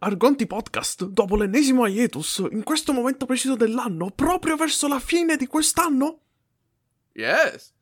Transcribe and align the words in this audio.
Argonti 0.00 0.46
Podcast, 0.46 1.06
dopo 1.06 1.34
l'ennesimo 1.34 1.84
hiatus, 1.84 2.46
in 2.52 2.62
questo 2.62 2.92
momento 2.92 3.26
preciso 3.26 3.56
dell'anno, 3.56 4.10
proprio 4.10 4.54
verso 4.54 4.86
la 4.86 5.00
fine 5.00 5.36
di 5.36 5.48
quest'anno? 5.48 6.20
Yes. 7.14 7.74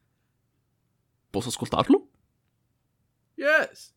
Posso 1.28 1.48
ascoltarlo? 1.48 2.08
Yes. 3.34 3.92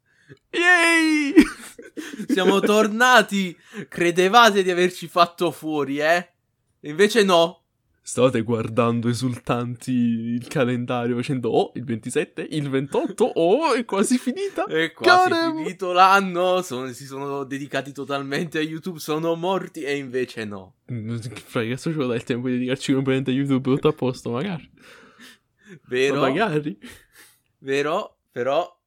Yay! 0.50 1.34
Siamo 2.28 2.60
tornati. 2.60 3.58
Credevate 3.88 4.64
di 4.64 4.70
averci 4.70 5.08
fatto 5.08 5.50
fuori, 5.52 6.00
eh? 6.00 6.34
Invece 6.82 7.24
no. 7.24 7.64
State 8.02 8.42
guardando 8.42 9.08
esultanti 9.08 9.92
il 9.92 10.48
calendario 10.48 11.16
facendo 11.16 11.50
oh, 11.50 11.72
il 11.76 11.84
27, 11.84 12.48
il 12.50 12.70
28, 12.70 13.24
oh, 13.40 13.74
è 13.74 13.86
quasi 13.86 14.18
finita. 14.18 14.66
È 14.66 14.92
quasi 14.94 15.30
Carem! 15.30 15.58
finito 15.58 15.92
l'anno. 15.92 16.62
sono- 16.62 16.92
si 16.92 17.06
sono 17.06 17.44
dedicati 17.44 17.92
totalmente 17.92 18.58
a 18.58 18.62
YouTube. 18.62 19.00
Sono 19.00 19.36
morti 19.36 19.84
e 19.84 19.96
invece 19.98 20.46
no. 20.46 20.76
Fra, 20.86 21.62
che 21.62 21.70
cazzo 21.70 21.92
ci 21.92 21.96
vuole 21.96 22.16
il 22.16 22.24
tempo 22.24 22.48
di 22.48 22.54
dedicarci 22.54 22.94
completamente 22.94 23.32
a 23.32 23.34
YouTube 23.34 23.70
tutto 23.76 23.90
a 23.90 23.94
posto, 23.94 24.32
magari. 24.32 24.70
Vero? 25.88 26.16
Ma 26.16 26.30
magari. 26.30 26.80
Vero? 27.60 28.18
Però 28.32 28.80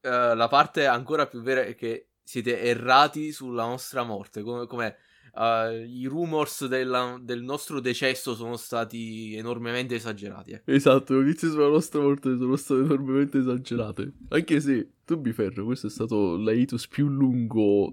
eh, 0.00 0.34
la 0.34 0.48
parte 0.48 0.86
ancora 0.86 1.26
più 1.26 1.42
vera 1.42 1.62
è 1.62 1.74
che 1.74 2.08
siete 2.22 2.60
errati 2.60 3.30
sulla 3.30 3.64
nostra 3.64 4.02
morte. 4.02 4.42
Come, 4.42 4.66
com'è? 4.66 4.96
Eh, 5.34 5.86
I 5.86 6.06
rumors 6.06 6.66
della- 6.66 7.18
del 7.20 7.42
nostro 7.42 7.80
decesso 7.80 8.34
sono 8.34 8.56
stati 8.56 9.34
enormemente 9.34 9.94
esagerati. 9.94 10.50
eh. 10.52 10.62
Esatto, 10.66 11.14
le 11.14 11.24
notizie 11.24 11.48
sulla 11.48 11.68
nostra 11.68 12.00
morte 12.00 12.36
sono 12.36 12.56
state 12.56 12.80
enormemente 12.82 13.38
esagerate. 13.38 14.12
Anche 14.28 14.60
se, 14.60 14.88
tu 15.04 15.18
mi 15.18 15.32
ferro, 15.32 15.64
questo 15.64 15.86
è 15.86 15.90
stato 15.90 16.36
l'hiatus 16.36 16.86
più 16.88 17.08
lungo 17.08 17.92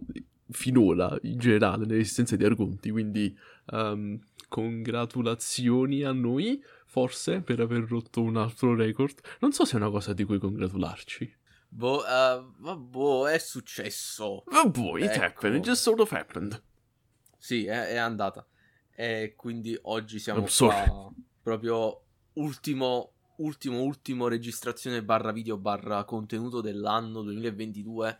finora, 0.51 1.15
in 1.21 1.37
generale, 1.37 1.85
nell'esistenza 1.85 2.35
di 2.35 2.43
Argonti, 2.43 2.89
quindi 2.89 3.37
ehm, 3.71 4.19
congratulazioni 4.49 6.03
a 6.03 6.11
noi, 6.11 6.61
forse, 6.85 7.41
per 7.41 7.59
aver 7.59 7.85
rotto 7.87 8.21
un 8.21 8.35
altro 8.37 8.75
record. 8.75 9.19
Non 9.39 9.51
so 9.51 9.63
se 9.65 9.73
è 9.73 9.75
una 9.77 9.89
cosa 9.89 10.13
di 10.13 10.23
cui 10.23 10.39
congratularci. 10.39 11.37
Boh, 11.71 12.01
ma 12.57 12.75
boh, 12.75 13.27
è 13.29 13.37
successo. 13.37 14.43
Ma 14.51 14.65
boh, 14.65 14.97
it 14.97 15.11
Ecco. 15.11 15.23
happened, 15.23 15.55
it 15.57 15.63
just 15.63 15.81
sort 15.83 15.99
of 15.99 16.11
happened. 16.11 16.59
Sì, 17.39 17.65
è, 17.65 17.87
è 17.87 17.95
andata. 17.95 18.45
E 18.93 19.33
quindi 19.35 19.75
oggi 19.83 20.19
siamo 20.19 20.45
qua 20.57 21.11
proprio 21.41 22.01
ultimo, 22.33 23.13
ultimo, 23.37 23.81
ultimo 23.81 24.27
registrazione 24.27 25.01
barra 25.01 25.31
video 25.31 25.57
barra 25.57 26.03
contenuto 26.03 26.59
dell'anno 26.61 27.23
2022. 27.23 28.19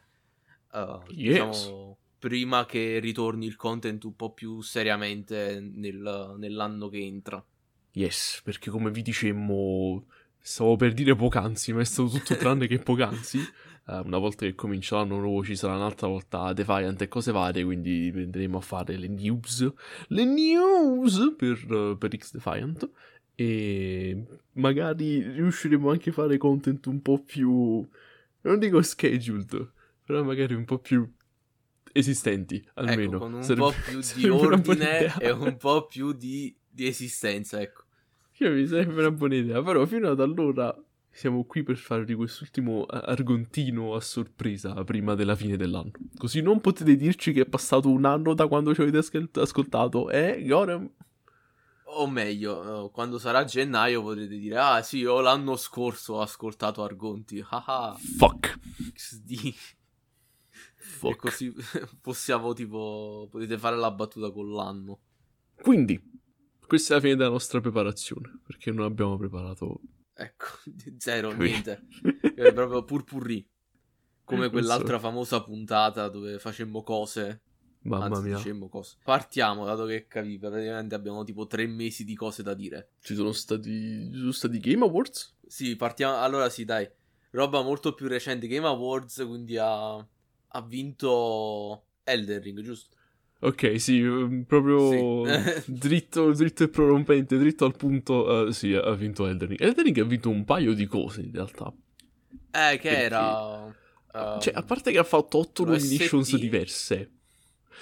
Eh, 0.74 1.00
Yes. 1.10 1.64
Diciamo, 1.64 1.98
prima 2.18 2.66
che 2.66 3.00
ritorni 3.00 3.46
il 3.46 3.56
content 3.58 4.04
un 4.06 4.16
po' 4.16 4.32
più 4.32 4.62
seriamente 4.62 5.60
nel- 5.60 6.36
nell'anno 6.38 6.88
che 6.88 7.00
entra. 7.00 7.44
Yes, 7.92 8.42
perché 8.44 8.70
come 8.70 8.92
vi 8.92 9.02
dicemmo, 9.02 10.06
stavo 10.40 10.76
per 10.78 10.94
dire 10.94 11.16
poc'anzi, 11.16 11.74
ma 11.74 11.82
è 11.82 11.86
stato 11.86 12.10
tutto 12.10 12.36
tranne 12.38 12.68
che 12.68 12.80
poc'anzi. 12.80 13.40
Eh, 13.90 14.00
una 14.06 14.20
volta 14.20 14.46
che 14.46 14.54
comincia 14.54 14.98
l'anno 14.98 15.20
nuovo 15.20 15.44
ci 15.44 15.56
sarà 15.56 15.76
un'altra 15.76 16.08
volta 16.08 16.54
Defiant 16.54 17.02
e 17.02 17.08
cose 17.08 17.32
varie, 17.32 17.64
quindi 17.64 18.12
andremo 18.16 18.58
a 18.58 18.62
fare 18.62 18.96
le 18.98 19.08
news, 19.08 19.74
le 20.10 20.26
news 20.26 21.34
per, 21.36 21.96
per 21.98 22.16
X 22.16 22.34
Defiant. 22.34 22.90
E 23.34 24.26
magari 24.54 25.22
riusciremo 25.22 25.90
anche 25.90 26.10
a 26.10 26.14
fare 26.14 26.38
content 26.38 26.86
un 26.88 27.02
po' 27.02 27.24
più, 27.24 27.88
non 28.42 28.60
dico 28.60 28.82
scheduled, 28.82 29.72
però 30.04 30.24
magari 30.24 30.54
un 30.54 30.66
po' 30.66 30.78
più 30.78 31.10
esistenti, 31.94 32.64
almeno. 32.76 33.16
Ecco, 33.16 33.18
con 33.18 33.34
un 33.36 33.44
Sarebbe- 33.44 33.62
po' 33.62 33.74
più 33.86 34.02
di 34.16 34.30
ordine 34.30 35.16
e 35.20 35.32
un 35.32 35.58
po' 35.58 35.88
più 35.88 36.12
di, 36.12 36.54
di 36.70 36.86
esistenza, 36.86 37.62
ecco. 37.62 37.86
Che 38.32 38.50
mi 38.50 38.68
sembra 38.68 39.08
una 39.08 39.12
buona 39.12 39.36
idea, 39.36 39.64
però 39.64 39.86
fino 39.86 40.10
ad 40.10 40.20
allora 40.20 40.78
siamo 41.12 41.44
qui 41.44 41.64
per 41.64 41.76
farvi 41.78 42.14
quest'ultimo 42.16 42.84
a- 42.84 43.00
argontino 43.00 43.96
a 43.96 44.00
sorpresa 44.02 44.84
prima 44.84 45.16
della 45.16 45.36
fine 45.36 45.58
dell'anno. 45.58 45.92
Così 46.18 46.42
non 46.42 46.62
potete 46.62 46.96
dirci 46.96 47.34
che 47.34 47.42
è 47.42 47.46
passato 47.46 47.90
un 47.90 48.06
anno 48.06 48.34
da 48.34 48.48
quando 48.48 48.74
ci 48.74 48.82
avete 48.82 48.98
ascol- 48.98 49.30
ascoltato, 49.34 50.10
eh, 50.10 50.44
Gorem? 50.46 50.90
O 51.92 52.08
meglio, 52.08 52.86
eh, 52.86 52.92
quando 52.92 53.18
sarà 53.18 53.44
gennaio 53.44 54.02
potrete 54.04 54.38
dire: 54.38 54.58
Ah, 54.58 54.82
sì, 54.84 55.00
io 55.00 55.20
l'anno 55.22 55.56
scorso 55.56 56.14
ho 56.16 56.22
ascoltato 56.22 56.84
Argonti. 56.84 57.44
Haha, 57.50 57.98
Fuck. 58.18 58.60
XD. 58.94 59.32
E 59.32 59.54
Fuck. 60.76 61.18
così 61.18 61.52
possiamo, 62.00 62.54
tipo, 62.54 63.28
potete 63.32 63.58
fare 63.58 63.76
la 63.76 63.90
battuta 63.92 64.32
con 64.32 64.52
l'anno. 64.52 65.00
Quindi, 65.62 66.00
questa 66.68 66.94
è 66.94 66.96
la 66.98 67.02
fine 67.02 67.16
della 67.16 67.30
nostra 67.30 67.60
preparazione, 67.60 68.40
perché 68.46 68.72
non 68.72 68.86
abbiamo 68.86 69.18
preparato... 69.18 69.82
Ecco, 70.22 70.48
zero, 71.00 71.32
niente. 71.32 71.88
È 72.36 72.52
proprio 72.52 72.84
purpurri. 72.84 73.48
Come 74.26 74.50
quell'altra 74.50 75.00
famosa 75.00 75.42
puntata 75.42 76.10
dove 76.10 76.38
facemmo 76.40 76.84
cose. 76.84 77.42
Mamma 77.84 78.18
anzi, 78.18 78.22
mia, 78.22 78.36
dicemmo 78.36 78.68
cose. 78.68 78.98
Partiamo, 79.02 79.66
dato 79.66 79.86
che 79.86 80.06
capi, 80.08 80.38
praticamente 80.38 80.94
abbiamo 80.94 81.24
tipo 81.24 81.48
tre 81.48 81.66
mesi 81.66 82.04
di 82.04 82.16
cose 82.16 82.44
da 82.44 82.54
dire. 82.54 82.90
ci 83.00 83.16
sono 83.16 83.32
stati, 83.32 84.10
ci 84.12 84.18
sono 84.18 84.32
stati 84.34 84.60
Game 84.60 84.84
Awards? 84.84 85.38
Sì, 85.48 85.78
partiamo. 85.78 86.18
Allora 86.18 86.50
sì, 86.50 86.66
dai. 86.66 86.88
Roba 87.32 87.62
molto 87.62 87.94
più 87.94 88.08
recente. 88.08 88.48
Game 88.48 88.68
Awards, 88.68 89.24
quindi 89.26 89.58
ha, 89.58 89.96
ha 89.96 90.62
vinto 90.62 91.86
Elden 92.04 92.42
Ring, 92.42 92.60
giusto? 92.62 92.98
Ok, 93.42 93.80
sì, 93.80 94.00
ehm, 94.00 94.44
proprio 94.46 95.26
Sì. 95.26 95.64
dritto, 95.72 96.32
dritto 96.34 96.64
e 96.64 96.68
prorompente, 96.70 97.38
dritto 97.38 97.66
al 97.66 97.76
punto. 97.76 98.48
eh, 98.48 98.54
sì, 98.54 98.74
ha 98.74 98.92
vinto 98.94 99.26
Elden 99.28 99.48
Ring. 99.50 99.62
Elden 99.62 99.84
Ring 99.86 99.98
ha 100.00 100.04
vinto 100.04 100.30
un 100.30 100.44
paio 100.44 100.74
di 100.74 100.86
cose 100.86 101.22
in 101.22 101.32
realtà. 101.32 101.74
Eh, 102.52 102.78
che 102.78 102.90
Perché? 102.90 102.98
era... 102.98 103.66
ehm, 104.14 104.40
Cioè, 104.40 104.54
a 104.56 104.64
parte 104.64 104.92
che 104.92 104.98
ha 104.98 105.04
fatto 105.04 105.38
8 105.38 105.64
lo 105.64 105.72
nominations 105.72 106.36
diverse. 106.38 107.12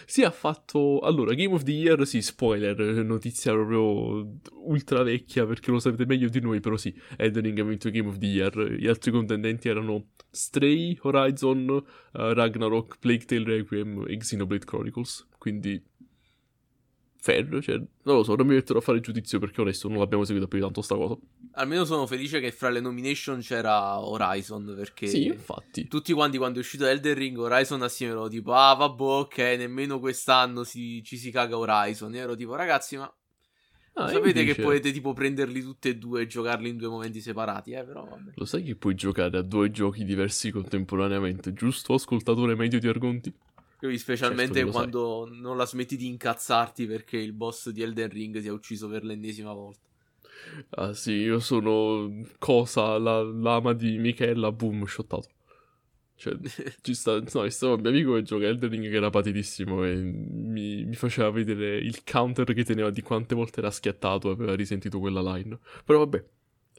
Sì, 0.05 0.21
ha 0.21 0.29
fatto. 0.29 0.99
Allora, 0.99 1.33
Game 1.33 1.55
of 1.55 1.63
the 1.63 1.71
Year, 1.71 2.05
sì, 2.05 2.21
spoiler, 2.21 2.77
notizia 3.03 3.51
proprio 3.53 4.37
ultra 4.65 5.01
vecchia 5.01 5.47
perché 5.47 5.71
lo 5.71 5.79
sapete 5.79 6.05
meglio 6.05 6.29
di 6.29 6.39
noi, 6.39 6.59
però 6.59 6.77
sì, 6.77 6.93
Elden 7.17 7.41
Ring 7.43 7.59
ha 7.59 7.63
vinto 7.63 7.89
Game 7.89 8.07
of 8.07 8.19
the 8.19 8.25
Year. 8.27 8.73
Gli 8.73 8.85
altri 8.87 9.09
contendenti 9.09 9.69
erano 9.69 10.09
Stray, 10.29 10.95
Horizon, 11.01 11.83
eh, 12.13 12.33
Ragnarok, 12.35 12.99
Plague 12.99 13.25
Tale 13.25 13.43
Requiem 13.43 14.05
e 14.07 14.17
Xenoblade 14.17 14.65
Chronicles. 14.65 15.25
Quindi. 15.47 15.81
Fair, 17.19 17.61
cioè, 17.61 17.77
non 17.77 18.15
lo 18.17 18.23
so, 18.23 18.35
non 18.35 18.45
mi 18.47 18.53
metterò 18.55 18.79
a 18.79 18.81
fare 18.81 18.99
giudizio 18.99 19.39
perché 19.39 19.59
onesto, 19.61 19.87
non 19.87 19.97
l'abbiamo 19.97 20.23
seguita 20.23 20.47
più 20.47 20.59
tanto 20.61 20.81
sta 20.81 20.95
cosa. 20.95 21.17
Almeno 21.53 21.83
sono 21.83 22.05
felice 22.05 22.39
che 22.39 22.51
fra 22.51 22.69
le 22.69 22.79
nomination 22.79 23.39
c'era 23.39 23.99
Horizon, 23.99 24.73
perché... 24.77 25.07
Sì, 25.07 25.25
infatti. 25.25 25.87
Tutti 25.87 26.13
quanti 26.13 26.37
quando 26.37 26.59
è 26.59 26.61
uscito 26.61 26.85
Elden 26.85 27.15
Ring, 27.15 27.37
Horizon 27.37 27.81
assieme 27.81 28.13
ero 28.13 28.27
tipo, 28.27 28.53
ah 28.53 28.73
vabbè, 28.75 29.01
ok, 29.01 29.37
nemmeno 29.57 29.99
quest'anno 29.99 30.63
si- 30.63 31.01
ci 31.03 31.17
si 31.17 31.31
caga 31.31 31.57
Horizon. 31.57 32.13
E 32.13 32.17
ero 32.19 32.35
tipo, 32.35 32.55
ragazzi, 32.55 32.97
ma 32.97 33.11
Ah, 33.93 34.07
sapete 34.09 34.39
invece- 34.41 34.55
che 34.57 34.61
potete 34.61 34.91
tipo 34.91 35.11
prenderli 35.13 35.59
tutti 35.61 35.89
e 35.89 35.97
due 35.97 36.21
e 36.21 36.27
giocarli 36.27 36.69
in 36.69 36.77
due 36.77 36.87
momenti 36.87 37.19
separati, 37.19 37.71
eh, 37.71 37.83
però 37.83 38.05
vabbè. 38.05 38.33
Lo 38.35 38.45
sai 38.45 38.63
che 38.63 38.75
puoi 38.75 38.93
giocare 38.93 39.37
a 39.37 39.41
due 39.41 39.71
giochi 39.71 40.05
diversi 40.05 40.51
contemporaneamente, 40.51 41.51
giusto, 41.51 41.95
ascoltatore 41.95 42.55
medio 42.55 42.79
di 42.79 42.87
Argonti? 42.87 43.33
Quindi 43.77 43.97
specialmente 43.99 44.59
Certo 44.59 44.59
che 44.59 44.65
lo 44.65 44.71
quando 44.71 45.29
non 45.31 45.55
la 45.55 45.65
smetti 45.65 45.95
di 45.97 46.07
incazzarti 46.07 46.87
perché 46.87 47.17
il 47.17 47.33
boss 47.33 47.69
di 47.69 47.83
Elden 47.83 48.09
Ring 48.09 48.41
ti 48.41 48.47
ha 48.47 48.53
ucciso 48.53 48.87
per 48.87 49.03
l'ennesima 49.03 49.53
volta. 49.53 49.85
Ah 50.69 50.93
sì, 50.93 51.11
io 51.11 51.39
sono 51.39 52.23
cosa, 52.39 52.97
la 52.97 53.21
lama 53.21 53.73
di 53.73 53.97
Michela, 53.97 54.51
boom, 54.51 54.85
shottato. 54.85 55.29
Cioè, 56.15 56.35
ci 56.81 56.95
sta, 56.95 57.19
no, 57.19 57.47
stavo 57.49 57.75
un 57.75 57.81
mio 57.81 57.89
amico 57.91 58.13
che 58.15 58.23
gioca 58.23 58.45
Elden 58.45 58.69
Ring 58.69 58.89
che 58.89 58.95
era 58.95 59.11
patitissimo 59.11 59.85
e 59.85 59.95
mi, 59.95 60.83
mi 60.83 60.95
faceva 60.95 61.29
vedere 61.29 61.77
il 61.77 62.03
counter 62.03 62.51
che 62.53 62.63
teneva 62.63 62.89
di 62.89 63.03
quante 63.03 63.35
volte 63.35 63.59
era 63.59 63.69
schiattato 63.69 64.29
e 64.29 64.33
aveva 64.33 64.55
risentito 64.55 64.99
quella 64.99 65.21
line. 65.21 65.59
Però 65.85 65.99
vabbè, 65.99 66.23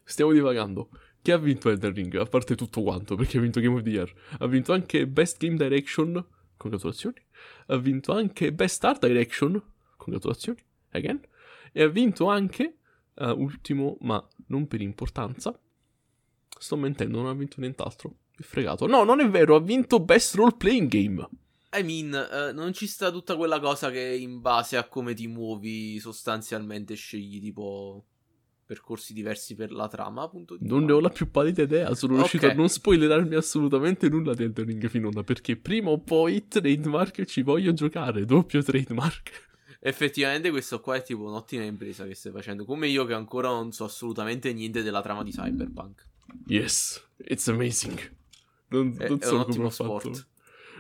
stiamo 0.03 0.33
divagando. 0.33 0.89
Chi 1.23 1.31
ha 1.31 1.39
vinto 1.39 1.71
Elden 1.71 1.93
Ring? 1.93 2.15
A 2.17 2.25
parte 2.25 2.57
tutto 2.57 2.83
quanto, 2.83 3.15
perché 3.15 3.39
ha 3.39 3.41
vinto 3.41 3.61
Game 3.61 3.77
of 3.77 3.83
the 3.83 3.91
Year. 3.91 4.13
Ha 4.39 4.47
vinto 4.49 4.73
anche 4.73 5.07
Best 5.07 5.39
Game 5.39 5.57
Direction, 5.57 6.25
congratulazioni. 6.59 7.17
Ha 7.69 7.77
vinto 7.79 8.13
anche 8.13 8.53
Best 8.53 8.85
Art 8.85 9.07
Direction, 9.07 9.63
congratulazioni, 9.97 10.63
again. 10.91 11.21
E 11.73 11.83
ha 11.83 11.89
vinto 11.89 12.27
anche, 12.27 12.77
eh, 13.15 13.31
ultimo, 13.31 13.97
ma 14.01 14.23
non 14.49 14.69
per 14.69 14.83
importanza, 14.83 15.59
sto 16.59 16.77
mentendo, 16.77 17.23
non 17.23 17.29
ha 17.29 17.35
vinto 17.35 17.61
nient'altro. 17.61 18.17
Che 18.31 18.43
fregato. 18.43 18.87
No, 18.87 19.05
non 19.05 19.21
è 19.21 19.29
vero, 19.31 19.57
ha 19.57 19.61
vinto 19.61 20.01
Best 20.01 20.35
Role 20.35 20.57
Playing 20.57 20.89
Game. 20.89 21.29
I 21.73 21.83
mean, 21.83 22.15
eh, 22.15 22.53
non 22.53 22.73
ci 22.73 22.87
sta 22.87 23.11
tutta 23.11 23.37
quella 23.37 23.61
cosa 23.61 23.91
che 23.91 24.01
in 24.01 24.41
base 24.41 24.77
a 24.77 24.89
come 24.89 25.15
ti 25.15 25.27
muovi 25.27 25.99
sostanzialmente 25.99 26.95
scegli 26.95 27.41
tipo 27.41 28.07
percorsi 28.69 29.15
diversi 29.15 29.55
per 29.55 29.73
la 29.73 29.89
trama. 29.89 30.29
Punto 30.29 30.57
di 30.59 30.69
Non 30.69 30.85
ne 30.85 30.93
ho 30.93 31.01
la 31.01 31.09
più 31.09 31.31
pallida 31.31 31.63
idea, 31.63 31.95
sono 31.95 32.13
Ok. 32.13 32.19
riuscito 32.19 32.47
a 32.49 32.53
non 32.53 32.69
spoilerarmi 32.69 33.35
assolutamente 33.35 34.11
nulla 34.11 34.35
di 34.35 34.43
Elden 34.43 34.67
Ring 34.67 34.89
finora, 34.89 35.23
perché 35.23 35.57
prima 35.57 35.89
o 35.89 35.99
poi 35.99 36.47
trademark 36.47 37.25
ci 37.25 37.41
voglio 37.41 37.73
giocare, 37.73 38.27
doppio 38.27 38.63
trademark. 38.63 39.47
Effettivamente 39.81 40.51
questo 40.51 40.81
qua 40.81 40.97
è 40.97 41.03
tipo 41.03 41.23
un'ottima 41.23 41.63
impresa 41.65 42.05
che 42.05 42.15
stai 42.15 42.31
facendo, 42.33 42.67
come 42.67 42.89
io 42.89 43.07
che 43.07 43.15
ancora 43.15 43.49
non 43.49 43.73
so 43.73 43.85
assolutamente 43.85 44.53
niente 44.53 44.83
della 44.83 45.01
trama 45.01 45.23
di 45.23 45.31
Cyberpunk. 45.31 46.07
Yes, 46.49 47.03
it's 47.17 47.49
amazing. 47.49 47.99
Non, 48.69 48.95
È, 48.99 49.09
non 49.09 49.19
so 49.21 49.37
un 49.37 49.45
come 49.45 49.51
ottimo 49.51 49.67
ho 49.67 49.71
fatto. 49.71 50.13
sport. 50.13 50.27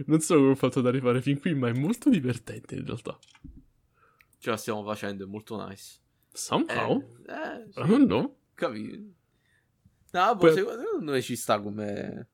Non 0.06 0.20
so 0.20 0.34
come 0.34 0.50
ho 0.50 0.54
fatto 0.54 0.80
ad 0.80 0.86
arrivare 0.86 1.22
fin 1.22 1.40
qui, 1.40 1.54
ma 1.54 1.68
è 1.68 1.72
molto 1.72 2.10
divertente 2.10 2.74
in 2.74 2.84
realtà. 2.84 3.18
Ce 4.40 4.50
la 4.50 4.56
stiamo 4.56 4.84
facendo, 4.84 5.24
è 5.24 5.26
molto 5.26 5.64
nice. 5.66 5.96
Somehow? 6.38 7.02
Eh, 7.26 7.32
eh, 7.32 7.64
sì, 7.72 7.80
don't 7.80 8.06
know. 8.06 8.36
capito. 8.54 8.96
No, 10.12 10.34
boh, 10.36 10.52
secondo 10.52 11.12
me 11.12 11.20
ci 11.20 11.36
sta 11.36 11.60
come, 11.60 12.28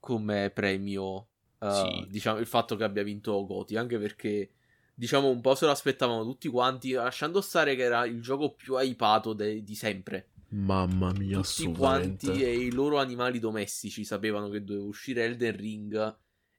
come 0.00 0.50
premio, 0.50 1.28
eh, 1.60 1.70
Sì. 1.70 2.06
diciamo, 2.10 2.38
il 2.38 2.46
fatto 2.46 2.74
che 2.76 2.84
abbia 2.84 3.02
vinto 3.02 3.44
Goti, 3.46 3.76
anche 3.76 3.98
perché, 3.98 4.50
diciamo, 4.94 5.28
un 5.28 5.40
po' 5.40 5.54
se 5.54 5.66
lo 5.66 5.70
aspettavano 5.70 6.24
tutti 6.24 6.48
quanti, 6.48 6.92
lasciando 6.92 7.40
stare 7.40 7.76
che 7.76 7.82
era 7.82 8.04
il 8.06 8.20
gioco 8.20 8.54
più 8.54 8.76
hypato 8.76 9.34
de- 9.34 9.62
di 9.62 9.74
sempre. 9.74 10.28
Mamma 10.48 11.12
mia, 11.12 11.40
Tutti 11.40 11.72
quanti 11.72 12.42
e 12.42 12.56
i 12.56 12.72
loro 12.72 12.98
animali 12.98 13.38
domestici 13.38 14.04
sapevano 14.04 14.48
che 14.48 14.64
doveva 14.64 14.86
uscire 14.86 15.24
Elden 15.24 15.56
Ring 15.56 16.16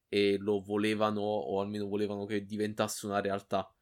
e 0.07 0.37
lo 0.39 0.61
volevano, 0.61 1.21
o 1.21 1.59
almeno 1.59 1.87
volevano 1.87 2.25
che 2.25 2.45
diventasse 2.45 3.05
una 3.07 3.19
realtà. 3.19 3.72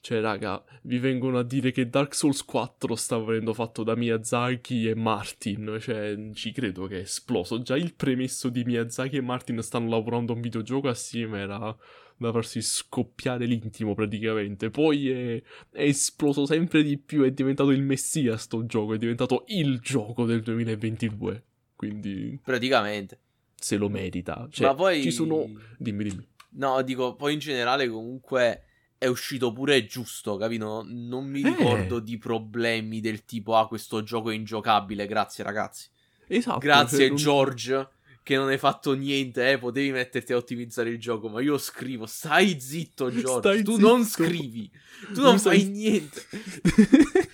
Cioè, 0.00 0.20
raga, 0.20 0.62
vi 0.82 0.98
vengono 0.98 1.38
a 1.38 1.42
dire 1.42 1.70
che 1.70 1.88
Dark 1.88 2.14
Souls 2.14 2.44
4 2.44 2.94
sta 2.94 3.18
venendo 3.18 3.52
fatto 3.52 3.82
da 3.82 3.96
Miyazaki 3.96 4.88
e 4.88 4.94
Martin. 4.94 5.76
Cioè, 5.80 6.30
ci 6.34 6.52
credo 6.52 6.86
che 6.86 6.98
è 6.98 7.02
esploso. 7.02 7.60
Già 7.60 7.76
il 7.76 7.94
premesso 7.94 8.48
di 8.48 8.64
Miyazaki 8.64 9.16
e 9.16 9.20
Martin 9.20 9.60
stanno 9.62 9.90
lavorando 9.90 10.32
a 10.32 10.36
un 10.36 10.40
videogioco 10.40 10.88
assieme 10.88 11.40
era 11.40 11.76
da 12.18 12.32
farsi 12.32 12.60
scoppiare 12.60 13.46
l'intimo 13.46 13.94
praticamente. 13.94 14.70
Poi 14.70 15.10
è, 15.10 15.42
è 15.70 15.82
esploso 15.82 16.46
sempre 16.46 16.82
di 16.82 16.98
più, 16.98 17.22
è 17.22 17.30
diventato 17.30 17.70
il 17.70 17.82
messia 17.82 18.36
sto 18.36 18.66
gioco, 18.66 18.94
è 18.94 18.98
diventato 18.98 19.44
il 19.48 19.78
gioco 19.80 20.24
del 20.24 20.42
2022. 20.42 21.44
Quindi 21.74 22.38
Praticamente. 22.42 23.20
se 23.54 23.76
lo 23.76 23.88
merita. 23.88 24.48
Cioè, 24.50 24.66
Ma 24.66 24.74
poi... 24.74 25.02
ci 25.02 25.12
sono... 25.12 25.44
Dimmi, 25.76 26.04
dimmi. 26.04 26.26
No, 26.50 26.82
dico, 26.82 27.14
poi 27.14 27.34
in 27.34 27.38
generale 27.38 27.88
comunque 27.88 28.64
è 28.98 29.06
uscito 29.06 29.52
pure 29.52 29.86
giusto, 29.86 30.36
capito? 30.36 30.84
Non 30.86 31.26
mi 31.26 31.40
Eh. 31.40 31.48
ricordo 31.50 32.00
di 32.00 32.18
problemi 32.18 33.00
del 33.00 33.24
tipo, 33.24 33.56
ah, 33.56 33.66
questo 33.68 34.02
gioco 34.02 34.30
è 34.30 34.34
ingiocabile, 34.34 35.06
grazie 35.06 35.44
ragazzi. 35.44 35.86
Esatto. 36.26 36.58
Grazie 36.58 36.98
cioè, 36.98 37.06
non- 37.08 37.16
George, 37.16 37.88
che 38.22 38.36
non 38.36 38.48
hai 38.48 38.58
fatto 38.58 38.92
niente, 38.94 39.50
eh, 39.52 39.58
potevi 39.58 39.90
metterti 39.92 40.32
a 40.32 40.36
ottimizzare 40.36 40.90
il 40.90 40.98
gioco, 40.98 41.28
ma 41.28 41.40
io 41.40 41.56
scrivo, 41.56 42.04
stai 42.06 42.60
zitto 42.60 43.10
George, 43.10 43.48
Stai 43.48 43.62
tu 43.62 43.76
zitto. 43.76 43.88
non 43.88 44.04
scrivi, 44.04 44.70
tu 45.14 45.22
non 45.22 45.34
Mi 45.34 45.40
fai 45.40 45.64
niente. 45.68 46.26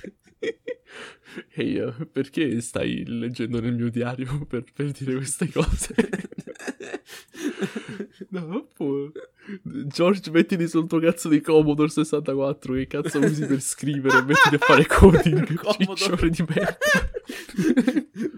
Ehi, 1.55 1.76
eh, 1.79 1.93
perché 2.12 2.61
stai 2.61 3.02
leggendo 3.06 3.61
nel 3.61 3.75
mio 3.75 3.91
diario 3.91 4.44
per, 4.46 4.64
per 4.73 4.91
dire 4.93 5.17
queste 5.17 5.50
cose? 5.50 5.94
no, 8.31 8.69
può. 8.75 9.11
George, 9.62 10.31
mettiti 10.31 10.67
sul 10.69 10.87
tuo 10.87 10.99
cazzo 11.00 11.29
di 11.29 11.41
Commodore 11.41 11.91
64. 11.91 12.75
Che 12.75 12.87
cazzo 12.87 13.19
usi 13.19 13.46
per 13.46 13.61
scrivere? 13.61 14.23
Mettiti 14.23 14.55
a 14.55 14.58
fare 14.58 14.87
coding, 14.87 15.55
Commodore. 15.55 15.96
ciccione 15.96 16.31
di 16.31 16.44
merda. 16.49 16.79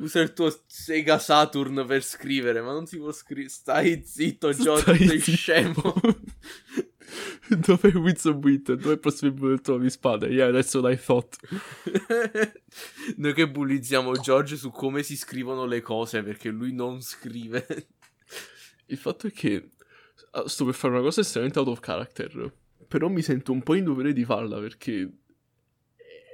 Usa 0.01 0.21
il 0.21 0.33
tuo 0.33 0.55
Sega 0.67 1.19
Saturn 1.19 1.85
per 1.87 2.03
scrivere, 2.03 2.61
ma 2.61 2.73
non 2.73 2.87
si 2.87 2.99
può 2.99 3.13
scrivere. 3.13 3.49
Stai 3.49 4.03
zitto, 4.05 4.53
George, 4.53 4.83
Stai 4.95 5.07
sei 5.07 5.21
zitto. 5.21 5.37
scemo. 5.37 5.95
Dov'è 7.49 7.93
Winston 7.95 8.41
Winter? 8.43 8.77
Dov'è 8.77 8.95
il 8.95 8.99
prossimo 8.99 9.49
del 9.49 9.61
trovi 9.61 9.91
spade? 9.91 10.27
Yeah, 10.27 10.51
that's 10.51 10.75
what 10.75 10.93
I 10.93 10.97
thought. 10.97 11.37
Noi 13.17 13.33
che 13.35 13.49
bullizziamo 13.49 14.13
George 14.13 14.57
su 14.57 14.71
come 14.71 15.03
si 15.03 15.17
scrivono 15.17 15.65
le 15.65 15.81
cose 15.81 16.23
perché 16.23 16.51
lui 16.51 16.73
non 16.73 17.01
scrive. 17.01 17.67
Il 18.87 18.97
fatto 18.97 19.27
è 19.27 19.33
che 19.33 19.71
ah, 20.33 20.49
sto 20.49 20.65
per 20.65 20.75
fare 20.75 20.95
una 20.95 21.03
cosa 21.03 21.21
estremamente 21.21 21.59
out 21.59 21.69
of 21.69 21.81
character, 21.81 22.53
però 22.87 23.09
mi 23.09 23.23
sento 23.23 23.53
un 23.53 23.63
po' 23.63 23.75
in 23.75 23.85
dovere 23.85 24.13
di 24.13 24.25
farla 24.25 24.59
perché 24.59 25.11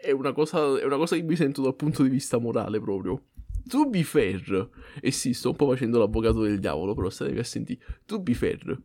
è 0.02 0.10
una 0.10 0.32
cosa, 0.32 0.78
è 0.78 0.84
una 0.84 0.96
cosa 0.96 1.16
che 1.16 1.22
mi 1.22 1.36
sento 1.36 1.62
dal 1.62 1.76
punto 1.76 2.02
di 2.02 2.08
vista 2.08 2.38
morale 2.38 2.80
proprio. 2.80 3.28
To 3.68 3.88
be 3.88 4.02
fair, 4.02 4.68
e 5.00 5.12
sì, 5.12 5.32
sto 5.32 5.50
un 5.50 5.56
po' 5.56 5.68
facendo 5.68 5.98
l'avvocato 5.98 6.42
del 6.42 6.58
diavolo, 6.58 6.94
però 6.94 7.08
statevi 7.08 7.38
a 7.38 7.44
sentire. 7.44 8.00
To 8.06 8.20
be 8.20 8.34
fair, 8.34 8.76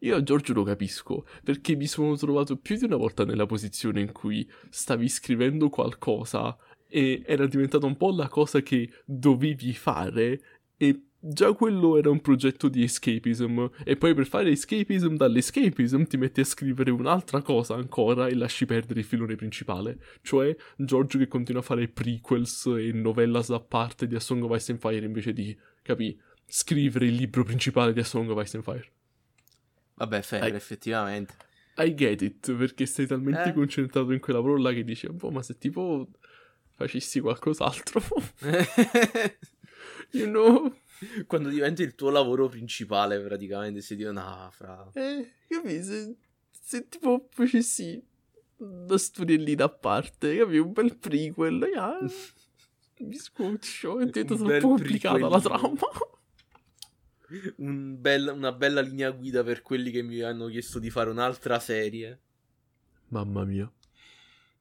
io 0.00 0.16
a 0.16 0.22
Giorgio 0.22 0.52
lo 0.52 0.62
capisco, 0.62 1.26
perché 1.42 1.76
mi 1.76 1.86
sono 1.86 2.16
trovato 2.16 2.56
più 2.56 2.76
di 2.76 2.84
una 2.84 2.96
volta 2.96 3.24
nella 3.24 3.46
posizione 3.46 4.00
in 4.00 4.12
cui 4.12 4.48
stavi 4.70 5.08
scrivendo 5.08 5.68
qualcosa 5.68 6.56
e 6.88 7.22
era 7.26 7.46
diventata 7.46 7.86
un 7.86 7.96
po' 7.96 8.10
la 8.10 8.28
cosa 8.28 8.60
che 8.62 8.90
dovevi 9.04 9.72
fare 9.74 10.40
e 10.76 11.02
già 11.20 11.52
quello 11.52 11.96
era 11.96 12.10
un 12.10 12.20
progetto 12.20 12.68
di 12.68 12.82
escapism 12.82 13.66
e 13.84 13.96
poi 13.96 14.14
per 14.14 14.26
fare 14.26 14.50
escapism 14.50 15.16
dall'escapism 15.16 16.04
ti 16.04 16.16
metti 16.16 16.40
a 16.40 16.44
scrivere 16.44 16.90
un'altra 16.90 17.42
cosa 17.42 17.74
ancora 17.74 18.28
e 18.28 18.34
lasci 18.34 18.66
perdere 18.66 19.00
il 19.00 19.06
filone 19.06 19.34
principale, 19.34 19.98
cioè 20.22 20.54
Giorgio 20.76 21.18
che 21.18 21.28
continua 21.28 21.60
a 21.60 21.64
fare 21.64 21.88
prequels 21.88 22.66
e 22.66 22.92
novellas 22.92 23.50
a 23.50 23.60
parte 23.60 24.06
di 24.06 24.14
A 24.14 24.20
Song 24.20 24.42
of 24.44 24.56
Ice 24.56 24.72
and 24.72 24.80
Fire 24.80 25.04
invece 25.04 25.32
di, 25.32 25.56
capì, 25.82 26.18
scrivere 26.46 27.06
il 27.06 27.14
libro 27.14 27.44
principale 27.44 27.92
di 27.92 28.00
A 28.00 28.04
Song 28.04 28.30
of 28.30 28.42
Ice 28.42 28.56
and 28.56 28.64
Fire. 28.64 28.97
Vabbè, 29.98 30.22
fair, 30.22 30.42
Ai- 30.44 30.52
effettivamente. 30.54 31.34
I 31.76 31.94
get 31.94 32.22
it, 32.22 32.52
perché 32.56 32.86
stai 32.86 33.06
talmente 33.06 33.50
Eh. 33.50 33.52
concentrato 33.52 34.10
in 34.12 34.18
quel 34.20 34.34
lavoro 34.36 34.56
là 34.56 34.72
che 34.72 34.82
dici, 34.82 35.08
boh, 35.08 35.30
ma 35.30 35.42
se 35.42 35.58
tipo 35.58 36.08
facessi 36.74 37.20
qualcos'altro, 37.20 38.02
you 40.12 40.26
know... 40.26 40.74
Quando 41.28 41.48
diventa 41.48 41.82
il 41.82 41.94
tuo 41.94 42.10
lavoro 42.10 42.48
principale, 42.48 43.20
praticamente, 43.20 43.80
si 43.80 43.94
dice, 43.94 44.10
no, 44.10 44.48
fra... 44.50 44.90
Eh, 44.94 45.30
capi, 45.46 45.80
se, 45.82 46.16
se 46.50 46.88
tipo 46.88 47.28
facessi 47.30 48.02
una 48.56 48.98
storiellina 48.98 49.64
a 49.64 49.68
parte, 49.68 50.36
capi, 50.36 50.58
un 50.58 50.72
bel 50.72 50.96
prequel, 50.96 51.70
yeah, 51.72 51.98
mi 52.98 53.14
scoccio, 53.14 54.00
è 54.00 54.06
diventata 54.06 54.42
troppo 54.42 54.68
complicata 54.68 55.28
la 55.28 55.40
trama. 55.40 55.78
Un 57.56 58.00
bel- 58.00 58.32
una 58.34 58.52
bella 58.52 58.80
linea 58.80 59.10
guida 59.10 59.44
per 59.44 59.60
quelli 59.62 59.90
che 59.90 60.02
mi 60.02 60.20
hanno 60.20 60.46
chiesto 60.46 60.78
di 60.78 60.88
fare 60.90 61.10
un'altra 61.10 61.58
serie. 61.58 62.20
Mamma 63.08 63.44
mia. 63.44 63.70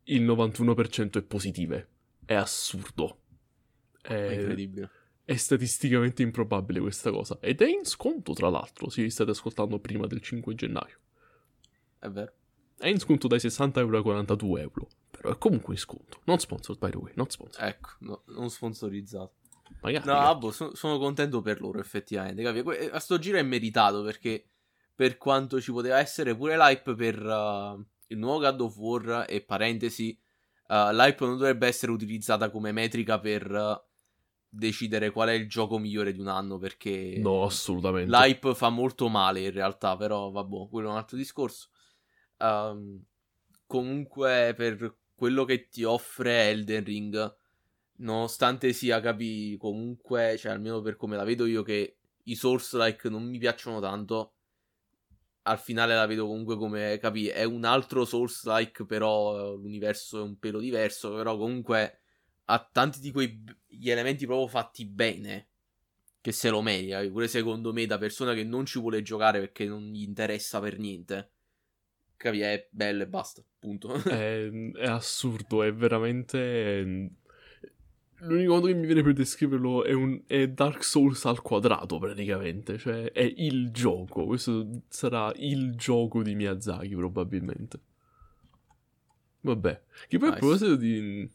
il 0.04 0.24
91% 0.24 1.18
è 1.18 1.22
positive. 1.22 1.88
È 2.24 2.34
assurdo. 2.34 3.19
È 4.02 4.12
È, 4.12 4.32
incredibile. 4.32 4.90
è 5.24 5.36
statisticamente 5.36 6.22
improbabile 6.22 6.80
questa 6.80 7.10
cosa. 7.10 7.38
Ed 7.40 7.60
è 7.60 7.68
in 7.68 7.84
sconto, 7.84 8.32
tra 8.32 8.48
l'altro, 8.48 8.88
se 8.90 9.02
vi 9.02 9.10
state 9.10 9.30
ascoltando 9.30 9.78
prima 9.78 10.06
del 10.06 10.20
5 10.20 10.54
gennaio. 10.54 10.98
È 11.98 12.08
vero. 12.08 12.32
È 12.78 12.88
in 12.88 12.98
sconto 12.98 13.28
dai 13.28 13.40
60 13.40 13.80
euro 13.80 13.96
ai 13.98 14.02
42 14.02 14.60
euro. 14.60 14.88
Però 15.10 15.30
è 15.30 15.36
comunque 15.38 15.74
in 15.74 15.80
sconto. 15.80 16.20
Non 16.24 16.38
sponsored, 16.38 16.78
by 16.80 16.90
the 16.90 16.96
way, 16.96 17.12
not 17.16 17.30
sponsored. 17.30 17.68
Ecco, 17.68 17.90
no, 18.00 18.22
non 18.28 18.48
sponsorizzato. 18.48 19.34
Magari. 19.82 20.06
No, 20.06 20.38
boh, 20.38 20.50
so- 20.50 20.74
sono 20.74 20.98
contento 20.98 21.42
per 21.42 21.60
loro, 21.60 21.78
effettivamente. 21.78 22.42
capi? 22.42 22.60
A 22.90 22.98
sto 22.98 23.18
giro 23.18 23.36
è 23.38 23.42
meritato 23.42 24.02
perché 24.02 24.44
per 24.94 25.16
quanto 25.18 25.60
ci 25.60 25.72
poteva 25.72 25.98
essere 25.98 26.34
pure 26.34 26.56
l'hype 26.56 26.94
per 26.94 27.22
uh, 27.22 27.84
il 28.08 28.18
nuovo 28.18 28.40
God 28.40 28.60
of 28.62 28.76
War 28.78 29.26
e 29.28 29.42
parentesi, 29.42 30.18
uh, 30.68 30.90
l'hype 30.92 31.24
non 31.24 31.36
dovrebbe 31.36 31.66
essere 31.66 31.92
utilizzata 31.92 32.50
come 32.50 32.72
metrica 32.72 33.18
per 33.18 33.50
uh, 33.50 33.80
decidere 34.50 35.10
qual 35.10 35.28
è 35.28 35.32
il 35.32 35.48
gioco 35.48 35.78
migliore 35.78 36.12
di 36.12 36.20
un 36.20 36.28
anno 36.28 36.58
perché 36.58 37.18
No, 37.22 37.44
assolutamente. 37.44 38.10
l'hype 38.10 38.54
fa 38.54 38.68
molto 38.68 39.08
male 39.08 39.40
in 39.40 39.52
realtà, 39.52 39.96
però 39.96 40.30
vabbè, 40.30 40.68
quello 40.68 40.88
è 40.88 40.90
un 40.90 40.96
altro 40.96 41.16
discorso. 41.16 41.68
Ehm, 42.38 43.02
comunque 43.66 44.54
per 44.56 44.96
quello 45.14 45.44
che 45.44 45.68
ti 45.68 45.84
offre 45.84 46.50
Elden 46.50 46.84
Ring, 46.84 47.36
nonostante 47.98 48.72
sia 48.72 49.00
capi 49.00 49.56
comunque, 49.58 50.36
cioè 50.38 50.52
almeno 50.52 50.80
per 50.80 50.96
come 50.96 51.16
la 51.16 51.24
vedo 51.24 51.46
io 51.46 51.62
che 51.62 51.98
i 52.24 52.34
Souls 52.34 52.74
like 52.74 53.08
non 53.08 53.24
mi 53.24 53.38
piacciono 53.38 53.80
tanto, 53.80 54.34
al 55.42 55.58
finale 55.58 55.94
la 55.94 56.06
vedo 56.06 56.26
comunque 56.26 56.56
come, 56.56 56.98
capi, 56.98 57.28
è 57.28 57.44
un 57.44 57.64
altro 57.64 58.04
Souls-like, 58.04 58.84
però 58.84 59.54
l'universo 59.54 60.18
è 60.18 60.22
un 60.22 60.38
pelo 60.38 60.58
diverso, 60.58 61.14
però 61.14 61.36
comunque 61.36 62.00
ha 62.44 62.68
tanti 62.72 63.00
di 63.00 63.10
quegli 63.80 63.90
elementi 63.90 64.26
proprio 64.26 64.46
fatti 64.46 64.84
bene, 64.84 65.48
che 66.20 66.32
se 66.32 66.50
lo 66.50 66.60
merita, 66.60 67.00
pure 67.08 67.26
secondo 67.26 67.72
me 67.72 67.86
da 67.86 67.96
persona 67.96 68.34
che 68.34 68.44
non 68.44 68.66
ci 68.66 68.78
vuole 68.78 69.00
giocare 69.02 69.40
perché 69.40 69.64
non 69.64 69.90
gli 69.90 70.02
interessa 70.02 70.60
per 70.60 70.78
niente. 70.78 71.30
Capi, 72.16 72.40
è 72.40 72.68
bello 72.70 73.02
e 73.02 73.06
basta, 73.06 73.42
punto. 73.58 73.94
è, 73.94 74.50
è 74.76 74.86
assurdo, 74.86 75.62
è 75.62 75.72
veramente... 75.72 77.10
L'unico 78.22 78.52
modo 78.52 78.66
che 78.66 78.74
mi 78.74 78.84
viene 78.84 79.02
per 79.02 79.14
descriverlo 79.14 79.82
è, 79.82 79.94
un, 79.94 80.20
è 80.26 80.46
Dark 80.46 80.84
Souls 80.84 81.24
al 81.24 81.40
quadrato, 81.40 81.98
praticamente. 81.98 82.76
Cioè, 82.76 83.12
è 83.12 83.22
il 83.22 83.70
gioco. 83.70 84.26
Questo 84.26 84.82
sarà 84.88 85.32
il 85.36 85.74
gioco 85.74 86.22
di 86.22 86.34
Miyazaki, 86.34 86.94
probabilmente. 86.94 87.80
Vabbè. 89.40 89.82
Che 90.06 90.18
poi 90.18 90.28
nice. 90.28 90.36
a 90.36 90.38
proposito 90.38 90.76
di, 90.76 91.26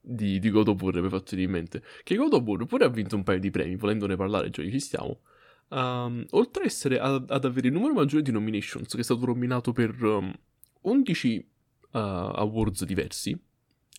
di, 0.00 0.38
di 0.38 0.50
God 0.50 0.68
of 0.68 0.80
War, 0.80 0.94
mi 0.94 1.04
hai 1.04 1.10
fatto 1.10 1.34
in 1.34 1.50
mente, 1.50 1.82
che 2.02 2.16
God 2.16 2.32
of 2.32 2.42
War 2.42 2.64
pure 2.64 2.84
ha 2.84 2.88
vinto 2.88 3.16
un 3.16 3.22
paio 3.22 3.38
di 3.38 3.50
premi, 3.50 3.76
volendone 3.76 4.16
parlare, 4.16 4.50
già 4.50 4.62
ci 4.62 4.80
stiamo. 4.80 5.20
Um, 5.68 6.24
oltre 6.30 6.64
essere 6.64 6.98
ad, 6.98 7.30
ad, 7.30 7.44
avere 7.44 7.68
il 7.68 7.72
numero 7.72 7.92
maggiore 7.92 8.22
di 8.22 8.32
nominations, 8.32 8.92
che 8.92 9.00
è 9.00 9.04
stato 9.04 9.24
nominato 9.26 9.72
per 9.72 10.02
um, 10.02 10.32
11 10.82 11.48
uh, 11.92 11.98
awards 11.98 12.84
diversi, 12.84 13.38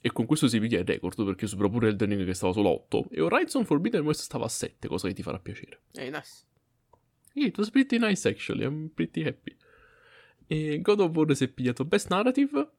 e 0.04 0.12
con 0.12 0.26
questo 0.26 0.48
si 0.48 0.60
piglia 0.60 0.80
il 0.80 0.86
record 0.86 1.24
perché 1.24 1.46
supera 1.46 1.70
pure 1.70 1.90
Elden 1.90 2.10
Ring 2.10 2.26
che 2.26 2.34
stava 2.34 2.54
solo 2.54 2.70
a 2.70 2.72
8 2.72 3.10
e 3.12 3.22
Horizon 3.22 3.66
Forbidden 3.66 4.02
West 4.02 4.22
stava 4.22 4.46
a 4.46 4.50
7, 4.50 4.88
cosa 4.88 5.08
che 5.08 5.14
ti 5.14 5.22
farà 5.22 5.38
piacere. 5.38 5.82
Hey, 5.94 6.10
nice. 6.10 6.44
Yeah, 7.34 7.48
it 7.48 7.58
was 7.58 7.70
pretty 7.70 8.00
nice 8.00 8.28
actually, 8.28 8.64
I'm 8.64 8.90
pretty 8.94 9.24
happy. 9.24 9.56
E 10.48 10.82
God 10.82 11.00
of 11.02 11.16
War 11.16 11.34
si 11.36 11.46
è 11.46 11.48
pigliato 11.48 11.86
Best 11.86 12.10
Narrative, 12.10 12.72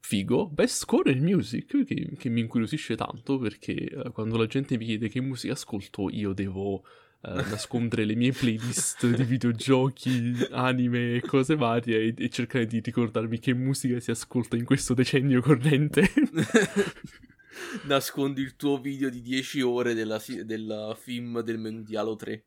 figo, 0.00 0.48
Best 0.48 0.82
Score 0.82 1.12
and 1.12 1.22
Music, 1.22 1.84
che, 1.84 2.12
che 2.16 2.28
mi 2.28 2.40
incuriosisce 2.40 2.96
tanto 2.96 3.38
perché 3.38 3.88
uh, 3.92 4.12
quando 4.12 4.36
la 4.36 4.46
gente 4.46 4.76
mi 4.76 4.84
chiede 4.84 5.08
che 5.08 5.20
musica 5.20 5.52
ascolto 5.52 6.08
io 6.10 6.32
devo 6.32 6.74
uh, 6.74 6.82
nascondere 7.22 8.04
le 8.04 8.14
mie 8.14 8.32
playlist 8.32 9.08
di 9.08 9.24
videogiochi, 9.24 10.34
anime 10.50 11.16
e 11.16 11.20
cose 11.20 11.56
varie 11.56 11.98
e, 11.98 12.14
e, 12.16 12.28
cercare 12.28 12.66
di 12.66 12.80
ricordarmi 12.80 13.38
che 13.38 13.54
musica 13.54 14.00
si 14.00 14.10
ascolta 14.10 14.56
in 14.56 14.64
questo 14.64 14.94
decennio 14.94 15.40
corrente. 15.40 16.10
Nascondi 17.86 18.40
il 18.40 18.54
tuo 18.56 18.80
video 18.80 19.10
di 19.10 19.20
10 19.20 19.62
ore 19.62 19.94
della, 19.94 20.22
della 20.44 20.96
film 20.98 21.40
del 21.42 21.58
menu 21.58 21.82
di 21.82 21.96
Halo 21.96 22.14
3. 22.14 22.44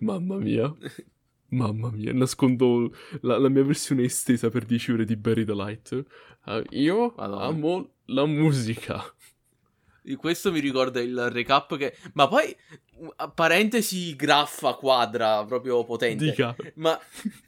Mamma 0.00 0.36
mia. 0.36 0.72
Mamma 1.48 1.90
mia, 1.90 2.12
nascondo 2.12 2.92
la, 3.20 3.38
la, 3.38 3.48
mia 3.48 3.62
versione 3.62 4.02
estesa 4.02 4.50
per 4.50 4.64
10 4.64 4.92
ore 4.92 5.04
di 5.04 5.16
Barry 5.16 5.44
the 5.44 5.54
Light. 5.54 6.04
Uh, 6.44 6.62
io 6.70 7.14
Madonna. 7.16 7.44
amo 7.44 7.90
la 8.06 8.26
musica. 8.26 9.02
Questo 10.16 10.52
mi 10.52 10.60
ricorda 10.60 11.00
il 11.00 11.30
recap 11.30 11.76
che... 11.76 11.96
Ma 12.12 12.28
poi, 12.28 12.54
parentesi 13.34 14.14
graffa 14.14 14.74
quadra, 14.74 15.44
proprio 15.44 15.84
potente. 15.84 16.24
Dica. 16.24 16.54
Ma 16.74 16.98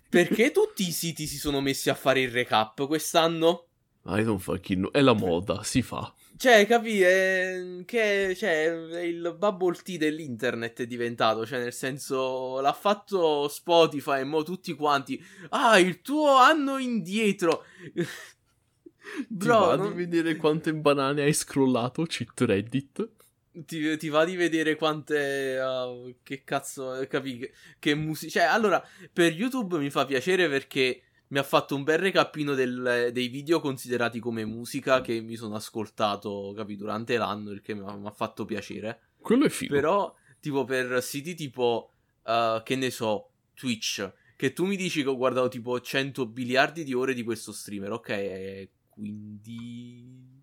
perché 0.08 0.50
tutti 0.50 0.86
i 0.86 0.90
siti 0.90 1.26
si 1.26 1.36
sono 1.36 1.60
messi 1.60 1.88
a 1.88 1.94
fare 1.94 2.20
il 2.20 2.30
recap 2.30 2.86
quest'anno? 2.86 3.66
I 4.06 4.24
don't 4.24 4.40
fucking 4.40 4.78
know. 4.80 4.90
È 4.90 5.00
la 5.00 5.12
moda, 5.12 5.62
si 5.62 5.82
fa. 5.82 6.12
Cioè, 6.38 6.66
capi? 6.66 7.02
È... 7.02 7.83
Che 7.85 8.35
cioè, 8.37 8.71
è 8.90 9.00
il 9.00 9.35
bubble 9.37 9.76
tea 9.83 9.99
dell'internet 9.99 10.83
è 10.83 10.87
diventato. 10.87 11.45
Cioè, 11.45 11.59
nel 11.59 11.73
senso, 11.73 12.61
l'ha 12.61 12.73
fatto 12.73 13.49
Spotify 13.49 14.21
e 14.21 14.25
mo 14.25 14.45
tutti 14.45 14.73
quanti. 14.75 15.21
Ah, 15.49 15.80
il 15.80 16.00
tuo 16.00 16.37
anno 16.37 16.78
indietro. 16.78 17.64
Bro, 19.26 19.61
ti 19.61 19.66
va 19.66 19.76
non... 19.76 19.88
di 19.88 19.95
vedere 19.97 20.37
quante 20.37 20.73
banane 20.73 21.23
hai 21.23 21.33
scrollato, 21.33 22.04
cheat 22.04 22.40
Reddit? 22.42 23.09
Ti, 23.50 23.97
ti, 23.97 24.09
va 24.09 24.25
di 24.25 24.37
vedere 24.37 24.76
quante. 24.76 25.59
Uh, 25.59 26.14
che 26.23 26.45
cazzo. 26.45 27.04
Capi? 27.09 27.38
Che, 27.38 27.52
che 27.80 27.95
musica. 27.97 28.30
Cioè, 28.30 28.42
allora, 28.45 28.80
per 29.12 29.33
YouTube 29.33 29.78
mi 29.78 29.90
fa 29.90 30.04
piacere 30.04 30.49
perché 30.49 31.02
mi 31.28 31.38
ha 31.38 31.42
fatto 31.42 31.75
un 31.75 31.82
bel 31.82 31.99
recapino 31.99 32.54
del, 32.54 33.11
dei 33.12 33.28
video 33.28 33.61
considerati 33.61 34.18
come 34.18 34.44
musica 34.44 35.00
che 35.00 35.20
mi 35.20 35.37
sono 35.37 35.56
ascoltato, 35.56 36.52
capi, 36.56 36.76
durante 36.76 37.16
l'anno, 37.16 37.50
il 37.50 37.61
che 37.61 37.75
mi 37.75 37.85
ha, 37.85 38.11
fatto 38.11 38.44
piacere. 38.44 39.00
Quello 39.20 39.44
è 39.44 39.49
figo. 39.49 39.75
Però, 39.75 40.14
tipo, 40.40 40.64
per 40.64 41.02
siti 41.02 41.35
tipo, 41.35 41.92
uh, 42.25 42.62
che 42.62 42.76
ne 42.76 42.90
so, 42.90 43.30
Twitch, 43.54 44.11
che 44.37 44.52
tu 44.52 44.64
mi 44.64 44.76
dici 44.76 45.02
che 45.02 45.08
ho 45.08 45.16
guardato 45.16 45.49
tipo 45.49 45.78
100 45.78 46.32
miliardi 46.35 46.82
di 46.82 46.94
ore 46.94 47.12
di 47.12 47.23
questo 47.23 47.52
streamer, 47.52 47.92
ok, 47.92 48.68
quindi... 48.88 50.37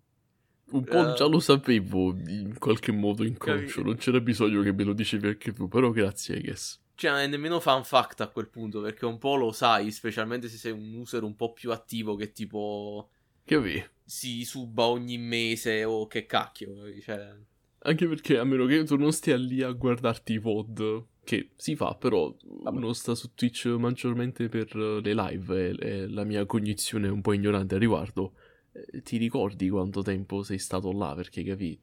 Un 0.68 0.84
po' 0.84 0.98
uh, 0.98 1.14
già 1.14 1.26
lo 1.26 1.38
sapevo 1.40 2.10
in 2.26 2.56
qualche 2.58 2.92
modo 2.92 3.24
inconscio, 3.24 3.82
non 3.82 3.96
c'era 3.96 4.20
bisogno 4.20 4.62
che 4.62 4.72
me 4.72 4.84
lo 4.84 4.92
dicevi 4.92 5.28
anche 5.28 5.52
tu, 5.52 5.68
però 5.68 5.90
grazie, 5.90 6.36
I 6.36 6.42
guess. 6.42 6.80
Cioè, 6.96 7.26
nemmeno 7.26 7.60
fan 7.60 7.84
fact 7.84 8.22
a 8.22 8.28
quel 8.28 8.48
punto, 8.48 8.80
perché 8.80 9.04
un 9.04 9.18
po' 9.18 9.36
lo 9.36 9.52
sai, 9.52 9.92
specialmente 9.92 10.48
se 10.48 10.56
sei 10.56 10.72
un 10.72 10.94
user 10.94 11.22
un 11.22 11.36
po' 11.36 11.52
più 11.52 11.70
attivo 11.70 12.16
che 12.16 12.32
tipo... 12.32 13.10
Che 13.44 13.54
avevi? 13.54 13.84
Si 14.04 14.44
suba 14.44 14.84
ogni 14.84 15.18
mese 15.18 15.84
o 15.84 16.06
che 16.06 16.26
cacchio, 16.26 16.98
cioè... 17.00 17.34
Anche 17.80 18.08
perché 18.08 18.38
a 18.38 18.44
meno 18.44 18.66
che 18.66 18.82
tu 18.84 18.96
non 18.96 19.12
stia 19.12 19.36
lì 19.36 19.62
a 19.62 19.70
guardarti 19.70 20.32
i 20.32 20.38
VOD, 20.38 21.04
che 21.22 21.50
si 21.54 21.76
fa, 21.76 21.94
però 21.94 22.34
Vabbè. 22.42 22.76
uno 22.76 22.92
sta 22.92 23.14
su 23.14 23.34
Twitch 23.34 23.66
maggiormente 23.66 24.48
per 24.48 24.74
le 24.74 25.14
live 25.14 25.68
e, 25.68 25.76
e 25.78 26.08
la 26.08 26.24
mia 26.24 26.44
cognizione 26.46 27.06
è 27.06 27.10
un 27.10 27.20
po' 27.20 27.34
ignorante 27.34 27.74
al 27.74 27.80
riguardo 27.80 28.32
eh, 28.76 29.02
ti 29.02 29.16
ricordi 29.16 29.68
quanto 29.68 30.02
tempo 30.02 30.42
sei 30.42 30.58
stato 30.58 30.92
là? 30.92 31.14
Perché 31.14 31.42
capì? 31.42 31.78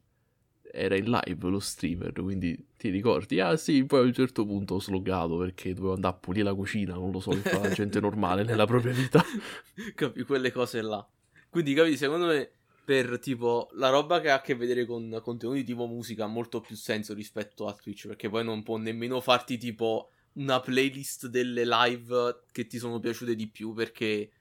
Era 0.75 0.95
in 0.95 1.05
live 1.05 1.49
lo 1.49 1.59
streamer, 1.59 2.11
quindi 2.13 2.57
ti 2.77 2.89
ricordi? 2.89 3.39
Ah 3.39 3.55
sì, 3.57 3.85
poi 3.85 3.99
a 3.99 4.03
un 4.03 4.13
certo 4.13 4.43
punto 4.43 4.73
ho 4.73 4.79
sloggato 4.79 5.37
perché 5.37 5.71
dovevo 5.73 5.93
andare 5.93 6.15
a 6.15 6.17
pulire 6.17 6.45
la 6.45 6.55
cucina, 6.55 6.95
non 6.95 7.11
lo 7.11 7.19
so, 7.19 7.31
fa 7.33 7.59
la 7.59 7.69
gente 7.69 7.99
normale 8.01 8.43
nella 8.43 8.65
propria 8.65 8.91
vita. 8.91 9.23
Capi, 9.93 10.23
quelle 10.23 10.51
cose 10.51 10.81
là. 10.81 11.07
Quindi 11.47 11.75
capi, 11.75 11.95
secondo 11.95 12.25
me 12.25 12.49
per 12.83 13.19
tipo 13.19 13.69
la 13.73 13.89
roba 13.89 14.19
che 14.19 14.31
ha 14.31 14.35
a 14.35 14.41
che 14.41 14.55
vedere 14.55 14.85
con 14.85 15.19
contenuti 15.21 15.63
tipo 15.63 15.85
musica 15.85 16.23
ha 16.23 16.27
molto 16.27 16.59
più 16.59 16.75
senso 16.75 17.13
rispetto 17.13 17.67
a 17.67 17.73
Twitch, 17.73 18.07
perché 18.07 18.27
poi 18.27 18.43
non 18.43 18.63
può 18.63 18.77
nemmeno 18.77 19.21
farti 19.21 19.57
tipo 19.59 20.09
una 20.33 20.59
playlist 20.59 21.27
delle 21.27 21.63
live 21.65 22.45
che 22.51 22.65
ti 22.65 22.79
sono 22.79 22.99
piaciute 22.99 23.35
di 23.35 23.47
più 23.47 23.73
perché 23.73 24.31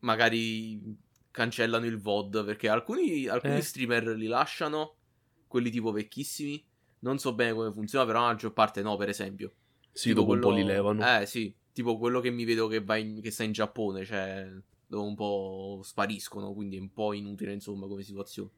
magari 0.00 0.80
cancellano 1.30 1.86
il 1.86 1.98
VOD 1.98 2.44
perché 2.44 2.68
alcuni, 2.68 3.26
alcuni 3.28 3.58
eh. 3.58 3.62
streamer 3.62 4.08
li 4.08 4.26
lasciano, 4.26 4.96
quelli 5.48 5.70
tipo 5.70 5.90
vecchissimi. 5.90 6.64
Non 7.00 7.18
so 7.18 7.34
bene 7.34 7.52
come 7.52 7.72
funziona, 7.72 8.04
però 8.04 8.20
la 8.20 8.26
maggior 8.26 8.52
parte 8.52 8.82
no, 8.82 8.96
per 8.96 9.08
esempio. 9.08 9.52
Sì, 9.92 10.08
tipo 10.08 10.20
dopo 10.20 10.32
quello... 10.32 10.48
un 10.48 10.52
po' 10.52 10.58
li 10.58 10.64
levano. 10.64 11.20
Eh, 11.20 11.26
sì, 11.26 11.52
tipo 11.72 11.98
quello 11.98 12.20
che 12.20 12.30
mi 12.30 12.44
vedo 12.44 12.68
che, 12.68 12.82
va 12.82 12.96
in... 12.96 13.20
che 13.20 13.30
sta 13.30 13.42
in 13.42 13.52
Giappone, 13.52 14.04
cioè 14.04 14.48
dopo 14.86 15.04
un 15.04 15.14
po' 15.14 15.80
spariscono, 15.82 16.52
quindi 16.52 16.76
è 16.76 16.80
un 16.80 16.92
po' 16.92 17.12
inutile, 17.12 17.52
insomma, 17.52 17.86
come 17.86 18.02
situazione. 18.02 18.50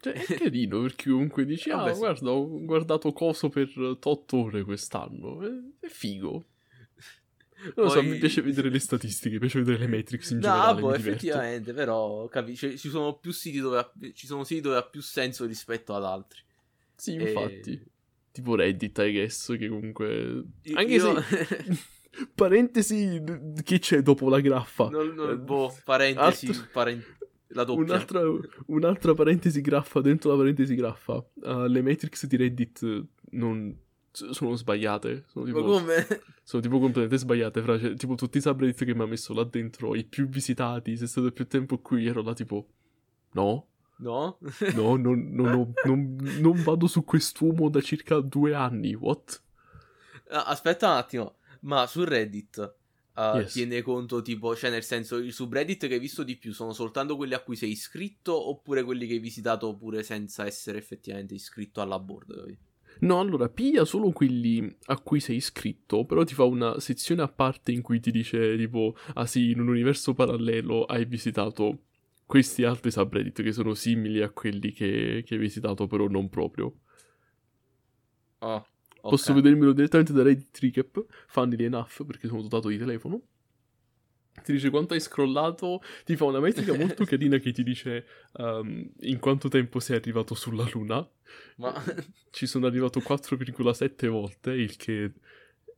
Cioè, 0.00 0.14
è 0.14 0.34
carino 0.36 0.80
perché 0.80 1.10
comunque 1.10 1.44
dici, 1.44 1.68
ah, 1.70 1.92
sì. 1.92 1.98
guarda, 1.98 2.30
ho 2.30 2.64
guardato 2.64 3.12
coso 3.12 3.48
per 3.48 3.68
8 4.02 4.36
ore 4.36 4.64
quest'anno. 4.64 5.42
È, 5.42 5.86
è 5.86 5.88
figo. 5.88 6.44
Non 7.62 7.72
Poi... 7.74 7.84
lo 7.84 7.90
so, 7.90 8.02
mi 8.02 8.16
piace 8.16 8.40
vedere 8.42 8.70
le 8.70 8.78
statistiche, 8.78 9.34
mi 9.34 9.40
piace 9.40 9.58
vedere 9.58 9.78
le 9.78 9.86
metrics 9.86 10.30
in 10.30 10.38
no, 10.38 10.42
generale. 10.42 10.80
No, 10.80 10.94
effettivamente, 10.94 11.72
però 11.72 12.26
capisci, 12.28 12.78
ci 12.78 12.88
sono 12.88 13.18
più 13.18 13.32
siti 13.32 13.58
dove 13.58 13.78
ha, 13.78 13.92
ci 14.14 14.26
sono 14.26 14.44
siti 14.44 14.60
dove 14.60 14.76
ha 14.76 14.82
più 14.82 15.02
senso 15.02 15.44
rispetto 15.44 15.94
ad 15.94 16.04
altri. 16.04 16.40
Sì, 16.96 17.14
infatti. 17.14 17.72
E... 17.72 17.84
Tipo 18.32 18.54
Reddit, 18.54 18.98
I 18.98 19.12
guess, 19.12 19.56
che 19.58 19.68
comunque... 19.68 20.44
Anche 20.74 20.94
Io... 20.94 21.20
se... 21.20 21.78
parentesi, 22.34 23.22
che 23.62 23.78
c'è 23.78 24.02
dopo 24.02 24.28
la 24.28 24.40
graffa? 24.40 24.88
Non, 24.88 25.08
non, 25.08 25.44
boh, 25.44 25.76
parentesi, 25.84 26.46
Altro... 26.46 26.68
paren... 26.72 27.04
la 27.48 27.64
doppia. 27.64 27.82
Un'altra, 27.82 28.22
un'altra, 28.66 29.14
parentesi 29.14 29.60
graffa 29.60 30.00
dentro 30.00 30.30
la 30.30 30.36
parentesi 30.36 30.74
graffa. 30.74 31.14
Uh, 31.34 31.66
le 31.66 31.82
metrics 31.82 32.26
di 32.26 32.36
Reddit 32.36 33.06
non 33.32 33.76
sono 34.12 34.54
sbagliate. 34.54 35.24
Sono 35.28 35.44
tipo, 35.44 35.60
Ma 35.60 35.66
come? 35.66 36.06
Sono 36.42 36.62
tipo 36.62 36.78
completamente 36.78 37.16
sbagliate. 37.16 37.62
Fra, 37.62 37.78
cioè, 37.78 37.94
tipo 37.94 38.14
tutti 38.14 38.38
i 38.38 38.40
subreddit 38.40 38.84
che 38.84 38.94
mi 38.94 39.02
ha 39.02 39.06
messo 39.06 39.32
là 39.32 39.44
dentro, 39.44 39.94
i 39.94 40.04
più 40.04 40.28
visitati, 40.28 40.96
se 40.96 41.04
è 41.04 41.08
stato 41.08 41.30
più 41.32 41.46
tempo 41.46 41.78
qui, 41.78 42.06
ero 42.06 42.22
là 42.22 42.34
tipo... 42.34 42.66
No? 43.32 43.66
No? 43.98 44.38
no, 44.74 44.96
non, 44.96 45.28
non, 45.30 45.50
non, 45.50 45.72
non, 45.84 46.16
non 46.40 46.62
vado 46.62 46.86
su 46.86 47.04
quest'uomo 47.04 47.68
da 47.68 47.80
circa 47.80 48.20
due 48.20 48.54
anni. 48.54 48.94
What? 48.94 49.42
Aspetta 50.28 50.90
un 50.90 50.96
attimo, 50.96 51.36
ma 51.60 51.86
su 51.86 52.04
Reddit 52.04 52.74
uh, 53.14 53.38
yes. 53.38 53.52
tiene 53.52 53.82
conto 53.82 54.22
tipo, 54.22 54.56
cioè 54.56 54.70
nel 54.70 54.84
senso, 54.84 55.18
i 55.18 55.30
subreddit 55.30 55.86
che 55.86 55.94
hai 55.94 56.00
visto 56.00 56.22
di 56.22 56.36
più 56.36 56.52
sono 56.52 56.72
soltanto 56.72 57.16
quelli 57.16 57.34
a 57.34 57.40
cui 57.40 57.56
sei 57.56 57.70
iscritto 57.70 58.48
oppure 58.48 58.84
quelli 58.84 59.06
che 59.06 59.14
hai 59.14 59.18
visitato 59.18 59.76
pure 59.76 60.02
senza 60.02 60.46
essere 60.46 60.78
effettivamente 60.78 61.34
iscritto 61.34 61.80
alla 61.80 61.98
board? 61.98 62.34
Capito? 62.34 62.68
No, 63.02 63.18
allora 63.18 63.48
piglia 63.48 63.84
solo 63.84 64.10
quelli 64.12 64.76
a 64.86 64.98
cui 65.00 65.20
sei 65.20 65.36
iscritto, 65.36 66.04
però 66.04 66.22
ti 66.24 66.34
fa 66.34 66.44
una 66.44 66.78
sezione 66.80 67.22
a 67.22 67.28
parte 67.28 67.72
in 67.72 67.80
cui 67.82 67.98
ti 68.00 68.10
dice 68.10 68.56
tipo, 68.56 68.94
ah 69.14 69.26
sì, 69.26 69.50
in 69.50 69.60
un 69.60 69.68
universo 69.68 70.12
parallelo 70.12 70.84
hai 70.84 71.06
visitato 71.06 71.84
questi 72.26 72.62
altri 72.64 72.90
subreddit 72.90 73.42
che 73.42 73.52
sono 73.52 73.74
simili 73.74 74.20
a 74.22 74.30
quelli 74.30 74.72
che, 74.72 75.22
che 75.24 75.34
hai 75.34 75.40
visitato, 75.40 75.86
però 75.86 76.08
non 76.08 76.28
proprio. 76.28 76.74
Oh, 78.42 78.64
ok. 79.02 79.08
Posso 79.08 79.32
vedermelo 79.34 79.72
direttamente 79.72 80.12
da 80.12 80.22
Reddit 80.22 80.58
Recap, 80.58 81.04
funnily 81.26 81.64
enough, 81.64 82.04
perché 82.04 82.28
sono 82.28 82.42
dotato 82.42 82.68
di 82.68 82.78
telefono. 82.78 83.22
Ti 84.42 84.52
dice 84.52 84.70
quanto 84.70 84.94
hai 84.94 85.00
scrollato, 85.00 85.82
ti 86.04 86.16
fa 86.16 86.24
una 86.24 86.40
metrica 86.40 86.74
molto 86.74 87.04
carina 87.06 87.38
che 87.38 87.52
ti 87.52 87.62
dice 87.62 88.06
um, 88.32 88.90
in 89.00 89.18
quanto 89.18 89.48
tempo 89.48 89.80
sei 89.80 89.96
arrivato 89.96 90.34
sulla 90.34 90.68
Luna. 90.72 91.06
Ma 91.56 91.72
Ci 92.30 92.46
sono 92.46 92.66
arrivato 92.66 93.00
4,7 93.00 94.08
volte, 94.08 94.52
il 94.52 94.76
che 94.76 95.12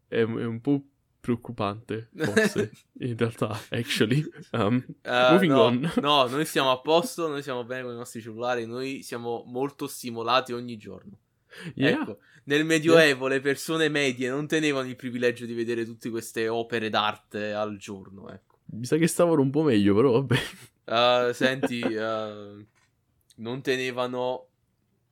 è, 0.09 0.17
è 0.17 0.23
un 0.23 0.61
po' 0.61 0.85
preoccupante, 1.21 2.09
forse, 2.17 2.73
in 2.99 3.17
realtà, 3.17 3.59
actually. 3.71 4.29
Um, 4.51 4.85
Eh, 5.03 5.29
moving 5.31 5.53
no, 5.53 5.63
on. 5.63 5.93
no, 6.01 6.27
noi 6.27 6.45
siamo 6.45 6.73
a 6.73 6.81
posto, 6.81 7.29
noi 7.29 7.43
siamo 7.43 7.65
bene 7.65 7.85
con 7.85 7.93
i 7.93 7.97
nostri 7.97 8.21
cellulari, 8.21 8.67
noi 8.67 9.03
siamo 9.03 9.45
molto 9.47 9.87
stimolati 9.87 10.53
ogni 10.53 10.77
giorno. 10.77 11.19
Yeah. 11.75 12.01
Ecco, 12.01 12.19
nel 12.45 12.65
Medioevo 12.65 13.29
le 13.29 13.41
persone 13.41 13.89
medie 13.89 14.31
non 14.31 14.49
tenevano 14.49 14.89
il 14.89 14.97
privilegio 14.97 15.47
di 15.47 15.53
vedere 15.55 15.85
tutte 15.85 16.11
queste 16.11 16.49
opere 16.49 16.91
d'arte 16.91 17.53
al 17.53 17.77
giorno, 17.77 18.29
ecco. 18.31 18.52
Mi 18.73 18.87
sa 18.87 18.97
che 18.97 19.07
stavano 19.07 19.43
un 19.43 19.51
po' 19.51 19.63
meglio, 19.63 19.95
però 19.95 20.13
vabbè. 20.13 20.37
Eh, 20.85 21.35
senti, 21.35 21.81
eh, 21.81 22.67
non 23.37 23.63
tenevano 23.63 24.49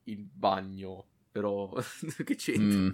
il 0.05 0.25
bagno, 0.25 1.07
però 1.31 1.73
che 2.25 2.35
c'entra? 2.37 2.79
Mm. 2.79 2.91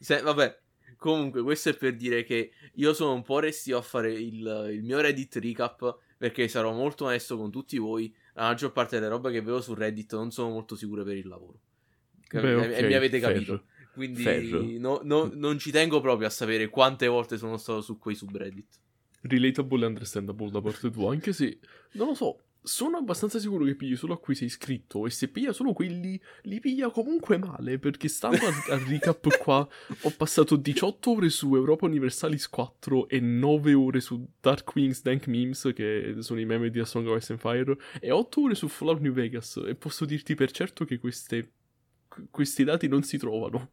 Se- 0.00 0.20
vabbè, 0.20 0.60
comunque 0.96 1.42
questo 1.42 1.70
è 1.70 1.76
per 1.76 1.94
dire 1.96 2.24
che 2.24 2.50
io 2.74 2.92
sono 2.92 3.14
un 3.14 3.22
po' 3.22 3.38
restio 3.38 3.78
a 3.78 3.82
fare 3.82 4.12
il, 4.12 4.70
il 4.72 4.82
mio 4.82 5.00
Reddit 5.00 5.36
recap 5.36 5.98
perché 6.18 6.48
sarò 6.48 6.72
molto 6.72 7.04
onesto 7.04 7.36
con 7.36 7.50
tutti 7.50 7.78
voi, 7.78 8.14
la 8.34 8.44
maggior 8.48 8.72
parte 8.72 8.96
delle 8.96 9.10
robe 9.10 9.30
che 9.30 9.40
vedo 9.42 9.60
su 9.60 9.74
Reddit 9.74 10.12
non 10.14 10.30
sono 10.30 10.50
molto 10.50 10.74
sicure 10.74 11.04
per 11.04 11.16
il 11.16 11.28
lavoro. 11.28 11.60
Cap- 12.26 12.42
Beh, 12.42 12.50
e- 12.52 12.56
ok, 12.56 12.78
e 12.78 12.86
mi 12.86 12.94
avete 12.94 13.20
capito. 13.20 13.64
Quindi 13.92 14.22
Fair. 14.24 14.80
no- 14.80 15.00
no- 15.04 15.30
non 15.32 15.56
ci 15.58 15.70
tengo 15.70 16.00
proprio 16.00 16.26
a 16.26 16.30
sapere 16.30 16.68
quante 16.68 17.06
volte 17.06 17.36
sono 17.36 17.56
stato 17.58 17.80
su 17.80 17.96
quei 17.96 18.16
subreddit. 18.16 18.80
Relatable 19.26 19.84
e 19.84 19.86
understandable 19.86 20.50
da 20.50 20.60
parte 20.60 20.90
tua, 20.90 21.12
anche 21.12 21.32
se, 21.32 21.58
non 21.92 22.08
lo 22.08 22.14
so, 22.14 22.38
sono 22.64 22.96
abbastanza 22.96 23.38
sicuro 23.38 23.64
che 23.66 23.74
pigli 23.74 23.94
solo 23.94 24.14
a 24.14 24.18
cui 24.18 24.34
sei 24.34 24.46
iscritto 24.46 25.06
e 25.06 25.10
se 25.10 25.28
piglia 25.28 25.52
solo 25.52 25.74
quelli, 25.74 26.20
li 26.42 26.60
piglia 26.60 26.90
comunque 26.90 27.36
male, 27.36 27.78
perché 27.78 28.08
stando 28.08 28.38
al, 28.46 28.80
recap 28.80 29.36
qua 29.36 29.68
ho 30.00 30.10
passato 30.16 30.56
18 30.56 31.10
ore 31.10 31.28
su 31.28 31.54
Europa 31.54 31.84
Universalis 31.84 32.48
4 32.48 33.08
e 33.08 33.20
9 33.20 33.74
ore 33.74 34.00
su 34.00 34.26
Dark 34.40 34.74
Wings 34.74 35.02
Dank 35.02 35.26
Memes, 35.26 35.72
che 35.74 36.16
sono 36.20 36.40
i 36.40 36.46
meme 36.46 36.70
di 36.70 36.80
A 36.80 36.86
Song 36.86 37.06
of 37.06 37.18
Ice 37.18 37.32
and 37.32 37.40
Fire, 37.40 37.76
e 38.00 38.10
8 38.10 38.40
ore 38.40 38.54
su 38.54 38.66
Fallout 38.68 39.00
New 39.00 39.12
Vegas, 39.12 39.62
e 39.66 39.74
posso 39.74 40.06
dirti 40.06 40.34
per 40.34 40.50
certo 40.50 40.86
che 40.86 40.98
queste, 40.98 41.52
questi 42.30 42.64
dati 42.64 42.88
non 42.88 43.02
si 43.02 43.18
trovano. 43.18 43.70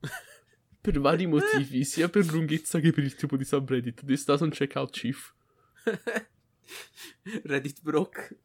Per 0.82 1.00
vari 1.00 1.28
motivi, 1.28 1.84
sia 1.86 2.10
per 2.10 2.26
lunghezza 2.26 2.80
che 2.80 2.92
per 2.92 3.04
il 3.04 3.14
tipo 3.14 3.38
di 3.38 3.46
subreddit. 3.46 4.04
This 4.04 4.26
doesn't 4.26 4.52
check 4.52 4.76
out, 4.76 4.90
Chief. 4.90 5.32
Reddit 7.44 7.82
broke. 7.82 8.38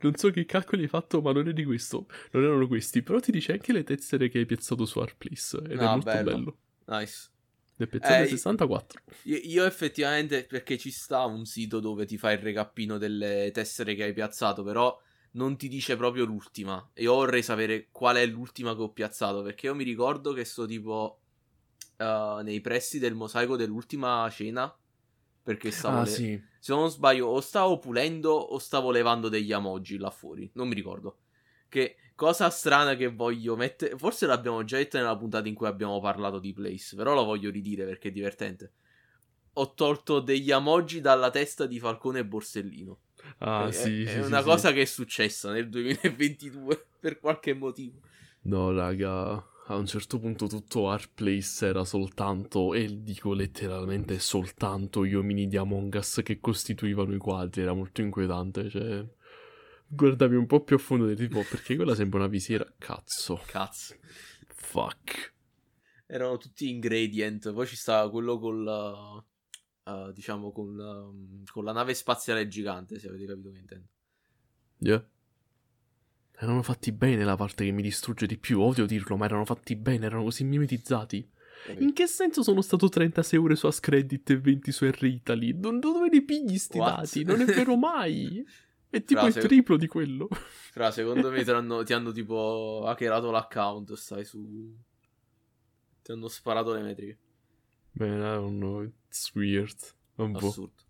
Non 0.00 0.16
so 0.16 0.30
che 0.30 0.44
calcoli 0.44 0.82
hai 0.82 0.88
fatto, 0.88 1.20
ma 1.20 1.32
non 1.32 1.48
è 1.48 1.52
di 1.52 1.64
questo. 1.64 2.06
Non 2.32 2.42
erano 2.44 2.66
questi. 2.66 3.02
Però 3.02 3.20
ti 3.20 3.30
dice 3.30 3.52
anche 3.52 3.72
le 3.72 3.84
tessere 3.84 4.28
che 4.28 4.38
hai 4.38 4.46
piazzato 4.46 4.84
su 4.84 4.98
Artplace. 4.98 5.58
Ed 5.58 5.80
è 5.80 5.84
Ah, 5.84 5.92
molto 5.92 6.04
bello. 6.04 6.30
bello. 6.30 6.58
Nice. 6.86 7.30
Ne 7.76 7.86
piazzate 7.86 8.24
Eh, 8.24 8.28
64. 8.28 9.00
Io, 9.24 9.36
io 9.42 9.64
effettivamente, 9.64 10.44
perché 10.44 10.76
ci 10.76 10.90
sta 10.90 11.24
un 11.24 11.44
sito 11.44 11.78
dove 11.80 12.04
ti 12.04 12.18
fa 12.18 12.32
il 12.32 12.38
recappino 12.38 12.98
delle 12.98 13.50
tessere 13.52 13.94
che 13.94 14.04
hai 14.04 14.12
piazzato, 14.12 14.62
però 14.64 14.98
non 15.32 15.56
ti 15.56 15.68
dice 15.68 15.96
proprio 15.96 16.24
l'ultima. 16.24 16.90
E 16.92 17.02
io 17.02 17.14
vorrei 17.14 17.42
sapere 17.42 17.88
qual 17.90 18.16
è 18.16 18.26
l'ultima 18.26 18.74
che 18.74 18.82
ho 18.82 18.90
piazzato, 18.92 19.42
perché 19.42 19.66
io 19.66 19.74
mi 19.74 19.84
ricordo 19.84 20.32
che 20.32 20.44
sto 20.44 20.66
tipo 20.66 21.20
eh, 21.96 22.40
nei 22.42 22.60
pressi 22.60 22.98
del 22.98 23.14
mosaico 23.14 23.56
dell'ultima 23.56 24.28
cena, 24.30 24.74
perché 25.42 25.70
stavo... 25.70 25.98
Ah, 25.98 26.02
le- 26.02 26.08
sì. 26.08 26.42
Se 26.58 26.72
non 26.72 26.90
sbaglio, 26.90 27.26
o 27.26 27.40
stavo 27.40 27.78
pulendo 27.78 28.30
o 28.30 28.58
stavo 28.58 28.90
levando 28.90 29.28
degli 29.28 29.52
emoji 29.52 29.98
là 29.98 30.10
fuori. 30.10 30.48
Non 30.54 30.68
mi 30.68 30.74
ricordo. 30.74 31.18
Che 31.68 31.96
cosa 32.14 32.50
strana 32.50 32.94
che 32.94 33.08
voglio 33.08 33.56
mettere. 33.56 33.96
Forse 33.98 34.26
l'abbiamo 34.26 34.62
già 34.62 34.76
detto 34.76 34.96
nella 34.96 35.16
puntata 35.16 35.48
in 35.48 35.54
cui 35.54 35.66
abbiamo 35.66 36.00
parlato 36.00 36.38
di 36.38 36.52
Place. 36.52 36.94
Però 36.94 37.14
lo 37.14 37.24
voglio 37.24 37.50
ridire 37.50 37.84
perché 37.84 38.08
è 38.08 38.12
divertente. 38.12 38.72
Ho 39.54 39.74
tolto 39.74 40.20
degli 40.20 40.52
emoji 40.52 41.00
dalla 41.00 41.30
testa 41.30 41.66
di 41.66 41.80
Falcone 41.80 42.20
e 42.20 42.24
Borsellino. 42.24 43.00
Ah, 43.38 43.66
è, 43.66 43.72
sì, 43.72 44.02
è 44.04 44.08
sì, 44.08 44.18
una 44.18 44.38
sì, 44.38 44.44
cosa 44.44 44.68
sì. 44.68 44.74
che 44.74 44.82
è 44.82 44.86
successa 44.86 45.50
nel 45.50 45.68
2022 45.68 46.86
per 47.00 47.18
qualche 47.18 47.54
motivo. 47.54 48.00
No, 48.42 48.72
raga. 48.72 49.44
A 49.66 49.76
un 49.76 49.86
certo 49.86 50.18
punto 50.18 50.48
tutto 50.48 50.90
Artplace 50.90 51.66
era 51.66 51.84
soltanto, 51.84 52.74
e 52.74 53.02
dico 53.02 53.32
letteralmente 53.32 54.18
soltanto, 54.18 55.06
gli 55.06 55.14
omini 55.14 55.46
di 55.46 55.56
Among 55.56 55.94
Us 55.94 56.20
che 56.22 56.40
costituivano 56.40 57.14
i 57.14 57.18
quadri. 57.18 57.62
Era 57.62 57.72
molto 57.72 58.00
inquietante, 58.00 58.68
cioè... 58.68 59.06
Guardavi 59.86 60.36
un 60.36 60.46
po' 60.46 60.64
più 60.64 60.76
a 60.76 60.78
fondo 60.78 61.04
del 61.04 61.16
tipo, 61.16 61.44
perché 61.48 61.76
quella 61.76 61.94
sembra 61.94 62.20
una 62.20 62.28
visiera? 62.28 62.66
Cazzo. 62.78 63.42
Cazzo. 63.44 63.94
Fuck. 64.46 65.34
Erano 66.06 66.38
tutti 66.38 66.70
ingredient. 66.70 67.52
Poi 67.52 67.66
ci 67.66 67.76
stava 67.76 68.10
quello 68.10 68.38
con 68.38 68.64
la. 68.64 69.22
eh, 69.84 70.12
diciamo 70.14 70.50
con, 70.50 70.76
la- 70.76 71.10
con 71.52 71.64
la 71.64 71.72
nave 71.72 71.92
spaziale 71.92 72.48
gigante, 72.48 72.98
se 72.98 73.08
avete 73.08 73.26
capito 73.26 73.50
che 73.50 73.58
intendo. 73.58 73.86
Yeah. 74.78 75.06
Erano 76.42 76.62
fatti 76.62 76.90
bene 76.90 77.22
la 77.22 77.36
parte 77.36 77.64
che 77.64 77.70
mi 77.70 77.82
distrugge 77.82 78.26
di 78.26 78.36
più, 78.36 78.60
odio 78.60 78.84
dirlo, 78.84 79.16
ma 79.16 79.26
erano 79.26 79.44
fatti 79.44 79.76
bene, 79.76 80.06
erano 80.06 80.24
così 80.24 80.42
mimetizzati. 80.42 81.30
In 81.78 81.92
che 81.92 82.08
senso 82.08 82.42
sono 82.42 82.60
stato 82.62 82.88
36 82.88 83.38
ore 83.38 83.54
su 83.54 83.68
Ascredit 83.68 84.28
e 84.30 84.40
20 84.40 84.72
su 84.72 84.84
R-Italy? 84.84 85.60
Do- 85.60 85.78
dove 85.78 86.08
li 86.08 86.20
pigli 86.22 86.58
sti 86.58 86.78
What? 86.78 86.96
dati? 86.96 87.22
Non 87.22 87.40
è 87.42 87.44
vero 87.44 87.76
mai! 87.76 88.44
È 88.90 89.04
tipo 89.04 89.20
Frase- 89.20 89.38
il 89.38 89.46
triplo 89.46 89.76
di 89.76 89.86
quello. 89.86 90.28
Fra, 90.72 90.90
secondo 90.90 91.30
me 91.30 91.44
ti 91.44 91.50
hanno, 91.50 91.84
ti 91.84 91.92
hanno 91.92 92.10
tipo 92.10 92.86
hackerato 92.86 93.30
l'account, 93.30 93.92
stai 93.92 94.24
su... 94.24 94.76
Ti 96.02 96.10
hanno 96.10 96.26
sparato 96.26 96.72
le 96.72 96.82
metriche. 96.82 97.18
Man, 97.92 98.18
I 98.18 98.34
don't 98.34 98.58
know, 98.58 98.82
it's 98.82 99.32
weird. 99.34 99.76
Un 100.16 100.32
po'. 100.32 100.48
Assurdo. 100.48 100.82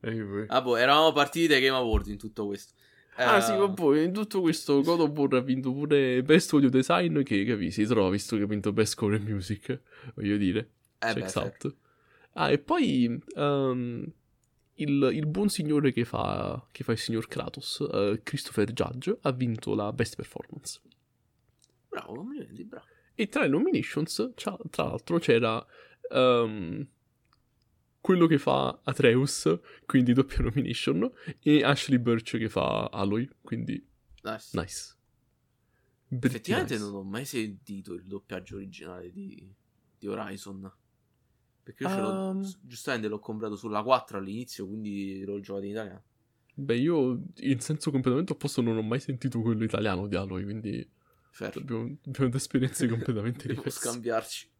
Anyway. 0.00 0.46
Ah, 0.48 0.62
boh, 0.62 0.74
eravamo 0.74 1.12
partiti 1.12 1.46
dai 1.46 1.60
Game 1.60 1.76
Awards 1.76 2.08
in 2.08 2.18
tutto 2.18 2.46
questo. 2.46 2.74
Ah 3.20 3.38
Eh, 3.38 3.40
sì, 3.42 3.56
vabbè, 3.56 4.00
in 4.02 4.12
tutto 4.12 4.40
questo 4.40 4.80
God 4.82 5.00
of 5.00 5.10
War 5.16 5.34
ha 5.34 5.40
vinto 5.40 5.72
pure 5.72 6.22
Best 6.22 6.52
Audio 6.52 6.68
Design 6.70 7.22
che, 7.22 7.44
capi, 7.44 7.70
si 7.70 7.84
trova 7.84 8.10
visto 8.10 8.36
che 8.36 8.42
ha 8.44 8.46
vinto 8.46 8.72
Best 8.72 8.92
Score 8.92 9.16
and 9.16 9.28
Music, 9.28 9.80
voglio 10.14 10.36
dire. 10.36 10.70
Eh 11.00 11.14
beh, 11.16 11.26
Checks 11.26 11.32
fair. 11.32 11.44
out. 11.44 11.74
Ah, 12.34 12.50
e 12.50 12.58
poi 12.58 13.20
um, 13.34 14.04
il, 14.74 15.10
il 15.12 15.26
buon 15.26 15.48
signore 15.48 15.92
che 15.92 16.04
fa, 16.04 16.64
che 16.70 16.84
fa 16.84 16.92
il 16.92 16.98
signor 16.98 17.26
Kratos, 17.26 17.84
eh, 17.92 18.20
Christopher 18.22 18.72
Judge, 18.72 19.16
ha 19.22 19.32
vinto 19.32 19.74
la 19.74 19.92
Best 19.92 20.14
Performance. 20.14 20.80
Bravo, 21.88 22.14
complimenti, 22.14 22.64
bravo. 22.64 22.86
E 23.14 23.28
tra 23.28 23.42
le 23.42 23.48
nominations, 23.48 24.32
tra 24.36 24.56
l'altro, 24.76 25.18
c'era 25.18 25.64
um, 26.10 26.86
quello 28.00 28.26
che 28.26 28.38
fa 28.38 28.80
Atreus, 28.84 29.58
quindi 29.86 30.12
doppia 30.12 30.38
nomination, 30.42 31.10
e 31.40 31.62
Ashley 31.64 31.98
Birch 31.98 32.36
che 32.38 32.48
fa 32.48 32.88
Aloy, 32.92 33.28
quindi 33.42 33.84
Nice. 34.22 34.48
nice. 34.58 34.96
Effettivamente 36.10 36.74
nice. 36.74 36.84
non 36.86 36.94
ho 36.94 37.02
mai 37.02 37.24
sentito 37.24 37.92
il 37.94 38.04
doppiaggio 38.04 38.56
originale 38.56 39.10
di, 39.12 39.52
di 39.98 40.06
Horizon. 40.06 40.70
Perché 41.62 41.82
io 41.84 41.88
ce 41.90 42.00
l'ho, 42.00 42.08
Um. 42.30 42.52
giustamente 42.62 43.08
l'ho 43.08 43.18
comprato 43.18 43.56
sulla 43.56 43.82
4 43.82 44.16
all'inizio, 44.18 44.66
quindi 44.66 45.22
l'ho 45.24 45.38
giocato 45.40 45.66
in 45.66 45.72
italiano. 45.72 46.02
Beh, 46.54 46.76
io 46.76 47.22
in 47.36 47.60
senso 47.60 47.90
completamente 47.90 48.32
opposto 48.32 48.62
non 48.62 48.76
ho 48.78 48.82
mai 48.82 49.00
sentito 49.00 49.40
quello 49.42 49.64
italiano 49.64 50.06
di 50.08 50.16
Aloy, 50.16 50.44
quindi 50.44 50.90
abbiamo, 51.40 51.98
abbiamo 52.06 52.28
due 52.30 52.36
esperienze 52.38 52.86
completamente 52.88 53.48
diverse. 53.48 53.70
scambiarci. 53.78 54.50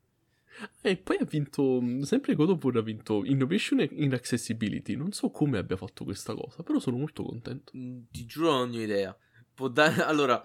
E 0.81 0.97
poi 0.97 1.16
ha 1.21 1.25
vinto, 1.25 1.81
sempre 2.03 2.35
God 2.35 2.51
of 2.51 2.62
War 2.64 2.77
ha 2.77 2.81
vinto 2.83 3.25
Innovation 3.25 3.87
in 3.90 4.12
Accessibility. 4.14 4.94
Non 4.97 5.12
so 5.12 5.31
come 5.31 5.59
abbia 5.59 5.77
fatto 5.77 6.05
questa 6.05 6.35
cosa, 6.35 6.62
però 6.62 6.79
sono 6.79 6.97
molto 6.97 7.23
contento. 7.23 7.73
Mm, 7.77 8.01
Ti 8.11 8.25
giuro 8.27 8.53
non 8.53 8.71
ho 8.71 8.81
idea. 8.81 9.16
Può 9.55 9.68
dare... 9.68 10.03
Allora, 10.05 10.42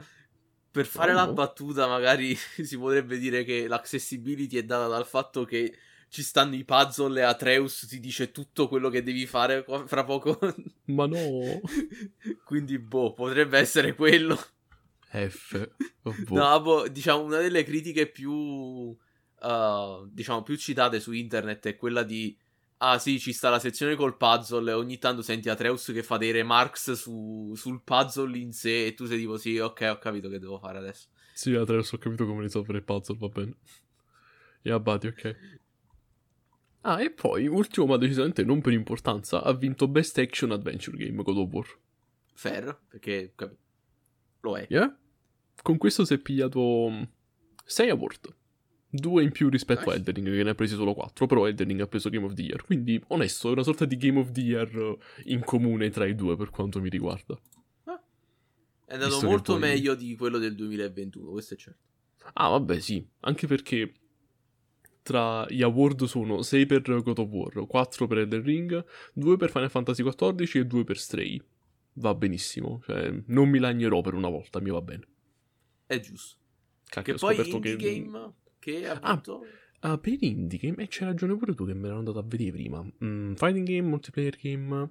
per 0.71 0.85
fare 0.85 1.11
Oh, 1.11 1.15
la 1.15 1.25
no. 1.25 1.33
battuta 1.33 1.87
magari 1.87 2.35
si 2.63 2.77
potrebbe 2.77 3.17
dire 3.17 3.43
che 3.43 3.67
l'accessibility 3.67 4.57
è 4.57 4.63
data 4.63 4.87
dal 4.87 5.05
fatto 5.05 5.45
che 5.45 5.73
ci 6.09 6.21
stanno 6.21 6.53
i 6.55 6.63
puzzle 6.63 7.19
e 7.19 7.23
Atreus 7.23 7.87
ti 7.87 7.99
dice 7.99 8.31
tutto 8.31 8.67
quello 8.67 8.89
che 8.89 9.01
devi 9.01 9.25
fare 9.25 9.65
fra 9.87 10.03
poco. 10.03 10.37
Ma 10.85 11.07
no, 11.07 11.17
Quindi, 12.43 12.77
boh, 12.77 13.13
potrebbe 13.13 13.57
essere 13.57 13.95
quello. 13.95 14.37
F. 15.11 15.69
Oh, 16.03 16.15
boh. 16.23 16.35
No, 16.35 16.61
boh, 16.61 16.87
diciamo, 16.87 17.23
una 17.23 17.39
delle 17.39 17.63
critiche 17.63 18.07
più, 18.07 18.95
uh, 19.43 20.07
diciamo, 20.09 20.43
più 20.43 20.55
citate 20.55 20.99
su 20.99 21.11
internet 21.11 21.67
è 21.67 21.75
quella 21.75 22.03
di, 22.03 22.35
ah 22.77 22.97
sì, 22.99 23.19
ci 23.19 23.33
sta 23.33 23.49
la 23.49 23.59
sezione 23.59 23.95
col 23.95 24.17
puzzle 24.17 24.71
e 24.71 24.73
ogni 24.73 24.97
tanto 24.97 25.21
senti 25.21 25.49
Atreus 25.49 25.91
che 25.93 26.03
fa 26.03 26.17
dei 26.17 26.31
remarks 26.31 26.93
su, 26.93 27.53
sul 27.55 27.81
puzzle 27.83 28.37
in 28.37 28.53
sé 28.53 28.87
e 28.87 28.93
tu 28.93 29.05
sei 29.05 29.19
tipo, 29.19 29.37
sì, 29.37 29.57
ok, 29.57 29.89
ho 29.91 29.97
capito 29.97 30.29
che 30.29 30.39
devo 30.39 30.59
fare 30.59 30.77
adesso. 30.77 31.07
Sì, 31.33 31.53
Atreus, 31.53 31.91
ho 31.91 31.97
capito 31.97 32.25
come 32.25 32.41
risolvere 32.41 32.79
il 32.79 32.83
puzzle, 32.83 33.17
va 33.17 33.27
bene. 33.27 33.55
E 34.61 34.71
abbati, 34.71 35.07
ok. 35.07 35.35
Ah, 36.81 37.01
e 37.01 37.11
poi, 37.11 37.47
ultimo 37.47 37.85
ma 37.85 37.97
decisamente 37.97 38.43
non 38.43 38.61
per 38.61 38.73
importanza, 38.73 39.41
ha 39.41 39.53
vinto 39.53 39.87
Best 39.87 40.17
Action 40.17 40.51
Adventure 40.51 40.97
Game 40.97 41.21
God 41.23 41.37
of 41.37 41.49
War. 41.51 41.65
Fair, 42.33 42.77
perché 42.89 43.33
lo 44.41 44.57
è. 44.57 44.67
Yeah? 44.69 44.97
Con 45.61 45.77
questo 45.77 46.03
si 46.03 46.15
è 46.15 46.17
pigliato 46.17 47.07
6 47.63 47.89
award. 47.89 48.35
Due 48.95 49.23
in 49.23 49.31
più 49.31 49.49
rispetto 49.49 49.85
Nice. 49.85 49.91
a 49.91 49.95
Elden 49.95 50.13
Ring, 50.23 50.35
che 50.37 50.43
ne 50.43 50.49
ha 50.51 50.55
presi 50.55 50.75
solo 50.75 50.93
4, 50.93 51.25
però 51.25 51.47
Elden 51.47 51.67
Ring 51.67 51.81
ha 51.81 51.87
preso 51.87 52.09
Game 52.09 52.25
of 52.25 52.33
the 52.33 52.43
Year. 52.43 52.63
Quindi, 52.63 53.01
onesto, 53.07 53.49
è 53.49 53.53
una 53.53 53.63
sorta 53.63 53.85
di 53.85 53.97
Game 53.97 54.19
of 54.19 54.29
the 54.31 54.41
Year 54.41 54.69
eh, 54.75 54.97
in 55.33 55.43
comune 55.43 55.89
tra 55.89 56.05
i 56.05 56.13
due 56.13 56.37
per 56.37 56.51
quanto 56.51 56.79
mi 56.79 56.89
riguarda. 56.89 57.35
È 58.85 58.93
andato 58.93 59.13
Visto 59.13 59.25
molto 59.27 59.51
poi- 59.53 59.61
meglio 59.61 59.95
di 59.95 60.15
quello 60.15 60.37
del 60.37 60.53
2021, 60.53 61.31
questo 61.31 61.55
è 61.55 61.57
certo. 61.57 61.79
Ah, 62.33 62.49
vabbè, 62.49 62.79
sì, 62.79 63.03
anche 63.21 63.47
perché 63.47 63.91
tra 65.01 65.45
gli 65.49 65.63
award 65.63 66.03
sono 66.03 66.43
6 66.43 66.65
per 66.67 66.81
God 67.01 67.17
of 67.17 67.29
War, 67.29 67.65
4 67.65 68.05
per 68.07 68.19
Elden 68.19 68.43
Ring, 68.43 68.85
2 69.13 69.37
per 69.37 69.49
Final 69.49 69.71
Fantasy 69.71 70.03
XIV 70.03 70.55
e 70.57 70.65
2 70.65 70.83
per 70.83 70.97
Stray. 70.99 71.41
Va 71.93 72.13
benissimo, 72.13 72.81
cioè 72.85 73.11
non 73.27 73.49
mi 73.49 73.57
lagnerò 73.59 74.01
per 74.01 74.13
una 74.13 74.29
volta, 74.29 74.59
mi 74.61 74.69
va 74.69 74.81
bene. 74.81 75.07
È 75.87 75.99
giusto. 75.99 76.37
Cacchio, 76.85 77.13
Che 77.15 77.19
poi 77.19 77.49
indie 77.49 77.75
che... 77.75 78.01
game 78.01 78.33
che 78.63 78.87
Ah, 78.87 78.99
vinto... 79.13 79.45
Ah, 79.79 79.97
per 79.97 80.13
i 80.13 80.27
indie 80.27 80.57
game, 80.59 80.81
e 80.83 80.87
c'è 80.87 81.03
ragione 81.03 81.35
pure 81.37 81.53
tu 81.53 81.65
che 81.65 81.73
me 81.73 81.87
l'hanno 81.87 81.99
andato 81.99 82.19
a 82.19 82.23
vedere 82.25 82.51
prima. 82.51 82.81
Mm, 83.03 83.33
fighting 83.33 83.67
game, 83.67 83.87
multiplayer 83.89 84.37
game... 84.41 84.89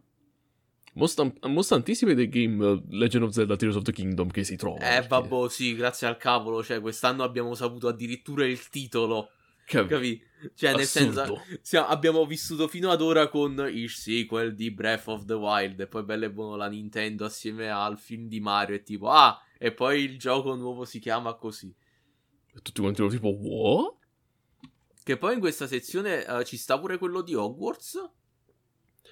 Most, 0.95 1.23
most 1.49 1.73
anticipated 1.73 2.29
game 2.29 2.63
uh, 2.63 2.83
Legend 2.91 3.25
of 3.25 3.31
Zelda 3.33 3.57
Tears 3.57 3.77
of 3.77 3.83
the 3.83 3.93
Kingdom 3.93 4.29
che 4.29 4.45
si 4.45 4.57
trova. 4.57 4.77
Eh, 4.77 5.07
perché- 5.07 5.09
vabbè, 5.09 5.49
sì, 5.49 5.75
grazie 5.75 6.07
al 6.07 6.19
cavolo. 6.19 6.63
Cioè, 6.63 6.83
quest'anno 6.83 7.23
abbiamo 7.23 7.55
saputo 7.55 7.89
addirittura 7.89 8.45
il 8.45 8.69
titolo. 8.69 9.31
Cap- 9.65 9.89
Capi? 9.89 10.21
Cioè, 10.55 10.73
nel 10.73 10.81
Assurdo. 10.83 11.13
senso, 11.25 11.41
siamo- 11.63 11.87
abbiamo 11.87 12.27
vissuto 12.27 12.69
fino 12.69 12.91
ad 12.91 13.01
ora 13.01 13.29
con 13.29 13.67
il 13.73 13.89
sequel 13.89 14.55
di 14.55 14.71
Breath 14.71 15.09
of 15.09 15.25
the 15.25 15.33
Wild. 15.33 15.81
E 15.81 15.87
poi 15.87 16.03
bello 16.03 16.27
e 16.27 16.31
buono 16.31 16.57
la 16.57 16.69
Nintendo 16.69 17.25
assieme 17.25 17.71
al 17.71 17.99
film 17.99 18.29
di 18.29 18.41
Mario. 18.41 18.75
E 18.77 18.83
tipo, 18.83 19.09
ah, 19.09 19.41
e 19.57 19.73
poi 19.73 20.03
il 20.03 20.19
gioco 20.19 20.55
nuovo 20.57 20.85
si 20.85 20.99
chiama 20.99 21.33
così. 21.37 21.75
E 22.55 22.61
tutti 22.61 22.81
quanti 22.81 23.01
erano 23.01 23.15
tipo, 23.17 23.29
what? 23.29 23.97
Che 25.03 25.17
poi 25.17 25.35
in 25.35 25.41
questa 25.41 25.67
sezione 25.67 26.25
eh, 26.25 26.45
ci 26.45 26.57
sta 26.57 26.79
pure 26.79 26.99
quello 26.99 27.23
di 27.23 27.35
Hogwarts. 27.35 28.11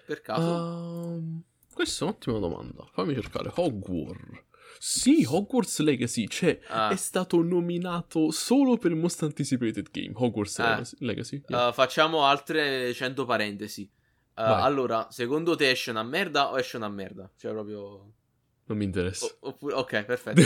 Per 0.06 0.20
caso. 0.20 1.14
Ehm, 1.16 1.42
questa 1.72 2.04
è 2.04 2.08
un'ottima 2.08 2.38
domanda. 2.38 2.88
Fammi 2.92 3.14
cercare. 3.14 3.50
Hogwarts. 3.54 4.44
Sì, 4.78 5.24
Hogwarts 5.28 5.80
Legacy. 5.80 6.26
Cioè, 6.28 6.60
Ah. 6.68 6.90
è 6.90 6.96
stato 6.96 7.42
nominato 7.42 8.30
solo 8.30 8.76
per 8.76 8.94
Most 8.94 9.22
Anticipated 9.24 9.90
Game. 9.90 10.12
Hogwarts 10.14 10.58
Ah. 10.60 10.82
Legacy. 10.98 11.42
yeah. 11.48 11.68
Uh, 11.68 11.72
facciamo 11.72 12.24
altre 12.24 12.92
100 12.94 13.24
parentesi. 13.24 13.82
Uh, 14.36 14.42
allora, 14.42 15.08
secondo 15.10 15.54
te 15.54 15.70
esce 15.70 15.90
una 15.90 16.02
merda 16.02 16.50
o 16.50 16.58
esce 16.58 16.76
una 16.76 16.88
merda? 16.88 17.30
Cioè, 17.36 17.50
proprio. 17.52 18.12
Non 18.70 18.78
mi 18.78 18.84
interessa. 18.84 19.26
o- 19.26 19.36
oppure... 19.48 19.74
Ok, 19.74 20.04
perfetto. 20.04 20.40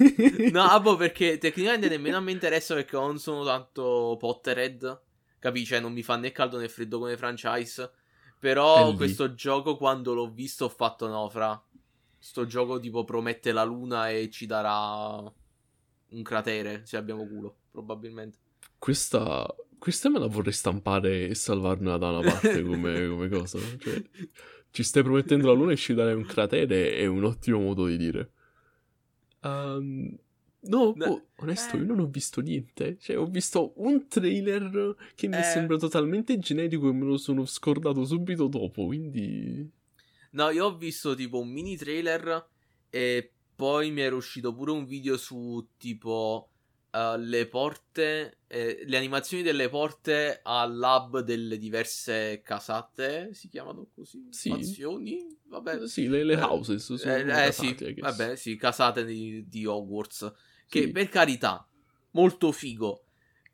no, 0.50 0.80
boh, 0.80 0.96
perché 0.96 1.38
tecnicamente 1.38 1.88
nemmeno 1.88 2.16
a 2.16 2.20
me 2.20 2.32
interessa 2.32 2.74
perché 2.74 2.96
non 2.96 3.18
sono 3.18 3.44
tanto 3.44 4.16
Potterhead. 4.18 5.02
Capisci? 5.38 5.66
Cioè, 5.66 5.80
non 5.80 5.92
mi 5.92 6.02
fa 6.02 6.16
né 6.16 6.32
caldo 6.32 6.58
né 6.58 6.68
freddo 6.68 6.98
come 6.98 7.16
franchise. 7.16 7.90
Però 8.38 8.88
È 8.88 8.90
lì. 8.90 8.96
questo 8.96 9.34
gioco, 9.34 9.76
quando 9.76 10.14
l'ho 10.14 10.30
visto, 10.30 10.64
ho 10.64 10.68
fatto 10.68 11.06
no, 11.06 11.28
fra. 11.28 11.62
Sto 12.18 12.46
gioco 12.46 12.80
tipo 12.80 13.04
promette 13.04 13.52
la 13.52 13.62
luna 13.62 14.10
e 14.10 14.30
ci 14.30 14.46
darà 14.46 15.32
un 16.08 16.22
cratere 16.22 16.82
se 16.84 16.96
abbiamo 16.96 17.26
culo, 17.26 17.56
probabilmente. 17.70 18.38
Questa, 18.78 19.46
questa 19.78 20.08
me 20.08 20.18
la 20.18 20.26
vorrei 20.26 20.52
stampare 20.52 21.28
e 21.28 21.34
salvarmela 21.34 21.98
da 21.98 22.10
una 22.10 22.28
parte 22.28 22.62
come, 22.64 23.06
come 23.06 23.28
cosa. 23.28 23.58
Cioè, 23.78 24.02
ci 24.76 24.82
stai 24.82 25.02
promettendo 25.02 25.46
la 25.46 25.54
luna 25.54 25.72
e 25.72 25.76
ci 25.76 25.94
darai 25.94 26.12
un 26.14 26.26
cratere 26.26 26.92
è 26.96 27.06
un 27.06 27.24
ottimo 27.24 27.58
modo 27.60 27.86
di 27.86 27.96
dire. 27.96 28.30
Ehm, 29.42 30.18
no, 30.60 30.92
No, 30.94 31.06
boh, 31.06 31.26
onesto, 31.36 31.76
io 31.78 31.84
non 31.84 32.00
ho 32.00 32.06
visto 32.06 32.40
niente. 32.42 32.98
Cioè, 32.98 33.16
ho 33.18 33.26
visto 33.26 33.72
un 33.76 34.06
trailer 34.08 34.94
che 35.14 35.28
mi 35.28 35.36
Eh. 35.38 35.42
sembra 35.42 35.76
totalmente 35.78 36.38
generico 36.38 36.88
e 36.88 36.92
me 36.92 37.04
lo 37.06 37.16
sono 37.16 37.44
scordato 37.46 38.04
subito 38.04 38.48
dopo, 38.48 38.86
quindi... 38.86 39.70
No, 40.32 40.50
io 40.50 40.66
ho 40.66 40.76
visto 40.76 41.14
tipo 41.14 41.38
un 41.40 41.48
mini 41.48 41.76
trailer 41.76 42.46
e 42.90 43.32
poi 43.54 43.90
mi 43.90 44.02
era 44.02 44.14
uscito 44.14 44.54
pure 44.54 44.72
un 44.72 44.84
video 44.84 45.16
su 45.16 45.66
tipo 45.78 46.50
eh, 46.90 47.16
le 47.18 47.46
porte, 47.48 48.40
eh, 48.46 48.82
le 48.86 48.96
animazioni 48.96 49.42
delle 49.42 49.68
porte 49.68 50.40
al 50.42 50.76
lab 50.76 51.20
delle 51.20 51.58
diverse 51.58 52.42
casate, 52.42 53.32
si 53.34 53.48
chiamano 53.48 53.88
così? 53.94 54.26
Sì. 54.30 54.48
Mansioni? 54.50 55.38
Vabbè. 55.48 55.86
Sì, 55.86 56.08
le, 56.08 56.24
le 56.24 56.34
Eh, 56.34 56.40
houses 56.40 56.90
Eh, 57.04 57.20
eh, 57.20 57.24
casate, 57.42 57.52
sì, 57.52 57.94
vabbè, 58.00 58.36
sì, 58.36 58.56
casate 58.56 59.04
di, 59.04 59.46
di 59.48 59.66
Hogwarts. 59.66 60.32
Che 60.68 60.82
Sì. 60.82 60.92
per 60.92 61.08
carità, 61.08 61.68
molto 62.12 62.52
figo. 62.52 63.02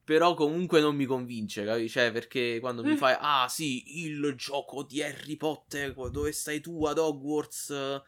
Però 0.05 0.35
comunque 0.35 0.81
non 0.81 0.97
mi 0.97 1.05
convince, 1.05 1.65
capi? 1.65 1.89
Cioè, 1.89 2.11
perché 2.11 2.59
quando 2.61 2.83
mi 2.83 2.93
Eh. 2.93 2.97
fai, 2.97 3.15
ah 3.19 3.47
sì, 3.49 4.03
il 4.05 4.35
gioco 4.37 4.83
di 4.83 5.01
Harry 5.03 5.37
Potter, 5.37 5.93
dove 6.11 6.33
stai 6.33 6.61
tu 6.61 6.85
ad 6.85 6.99
Hogwarts? 6.99 7.71
eh, 7.71 8.03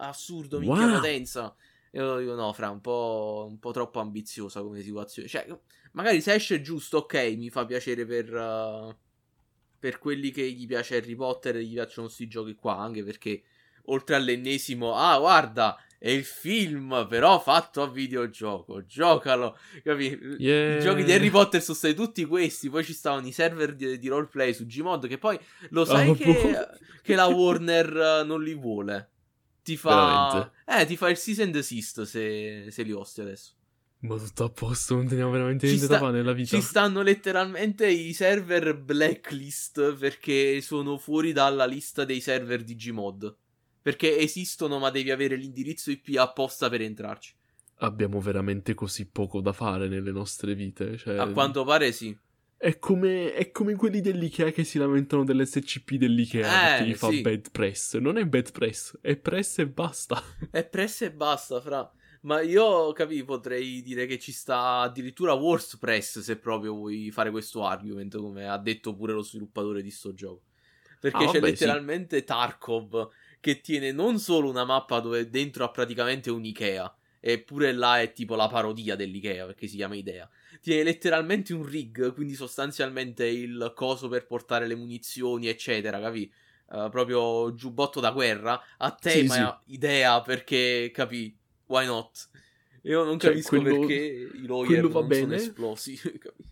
Assurdo, 0.00 0.58
minchia 0.60 0.86
Wow. 0.86 1.00
potenza. 1.00 1.54
Io 1.98 2.18
dico, 2.18 2.34
no, 2.34 2.52
fra, 2.52 2.70
un 2.70 2.80
po', 2.80 3.46
un 3.48 3.58
po' 3.58 3.72
troppo 3.72 4.00
ambiziosa 4.00 4.62
come 4.62 4.80
situazione. 4.82 5.28
Cioè, 5.28 5.46
magari 5.92 6.20
se 6.20 6.34
esce 6.34 6.60
giusto, 6.60 6.98
ok, 6.98 7.34
mi 7.36 7.50
fa 7.50 7.64
piacere 7.66 8.04
per... 8.06 8.34
eh, 8.34 8.96
per 9.80 10.00
quelli 10.00 10.32
che 10.32 10.42
gli 10.50 10.66
piace 10.66 10.96
Harry 10.96 11.14
Potter 11.14 11.54
e 11.54 11.62
gli 11.62 11.74
piacciono 11.74 12.06
questi 12.06 12.26
giochi 12.26 12.54
qua, 12.56 12.78
anche 12.78 13.04
perché 13.04 13.42
oltre 13.90 14.16
all'ennesimo, 14.16 14.96
ah 14.96 15.16
guarda, 15.20 15.80
è 16.00 16.10
il 16.10 16.24
film 16.24 17.06
però 17.08 17.38
fatto 17.40 17.80
a 17.82 17.88
videogioco, 17.88 18.84
giocalo, 18.86 19.56
capi? 19.84 20.18
Yeah. 20.38 20.78
I 20.78 20.80
giochi 20.80 21.04
di 21.04 21.12
Harry 21.12 21.30
Potter 21.30 21.62
sono 21.62 21.76
stati 21.76 21.94
tutti 21.94 22.24
questi, 22.24 22.68
poi 22.68 22.82
ci 22.82 22.92
stavano 22.92 23.24
i 23.28 23.30
server 23.32 23.76
di, 23.76 24.00
di 24.00 24.08
roleplay 24.08 24.52
su 24.52 24.66
Gmod 24.66 25.06
che 25.06 25.16
poi 25.16 25.38
lo 25.70 25.84
sai 25.84 26.10
Ah, 26.10 26.14
che, 26.14 26.24
boh. 26.24 26.78
che 27.00 27.14
la 27.14 27.26
Warner 27.26 28.24
non 28.26 28.42
li 28.42 28.54
vuole. 28.54 29.10
Ti 29.68 29.76
fa... 29.76 29.90
Veramente? 29.90 30.52
Eh, 30.64 30.86
ti 30.86 30.96
fa 30.96 31.10
il 31.10 31.18
cease 31.18 31.42
and 31.42 31.52
desist 31.52 32.02
se, 32.04 32.70
se 32.70 32.82
li 32.82 32.92
hosti 32.92 33.20
adesso. 33.20 33.52
Ma 34.00 34.16
tutto 34.16 34.44
a 34.44 34.48
posto, 34.48 34.94
non 34.94 35.06
teniamo 35.06 35.30
veramente 35.30 35.66
Ci 35.66 35.74
niente 35.74 35.84
sta- 35.84 35.98
da 35.98 36.06
fare 36.06 36.16
nella 36.16 36.32
vita. 36.32 36.56
Ci 36.56 36.62
stanno 36.62 37.02
letteralmente 37.02 37.86
i 37.86 38.14
server 38.14 38.78
blacklist 38.78 39.94
perché 39.96 40.62
sono 40.62 40.96
fuori 40.96 41.32
dalla 41.32 41.66
lista 41.66 42.06
dei 42.06 42.22
server 42.22 42.62
di 42.64 42.76
Gmod. 42.76 43.36
Perché 43.82 44.16
esistono, 44.18 44.78
ma 44.78 44.88
devi 44.88 45.10
avere 45.10 45.36
l'indirizzo 45.36 45.90
IP 45.90 46.16
apposta 46.16 46.70
per 46.70 46.80
entrarci. 46.80 47.34
Abbiamo 47.80 48.20
veramente 48.20 48.72
così 48.72 49.06
poco 49.06 49.42
da 49.42 49.52
fare 49.52 49.86
nelle 49.86 50.12
nostre 50.12 50.54
vite. 50.54 50.96
Cioè, 50.96 51.18
A 51.18 51.28
quanto 51.28 51.64
pare 51.64 51.92
sì. 51.92 52.16
È, 52.58 52.78
come, 52.78 53.32
è 53.34 53.50
come 53.50 53.74
quelli 53.76 54.00
dell'IKEA 54.00 54.50
che 54.50 54.64
si 54.64 54.78
lamentano 54.78 55.24
dell'SCP 55.24 55.94
dell'IKEA 55.94 56.46
Eh, 56.46 56.68
perché 56.68 56.84
gli 56.90 56.94
fa 56.94 57.08
sì. 57.10 57.20
bad 57.20 57.50
press. 57.50 57.96
Non 57.96 58.18
è 58.18 58.26
bad 58.26 58.50
press, 58.52 58.98
è 59.00 59.16
press 59.16 59.58
e 59.58 59.68
basta. 59.68 60.22
È 60.50 60.64
press 60.66 61.02
e 61.02 61.12
basta, 61.12 61.60
fra. 61.60 61.90
Ma 62.22 62.40
io 62.40 62.92
capi, 62.92 63.22
potrei 63.24 63.80
dire 63.82 64.06
che 64.06 64.18
ci 64.18 64.32
sta 64.32 64.80
addirittura 64.80 65.32
worst 65.34 65.78
press 65.78 66.18
se 66.18 66.36
proprio 66.36 66.74
vuoi 66.74 67.10
fare 67.12 67.30
questo 67.30 67.64
argument, 67.64 68.16
come 68.18 68.48
ha 68.48 68.58
detto 68.58 68.94
pure 68.94 69.12
lo 69.12 69.22
sviluppatore 69.22 69.82
di 69.82 69.90
sto 69.90 70.12
gioco. 70.12 70.42
Perché 71.00 71.24
Ah, 71.24 71.26
c'è 71.26 71.38
vabbè, 71.38 71.54
sì. 71.54 71.64
letteralmente 71.64 72.24
Tarkov 72.24 73.08
che 73.40 73.60
tiene 73.60 73.92
non 73.92 74.18
solo 74.18 74.50
una 74.50 74.64
mappa 74.64 74.98
dove 74.98 75.28
dentro 75.30 75.62
ha 75.64 75.70
praticamente 75.70 76.28
un 76.30 76.44
Ikea, 76.44 76.92
eppure 77.20 77.72
là 77.72 78.00
è 78.00 78.12
tipo 78.12 78.34
la 78.34 78.48
parodia 78.48 78.96
dell'Ikea 78.96 79.46
perché 79.46 79.68
si 79.68 79.76
chiama 79.76 79.94
Idea. 79.94 80.28
Tiene 80.60 80.82
letteralmente 80.82 81.52
un 81.54 81.64
rig, 81.64 82.12
quindi 82.14 82.34
sostanzialmente 82.34 83.26
il 83.26 83.72
coso 83.74 84.08
per 84.08 84.26
portare 84.26 84.66
le 84.66 84.74
munizioni, 84.74 85.48
eccetera, 85.48 86.00
capi? 86.00 86.30
Eh, 86.70 86.88
proprio 86.90 87.54
giubbotto 87.54 87.98
da 88.00 88.10
guerra 88.10 88.60
a 88.76 88.92
tema 88.92 89.58
idea 89.66 90.20
perché 90.20 90.90
capi 90.92 91.34
why 91.66 91.86
not 91.86 92.28
io 92.82 93.04
non 93.04 93.18
Cioè, 93.18 93.30
capisco 93.30 93.58
quello- 93.60 93.78
perché 93.80 93.94
i 94.34 94.46
lawyer 94.46 94.82
non 94.82 94.92
sono 94.92 95.06
bene. 95.06 95.36
esplosi 95.36 95.96
capi? 96.20 96.42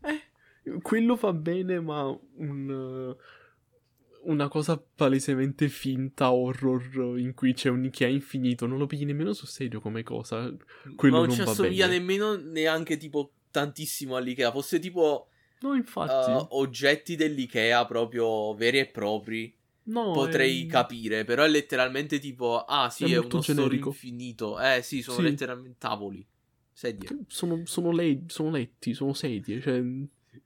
Eh, 0.64 0.80
quello 0.82 1.16
fa 1.16 1.32
bene, 1.32 1.80
ma 1.80 2.04
un, 2.36 2.68
uh, 2.70 4.30
una 4.30 4.48
cosa 4.48 4.76
palesemente 4.78 5.68
finta 5.68 6.32
horror 6.32 7.18
in 7.18 7.32
cui 7.34 7.52
c'è 7.54 7.68
un 7.68 7.84
Ikea 7.84 8.08
infinito, 8.08 8.66
non 8.66 8.78
lo 8.78 8.86
pigli 8.86 9.04
nemmeno 9.04 9.32
sul 9.32 9.48
serio 9.48 9.80
come 9.80 10.02
cosa. 10.02 10.52
Quello 10.96 11.14
Ma 11.14 11.20
non 11.20 11.28
non 11.28 11.36
ci 11.36 11.42
assomiglia 11.42 11.86
nemmeno 11.86 12.34
neanche 12.36 12.96
tipo 12.96 13.32
tantissimo 13.60 14.16
all'Ikea. 14.16 14.50
Fosse 14.50 14.78
tipo 14.78 15.28
No, 15.60 15.74
infatti. 15.74 16.30
uh, 16.30 16.46
oggetti 16.58 17.16
dell'Ikea 17.16 17.84
proprio 17.86 18.52
veri 18.54 18.78
e 18.80 18.86
propri. 18.86 19.54
no, 19.84 20.12
Potrei 20.12 20.64
è- 20.64 20.66
capire, 20.66 21.24
però 21.24 21.44
è 21.44 21.48
letteralmente 21.48 22.18
tipo, 22.18 22.58
ah 22.64 22.90
sì, 22.90 23.04
È 23.04 23.14
è, 23.14 23.18
uno 23.18 23.38
generico. 23.38 23.88
infinito. 23.88 24.60
Eh 24.60 24.82
sì, 24.82 25.00
sono 25.00 25.18
Sì. 25.18 25.22
letteralmente 25.24 25.76
tavoli, 25.78 26.26
sedie. 26.72 27.08
Sono, 27.28 27.62
sono, 27.64 27.90
le- 27.92 28.24
sono 28.26 28.50
letti, 28.50 28.92
sono 28.92 29.14
sedie, 29.14 29.60
cioè... 29.62 29.82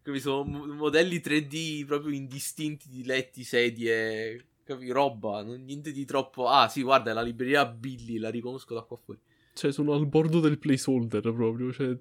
Capi, 0.03 0.21
sono 0.21 0.45
mo- 0.45 0.67
modelli 0.73 1.19
3D 1.21 1.85
proprio 1.85 2.15
indistinti 2.15 2.89
di 2.89 3.05
letti, 3.05 3.43
sedie, 3.43 4.45
capi, 4.63 4.89
roba, 4.91 5.43
non- 5.43 5.65
niente 5.65 5.91
di 5.91 6.05
troppo. 6.05 6.47
Ah 6.47 6.69
sì, 6.69 6.83
guarda, 6.83 7.13
la 7.13 7.23
libreria 7.23 7.67
Billy, 7.67 8.19
la 8.19 8.31
riconosco 8.31 8.73
da 8.75 8.83
qua 8.83 8.97
fuori. 8.97 9.19
Cioè, 9.53 9.73
sono 9.73 9.93
al 9.95 10.07
bordo 10.07 10.39
del 10.39 10.59
placeholder 10.59 11.21
proprio, 11.33 11.73
cioè... 11.73 11.97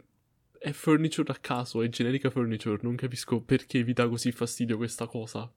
È 0.59 0.71
furniture 0.71 1.31
a 1.31 1.37
caso, 1.37 1.81
è 1.81 1.87
generica 1.87 2.29
furniture, 2.29 2.79
non 2.81 2.95
capisco 2.95 3.39
perché 3.41 3.81
vi 3.83 3.93
dà 3.93 4.07
così 4.09 4.31
fastidio 4.33 4.75
questa 4.75 5.07
cosa. 5.07 5.49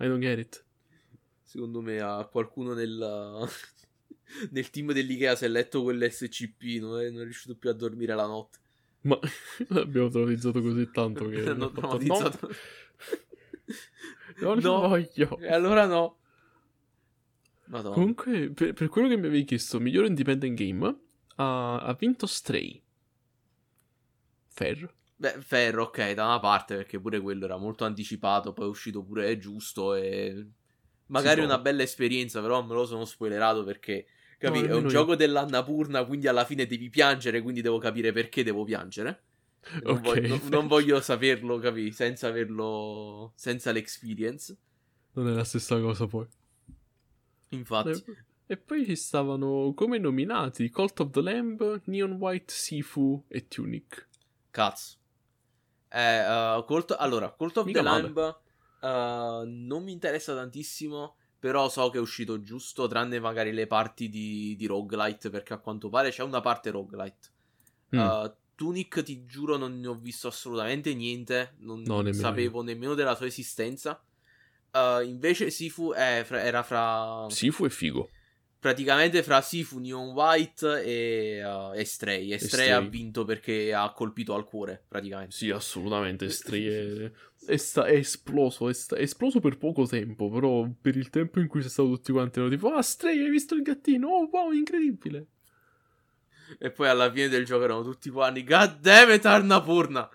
I 0.00 0.06
don't 0.08 0.18
get 0.18 0.38
it. 0.38 0.64
Secondo 1.44 1.80
me 1.80 2.00
a 2.00 2.26
qualcuno 2.30 2.74
nel, 2.74 3.48
nel 4.50 4.70
team 4.70 4.92
dell'Ikea 4.92 5.36
si 5.36 5.44
è 5.44 5.48
letto 5.48 5.82
quell'SCP, 5.82 6.80
non 6.80 7.00
è, 7.00 7.10
non 7.10 7.20
è 7.20 7.24
riuscito 7.24 7.54
più 7.54 7.70
a 7.70 7.72
dormire 7.72 8.14
la 8.14 8.26
notte. 8.26 8.58
Ma 9.02 9.18
l'abbiamo 9.68 10.08
traumatizzato 10.08 10.60
così 10.60 10.90
tanto 10.90 11.28
che... 11.28 11.42
Hanno 11.48 11.66
ha 11.66 11.70
fatto, 11.70 11.98
traumatizzato. 11.98 12.48
No, 14.40 14.54
non 14.54 14.58
No. 14.58 14.80
lo 14.82 14.88
voglio. 14.88 15.38
E 15.38 15.52
allora 15.52 15.86
no. 15.86 16.18
Madonna. 17.66 17.94
Comunque, 17.94 18.50
per, 18.50 18.72
per 18.72 18.88
quello 18.88 19.08
che 19.08 19.16
mi 19.16 19.26
avevi 19.26 19.44
chiesto, 19.44 19.78
migliore 19.78 20.08
independent 20.08 20.58
game, 20.58 20.96
ha, 21.36 21.78
ha 21.80 21.94
vinto 21.94 22.26
Stray. 22.26 22.82
Fair. 24.54 24.88
Beh, 25.16 25.40
Ferro, 25.40 25.84
ok, 25.84 26.12
da 26.14 26.24
una 26.24 26.40
parte 26.40 26.74
perché 26.76 26.98
pure 27.00 27.20
quello 27.20 27.44
era 27.44 27.56
molto 27.56 27.84
anticipato, 27.84 28.52
poi 28.52 28.66
è 28.66 28.68
uscito 28.68 29.04
pure 29.04 29.38
giusto 29.38 29.94
e 29.94 30.48
magari 31.06 31.40
Sì, 31.40 31.42
una 31.42 31.58
no. 31.58 31.60
bella 31.60 31.82
esperienza, 31.84 32.40
però 32.40 32.64
me 32.64 32.74
lo 32.74 32.84
sono 32.86 33.04
spoilerato 33.04 33.62
perché 33.62 34.06
capi, 34.38 34.62
No, 34.62 34.64
è 34.64 34.72
un 34.74 34.86
io. 34.88 34.88
gioco 34.88 35.14
dell'Annapurna, 35.14 36.04
quindi 36.04 36.26
alla 36.26 36.44
fine 36.44 36.66
devi 36.66 36.88
piangere, 36.88 37.40
quindi 37.40 37.60
devo 37.60 37.78
capire 37.78 38.10
perché 38.12 38.42
devo 38.42 38.64
piangere. 38.64 39.26
Non, 39.82 40.00
Ok, 40.00 40.02
voglio, 40.02 40.26
non- 40.28 40.48
non 40.48 40.66
voglio 40.66 41.00
saperlo, 41.02 41.58
capi, 41.58 41.92
senza 41.92 42.26
averlo 42.28 43.32
senza 43.36 43.70
l'experience. 43.70 44.56
Non 45.14 45.26
è 45.28 45.32
la 45.32 45.44
stessa 45.44 45.80
cosa 45.80 46.06
poi. 46.06 46.28
Infatti, 47.50 48.02
E, 48.06 48.16
e 48.46 48.56
poi 48.56 48.84
ci 48.84 48.96
stavano 48.96 49.72
come 49.74 49.98
nominati 49.98 50.70
Cult 50.70 51.00
of 51.00 51.10
the 51.10 51.20
Lamb, 51.20 51.82
Neon 51.84 52.12
White, 52.12 52.52
Sifu 52.52 53.24
e 53.28 53.46
Tunic. 53.46 54.08
Cazzo. 54.52 54.98
Eh, 55.88 56.56
uh, 56.56 56.64
Cult- 56.64 56.94
allora, 56.96 57.32
Cult 57.32 57.56
of 57.56 57.66
Mica 57.66 57.80
the. 57.80 57.84
Lamb 57.84 58.40
uh, 58.82 59.44
non 59.44 59.82
mi 59.82 59.90
interessa 59.90 60.32
tantissimo, 60.36 61.16
però 61.40 61.68
so 61.68 61.90
che 61.90 61.98
è 61.98 62.00
uscito 62.00 62.40
giusto, 62.40 62.86
tranne 62.86 63.18
magari 63.18 63.50
le 63.52 63.66
parti 63.66 64.08
di, 64.08 64.54
di 64.56 64.66
roguelite, 64.66 65.28
perché 65.28 65.54
a 65.54 65.58
quanto 65.58 65.88
pare 65.88 66.10
c'è 66.10 66.22
una 66.22 66.40
parte 66.40 66.70
roguelite. 66.70 67.28
Mm. 67.96 67.98
Uh, 67.98 68.34
Tunic, 68.54 69.02
ti 69.02 69.24
giuro, 69.26 69.56
non 69.56 69.80
ne 69.80 69.88
ho 69.88 69.94
visto 69.94 70.28
assolutamente 70.28 70.94
niente, 70.94 71.54
non 71.58 71.82
No, 71.82 71.96
nemmeno 71.96 72.14
sapevo 72.14 72.62
nemmeno 72.62 72.94
della 72.94 73.16
sua 73.16 73.26
esistenza. 73.26 74.00
Invece 75.04 75.50
Sifu 75.50 75.92
è 75.92 76.22
fra- 76.24 76.42
era 76.42 76.62
fra... 76.62 77.26
Sifu 77.28 77.66
è 77.66 77.68
figo. 77.68 78.08
Praticamente 78.62 79.24
fra 79.24 79.40
Sifu, 79.40 79.80
Neon 79.80 80.10
White 80.12 80.84
e, 80.84 81.44
uh, 81.44 81.72
e 81.74 81.84
Stray. 81.84 82.30
E 82.30 82.34
E 82.34 82.38
Stray 82.38 82.66
Stray. 82.66 82.70
ha 82.70 82.80
vinto 82.80 83.24
perché 83.24 83.74
ha 83.74 83.92
colpito 83.92 84.34
al 84.34 84.44
cuore, 84.44 84.84
praticamente. 84.86 85.34
Sì, 85.34 85.50
assolutamente. 85.50 86.30
Stray 86.30 86.66
è, 86.66 87.10
è, 87.46 87.56
sta- 87.56 87.86
è 87.86 87.94
esploso. 87.96 88.68
È, 88.68 88.72
sta- 88.72 88.94
è 88.94 89.02
esploso 89.02 89.40
per 89.40 89.58
poco 89.58 89.84
tempo. 89.88 90.30
Però 90.30 90.64
per 90.80 90.96
il 90.96 91.10
tempo 91.10 91.40
in 91.40 91.48
cui 91.48 91.60
sei 91.60 91.70
stato 91.70 91.88
tutti 91.88 92.12
quanti 92.12 92.38
erano 92.38 92.54
tipo: 92.54 92.68
Ah, 92.72 92.82
Stray, 92.82 93.18
hai 93.18 93.30
visto 93.30 93.56
il 93.56 93.62
gattino? 93.62 94.06
Oh, 94.08 94.28
wow, 94.30 94.52
incredibile. 94.52 95.26
E 96.60 96.70
poi 96.70 96.86
alla 96.88 97.10
fine 97.10 97.28
del 97.28 97.44
gioco 97.44 97.64
erano 97.64 97.82
tutti 97.82 98.10
quanti 98.10 98.44
God 98.44 98.78
damn 98.78 99.10
it, 99.10 99.24
Annapurna! 99.26 100.08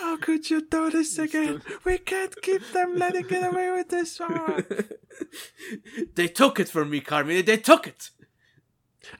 How 0.00 0.16
could 0.18 0.48
you 0.50 0.66
do 0.68 0.90
this 0.90 1.18
again? 1.18 1.60
We 1.84 1.98
can't 2.02 2.34
keep 2.40 2.62
them 2.72 2.96
letting 2.96 3.26
get 3.26 3.42
away 3.42 3.70
with 3.72 3.88
this 3.88 4.18
one. 4.20 4.64
they 6.14 6.28
took 6.28 6.58
it 6.58 6.68
from 6.68 6.88
me, 6.90 7.00
Carmine, 7.00 7.44
they 7.44 7.58
took 7.60 7.86
it! 7.86 8.12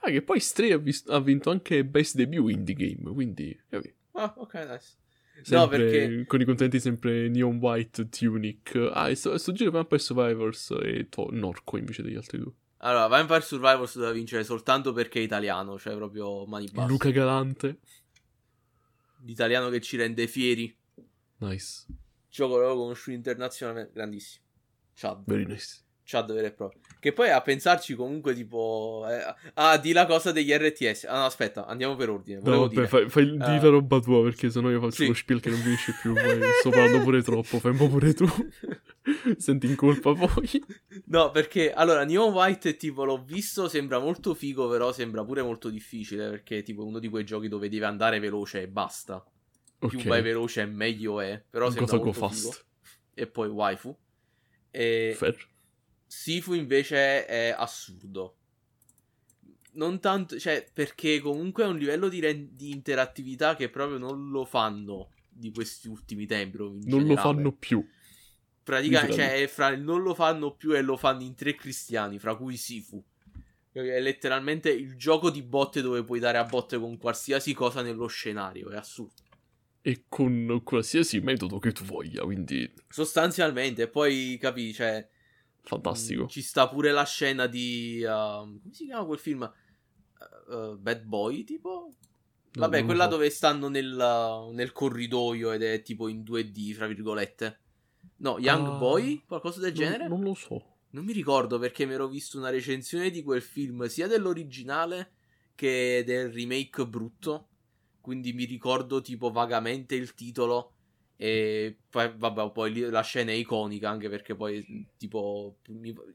Ah, 0.01 0.11
che 0.11 0.23
poi 0.23 0.41
Stray 0.41 0.73
ha, 0.73 0.79
vis- 0.79 1.05
ha 1.09 1.21
vinto 1.21 1.51
anche 1.51 1.85
Best 1.85 2.15
Debut 2.17 2.51
Indie 2.51 2.75
Game. 2.75 3.13
Quindi, 3.13 3.59
capi? 3.69 3.93
Ah, 4.13 4.33
ok, 4.37 4.55
nice. 4.55 4.97
No, 5.37 5.45
Sempre 5.45 5.79
perché... 5.79 6.25
con 6.27 6.41
i 6.41 6.45
contenti 6.45 6.79
sempre 6.81 7.29
Neon 7.31 7.57
White, 7.57 8.09
Tunic. 8.11 8.91
Ah, 8.93 9.09
e 9.09 9.15
sto, 9.15 9.39
sto 9.39 9.53
giro 9.53 9.71
Vampire 9.71 9.99
Survivors 9.99 10.71
e 10.83 11.09
To- 11.09 11.29
Norco 11.31 11.79
invece 11.79 12.03
degli 12.03 12.17
altri 12.17 12.39
due. 12.39 12.53
Allora, 12.83 13.07
Vampire 13.07 13.41
Survivors 13.41 13.95
doveva 13.95 14.13
vincere 14.13 14.45
soltanto 14.45 14.93
perché 14.93 15.19
è 15.21 15.23
italiano, 15.23 15.79
cioè 15.79 15.95
proprio 15.97 16.45
mani 16.47 16.69
basse. 16.71 16.89
Luca 16.89 17.11
Galante. 17.11 17.79
L'italiano 19.23 19.69
che 19.69 19.81
ci 19.81 19.97
rende 19.97 20.27
fieri. 20.27 20.77
Nice. 21.39 21.87
Gioco 22.29 22.59
l'avevo 22.59 22.83
conosciuto 22.83 23.17
internazionalmente, 23.17 23.93
grandissimo. 23.93 24.45
Chad. 24.95 25.25
Very 25.27 25.47
nice. 25.47 25.83
Chad 26.11 26.33
vero 26.33 26.47
e 26.49 26.51
proprio. 26.53 26.81
Che 26.99 27.13
poi 27.13 27.31
a 27.31 27.41
pensarci 27.41 27.95
comunque 27.95 28.35
tipo... 28.35 29.07
eh, 29.09 29.35
ah, 29.55 29.79
di 29.79 29.93
la 29.93 30.07
cosa 30.07 30.33
degli 30.33 30.51
RTS. 30.53 31.05
Ah 31.05 31.19
no, 31.21 31.25
aspetta, 31.27 31.67
andiamo 31.67 31.95
per 31.95 32.11
ordine. 32.11 32.41
No, 32.43 32.61
vabbè, 32.63 32.69
dire. 32.75 32.87
fai, 32.89 33.09
fai 33.09 33.31
di 33.31 33.37
Ah. 33.41 33.63
la 33.63 33.69
roba 33.69 34.01
tua 34.01 34.23
perché 34.23 34.51
sennò 34.51 34.71
io 34.71 34.81
faccio 34.81 34.91
Sì. 35.03 35.07
lo 35.07 35.15
spiel 35.15 35.39
che 35.41 35.51
non 35.51 35.61
finisce 35.61 35.95
più. 36.03 36.13
Poi 36.13 36.41
sto 36.59 36.71
parlando 36.71 37.01
pure 37.03 37.23
troppo. 37.23 37.59
Fai 37.61 37.71
un 37.71 37.77
po' 37.77 37.89
pure 37.89 38.13
tu. 38.13 38.27
Senti 39.39 39.67
in 39.67 39.77
colpa 39.77 40.13
poi. 40.15 40.51
No, 41.07 41.31
perché 41.31 41.73
allora 41.73 42.05
Neon 42.05 42.33
White 42.33 42.77
tipo 42.77 43.05
l'ho 43.05 43.23
visto, 43.25 43.69
sembra 43.69 43.99
molto 43.99 44.35
figo, 44.35 44.69
però 44.69 44.93
sembra 44.93 45.25
pure 45.25 45.43
molto 45.43 45.71
difficile 45.71 46.29
perché 46.29 46.63
tipo 46.63 46.83
è 46.83 46.85
uno 46.85 46.99
di 46.99 47.09
quei 47.09 47.25
giochi 47.25 47.49
dove 47.49 47.69
devi 47.69 47.85
andare 47.85 48.19
veloce 48.19 48.63
e 48.63 48.69
basta. 48.69 49.25
Più 49.79 49.99
Ok. 49.99 50.07
vai 50.09 50.21
veloce 50.21 50.67
meglio 50.67 51.21
è, 51.21 51.43
però 51.49 51.67
sembra 51.71 51.85
Cosa 51.87 51.97
go 51.97 52.05
molto 52.05 52.21
figo. 52.29 52.51
fast. 52.51 52.65
E 53.15 53.27
poi 53.27 53.49
waifu. 53.49 53.97
E 54.71 55.15
Fair. 55.17 55.49
Sifu 56.11 56.55
invece 56.55 57.25
è 57.25 57.55
assurdo. 57.57 58.35
Non 59.75 60.01
tanto, 60.01 60.41
cioè, 60.41 60.69
perché 60.73 61.21
comunque 61.21 61.63
è 61.63 61.69
un 61.69 61.79
livello 61.79 62.09
di, 62.09 62.19
ren- 62.19 62.49
di 62.51 62.73
interattività 62.73 63.55
che 63.55 63.69
proprio 63.69 63.97
non 63.97 64.29
lo 64.29 64.45
fanno 64.45 65.11
di 65.29 65.53
questi 65.53 65.87
ultimi 65.87 66.27
tempi. 66.27 66.59
Non 66.59 66.81
lo 66.81 66.81
generale. 66.89 67.21
fanno 67.21 67.53
più. 67.53 67.89
Praticamente, 68.65 69.15
cioè, 69.15 69.47
fra 69.47 69.69
il 69.69 69.83
non 69.83 70.03
lo 70.03 70.13
fanno 70.13 70.57
più 70.57 70.77
e 70.77 70.83
lo 70.83 70.97
fanno 70.97 71.23
in 71.23 71.37
tre 71.37 71.55
cristiani, 71.55 72.19
fra 72.19 72.35
cui 72.35 72.57
Sifu. 72.57 73.01
È 73.71 74.01
letteralmente 74.01 74.69
il 74.69 74.97
gioco 74.97 75.31
di 75.31 75.43
botte 75.43 75.81
dove 75.81 76.03
puoi 76.03 76.19
dare 76.19 76.39
a 76.39 76.45
botte 76.45 76.77
con 76.77 76.99
qualsiasi 76.99 77.55
cosa 77.55 77.83
nello 77.83 78.09
scenario. 78.09 78.69
È 78.71 78.75
assurdo. 78.75 79.23
E 79.81 80.07
con 80.09 80.61
qualsiasi 80.65 81.21
metodo 81.21 81.61
che 81.61 81.71
tu 81.71 81.85
voglia. 81.85 82.25
Quindi, 82.25 82.69
Sostanzialmente, 82.89 83.87
poi 83.87 84.37
capi, 84.41 84.73
cioè. 84.75 85.09
Fantastico. 85.75 86.23
mm, 86.25 86.27
Ci 86.29 86.43
sta 86.43 86.69
pure 86.69 86.91
la 86.93 87.05
scena 87.05 87.47
di. 87.47 88.03
uh, 88.05 88.11
come 88.61 88.73
si 88.73 88.87
chiama 88.87 89.05
quel 89.05 89.19
film? 89.19 89.53
Uh, 90.49 90.55
uh, 90.55 90.79
Bad 90.79 91.03
Boy, 91.05 91.45
tipo? 91.45 91.89
No, 92.53 92.61
Vabbè, 92.63 92.81
lo 92.81 92.85
quella 92.87 93.05
so. 93.05 93.11
dove 93.11 93.31
stanno 93.31 93.69
nel, 93.69 93.93
uh, 93.97 94.51
nel 94.53 94.73
corridoio 94.73 95.53
ed 95.53 95.63
è 95.63 95.83
tipo 95.83 96.09
in 96.09 96.23
2D, 96.23 96.73
fra 96.75 96.87
virgolette. 96.87 97.61
No, 98.17 98.39
Young 98.39 98.67
Ah, 98.67 98.77
Boy? 98.79 99.23
Qualcosa 99.27 99.61
del 99.61 99.73
non- 99.73 99.83
genere? 99.83 100.09
Non, 100.09 100.21
lo 100.23 100.35
so. 100.35 100.65
Non 100.91 101.05
mi 101.05 101.13
ricordo 101.13 101.59
perché 101.59 101.87
mi 101.87 101.93
ero 101.93 102.09
visto 102.09 102.37
una 102.39 102.51
recensione 102.51 103.11
di 103.11 103.23
quel 103.23 103.41
film, 103.43 103.87
sia 103.87 104.09
dell'originale 104.09 105.13
che 105.55 106.03
del 106.05 106.31
remake 106.33 106.87
brutto. 106.87 107.47
Quindi 108.01 108.33
mi 108.33 108.45
ricordo 108.45 109.01
tipo 109.01 109.31
vagamente 109.31 109.95
il 109.95 110.15
titolo. 110.15 110.73
E 111.23 111.77
poi, 111.91 112.11
vabbè, 112.17 112.51
poi 112.51 112.81
la 112.89 113.03
scena 113.03 113.31
è 113.31 113.35
iconica 113.35 113.91
anche 113.91 114.09
perché 114.09 114.35
poi, 114.35 114.87
tipo, 114.97 115.59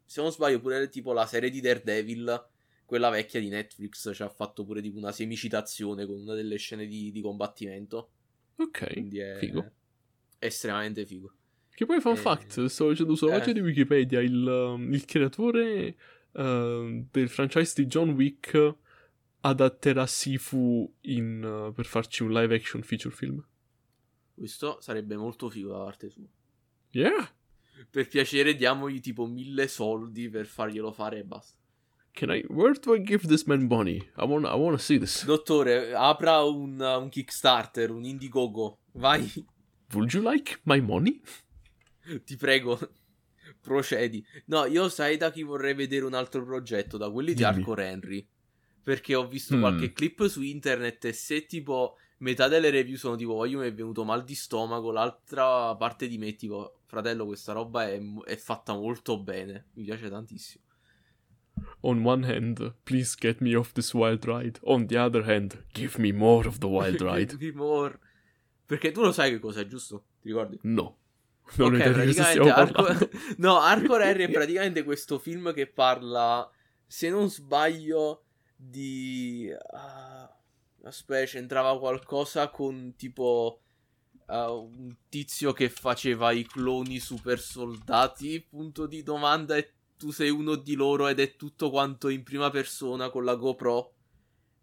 se 0.03 0.19
non 0.19 0.31
sbaglio, 0.31 0.59
pure 0.59 0.89
tipo 0.89 1.13
la 1.13 1.27
serie 1.27 1.51
di 1.51 1.61
Daredevil, 1.61 2.43
quella 2.85 3.11
vecchia 3.11 3.39
di 3.39 3.49
Netflix, 3.49 4.11
ci 4.15 4.23
ha 4.23 4.29
fatto 4.29 4.65
pure 4.65 4.81
tipo 4.81 4.97
una 4.97 5.11
semicitazione 5.11 6.07
con 6.07 6.21
una 6.21 6.33
delle 6.33 6.57
scene 6.57 6.87
di, 6.87 7.11
di 7.11 7.21
combattimento. 7.21 8.09
Ok. 8.55 8.93
Quindi 8.93 9.19
è 9.19 9.37
Figo. 9.37 9.71
estremamente 10.39 11.05
figo. 11.05 11.31
Che 11.69 11.85
poi, 11.85 12.01
fun 12.01 12.13
Eh, 12.13 12.17
fact, 12.17 12.65
stavo 12.65 12.89
leggendo 12.89 13.13
sulla 13.15 13.35
eh. 13.35 13.37
pagina 13.37 13.59
di 13.59 13.65
Wikipedia 13.65 14.21
il, 14.21 14.43
um, 14.43 14.91
il 14.91 15.05
creatore 15.05 15.95
uh, 16.31 17.05
del 17.11 17.29
franchise 17.29 17.73
di 17.75 17.85
John 17.85 18.09
Wick 18.09 18.75
adatterà 19.41 20.07
Sifu 20.07 20.91
in, 21.01 21.43
uh, 21.43 21.71
per 21.73 21.85
farci 21.85 22.23
un 22.23 22.31
live 22.31 22.55
action 22.55 22.81
feature 22.81 23.13
film. 23.13 23.45
Questo 24.35 24.77
sarebbe 24.81 25.15
molto 25.15 25.49
figo 25.49 25.71
da 25.71 25.83
parte 25.83 26.09
sua. 26.09 26.25
Yeah! 26.91 27.29
per 27.89 28.07
piacere 28.07 28.55
diamogli 28.55 29.01
tipo 29.01 29.25
mille 29.25 29.67
soldi 29.67 30.29
per 30.29 30.45
farglielo 30.45 30.91
fare 30.93 31.19
e 31.19 31.23
basta. 31.25 31.57
Can 32.11 32.29
I, 32.33 32.45
where 32.47 32.73
do 32.79 32.93
I 32.95 33.01
give 33.03 33.27
this 33.27 33.43
man 33.43 33.63
money? 33.65 33.97
I 34.17 34.23
wanna, 34.23 34.49
I 34.53 34.57
wanna 34.57 34.77
see 34.77 34.97
this. 34.97 35.25
Dottore, 35.25 35.93
apra 35.93 36.41
un, 36.43 36.79
un 36.79 37.09
Kickstarter, 37.09 37.91
un 37.91 38.05
Indiegogo, 38.05 38.77
vai, 38.93 39.29
Would 39.93 40.13
you 40.13 40.23
like 40.23 40.59
my 40.63 40.79
money? 40.79 41.19
ti 42.23 42.37
prego, 42.37 42.79
procedi. 43.59 44.25
No, 44.45 44.65
io 44.65 44.87
sai 44.87 45.17
da 45.17 45.29
chi 45.31 45.43
vorrei 45.43 45.73
vedere 45.73 46.05
un 46.05 46.13
altro 46.13 46.43
progetto, 46.45 46.97
da 46.97 47.09
quelli 47.11 47.33
di 47.33 47.43
Dimmi. 47.43 47.47
Hardcore 47.55 47.85
Henry. 47.87 48.27
Perché 48.81 49.15
ho 49.15 49.27
visto 49.27 49.57
Mm. 49.57 49.59
qualche 49.59 49.91
clip 49.91 50.25
su 50.27 50.41
internet 50.41 51.03
e 51.05 51.11
se 51.13 51.45
tipo 51.45 51.97
metà 52.17 52.47
delle 52.47 52.69
review 52.69 52.97
sono 52.97 53.15
tipo, 53.15 53.33
"Oh, 53.33 53.45
io 53.45 53.59
mi 53.59 53.67
è 53.67 53.73
venuto 53.73 54.03
mal 54.03 54.23
di 54.23 54.35
stomaco, 54.35 54.91
l'altra 54.91 55.75
parte 55.75 56.07
di 56.07 56.17
me 56.17 56.35
tipo, 56.35 56.79
fratello, 56.85 57.25
questa 57.25 57.53
roba 57.53 57.87
è, 57.87 57.99
è 58.25 58.35
fatta 58.35 58.73
molto 58.73 59.21
bene, 59.21 59.67
mi 59.73 59.83
piace 59.83 60.09
tantissimo. 60.09 60.63
On 61.81 62.03
one 62.03 62.25
hand, 62.25 62.75
please 62.83 63.15
get 63.17 63.39
me 63.39 63.55
off 63.55 63.71
this 63.73 63.93
wild 63.93 64.25
ride. 64.25 64.59
On 64.63 64.87
the 64.87 64.97
other 64.97 65.27
hand, 65.27 65.65
give 65.73 65.99
me 65.99 66.11
more 66.11 66.47
of 66.47 66.57
the 66.59 66.67
wild 66.67 66.99
ride. 67.01 67.37
Give 67.37 67.45
me 67.45 67.51
more. 67.53 67.97
Perché 68.65 68.91
tu 68.91 69.01
lo 69.01 69.11
sai 69.11 69.31
che 69.31 69.39
cos'è, 69.39 69.65
giusto? 69.67 70.05
Ti 70.21 70.27
ricordi? 70.27 70.59
No. 70.63 70.97
Non 71.57 71.75
ok, 71.75 71.79
ho 71.79 71.89
idea 71.89 72.05
di 72.05 72.13
cosa 72.15 72.33
praticamente 72.33 72.49
Arco... 72.49 73.09
no, 73.37 73.59
Hardcore 73.59 74.05
Henry 74.05 74.23
è 74.23 74.31
praticamente 74.31 74.83
questo 74.83 75.19
film 75.19 75.53
che 75.53 75.67
parla, 75.67 76.49
se 76.87 77.09
non 77.09 77.29
sbaglio, 77.29 78.25
di... 78.55 79.51
ah, 79.73 80.14
aspetta, 80.87 81.25
c'entrava 81.25 81.77
qualcosa 81.79 82.49
con 82.49 82.95
tipo 82.95 83.61
ah, 84.27 84.51
un 84.51 84.95
tizio 85.09 85.53
che 85.53 85.69
faceva 85.69 86.31
i 86.31 86.45
cloni 86.45 86.99
super 86.99 87.39
soldati, 87.39 88.41
punto 88.41 88.85
di 88.87 89.03
domanda, 89.03 89.55
e 89.57 89.73
tu 89.97 90.11
sei 90.11 90.29
uno 90.29 90.55
di 90.55 90.75
loro 90.75 91.07
ed 91.07 91.19
è 91.19 91.35
tutto 91.35 91.69
quanto 91.69 92.09
in 92.09 92.23
prima 92.23 92.49
persona 92.49 93.09
con 93.09 93.23
la 93.23 93.35
GoPro. 93.35 93.93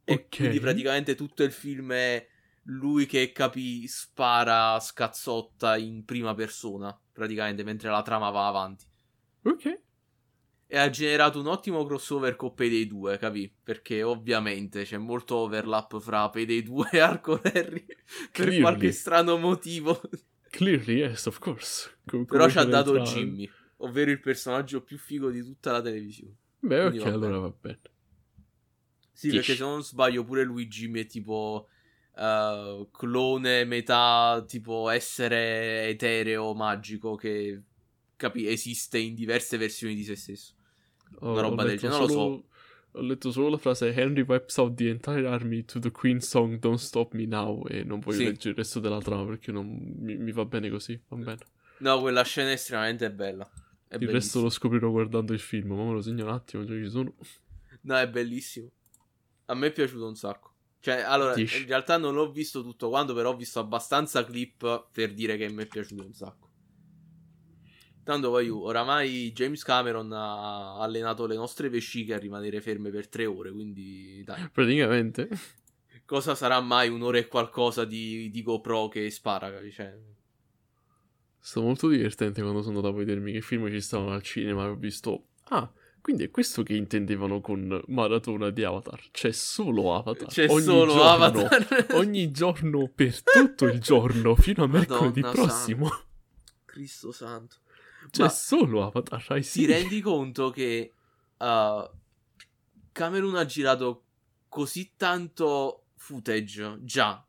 E 0.05 0.29
Ok. 0.29 0.37
quindi 0.37 0.61
praticamente 0.61 1.15
tutto 1.15 1.43
il 1.43 1.53
film 1.53 1.93
è 1.93 2.27
lui 2.65 3.07
che 3.07 3.33
capì 3.33 3.87
spara 3.89 4.79
scazzotta 4.81 5.77
in 5.77 6.05
prima 6.05 6.35
persona, 6.35 6.99
praticamente 7.13 7.65
mentre 7.65 7.91
la 7.91 8.03
trama 8.03 8.31
va 8.31 8.47
avanti. 8.49 8.87
Ok. 9.45 9.65
E 10.73 10.79
ha 10.79 10.89
generato 10.89 11.39
un 11.39 11.49
ottimo 11.49 11.85
crossover 11.85 12.35
con 12.35 12.55
Payday 12.55 12.87
2, 12.87 13.19
capì? 13.19 13.55
Perché 13.63 14.03
ovviamente 14.03 14.85
c'è 14.85 14.97
molto 14.97 15.37
overlap 15.37 16.01
fra 16.01 16.31
Payday 16.31 16.63
2 16.63 16.89
e 16.93 16.99
Hardcore 16.99 17.53
Henry 17.53 17.85
per 18.33 18.59
qualche 18.59 18.91
strano 18.91 19.37
motivo. 19.37 20.01
Clearly, 20.49 21.01
yes, 21.01 21.27
of 21.27 21.39
course. 21.41 21.99
Co- 22.07 22.25
Però 22.25 22.49
ci 22.49 22.57
ha 22.57 22.65
dato 22.65 22.97
entrare. 22.97 23.21
Jimmy, 23.21 23.51
ovvero 23.77 24.11
il 24.13 24.21
personaggio 24.21 24.81
più 24.81 24.97
figo 24.97 25.31
di 25.31 25.43
tutta 25.43 25.73
la 25.73 25.83
televisione. 25.83 26.37
Beh, 26.61 26.81
Quindi 26.81 26.99
ok, 27.01 27.05
va 27.05 27.11
allora 27.11 27.39
va 27.39 27.53
bene. 27.61 27.81
Sì, 29.13 29.27
Ish. 29.27 29.35
perché 29.35 29.55
se 29.57 29.63
non 29.63 29.83
sbaglio 29.83 30.25
pure 30.25 30.43
lui 30.43 30.69
Jimmy 30.69 31.01
è 31.01 31.07
tipo 31.07 31.69
eh, 32.17 32.89
clone 32.91 33.65
metà 33.67 34.43
tipo 34.49 34.89
essere 34.89 35.89
etereo 35.89 36.55
magico 36.55 37.15
che 37.15 37.61
capi, 38.17 38.47
esiste 38.47 38.97
in 38.97 39.15
diverse 39.15 39.59
versioni 39.59 39.95
di 39.95 40.05
se 40.05 40.17
stesso. 40.17 40.55
Ho- 41.21 41.33
Una 41.33 41.41
roba 41.43 41.63
del 41.63 41.73
letto 41.73 41.81
genere, 41.89 41.99
non 41.99 42.07
lo 42.07 42.13
solo- 42.13 42.45
Ho 42.95 43.01
letto 43.01 43.31
solo 43.33 43.49
la 43.49 43.57
frase 43.57 43.95
Henry 43.95 44.21
wipes 44.21 44.57
out 44.59 44.75
the 44.75 44.89
entire 44.91 45.27
army 45.27 45.65
to 45.65 45.79
the 45.79 45.91
Queen 45.91 46.21
song 46.21 46.59
Don't 46.59 46.79
Stop 46.79 47.15
Me 47.15 47.25
Now 47.25 47.65
e 47.67 47.85
non 47.85 48.01
voglio 48.01 48.19
Sì. 48.19 48.25
leggere 48.25 48.51
il 48.51 48.57
resto 48.57 48.81
della 48.81 49.01
trama 49.01 49.25
perché 49.25 49.51
non 49.51 49.67
mi, 49.99 50.17
mi 50.19 50.31
va 50.33 50.45
bene 50.45 50.69
così, 50.69 51.01
va 51.09 51.17
bene. 51.17 51.39
No, 51.79 52.01
quella 52.01 52.23
scena 52.23 52.51
è 52.51 52.53
estremamente 52.53 53.11
bella. 53.11 53.45
È 53.89 53.95
il 53.95 54.01
resto 54.01 54.07
bellissimo. 54.13 54.43
lo 54.45 54.51
scoprirò 54.51 54.91
guardando 54.91 55.33
il 55.33 55.39
film, 55.41 55.73
ma 55.73 55.85
me 55.85 55.93
lo 55.93 56.03
segno 56.03 56.25
un 56.25 56.31
attimo, 56.33 56.65
già 56.65 56.75
ci 56.75 56.91
sono. 56.91 57.15
No, 57.83 57.97
è 57.97 58.09
bellissimo. 58.09 58.71
A 59.47 59.55
me 59.55 59.67
è 59.69 59.73
piaciuto 59.73 60.07
un 60.07 60.15
sacco. 60.15 60.51
Cioè, 60.81 61.01
allora, 61.01 61.35
Dici. 61.35 61.61
in 61.63 61.67
realtà 61.69 61.97
non 61.97 62.13
l'ho 62.15 62.31
visto 62.31 62.63
tutto 62.63 62.89
quanto, 62.89 63.15
però 63.15 63.31
ho 63.31 63.37
visto 63.37 63.59
abbastanza 63.59 64.25
clip 64.25 64.89
per 64.93 65.13
dire 65.15 65.37
che 65.37 65.49
mi 65.49 65.63
è 65.63 65.67
piaciuto 65.67 66.05
un 66.05 66.13
sacco. 66.13 66.42
Tanto 68.05 68.31
poi, 68.31 68.49
oramai 68.49 69.33
James 69.33 69.63
Cameron 69.63 70.13
ha 70.13 70.79
allenato 70.79 71.27
le 71.27 71.37
nostre 71.37 71.69
vesciche 71.69 72.15
a 72.15 72.19
rimanere 72.19 72.61
ferme 72.61 72.91
per 72.91 73.09
tre 73.09 73.27
ore, 73.27 73.53
quindi 73.53 74.23
dai. 74.25 74.49
Praticamente. 74.53 75.29
Cosa 76.05 76.35
sarà 76.35 76.61
mai 76.61 76.89
un'ora 76.89 77.19
e 77.19 77.29
qualcosa 77.29 77.85
di, 77.85 78.29
di 78.31 78.43
GoPro 78.43 78.89
che 78.89 79.09
spara? 79.11 79.51
Cioè, 79.71 79.87
È 79.87 79.99
stato 81.39 81.65
molto 81.65 81.89
divertente 81.89 82.43
quando 82.43 82.61
sono 82.61 82.77
andato 82.77 82.95
a 82.95 82.99
vedermi 82.99 83.33
che 83.33 83.41
film 83.41 83.71
ci 83.71 83.81
stavano 83.81 84.13
al 84.13 84.23
cinema 84.23 84.65
e 84.65 84.69
ho 84.69 84.77
visto... 84.77 85.27
Ah, 85.45 85.71
quindi 86.03 86.25
è 86.25 86.31
questo 86.31 86.65
che 86.65 86.75
intendevano 86.75 87.41
con 87.41 87.81
maratona 87.87 88.51
di 88.51 88.65
Avatar. 88.65 89.01
C'è 89.13 89.31
solo 89.31 89.95
Avatar. 89.95 90.27
c'è 90.29 90.49
Ogni 90.49 90.63
solo 90.65 90.93
giorno. 90.93 91.03
Avatar. 91.05 91.87
Ogni 91.95 92.31
giorno 92.33 92.91
per 92.93 93.23
tutto 93.23 93.67
il 93.67 93.79
giorno 93.79 94.35
fino 94.35 94.65
a 94.65 94.67
mercoledì 94.67 95.21
Madonna 95.21 95.47
prossimo. 95.47 95.89
Cristo 96.65 97.13
santo. 97.13 97.59
C'è 98.13 98.25
Ma- 98.25 98.29
solo 98.29 98.85
Avatar. 98.85 99.25
Ai 99.31 99.41
ti 99.41 99.49
sì. 99.49 99.65
rendi 99.65 100.03
conto 100.03 100.51
che 100.51 100.93
uh, 101.39 101.91
Cameron 102.93 103.37
ha 103.37 103.47
girato 103.47 104.05
così 104.49 104.93
tanto 104.97 105.87
footage 105.97 106.79
già 106.83 107.27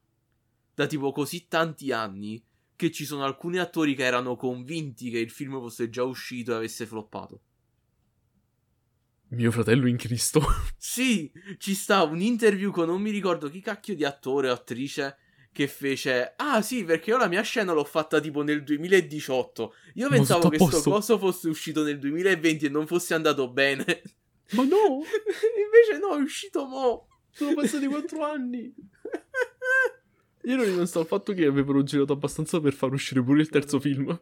da 0.73 0.85
tipo 0.85 1.13
così 1.13 1.47
tanti 1.47 1.93
anni 1.93 2.43
che 2.75 2.91
ci 2.91 3.05
sono 3.05 3.23
alcuni 3.23 3.59
attori 3.59 3.95
che 3.95 4.03
erano 4.03 4.35
convinti 4.35 5.09
che 5.09 5.19
il 5.19 5.29
film 5.29 5.53
fosse 5.59 5.89
già 5.89 6.03
uscito 6.03 6.51
e 6.51 6.55
avesse 6.55 6.85
floppato. 6.85 7.41
Mio 9.29 9.51
fratello 9.51 9.87
in 9.87 9.95
Cristo. 9.95 10.41
Sì, 10.77 11.31
ci 11.59 11.75
sta 11.75 12.03
un 12.03 12.19
interview 12.19 12.71
con 12.71 12.87
non 12.87 13.01
mi 13.01 13.09
ricordo 13.09 13.49
chi 13.49 13.61
cacchio 13.61 13.95
di 13.95 14.03
attore 14.03 14.49
o 14.49 14.53
attrice 14.53 15.17
che 15.53 15.67
fece 15.67 16.33
Ah 16.35 16.61
sì, 16.61 16.83
perché 16.83 17.11
io 17.11 17.17
la 17.17 17.27
mia 17.27 17.41
scena 17.43 17.71
l'ho 17.71 17.85
fatta 17.85 18.19
tipo 18.19 18.41
nel 18.41 18.63
2018. 18.63 19.73
Io 19.93 20.09
Ma 20.09 20.15
pensavo 20.15 20.49
che 20.49 20.55
a 20.57 20.59
sto 20.59 20.69
posto." 20.69 20.89
coso 20.89 21.17
fosse 21.17 21.47
uscito 21.47 21.83
nel 21.83 21.99
2020 21.99 22.65
e 22.65 22.69
non 22.69 22.85
fosse 22.85 23.13
andato 23.13 23.49
bene. 23.49 24.01
Ma 24.51 24.63
no! 24.63 24.99
Invece 25.63 25.99
no, 26.01 26.17
è 26.17 26.21
uscito 26.21 26.65
mo. 26.65 27.07
Sono 27.31 27.53
passati 27.53 27.85
quattro 27.87 28.25
anni. 28.25 28.73
Io 30.45 30.53
ero 30.53 30.63
rimasto 30.63 30.99
al 30.99 31.05
fatto 31.05 31.33
che 31.33 31.45
avevano 31.45 31.83
girato 31.83 32.11
abbastanza 32.11 32.59
per 32.59 32.73
far 32.73 32.91
uscire 32.91 33.23
pure 33.23 33.41
il 33.41 33.49
terzo 33.49 33.79
film. 33.79 34.19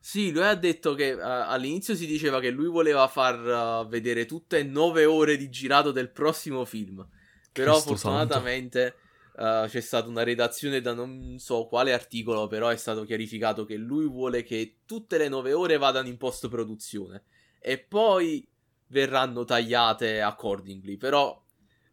Sì, 0.00 0.32
lui 0.32 0.42
ha 0.42 0.54
detto 0.54 0.94
che 0.94 1.12
uh, 1.12 1.20
all'inizio 1.20 1.94
si 1.94 2.06
diceva 2.06 2.40
che 2.40 2.50
lui 2.50 2.66
voleva 2.66 3.06
far 3.08 3.84
uh, 3.84 3.88
vedere 3.88 4.26
tutte 4.26 4.62
nove 4.62 5.04
ore 5.04 5.36
di 5.36 5.48
girato 5.48 5.92
del 5.92 6.10
prossimo 6.10 6.64
film. 6.64 7.06
Però 7.52 7.72
Cristo 7.72 7.96
fortunatamente 7.96 8.94
uh, 9.38 9.66
c'è 9.66 9.80
stata 9.80 10.08
una 10.08 10.24
redazione 10.24 10.80
da 10.80 10.92
non 10.92 11.36
so 11.38 11.66
quale 11.66 11.92
articolo, 11.92 12.46
però 12.48 12.68
è 12.68 12.76
stato 12.76 13.04
chiarificato 13.04 13.64
che 13.64 13.76
lui 13.76 14.06
vuole 14.06 14.42
che 14.42 14.78
tutte 14.84 15.16
le 15.16 15.28
nove 15.28 15.52
ore 15.52 15.78
vadano 15.78 16.08
in 16.08 16.16
post 16.16 16.48
produzione 16.48 17.24
e 17.60 17.78
poi 17.78 18.46
verranno 18.88 19.44
tagliate 19.44 20.20
accordingly. 20.20 20.96
Però 20.96 21.44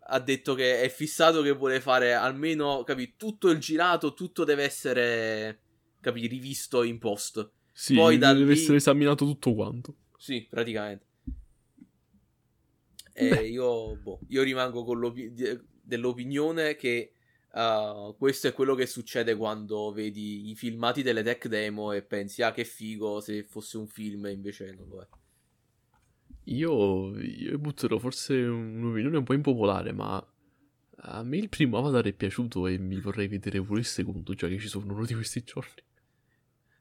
ha 0.08 0.20
detto 0.20 0.54
che 0.54 0.82
è 0.82 0.90
fissato 0.90 1.42
che 1.42 1.52
vuole 1.52 1.80
fare 1.80 2.14
almeno, 2.14 2.84
capi, 2.84 3.16
tutto 3.16 3.50
il 3.50 3.60
girato, 3.60 4.14
tutto 4.14 4.44
deve 4.44 4.64
essere, 4.64 5.62
capi, 6.02 6.28
rivisto 6.28 6.84
in 6.84 7.00
post. 7.00 7.50
Sì, 7.72 7.96
Poi 7.96 8.18
deve 8.18 8.44
lì- 8.46 8.52
essere 8.52 8.78
esaminato 8.78 9.26
tutto 9.26 9.54
quanto. 9.54 9.96
Sì, 10.18 10.46
praticamente. 10.50 11.06
E 13.18 13.30
Beh. 13.30 13.48
io, 13.48 13.96
boh, 13.96 14.20
io 14.28 14.44
rimango 14.44 14.84
dell'opinione 15.82 16.76
che 16.76 17.15
uh, 17.56 18.16
questo 18.18 18.48
è 18.48 18.54
quello 18.54 18.76
che 18.76 18.86
succede 18.86 19.36
quando 19.36 19.92
vedi 19.92 20.50
i 20.50 20.56
filmati 20.56 21.02
delle 21.02 21.24
tech 21.24 21.48
demo 21.48 21.92
e 21.92 22.04
pensi, 22.04 22.42
ah, 22.44 22.52
che 22.52 22.66
figo 22.66 23.22
se 23.22 23.44
fosse 23.44 23.78
un 23.78 23.88
film, 23.88 24.26
invece 24.28 24.74
non 24.78 24.88
lo 24.88 25.02
è. 25.02 25.08
Io, 26.48 27.18
io 27.18 27.58
butterò 27.58 27.98
forse 27.98 28.36
un'opinione 28.36 29.18
un 29.18 29.24
po' 29.24 29.34
impopolare, 29.34 29.94
ma 29.94 30.24
a 30.98 31.24
me 31.24 31.38
il 31.38 31.50
primo 31.50 31.78
Avatar 31.78 32.06
è 32.06 32.14
piaciuto 32.14 32.68
e 32.68 32.78
mi 32.78 33.00
vorrei 33.00 33.28
vedere 33.28 33.62
pure 33.62 33.80
il 33.80 33.86
secondo, 33.86 34.34
già 34.36 34.48
che 34.48 34.60
ci 34.60 34.68
sono 34.68 34.94
uno 34.94 35.06
di 35.06 35.14
questi 35.16 35.44
giorni. 35.44 35.82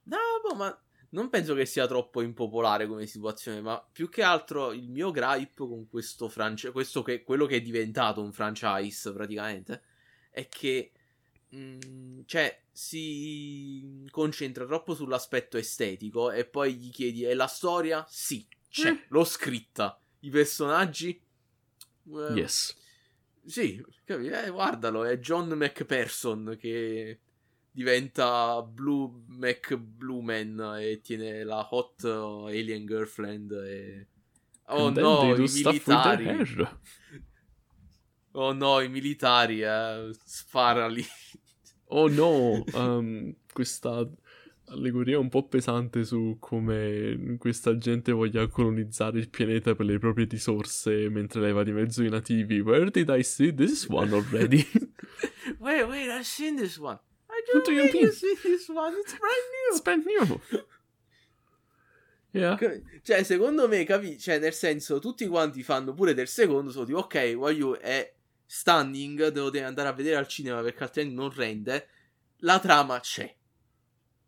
No, 0.05 0.19
boh, 0.43 0.55
ma 0.55 0.85
non 1.11 1.31
penso 1.31 1.55
che 1.55 1.65
sia 1.65 1.87
troppo 1.87 2.21
impopolare 2.21 2.87
come 2.87 3.07
situazione, 3.07 3.63
ma 3.63 3.83
più 3.91 4.11
che 4.11 4.23
altro 4.23 4.73
il 4.73 4.91
mio 4.91 5.11
gripe 5.11 5.67
con 5.67 5.89
questo 5.89 6.29
franchise, 6.29 6.73
questo 6.73 7.03
che 7.03 7.23
quello 7.23 7.47
che 7.47 7.57
è 7.57 7.63
diventato 7.63 8.23
un 8.23 8.33
franchise 8.33 9.13
praticamente, 9.15 9.83
è 10.35 10.49
che 10.49 10.91
mm, 11.55 12.23
cioè 12.27 12.61
si 12.73 14.05
concentra 14.11 14.67
troppo 14.67 14.95
sull'aspetto 14.95 15.57
estetico 15.57 16.33
e 16.33 16.45
poi 16.45 16.75
gli 16.75 16.91
chiedi 16.91 17.25
"E 17.25 17.35
la 17.35 17.47
storia?" 17.47 18.05
Sì, 18.09 18.47
c'è, 18.69 18.91
Eh. 18.91 19.05
l'ho 19.09 19.25
scritta. 19.25 19.99
I 20.21 20.31
personaggi? 20.31 21.11
Eh, 21.11 22.33
Yes. 22.35 22.77
sì, 23.47 23.81
capi? 24.05 24.27
Eh, 24.27 24.51
guardalo, 24.51 25.05
è 25.05 25.19
John 25.19 25.49
McPherson 25.51 26.57
che 26.59 27.21
diventa 27.71 28.61
Blue 28.63 29.23
Mac 29.29 29.77
Blue 29.77 30.23
Man 30.23 30.77
e 30.81 31.01
tiene 31.01 31.45
la 31.45 31.67
hot 31.71 32.05
alien 32.05 32.87
girlfriend 32.87 33.53
e... 33.53 34.09
Oh 34.67 34.87
And 34.87 34.97
no, 34.97 35.35
i 35.37 35.41
militari. 35.41 36.25
Oh 38.37 38.53
no, 38.53 38.81
i 38.81 38.89
militari, 38.89 39.63
eh, 39.63 40.11
spara 40.25 40.89
lì. 40.89 41.05
Oh 41.89 42.09
no, 42.09 42.65
um, 42.73 43.33
questa 43.53 44.09
allegoria 44.69 45.19
un 45.19 45.29
po' 45.29 45.47
pesante 45.47 46.05
su 46.05 46.39
come 46.41 47.37
questa 47.39 47.77
gente 47.77 48.11
voglia 48.11 48.49
colonizzare 48.49 49.19
il 49.19 49.29
pianeta 49.29 49.75
per 49.75 49.87
le 49.87 49.99
proprie 49.99 50.27
risorse 50.29 51.09
mentre 51.11 51.41
leva 51.43 51.63
di 51.63 51.71
mezzo 51.71 52.03
i 52.03 52.09
nativi. 52.09 52.61
Where 52.61 52.91
did 52.91 53.09
I 53.11 53.23
see 53.23 53.55
this 53.55 53.87
one 53.89 54.13
already? 54.13 54.67
Wait, 55.59 55.87
wait, 55.87 56.09
I've 56.09 56.25
seen 56.25 56.57
this 56.57 56.77
one. 56.79 56.99
I 57.29 57.43
What 57.53 57.67
do 57.67 57.73
you 57.73 58.11
seen 58.11 58.37
this 58.43 58.69
one. 58.69 58.95
It's 58.99 59.17
brand 59.17 59.45
new. 59.53 59.71
It's 59.71 59.83
brand 59.83 60.05
new. 60.05 60.41
Yeah. 62.33 62.59
Cioè, 63.03 63.23
secondo 63.23 63.69
me, 63.69 63.85
capi? 63.85 64.19
Cioè, 64.19 64.41
nel 64.41 64.55
senso, 64.55 64.99
tutti 64.99 65.25
quanti 65.29 65.63
fanno 65.63 65.95
pure 65.95 66.15
del 66.15 66.27
secondo. 66.27 66.73
Sono 66.73 66.85
tipo, 66.85 66.99
ok, 66.99 67.35
Wayu 67.37 67.77
è 67.77 68.14
stunning. 68.47 69.29
Devo 69.29 69.51
andare 69.65 69.89
a 69.89 69.93
vedere 69.93 70.17
al 70.17 70.29
cinema 70.29 70.61
perché 70.63 70.83
altrimenti 70.85 71.17
non 71.17 71.31
rende. 71.33 71.89
La 72.39 72.59
trama 72.59 73.01
c'è. 73.01 73.35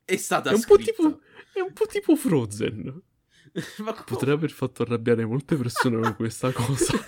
È 0.05 0.17
stata 0.17 0.51
È 0.51 0.55
un 0.55 0.62
po' 0.67 0.75
scritta. 0.77 0.91
tipo 0.93 1.21
è 1.55 1.61
un 1.61 1.73
po' 1.73 1.87
tipo 1.87 2.17
Frozen. 2.17 3.03
Ma 3.79 3.93
come- 3.93 4.05
Potrei 4.07 4.35
aver 4.35 4.51
fatto 4.51 4.83
arrabbiare 4.83 5.25
molte 5.25 5.57
persone 5.57 5.99
con 6.01 6.14
questa 6.17 6.53
cosa. 6.53 6.93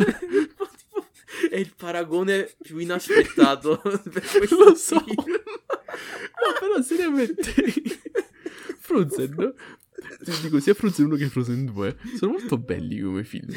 Po' 0.57 1.07
È 1.51 1.57
il 1.57 1.75
paragone 1.77 2.51
più 2.63 2.79
inaspettato 2.79 3.79
per 3.83 4.23
questo 4.37 4.65
Lo 4.65 4.75
so. 4.75 4.99
film. 5.01 5.15
No, 5.17 6.59
però 6.61 6.81
seriamente 6.83 7.53
Frozen 8.79 9.55
ti 10.25 10.41
dico 10.43 10.61
sia 10.61 10.75
Frozen 10.75 11.07
1 11.07 11.17
che 11.17 11.29
Frozen 11.29 11.65
2 11.67 11.97
sono 12.17 12.33
molto 12.33 12.57
belli 12.59 13.01
come 13.01 13.25
film 13.25 13.49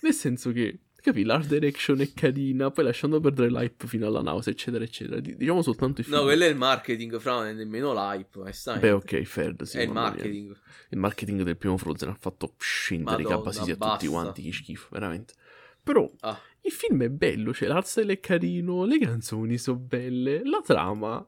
nel 0.00 0.12
senso 0.12 0.50
che 0.52 0.78
capi 1.04 1.22
l'art 1.22 1.46
direction 1.48 2.00
è 2.00 2.12
carina 2.14 2.70
poi 2.70 2.84
lasciando 2.84 3.20
perdere 3.20 3.50
l'hype 3.50 3.86
fino 3.86 4.06
alla 4.06 4.22
nausea 4.22 4.52
eccetera 4.52 4.82
eccetera 4.84 5.20
Di- 5.20 5.36
diciamo 5.36 5.60
soltanto 5.62 6.00
i 6.00 6.04
film 6.04 6.16
No, 6.16 6.22
quello 6.22 6.44
è 6.44 6.48
il 6.48 6.56
marketing, 6.56 7.18
fra 7.18 7.34
non 7.34 7.46
è 7.46 7.52
nemmeno 7.52 7.92
l'hype, 7.92 8.38
ma 8.38 8.50
stai. 8.52 8.78
beh 8.78 8.90
ok 8.92 9.22
fair 9.22 9.54
sì, 9.62 9.78
è 9.78 9.82
il 9.82 9.88
mamma 9.88 10.00
mia. 10.00 10.10
marketing. 10.10 10.56
il 10.90 10.98
marketing 10.98 11.42
del 11.42 11.56
primo 11.56 11.76
Frozen 11.76 12.08
ha 12.08 12.14
fatto 12.14 12.54
scendere 12.58 13.20
i 13.20 13.24
Madonna, 13.24 13.42
cabasisi 13.42 13.70
a 13.70 13.76
tutti 13.76 14.06
quanti 14.06 14.42
che 14.42 14.52
schifo 14.52 14.88
veramente 14.90 15.34
però 15.82 16.10
Ah, 16.20 16.40
il 16.62 16.72
film 16.72 17.02
è 17.02 17.10
bello 17.10 17.52
cioè 17.52 17.68
l'art 17.68 17.86
style 17.86 18.14
è 18.14 18.20
carino 18.20 18.84
le 18.84 18.98
canzoni 18.98 19.58
sono 19.58 19.78
belle 19.78 20.42
la 20.44 20.62
trama 20.64 21.26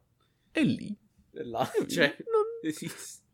è 0.50 0.62
lì 0.62 0.96
è 1.32 1.42
là, 1.42 1.70
cioè, 1.86 2.16
non, 2.20 2.44
esiste. 2.62 3.24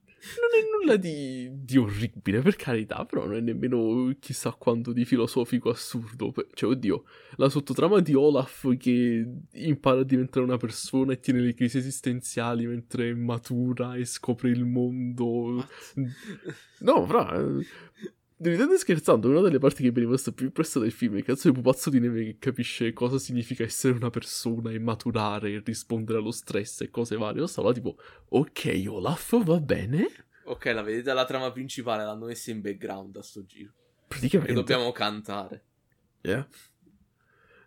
Non 0.40 0.50
è 0.54 0.78
nulla 0.78 0.96
di, 0.96 1.50
di 1.52 1.76
orribile, 1.76 2.40
per 2.40 2.56
carità, 2.56 3.04
però 3.04 3.24
non 3.26 3.36
è 3.36 3.40
nemmeno 3.40 4.14
chissà 4.20 4.52
quanto 4.52 4.92
di 4.92 5.04
filosofico 5.04 5.70
assurdo. 5.70 6.32
Cioè, 6.54 6.70
oddio, 6.70 7.04
la 7.36 7.48
sottotrama 7.48 8.00
di 8.00 8.14
Olaf 8.14 8.76
che 8.76 9.26
impara 9.52 10.00
a 10.00 10.04
diventare 10.04 10.44
una 10.44 10.56
persona 10.56 11.12
e 11.12 11.20
tiene 11.20 11.40
le 11.40 11.54
crisi 11.54 11.78
esistenziali 11.78 12.66
mentre 12.66 13.14
matura 13.14 13.96
e 13.96 14.04
scopre 14.04 14.50
il 14.50 14.64
mondo. 14.64 15.66
No, 16.80 17.06
fra... 17.06 17.44
Ridendo 18.42 18.74
e 18.74 18.78
scherzando, 18.78 19.28
una 19.28 19.40
delle 19.40 19.60
parti 19.60 19.84
che 19.84 19.90
mi 19.90 19.98
è 19.98 20.00
rimasta 20.00 20.32
più 20.32 20.46
impressa 20.46 20.80
del 20.80 20.90
film 20.90 21.14
è 21.14 21.18
il 21.18 21.24
cazzo 21.24 21.48
di 21.48 21.54
pupazzo 21.54 21.90
di 21.90 22.00
neve 22.00 22.24
che 22.24 22.36
capisce 22.38 22.92
cosa 22.92 23.16
significa 23.16 23.62
essere 23.62 23.94
una 23.94 24.10
persona 24.10 24.72
e 24.72 24.80
maturare 24.80 25.52
e 25.52 25.62
rispondere 25.64 26.18
allo 26.18 26.32
stress 26.32 26.80
e 26.80 26.90
cose 26.90 27.16
varie. 27.16 27.40
Io 27.40 27.46
stavo 27.46 27.68
là 27.68 27.74
tipo, 27.74 27.96
ok 28.30 28.84
Olaf, 28.88 29.44
va 29.44 29.60
bene. 29.60 30.08
Ok, 30.46 30.64
la 30.66 30.82
vedete 30.82 31.12
la 31.12 31.24
trama 31.24 31.52
principale, 31.52 32.04
l'hanno 32.04 32.26
messa 32.26 32.50
in 32.50 32.60
background 32.60 33.16
a 33.16 33.22
sto 33.22 33.44
giro. 33.44 33.72
Praticamente. 34.08 34.54
dobbiamo 34.54 34.90
cantare. 34.90 35.64
Yeah. 36.22 36.48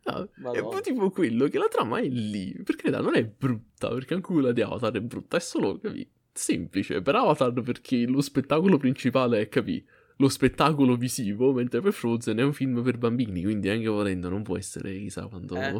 No, 0.03 0.23
è 0.23 0.29
Madonna. 0.35 0.61
un 0.61 0.69
po' 0.69 0.81
tipo 0.81 1.09
quello 1.09 1.47
che 1.47 1.57
la 1.57 1.69
trama 1.69 1.99
è 1.99 2.07
lì. 2.07 2.51
Per 2.63 2.75
carità, 2.75 2.99
non 2.99 3.15
è 3.15 3.23
brutta, 3.23 3.89
perché 3.89 4.13
anche 4.13 4.31
quella 4.31 4.51
di 4.51 4.61
Avatar 4.61 4.91
è 4.91 4.99
brutta, 4.99 5.37
è 5.37 5.39
solo, 5.39 5.79
capì? 5.79 6.07
Semplice. 6.33 7.01
Per 7.01 7.15
Avatar 7.15 7.53
perché 7.61 8.05
lo 8.05 8.19
spettacolo 8.19 8.77
principale 8.77 9.39
è, 9.39 9.47
capì? 9.47 9.83
Lo 10.17 10.29
spettacolo 10.29 10.95
visivo, 10.95 11.51
mentre 11.51 11.81
per 11.81 11.91
Frozen 11.91 12.37
è 12.37 12.43
un 12.43 12.53
film 12.53 12.81
per 12.81 12.97
bambini, 12.97 13.43
quindi 13.43 13.67
anche 13.69 13.87
volendo 13.87 14.29
non 14.29 14.43
può 14.43 14.57
essere 14.57 14.97
chissà 14.97 15.27
quanto, 15.27 15.55
Eh, 15.55 15.73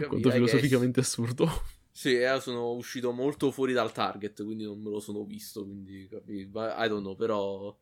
Capì, 0.00 0.08
quanto 0.08 0.30
filosoficamente 0.32 1.00
assurdo. 1.00 1.48
Sì, 1.90 2.14
eh, 2.16 2.40
sono 2.40 2.72
uscito 2.74 3.10
molto 3.12 3.50
fuori 3.50 3.72
dal 3.72 3.92
target, 3.92 4.44
quindi 4.44 4.62
non 4.64 4.80
me 4.80 4.90
lo 4.90 5.00
sono 5.00 5.24
visto, 5.24 5.64
quindi 5.64 6.06
capì? 6.08 6.40
I 6.42 6.48
don't 6.88 7.00
know, 7.00 7.16
però... 7.16 7.76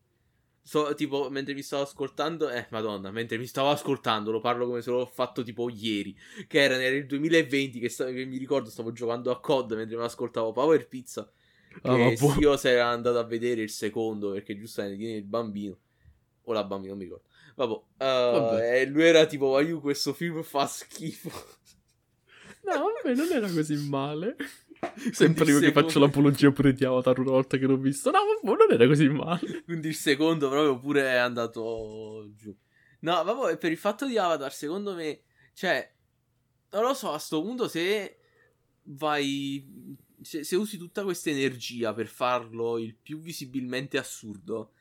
So, 0.63 0.93
tipo, 0.95 1.29
mentre 1.29 1.53
mi 1.53 1.61
stavo 1.61 1.83
ascoltando, 1.83 2.49
eh, 2.49 2.67
madonna, 2.71 3.11
mentre 3.11 3.37
mi 3.37 3.45
stavo 3.47 3.69
ascoltando, 3.69 4.31
lo 4.31 4.41
parlo 4.41 4.65
come 4.67 4.81
se 4.81 4.91
l'ho 4.91 5.05
fatto 5.05 5.43
tipo 5.43 5.69
ieri, 5.69 6.15
che 6.47 6.61
era 6.61 6.77
nel 6.77 7.05
2020, 7.05 7.79
che, 7.79 7.89
sta- 7.89 8.11
che 8.11 8.25
mi 8.25 8.37
ricordo 8.37 8.69
stavo 8.69 8.91
giocando 8.91 9.31
a 9.31 9.39
COD 9.39 9.73
mentre 9.75 9.95
mi 9.97 10.03
ascoltavo 10.03 10.51
Power 10.51 10.87
Pizza, 10.87 11.31
Ah, 11.83 11.95
che. 11.95 12.17
Sio 12.17 12.57
si 12.57 12.67
era 12.67 12.87
andato 12.89 13.19
a 13.19 13.23
vedere 13.23 13.61
il 13.61 13.69
secondo, 13.69 14.31
perché 14.31 14.57
giustamente 14.57 14.97
tiene 14.97 15.17
il 15.17 15.23
bambino, 15.25 15.79
o 16.49 16.53
la 16.53 16.63
bambina, 16.63 16.93
non 16.93 16.99
mi 16.99 17.05
ricordo. 17.05 17.25
Vabbè, 17.55 17.73
uh, 17.73 17.81
Vabbè. 17.97 18.81
e 18.81 18.85
lui 18.85 19.03
era 19.03 19.25
tipo, 19.25 19.59
io 19.59 19.79
questo 19.79 20.13
film 20.13 20.41
fa 20.43 20.65
schifo. 20.65 21.31
No, 22.67 22.91
vabbè, 23.01 23.15
non 23.15 23.31
era 23.31 23.49
così 23.49 23.77
male. 23.87 24.35
Sempre 25.13 25.45
io 25.45 25.59
che 25.59 25.71
faccio 25.71 25.99
l'apologia 25.99 26.51
pure 26.51 26.73
di 26.73 26.83
Avatar 26.83 27.17
una 27.19 27.31
volta 27.31 27.55
che 27.55 27.65
l'ho 27.65 27.77
visto. 27.77 28.11
No, 28.11 28.19
vabbè, 28.41 28.57
non 28.57 28.71
era 28.73 28.85
così 28.87 29.07
male. 29.07 29.61
Quindi 29.63 29.87
il 29.87 29.95
secondo 29.95 30.49
proprio 30.49 30.77
pure 30.77 31.03
è 31.03 31.15
andato 31.15 32.29
giù. 32.35 32.53
No, 32.99 33.23
vabbè, 33.23 33.57
per 33.57 33.71
il 33.71 33.77
fatto 33.77 34.05
di 34.05 34.17
Avatar, 34.17 34.51
secondo 34.51 34.95
me, 34.95 35.21
cioè, 35.53 35.89
non 36.71 36.81
lo 36.81 36.93
so, 36.93 37.13
a 37.13 37.19
sto 37.19 37.41
punto 37.41 37.69
se 37.69 38.19
vai, 38.83 39.95
se, 40.21 40.43
se 40.43 40.55
usi 40.57 40.77
tutta 40.77 41.03
questa 41.03 41.29
energia 41.29 41.93
per 41.93 42.07
farlo 42.07 42.77
il 42.79 42.95
più 42.95 43.19
visibilmente 43.19 43.97
assurdo, 43.97 44.73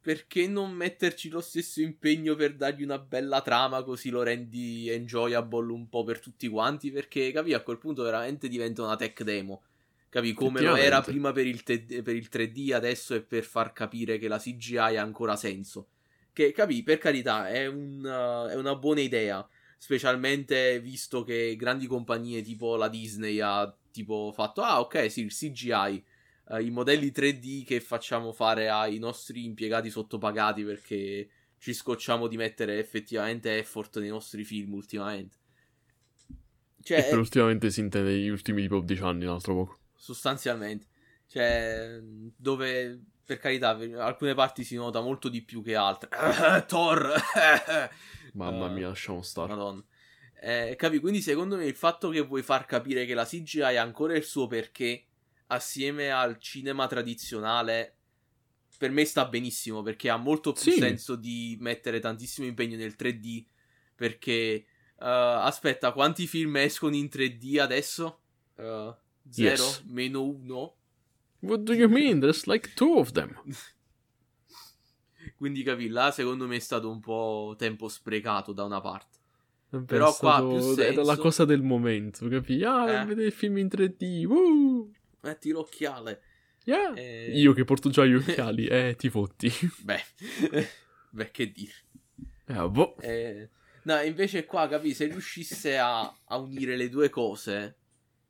perché 0.00 0.46
non 0.46 0.72
metterci 0.72 1.28
lo 1.28 1.40
stesso 1.40 1.80
impegno 1.80 2.34
per 2.34 2.54
dargli 2.54 2.82
una 2.82 2.98
bella 2.98 3.40
trama 3.42 3.82
così 3.82 4.10
lo 4.10 4.22
rendi 4.22 4.88
enjoyable 4.88 5.72
un 5.72 5.88
po' 5.88 6.04
per 6.04 6.20
tutti 6.20 6.48
quanti? 6.48 6.90
Perché, 6.90 7.30
capi, 7.32 7.52
a 7.52 7.60
quel 7.60 7.78
punto 7.78 8.02
veramente 8.02 8.48
diventa 8.48 8.82
una 8.82 8.96
tech 8.96 9.22
demo. 9.22 9.62
Capi, 10.08 10.32
come 10.32 10.62
lo 10.62 10.76
era 10.76 11.02
prima 11.02 11.32
per 11.32 11.46
il, 11.46 11.62
te- 11.62 12.02
per 12.02 12.16
il 12.16 12.28
3D, 12.32 12.72
adesso 12.72 13.14
è 13.14 13.20
per 13.20 13.44
far 13.44 13.72
capire 13.72 14.18
che 14.18 14.28
la 14.28 14.38
CGI 14.38 14.76
ha 14.76 15.02
ancora 15.02 15.36
senso. 15.36 15.88
Che, 16.32 16.52
capi, 16.52 16.82
per 16.82 16.98
carità, 16.98 17.48
è, 17.48 17.66
un, 17.66 18.02
uh, 18.02 18.48
è 18.48 18.54
una 18.54 18.76
buona 18.76 19.00
idea. 19.00 19.46
Specialmente 19.76 20.80
visto 20.80 21.22
che 21.22 21.54
grandi 21.56 21.86
compagnie 21.86 22.40
tipo 22.42 22.76
la 22.76 22.88
Disney 22.88 23.40
ha 23.40 23.72
tipo 23.90 24.32
fatto, 24.32 24.62
ah 24.62 24.80
ok, 24.80 25.10
sì, 25.10 25.22
il 25.22 25.32
CGI, 25.32 26.04
eh, 26.50 26.62
i 26.62 26.70
modelli 26.70 27.10
3D 27.10 27.64
che 27.64 27.80
facciamo 27.80 28.32
fare 28.32 28.68
ai 28.68 28.98
nostri 28.98 29.44
impiegati 29.44 29.90
sottopagati 29.90 30.64
perché 30.64 31.28
ci 31.58 31.72
scocciamo 31.74 32.26
di 32.28 32.36
mettere 32.36 32.78
effettivamente 32.78 33.56
effort 33.58 33.98
nei 33.98 34.08
nostri 34.10 34.44
film 34.44 34.74
ultimamente. 34.74 35.36
Cioè, 36.82 36.98
e 36.98 37.02
per 37.04 37.18
ultimamente 37.18 37.70
si 37.70 37.80
intende 37.80 38.16
gli 38.18 38.28
ultimi 38.28 38.62
tipo 38.62 38.80
10 38.80 39.02
anni, 39.02 39.24
un 39.24 39.32
altro 39.32 39.54
poco. 39.54 39.78
sostanzialmente. 39.94 40.86
Cioè, 41.26 41.98
dove 42.02 43.02
per 43.24 43.38
carità, 43.38 43.70
alcune 44.02 44.34
parti 44.34 44.64
si 44.64 44.76
nota 44.76 45.00
molto 45.00 45.28
di 45.28 45.42
più 45.42 45.62
che 45.62 45.74
altre. 45.74 46.08
Thor! 46.66 47.12
Mamma 48.32 48.66
Eh, 48.66 48.70
mia, 48.70 48.88
lasciamo 48.88 49.22
stare. 49.22 49.48
Madonna. 49.48 49.84
Eh, 50.40 50.74
capi? 50.76 50.98
Quindi 51.00 51.20
secondo 51.20 51.56
me 51.56 51.66
il 51.66 51.74
fatto 51.74 52.08
che 52.10 52.20
vuoi 52.20 52.42
far 52.42 52.64
capire 52.64 53.04
che 53.04 53.14
la 53.14 53.24
CGI 53.26 53.60
ha 53.76 53.82
ancora 53.82 54.16
il 54.16 54.22
suo 54.24 54.46
perché 54.46 55.07
assieme 55.48 56.10
al 56.10 56.38
cinema 56.38 56.86
tradizionale 56.86 57.94
per 58.78 58.90
me 58.90 59.04
sta 59.04 59.26
benissimo 59.26 59.82
perché 59.82 60.08
ha 60.08 60.16
molto 60.16 60.52
più 60.52 60.70
Sì. 60.72 60.78
senso 60.78 61.16
di 61.16 61.56
mettere 61.60 61.98
tantissimo 62.00 62.46
impegno 62.46 62.76
nel 62.76 62.94
3D 62.96 63.44
perché 63.94 64.32
eh, 64.32 64.64
aspetta, 64.98 65.92
quanti 65.92 66.26
film 66.26 66.56
escono 66.56 66.94
in 66.94 67.06
3D 67.06 67.58
adesso? 67.58 68.20
Eh, 68.56 68.94
zero? 69.28 69.62
Yes. 69.64 69.82
Meno 69.86 70.22
uno? 70.22 70.76
What 71.40 71.60
do 71.60 71.72
you 71.72 71.88
mean? 71.88 72.20
There's 72.20 72.46
like 72.46 72.72
two 72.74 72.98
of 72.98 73.12
them. 73.12 73.36
Quindi 75.36 75.62
capi, 75.62 75.88
là 75.88 76.10
secondo 76.10 76.46
me 76.46 76.56
è 76.56 76.60
stato 76.60 76.90
un 76.90 77.00
po' 77.00 77.54
tempo 77.58 77.88
sprecato 77.88 78.52
da 78.52 78.64
una 78.64 78.80
parte. 78.80 79.16
Vabbè, 79.70 79.84
Però 79.84 80.12
è 80.12 80.16
qua 80.16 80.38
più 80.38 80.72
Era 80.80 80.94
la 81.02 81.04
senso. 81.04 81.20
cosa 81.20 81.44
del 81.44 81.62
momento, 81.62 82.28
capi? 82.28 82.62
Ah, 82.64 83.02
Eh. 83.02 83.04
vedere 83.04 83.26
il 83.28 83.32
film 83.32 83.58
in 83.58 83.68
3D. 83.68 84.24
woo! 84.24 84.90
Metti 85.20 85.50
l'occhiale. 85.50 86.22
Yeah. 86.64 86.94
Eh, 86.94 87.32
Io 87.38 87.52
che 87.52 87.64
porto 87.64 87.88
già 87.90 88.04
gli 88.04 88.14
occhiali, 88.14 88.66
eh, 88.66 88.94
ti 88.96 89.08
fotti. 89.10 89.50
Beh, 89.82 90.04
beh, 91.10 91.30
che 91.30 91.50
dire. 91.50 91.72
Eh, 92.46 92.68
boh. 92.68 92.96
Eh, 92.98 93.48
no, 93.84 94.00
invece 94.02 94.44
qua, 94.44 94.68
capi, 94.68 94.92
se 94.94 95.06
riuscisse 95.06 95.78
a, 95.78 96.00
a 96.02 96.36
unire 96.36 96.76
le 96.76 96.88
due 96.88 97.08
cose, 97.08 97.76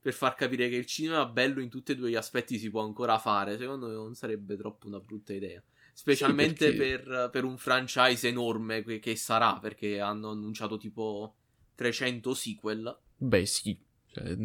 per 0.00 0.12
far 0.12 0.34
capire 0.34 0.68
che 0.68 0.76
il 0.76 0.86
cinema 0.86 1.26
bello 1.26 1.60
in 1.60 1.68
tutti 1.68 1.92
e 1.92 1.96
due 1.96 2.10
gli 2.10 2.14
aspetti 2.14 2.58
si 2.58 2.70
può 2.70 2.82
ancora 2.82 3.18
fare, 3.18 3.58
secondo 3.58 3.88
me 3.88 3.94
non 3.94 4.14
sarebbe 4.14 4.56
troppo 4.56 4.86
una 4.86 5.00
brutta 5.00 5.32
idea. 5.32 5.62
Specialmente 5.92 6.70
Sì, 6.70 6.76
perché- 6.76 7.02
per, 7.02 7.30
per 7.30 7.44
un 7.44 7.58
franchise 7.58 8.28
enorme 8.28 8.84
che, 8.84 9.00
che 9.00 9.16
sarà, 9.16 9.58
perché 9.58 9.98
hanno 9.98 10.30
annunciato 10.30 10.76
tipo 10.78 11.34
300 11.74 12.34
sequel. 12.34 12.96
Beh, 13.16 13.46
sì. 13.46 13.76
Cioè, 14.18 14.36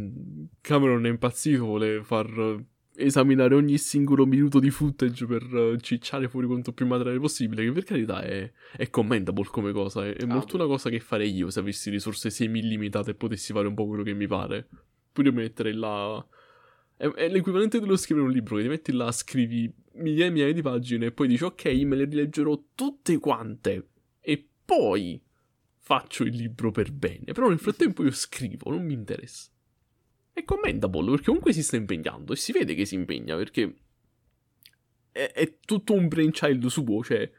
Cameron 0.61 1.05
è 1.05 1.09
impazzito, 1.09 1.65
vuole 1.65 2.03
far 2.03 2.63
esaminare 2.95 3.55
ogni 3.55 3.77
singolo 3.77 4.25
minuto 4.25 4.59
di 4.59 4.69
footage 4.69 5.25
per 5.25 5.43
eh, 5.43 5.77
cicciare 5.81 6.27
fuori 6.27 6.45
quanto 6.47 6.73
più 6.73 6.85
materiale 6.85 7.19
possibile, 7.19 7.63
che 7.63 7.71
per 7.71 7.83
carità 7.83 8.21
è, 8.21 8.51
è 8.75 8.89
commendable 8.89 9.45
come 9.45 9.71
cosa, 9.71 10.05
è, 10.05 10.13
è 10.13 10.25
molto 10.25 10.57
beh. 10.57 10.63
una 10.63 10.71
cosa 10.71 10.89
che 10.89 10.99
farei 10.99 11.33
io 11.33 11.49
se 11.49 11.59
avessi 11.59 11.89
risorse 11.89 12.29
semi-illimitate 12.29 13.11
e 13.11 13.15
potessi 13.15 13.51
fare 13.51 13.67
un 13.67 13.73
po' 13.73 13.87
quello 13.87 14.03
che 14.03 14.13
mi 14.13 14.27
pare. 14.27 14.67
Pure 15.11 15.31
mettere 15.31 15.73
là... 15.73 16.25
È, 16.95 17.07
è 17.07 17.27
l'equivalente 17.29 17.79
dello 17.79 17.97
scrivere 17.97 18.27
un 18.27 18.33
libro, 18.33 18.57
che 18.57 18.63
ti 18.63 18.69
metti 18.69 18.91
là, 18.91 19.11
scrivi 19.11 19.73
migliaia 19.95 20.27
e 20.27 20.31
migliaia 20.31 20.53
di 20.53 20.61
pagine 20.61 21.05
e 21.07 21.11
poi 21.11 21.27
dici 21.27 21.43
ok, 21.43 21.65
me 21.65 21.95
le 21.95 22.05
rileggerò 22.05 22.59
tutte 22.73 23.17
quante 23.19 23.89
e 24.21 24.47
poi 24.65 25.21
faccio 25.79 26.23
il 26.23 26.35
libro 26.35 26.71
per 26.71 26.91
bene. 26.91 27.33
Però 27.33 27.49
nel 27.49 27.59
frattempo 27.59 28.03
io 28.03 28.11
scrivo, 28.11 28.69
non 28.69 28.85
mi 28.85 28.93
interessa. 28.93 29.52
È 30.33 30.43
commendable 30.43 31.11
perché 31.11 31.25
comunque 31.25 31.53
si 31.53 31.61
sta 31.61 31.75
impegnando 31.75 32.33
e 32.33 32.35
si 32.35 32.51
vede 32.51 32.73
che 32.73 32.85
si 32.85 32.95
impegna 32.95 33.35
perché 33.35 33.75
è, 35.11 35.31
è 35.31 35.59
tutto 35.59 35.93
un 35.93 36.07
brainchild 36.07 36.65
suo, 36.65 37.03
cioè 37.03 37.31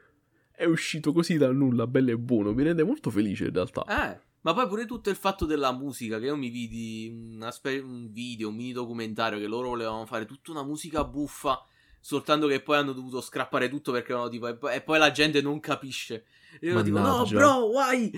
è 0.52 0.64
uscito 0.64 1.12
così 1.12 1.36
dal 1.36 1.56
nulla, 1.56 1.88
bello 1.88 2.12
e 2.12 2.16
buono, 2.16 2.54
mi 2.54 2.62
rende 2.62 2.84
molto 2.84 3.10
felice 3.10 3.46
in 3.46 3.52
realtà. 3.52 3.84
Eh, 3.84 4.20
ma 4.42 4.54
poi 4.54 4.68
pure 4.68 4.86
tutto 4.86 5.10
il 5.10 5.16
fatto 5.16 5.44
della 5.44 5.72
musica, 5.72 6.20
che 6.20 6.26
io 6.26 6.36
mi 6.36 6.48
vidi 6.48 7.36
spe- 7.50 7.80
un 7.80 8.12
video, 8.12 8.50
un 8.50 8.54
mini 8.54 8.72
documentario 8.72 9.40
che 9.40 9.46
loro 9.46 9.70
volevano 9.70 10.06
fare 10.06 10.24
tutta 10.24 10.52
una 10.52 10.62
musica 10.62 11.02
buffa, 11.02 11.66
soltanto 12.00 12.46
che 12.46 12.60
poi 12.60 12.76
hanno 12.76 12.92
dovuto 12.92 13.20
scrappare 13.20 13.68
tutto 13.68 13.90
perché 13.90 14.12
erano 14.12 14.28
tipo, 14.28 14.46
e 14.46 14.56
poi, 14.56 14.74
e 14.76 14.82
poi 14.82 14.98
la 14.98 15.10
gente 15.10 15.42
non 15.42 15.58
capisce. 15.58 16.26
E 16.60 16.68
io 16.68 16.82
tipo, 16.82 16.98
no 16.98 17.04
Mannaggia. 17.04 17.36
bro, 17.36 17.64
why? 17.70 18.12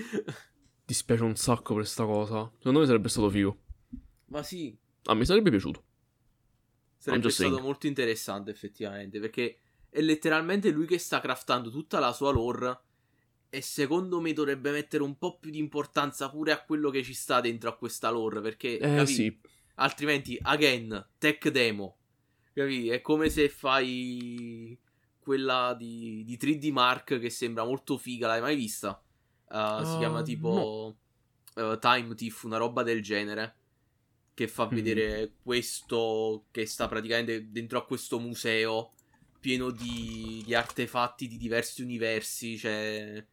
Dispiace 0.85 1.23
un 1.23 1.37
sacco 1.37 1.75
per 1.75 1.87
sta 1.87 2.05
cosa. 2.05 2.51
Secondo 2.59 2.81
me 2.81 2.87
sarebbe 2.87 3.09
stato 3.09 3.31
figo. 3.31 3.59
Ma 4.27 4.43
sì, 4.45 4.77
A 5.09 5.15
me 5.15 5.25
sarebbe 5.25 5.51
piaciuto. 5.51 5.83
sarebbe 6.97 7.33
stato 7.33 7.59
saying. 7.59 7.61
molto 7.61 7.87
interessante 7.87 8.51
effettivamente, 8.51 9.21
perché 9.21 9.59
è 9.89 10.01
letteralmente 10.01 10.71
lui 10.71 10.87
che 10.87 10.99
sta 10.99 11.21
craftando 11.21 11.71
tutta 11.71 11.99
la 11.99 12.13
sua 12.13 12.33
lore 12.33 12.81
e 13.49 13.61
secondo 13.63 14.21
me 14.21 14.33
dovrebbe 14.33 14.71
mettere 14.71 15.03
un 15.03 15.17
po' 15.17 15.39
più 15.39 15.51
di 15.51 15.59
importanza 15.59 16.29
pure 16.31 16.53
a 16.53 16.63
quello 16.65 16.91
che 16.91 17.03
ci 17.03 17.15
sta 17.15 17.41
dentro 17.41 17.71
a 17.71 17.77
questa 17.77 18.11
lore, 18.11 18.41
perché 18.41 18.79
Eh 18.79 18.89
capi? 18.93 19.07
sì, 19.07 19.41
Altrimenti, 19.79 20.39
again, 20.43 21.11
tech 21.19 21.49
demo. 21.51 21.99
Capì? 22.53 22.89
È 22.89 23.01
come 23.03 23.29
se 23.29 23.49
fai 23.51 24.79
quella 25.19 25.75
di, 25.79 26.25
di 26.25 26.37
3D 26.39 26.71
Mark 26.73 27.19
che 27.19 27.29
sembra 27.31 27.65
molto 27.65 27.99
figa. 27.99 28.27
L'hai 28.27 28.41
mai 28.41 28.57
vista? 28.57 29.03
Uh, 29.49 29.83
si 29.85 29.99
Ah, 29.99 29.99
chiama 29.99 30.23
tipo 30.23 30.97
uh, 31.57 31.79
Time 31.79 32.15
Thief, 32.15 32.43
una 32.45 32.57
roba 32.57 32.83
del 32.83 33.03
genere. 33.03 33.57
Che 34.37 34.49
fa 34.49 34.67
Mm. 34.67 34.75
vedere 34.75 35.33
questo 35.43 36.45
che 36.51 36.67
sta 36.67 36.89
praticamente 36.89 37.51
dentro 37.51 37.79
a 37.79 37.87
questo 37.87 38.19
museo 38.21 38.93
pieno 39.41 39.71
di, 39.71 40.43
di 40.45 40.55
artefatti 40.55 41.27
di 41.27 41.39
diversi 41.39 41.81
universi. 41.83 42.59
Cioè, 42.59 43.25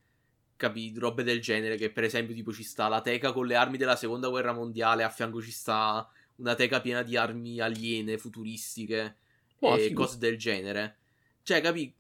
capi? 0.56 0.94
Robe 0.96 1.24
del 1.24 1.42
genere. 1.42 1.76
Che 1.76 1.92
per 1.92 2.06
esempio, 2.06 2.34
tipo, 2.34 2.54
ci 2.54 2.64
sta 2.64 2.88
la 2.88 3.02
teca 3.02 3.34
con 3.34 3.46
le 3.48 3.56
armi 3.56 3.76
della 3.76 3.98
seconda 3.98 4.30
guerra 4.30 4.54
mondiale. 4.54 5.04
A 5.04 5.10
fianco 5.10 5.42
ci 5.42 5.52
sta 5.52 6.10
una 6.38 6.56
teca 6.56 6.80
piena 6.80 7.04
di 7.04 7.18
armi 7.18 7.60
aliene 7.60 8.18
futuristiche 8.18 9.18
Oh, 9.60 9.76
e 9.78 9.88
figo. 9.88 10.04
cose 10.06 10.18
del 10.20 10.38
genere. 10.38 11.00
Cioè, 11.44 11.60
capi? 11.60 11.94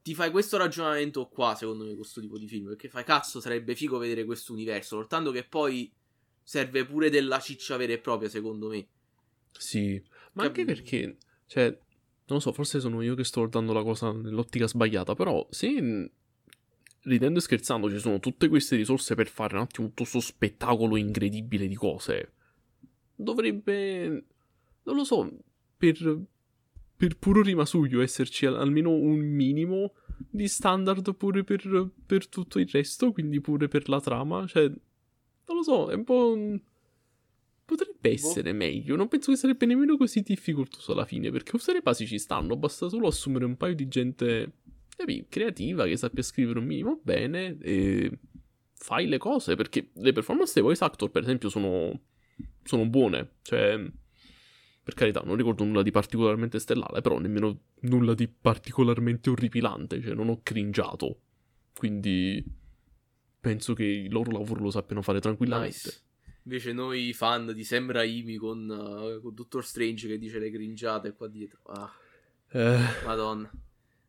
Ti 0.00 0.14
fai 0.14 0.30
questo 0.30 0.56
ragionamento 0.58 1.26
qua, 1.26 1.56
secondo 1.56 1.84
me, 1.84 1.96
questo 1.96 2.20
tipo 2.20 2.38
di 2.38 2.46
film. 2.46 2.68
Perché 2.68 2.88
fai 2.88 3.02
cazzo, 3.02 3.40
sarebbe 3.40 3.74
figo 3.74 3.98
vedere 3.98 4.24
questo 4.24 4.52
universo. 4.52 4.94
Soltanto 4.96 5.32
che 5.32 5.42
poi 5.42 5.92
serve 6.48 6.86
pure 6.86 7.10
della 7.10 7.40
ciccia 7.40 7.76
vera 7.76 7.92
e 7.92 7.98
propria, 7.98 8.30
secondo 8.30 8.68
me. 8.68 8.86
Sì, 9.50 10.02
ma 10.32 10.44
anche 10.44 10.64
Capi- 10.64 10.80
perché, 10.80 11.18
cioè, 11.44 11.64
non 11.66 11.78
lo 12.26 12.40
so, 12.40 12.54
forse 12.54 12.80
sono 12.80 13.02
io 13.02 13.14
che 13.14 13.22
sto 13.22 13.40
guardando 13.40 13.74
la 13.74 13.82
cosa 13.82 14.12
nell'ottica 14.12 14.66
sbagliata, 14.66 15.14
però 15.14 15.46
se 15.50 16.10
ridendo 17.02 17.38
e 17.38 17.42
scherzando 17.42 17.90
ci 17.90 17.98
sono 17.98 18.18
tutte 18.18 18.48
queste 18.48 18.76
risorse 18.76 19.14
per 19.14 19.28
fare 19.28 19.56
un 19.56 19.60
attimo 19.60 19.88
tutto 19.88 20.04
questo 20.04 20.20
spettacolo 20.20 20.96
incredibile 20.96 21.68
di 21.68 21.74
cose, 21.74 22.32
dovrebbe, 23.14 24.08
non 24.84 24.96
lo 24.96 25.04
so, 25.04 25.30
per, 25.76 26.18
per 26.96 27.18
puro 27.18 27.42
rimasuglio 27.42 28.00
esserci 28.00 28.46
al- 28.46 28.56
almeno 28.56 28.88
un 28.92 29.18
minimo 29.18 29.96
di 30.30 30.48
standard 30.48 31.14
pure 31.14 31.44
per, 31.44 31.90
per 32.06 32.26
tutto 32.26 32.58
il 32.58 32.70
resto, 32.70 33.12
quindi 33.12 33.38
pure 33.42 33.68
per 33.68 33.90
la 33.90 34.00
trama, 34.00 34.46
cioè, 34.46 34.72
non 35.48 35.56
lo 35.56 35.62
so, 35.62 35.90
è 35.90 35.94
un 35.94 36.04
po'... 36.04 36.32
un- 36.32 36.60
Potrebbe 37.68 38.10
essere 38.10 38.54
meglio, 38.54 38.96
non 38.96 39.08
penso 39.08 39.30
che 39.30 39.36
sarebbe 39.36 39.66
nemmeno 39.66 39.98
così 39.98 40.22
difficoltoso 40.22 40.92
alla 40.92 41.04
fine, 41.04 41.30
perché 41.30 41.54
usare 41.54 41.82
basi 41.82 42.06
ci 42.06 42.18
stanno, 42.18 42.56
basta 42.56 42.88
solo 42.88 43.08
assumere 43.08 43.44
un 43.44 43.58
paio 43.58 43.74
di 43.74 43.88
gente 43.88 44.52
capi, 44.96 45.26
creativa 45.28 45.84
che 45.84 45.96
sappia 45.98 46.22
scrivere 46.22 46.58
un 46.58 46.64
minimo 46.64 46.98
bene 47.02 47.58
e 47.60 48.10
fai 48.72 49.06
le 49.06 49.18
cose, 49.18 49.54
perché 49.54 49.90
le 49.92 50.12
performance 50.12 50.54
dei 50.54 50.62
voice 50.62 50.82
actor, 50.82 51.10
per 51.10 51.22
esempio, 51.22 51.50
sono, 51.50 52.00
sono 52.64 52.86
buone, 52.86 53.32
cioè, 53.42 53.78
per 54.82 54.94
carità, 54.94 55.20
non 55.20 55.36
ricordo 55.36 55.62
nulla 55.64 55.82
di 55.82 55.90
particolarmente 55.90 56.58
stellare, 56.58 57.02
però 57.02 57.18
nemmeno 57.18 57.60
nulla 57.80 58.14
di 58.14 58.28
particolarmente 58.28 59.28
orripilante, 59.28 60.00
cioè 60.00 60.14
non 60.14 60.30
ho 60.30 60.40
cringiato, 60.42 61.20
quindi 61.74 62.42
penso 63.40 63.74
che 63.74 63.84
il 63.84 64.10
loro 64.12 64.30
lavoro 64.30 64.60
lo 64.62 64.70
sappiano 64.70 65.02
fare 65.02 65.20
tranquillamente. 65.20 65.76
Nice. 65.84 66.02
Invece 66.44 66.72
noi 66.72 67.12
fan 67.12 67.52
di 67.52 67.62
Sam 67.64 67.90
Raimi 67.92 68.36
con, 68.36 68.68
uh, 68.68 69.20
con 69.20 69.34
Doctor 69.34 69.64
Strange 69.64 70.08
che 70.08 70.18
dice 70.18 70.38
le 70.38 70.50
cringiate 70.50 71.12
qua 71.12 71.28
dietro. 71.28 71.58
Ah, 71.66 71.92
Eh, 72.50 72.78
madonna. 73.04 73.50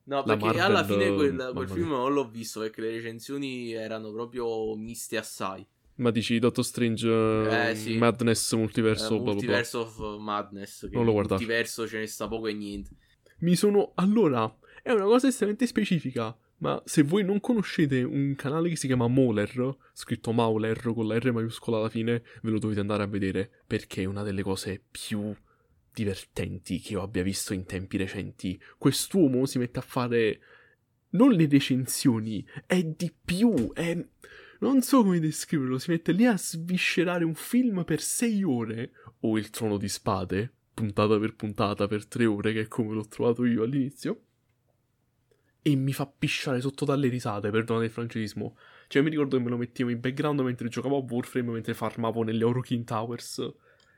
No, 0.06 0.24
perché 0.24 0.46
Marvel, 0.46 0.62
alla 0.64 0.84
fine 0.86 1.14
quel, 1.14 1.52
quel 1.54 1.70
film 1.70 1.90
non 1.90 2.14
l'ho 2.14 2.28
visto 2.30 2.62
perché 2.62 2.82
le 2.82 2.92
recensioni 2.92 3.74
erano 3.74 4.12
proprio 4.12 4.76
miste 4.76 5.18
assai. 5.18 5.64
ma 5.96 6.10
dici 6.12 6.40
Doctor 6.40 6.64
Strange 6.66 7.70
eh, 7.70 7.76
sì. 7.76 7.98
Madness 7.98 8.54
Multiverso, 8.56 9.06
Eh, 9.06 9.10
bla 9.10 9.18
bla 9.18 9.24
bla. 9.26 9.34
Multiverse 9.34 9.78
of 9.78 10.18
Madness. 10.20 10.84
Non 10.84 11.04
lo 11.04 11.10
in 11.10 11.14
guardare. 11.14 11.40
multiverso 11.42 11.88
ce 11.88 12.00
ne 12.00 12.08
sta 12.08 12.28
poco 12.30 12.48
e 12.48 12.54
niente. 12.54 12.92
Mi 13.40 13.56
sono. 13.56 13.92
Allora, 13.96 14.58
è 14.82 14.92
una 14.92 15.04
cosa 15.04 15.28
estremamente 15.28 15.68
specifica. 15.68 16.36
Ma 16.60 16.82
se 16.86 17.04
voi 17.04 17.24
non 17.24 17.40
conoscete 17.40 18.04
un 18.04 18.36
canale 18.36 18.70
che 18.70 18.76
si 18.76 18.88
chiama 18.88 19.08
Mauler, 19.08 19.78
scritto 19.94 20.32
Mauler 20.34 20.82
con 20.94 21.08
la 21.08 21.18
R 21.18 21.32
maiuscola 21.32 21.78
alla 21.78 21.90
fine, 21.90 22.24
ve 22.42 22.52
lo 22.52 22.60
dovete 22.60 22.82
andare 22.82 23.04
a 23.04 23.08
vedere 23.08 23.50
perché 23.66 24.02
è 24.02 24.06
una 24.06 24.24
delle 24.24 24.42
cose 24.42 24.82
più 24.90 25.34
divertenti 25.94 26.80
che 26.80 26.94
io 26.94 27.02
abbia 27.02 27.24
visto 27.24 27.54
in 27.54 27.66
tempi 27.66 27.98
recenti. 27.98 28.62
Quest'uomo 28.78 29.46
si 29.46 29.58
mette 29.58 29.80
a 29.80 29.84
fare 29.84 30.40
non 31.12 31.32
le 31.32 31.48
recensioni, 31.48 32.46
è 32.66 32.84
di 32.84 33.12
più, 33.24 33.72
è 33.74 33.98
non 34.60 34.82
so 34.82 35.04
come 35.04 35.20
descriverlo, 35.20 35.78
si 35.78 35.92
mette 35.92 36.12
lì 36.12 36.26
a 36.26 36.38
sviscerare 36.38 37.24
un 37.24 37.36
film 37.36 37.86
per 37.86 38.02
sei 38.02 38.44
ore 38.44 38.92
o 39.22 39.38
il 39.38 39.50
trono 39.50 39.78
di 39.78 39.88
spade, 39.88 40.52
puntata 40.74 41.18
per 41.18 41.36
puntata 41.36 41.88
per 41.88 42.06
tre 42.06 42.26
ore, 42.26 42.52
che 42.52 42.62
è 42.62 42.68
come 42.68 42.94
l'ho 42.94 43.08
trovato 43.08 43.46
io 43.46 43.64
all'inizio. 43.64 44.24
E 45.62 45.76
mi 45.76 45.92
fa 45.92 46.08
pisciare 46.08 46.62
sotto 46.62 46.86
dalle 46.86 47.10
risate, 47.10 47.50
perdonate 47.50 47.86
il 47.86 47.92
francesismo. 47.92 48.58
Cioè, 48.88 49.02
mi 49.02 49.10
ricordo 49.10 49.38
che 49.38 49.44
me 49.44 49.50
lo 49.50 49.58
mettevo 49.58 49.90
in 49.90 50.00
background 50.00 50.40
mentre 50.40 50.70
giocavo 50.70 50.98
a 50.98 51.06
Warframe, 51.08 51.52
mentre 51.52 51.74
farmavo 51.74 52.24
nelle 52.24 52.44
Orokin 52.44 52.86
Towers. 52.86 53.54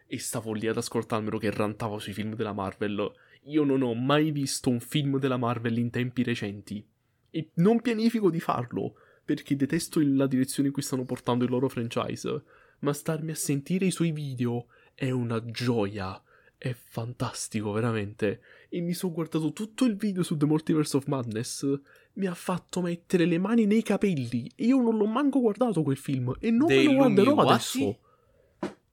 E 0.07 0.19
stavo 0.19 0.53
lì 0.53 0.67
ad 0.67 0.77
ascoltarmelo 0.77 1.37
che 1.37 1.51
rantava 1.51 1.99
sui 1.99 2.13
film 2.13 2.35
della 2.35 2.53
Marvel. 2.53 3.11
Io 3.43 3.63
non 3.63 3.81
ho 3.83 3.93
mai 3.93 4.31
visto 4.31 4.69
un 4.69 4.79
film 4.79 5.19
della 5.19 5.37
Marvel 5.37 5.77
in 5.77 5.89
tempi 5.89 6.23
recenti. 6.23 6.85
E 7.29 7.49
non 7.55 7.79
pianifico 7.79 8.29
di 8.29 8.39
farlo, 8.39 8.95
perché 9.23 9.55
detesto 9.55 10.01
la 10.03 10.27
direzione 10.27 10.67
in 10.67 10.73
cui 10.73 10.83
stanno 10.83 11.05
portando 11.05 11.45
il 11.45 11.51
loro 11.51 11.69
franchise. 11.69 12.43
Ma 12.79 12.91
starmi 12.91 13.31
a 13.31 13.35
sentire 13.35 13.85
i 13.85 13.91
suoi 13.91 14.11
video 14.11 14.65
è 14.95 15.11
una 15.11 15.43
gioia. 15.45 16.21
È 16.63 16.75
fantastico, 16.75 17.71
veramente. 17.71 18.39
E 18.69 18.81
mi 18.81 18.93
sono 18.93 19.13
guardato 19.13 19.51
tutto 19.51 19.83
il 19.85 19.95
video 19.95 20.21
su 20.21 20.37
The 20.37 20.45
Multiverse 20.45 20.95
of 20.95 21.05
Madness. 21.07 21.65
Mi 22.13 22.27
ha 22.27 22.35
fatto 22.35 22.81
mettere 22.81 23.25
le 23.25 23.39
mani 23.39 23.65
nei 23.65 23.81
capelli. 23.81 24.47
Io 24.57 24.79
non 24.79 24.95
l'ho 24.95 25.07
manco 25.07 25.39
guardato 25.39 25.81
quel 25.81 25.97
film. 25.97 26.35
E 26.39 26.51
non 26.51 26.67
Dei 26.67 26.85
me 26.85 26.91
lo 26.93 26.97
guarderò 26.99 27.31
Lumiwati? 27.31 27.51
adesso. 27.51 27.99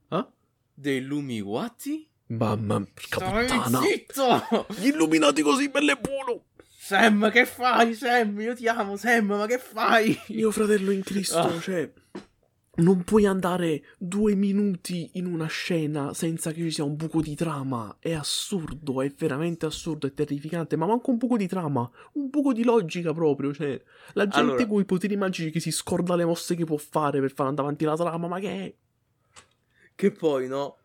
Ah? 0.07 0.31
Dei 0.73 1.01
Lumiwati? 1.03 2.09
Mamma, 2.29 2.83
Stai 2.95 3.45
puttana. 3.47 3.79
zitto! 3.81 4.65
Gli 4.79 4.87
illuminati 4.87 5.43
così 5.43 5.69
bello 5.69 5.91
e 5.91 5.97
buono. 5.97 6.45
Sam, 6.75 7.29
che 7.29 7.45
fai, 7.45 7.93
Sam? 7.93 8.39
Io 8.41 8.55
ti 8.55 8.67
amo, 8.67 8.95
Sam, 8.95 9.25
ma 9.27 9.45
che 9.45 9.59
fai? 9.59 10.17
Mio 10.29 10.49
fratello 10.49 10.89
in 10.89 11.03
Cristo, 11.03 11.37
Ah. 11.37 11.59
cioè. 11.59 11.91
Non 12.79 13.03
puoi 13.03 13.25
andare 13.25 13.83
due 13.97 14.35
minuti 14.35 15.11
in 15.13 15.25
una 15.25 15.47
scena 15.47 16.13
senza 16.13 16.51
che 16.51 16.61
ci 16.61 16.71
sia 16.71 16.83
un 16.83 16.95
buco 16.95 17.21
di 17.21 17.35
trama. 17.35 17.97
È 17.99 18.13
assurdo, 18.13 19.01
è 19.01 19.11
veramente 19.17 19.65
assurdo, 19.65 20.07
è 20.07 20.13
terrificante. 20.13 20.75
Ma 20.75 20.85
manco 20.85 21.11
un 21.11 21.17
buco 21.17 21.37
di 21.37 21.47
trama, 21.47 21.89
un 22.13 22.29
buco 22.29 22.53
di 22.53 22.63
logica 22.63 23.13
proprio. 23.13 23.53
Cioè, 23.53 23.81
la 24.13 24.23
gente 24.27 24.39
Allora- 24.39 24.67
con 24.67 24.81
i 24.81 24.85
poteri 24.85 25.15
magici 25.15 25.51
che 25.51 25.59
si 25.59 25.71
scorda 25.71 26.15
le 26.15 26.25
mosse 26.25 26.55
che 26.55 26.65
può 26.65 26.77
fare 26.77 27.19
per 27.19 27.31
fare 27.31 27.49
andare 27.49 27.67
avanti 27.67 27.85
la 27.85 27.95
trama. 27.95 28.27
Ma 28.27 28.39
che 28.39 28.49
è? 28.65 28.73
Che 29.95 30.11
poi, 30.11 30.47
no? 30.47 30.77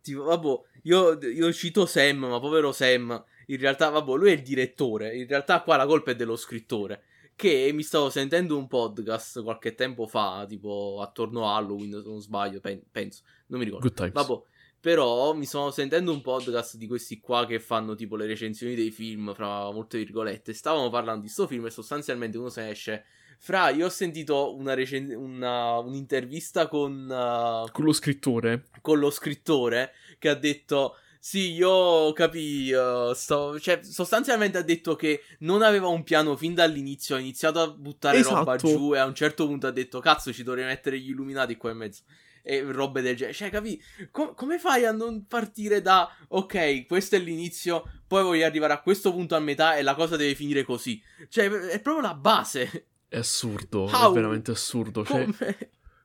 Tipo, 0.00 0.24
vabbè, 0.24 0.60
io, 0.82 1.18
io 1.20 1.52
cito 1.52 1.86
Sam, 1.86 2.18
ma 2.18 2.40
povero 2.40 2.72
Sam, 2.72 3.24
in 3.46 3.58
realtà, 3.58 3.90
vabbè, 3.90 4.16
lui 4.16 4.30
è 4.30 4.34
il 4.34 4.42
direttore. 4.42 5.14
In 5.16 5.26
realtà 5.26 5.60
qua 5.62 5.76
la 5.76 5.86
colpa 5.86 6.10
è 6.12 6.16
dello 6.16 6.36
scrittore. 6.36 7.04
Che 7.42 7.72
mi 7.72 7.82
stavo 7.82 8.08
sentendo 8.08 8.56
un 8.56 8.68
podcast 8.68 9.42
qualche 9.42 9.74
tempo 9.74 10.06
fa, 10.06 10.46
tipo 10.48 11.00
attorno 11.02 11.48
a 11.48 11.56
Halloween, 11.56 11.90
se 12.00 12.08
non 12.08 12.20
sbaglio, 12.20 12.60
pen- 12.60 12.84
penso, 12.88 13.24
non 13.48 13.58
mi 13.58 13.64
ricordo. 13.64 13.88
Good 13.88 13.96
times. 13.96 14.12
Vabbè, 14.12 14.42
però 14.78 15.34
mi 15.34 15.44
sto 15.44 15.72
sentendo 15.72 16.12
un 16.12 16.20
podcast 16.20 16.76
di 16.76 16.86
questi 16.86 17.18
qua 17.18 17.44
che 17.44 17.58
fanno 17.58 17.96
tipo 17.96 18.14
le 18.14 18.26
recensioni 18.26 18.76
dei 18.76 18.92
film, 18.92 19.34
fra 19.34 19.72
molte 19.72 19.98
virgolette. 19.98 20.52
Stavano 20.52 20.88
parlando 20.88 21.22
di 21.22 21.28
sto 21.28 21.48
film 21.48 21.66
e 21.66 21.70
sostanzialmente 21.70 22.38
uno 22.38 22.48
se 22.48 22.62
ne 22.62 22.70
esce. 22.70 23.04
Fra, 23.40 23.70
io 23.70 23.86
ho 23.86 23.90
sentito 23.90 24.54
una 24.54 24.74
recen- 24.74 25.12
una- 25.12 25.78
un'intervista 25.78 26.68
con, 26.68 27.08
uh, 27.10 27.68
Con 27.72 27.84
lo 27.84 27.92
scrittore. 27.92 28.66
con 28.80 29.00
lo 29.00 29.10
scrittore 29.10 29.94
che 30.20 30.28
ha 30.28 30.34
detto. 30.36 30.94
Sì, 31.24 31.52
io 31.52 32.12
capì. 32.14 32.72
uh, 32.72 33.12
sto- 33.12 33.60
cioè, 33.60 33.78
sostanzialmente 33.84 34.58
ha 34.58 34.62
detto 34.62 34.96
che 34.96 35.22
non 35.40 35.62
aveva 35.62 35.86
un 35.86 36.02
piano 36.02 36.36
fin 36.36 36.52
dall'inizio. 36.52 37.14
Ha 37.14 37.20
iniziato 37.20 37.60
a 37.60 37.68
buttare 37.70 38.20
roba 38.22 38.56
Esatto. 38.56 38.68
giù. 38.76 38.92
E 38.92 38.98
a 38.98 39.04
un 39.04 39.14
certo 39.14 39.46
punto 39.46 39.68
ha 39.68 39.70
detto: 39.70 40.00
Cazzo, 40.00 40.32
ci 40.32 40.42
dovrei 40.42 40.64
mettere 40.64 40.98
gli 40.98 41.10
illuminati 41.10 41.56
qua 41.56 41.70
in 41.70 41.76
mezzo. 41.76 42.02
E 42.42 42.60
robe 42.72 43.02
del 43.02 43.14
genere. 43.14 43.36
Cioè, 43.36 43.50
capì? 43.50 43.80
Com- 44.10 44.34
come 44.34 44.58
fai 44.58 44.84
a 44.84 44.90
non 44.90 45.26
partire 45.28 45.80
da. 45.80 46.10
Ok, 46.30 46.86
questo 46.88 47.14
è 47.14 47.20
l'inizio. 47.20 47.84
Poi 48.04 48.24
voglio 48.24 48.44
arrivare 48.44 48.72
a 48.72 48.80
questo 48.80 49.12
punto 49.12 49.36
a 49.36 49.38
metà. 49.38 49.76
E 49.76 49.82
la 49.82 49.94
cosa 49.94 50.16
deve 50.16 50.34
finire 50.34 50.64
così. 50.64 51.00
Cioè, 51.28 51.48
è 51.48 51.80
proprio 51.80 52.04
la 52.04 52.14
base. 52.14 52.86
È 53.06 53.18
assurdo, 53.18 53.82
How? 53.84 54.10
è 54.10 54.12
veramente 54.14 54.50
assurdo. 54.50 55.04
Cioè, 55.04 55.24
Come? 55.24 55.56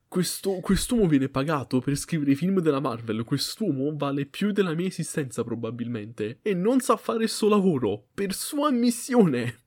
Questo, 0.08 0.60
quest'uomo 0.62 1.08
viene 1.08 1.30
pagato 1.30 1.80
per 1.80 1.96
scrivere 1.96 2.32
i 2.32 2.36
film 2.36 2.60
della 2.60 2.80
Marvel. 2.80 3.24
Quest'uomo 3.24 3.94
vale 3.96 4.26
più 4.26 4.52
della 4.52 4.74
mia 4.74 4.88
esistenza, 4.88 5.44
probabilmente. 5.44 6.40
E 6.42 6.54
non 6.54 6.80
sa 6.80 6.96
fare 6.96 7.24
il 7.24 7.30
suo 7.30 7.50
lavoro 7.50 8.08
per 8.14 8.34
sua 8.34 8.70
ammissione. 8.70 9.64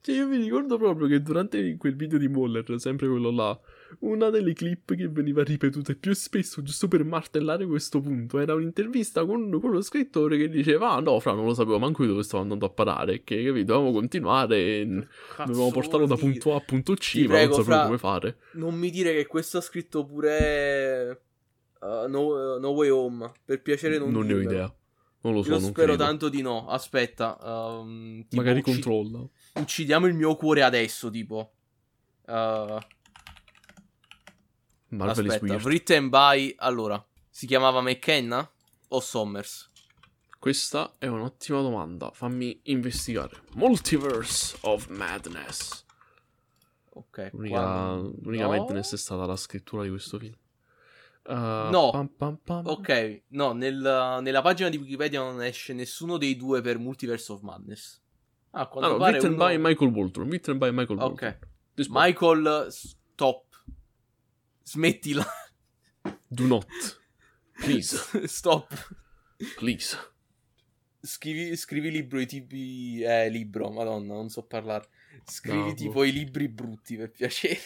Cioè, 0.00 0.14
io 0.14 0.28
mi 0.28 0.36
ricordo 0.36 0.78
proprio 0.78 1.06
che 1.08 1.20
durante 1.20 1.76
quel 1.76 1.96
video 1.96 2.18
di 2.18 2.28
Moller, 2.28 2.78
sempre 2.78 3.08
quello 3.08 3.30
là, 3.30 3.60
una 4.00 4.30
delle 4.30 4.52
clip 4.52 4.94
che 4.94 5.08
veniva 5.08 5.42
ripetuta 5.42 5.94
più 5.94 6.12
spesso, 6.14 6.62
giusto 6.62 6.88
per 6.88 7.04
martellare 7.04 7.66
questo 7.66 8.00
punto, 8.00 8.38
era 8.38 8.54
un'intervista 8.54 9.24
con, 9.24 9.58
con 9.60 9.70
lo 9.70 9.80
scrittore 9.82 10.36
che 10.36 10.48
diceva: 10.48 10.92
Ah, 10.92 11.00
no, 11.00 11.18
fra, 11.20 11.32
non 11.32 11.46
lo 11.46 11.54
sapevo 11.54 11.78
manco 11.78 12.02
io 12.02 12.10
dove 12.10 12.22
stavo 12.22 12.42
andando 12.42 12.66
a 12.66 12.70
parare. 12.70 13.22
Che 13.24 13.42
capito, 13.44 13.64
dovevamo 13.72 13.92
continuare. 13.92 14.56
e 14.58 15.06
Cazzo 15.34 15.44
Dovevamo 15.50 15.70
portarlo 15.72 16.06
da 16.06 16.16
punto 16.16 16.52
A 16.54 16.56
a 16.56 16.60
punto 16.60 16.94
C, 16.94 17.10
Ti 17.12 17.22
ma 17.26 17.34
prego, 17.34 17.56
non 17.56 17.64
sapevo 17.64 17.76
fra- 17.76 17.84
come 17.86 17.98
fare. 17.98 18.38
Non 18.54 18.74
mi 18.74 18.90
dire 18.90 19.12
che 19.14 19.26
questo 19.26 19.58
ha 19.58 19.60
scritto 19.60 20.04
pure 20.04 21.22
uh, 21.80 22.08
no, 22.08 22.58
No 22.58 22.68
Way 22.70 22.88
Home. 22.88 23.32
Per 23.44 23.62
piacere 23.62 23.98
non 23.98 24.10
Non 24.12 24.26
ne 24.26 24.34
ho 24.34 24.40
idea. 24.40 24.74
Non 25.22 25.34
lo 25.34 25.42
so, 25.42 25.48
Io 25.54 25.58
non 25.58 25.70
spero 25.70 25.86
credo. 25.94 26.04
tanto 26.04 26.28
di 26.28 26.40
no. 26.42 26.68
Aspetta. 26.68 27.36
um, 27.42 28.24
Magari 28.30 28.60
ucci- 28.60 28.70
controlla. 28.70 29.26
Uccidiamo 29.54 30.06
il 30.06 30.14
mio 30.14 30.36
cuore 30.36 30.62
adesso, 30.62 31.10
tipo. 31.10 31.52
Uh, 32.26 32.78
Marvel 34.88 35.26
is 35.26 35.32
aspetta. 35.34 35.56
Written 35.64 36.08
by... 36.08 36.54
Allora, 36.58 37.04
si 37.28 37.46
chiamava 37.46 37.80
McKenna 37.80 38.48
o 38.88 39.00
Sommers? 39.00 39.70
Questa 40.38 40.94
è 40.98 41.06
un'ottima 41.06 41.60
domanda. 41.60 42.10
Fammi 42.12 42.60
investigare. 42.64 43.42
Multiverse 43.54 44.56
of 44.62 44.86
Madness. 44.88 45.84
Ok. 46.90 47.30
L'unica, 47.32 47.58
qua- 47.60 47.94
l'unica 48.22 48.44
no. 48.44 48.50
Madness 48.50 48.92
è 48.94 48.96
stata 48.96 49.26
la 49.26 49.36
scrittura 49.36 49.82
di 49.82 49.88
questo 49.90 50.18
film. 50.18 50.34
Uh, 51.24 51.68
No. 51.70 51.90
pam 51.90 52.06
pam 52.16 52.36
pam. 52.42 52.66
Ok, 52.66 53.22
no, 53.30 53.52
nel- 53.52 54.18
nella 54.22 54.42
pagina 54.42 54.68
di 54.68 54.76
Wikipedia 54.76 55.18
non 55.20 55.42
esce 55.42 55.72
nessuno 55.72 56.18
dei 56.18 56.36
due 56.36 56.60
per 56.60 56.78
Multiverse 56.78 57.32
of 57.32 57.40
Madness. 57.40 58.00
Ah, 58.52 58.60
a 58.60 58.66
quanto 58.68 58.88
Ah, 58.88 58.92
no, 58.92 58.98
pare 58.98 59.12
written 59.18 59.32
uno- 59.32 59.44
by 59.46 59.56
Michael 59.58 59.90
Bolton. 59.90 60.28
Written 60.28 60.56
by 60.58 60.70
Michael 60.70 60.98
Bolton. 60.98 61.28
Ok. 61.28 61.38
Michael, 61.88 62.66
stop. 62.70 63.45
Smettila. 64.68 65.24
Do 66.28 66.46
not. 66.46 66.66
Please. 67.60 67.96
stop. 68.26 68.66
Please. 69.56 69.96
Scrivi, 71.00 71.56
scrivi 71.56 71.90
libro 71.90 72.18
i 72.18 72.26
tipi... 72.26 73.00
Eh, 73.00 73.28
libro, 73.30 73.70
madonna, 73.70 74.14
non 74.14 74.28
so 74.28 74.42
parlare. 74.42 74.88
Scrivi 75.24 75.68
No, 75.68 75.74
tipo 75.74 75.92
boh. 75.92 76.04
i 76.04 76.12
libri 76.12 76.48
brutti, 76.48 76.96
per 76.96 77.10
piacere. 77.12 77.60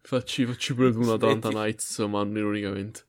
Facci, 0.00 0.46
facci 0.46 0.74
pure 0.74 0.90
tu 0.92 1.00
una 1.02 1.14
Atlanta 1.14 1.50
Smetti. 1.50 1.64
Nights, 1.66 1.98
ma 1.98 2.22
non 2.22 2.36
ironicamente. 2.36 3.04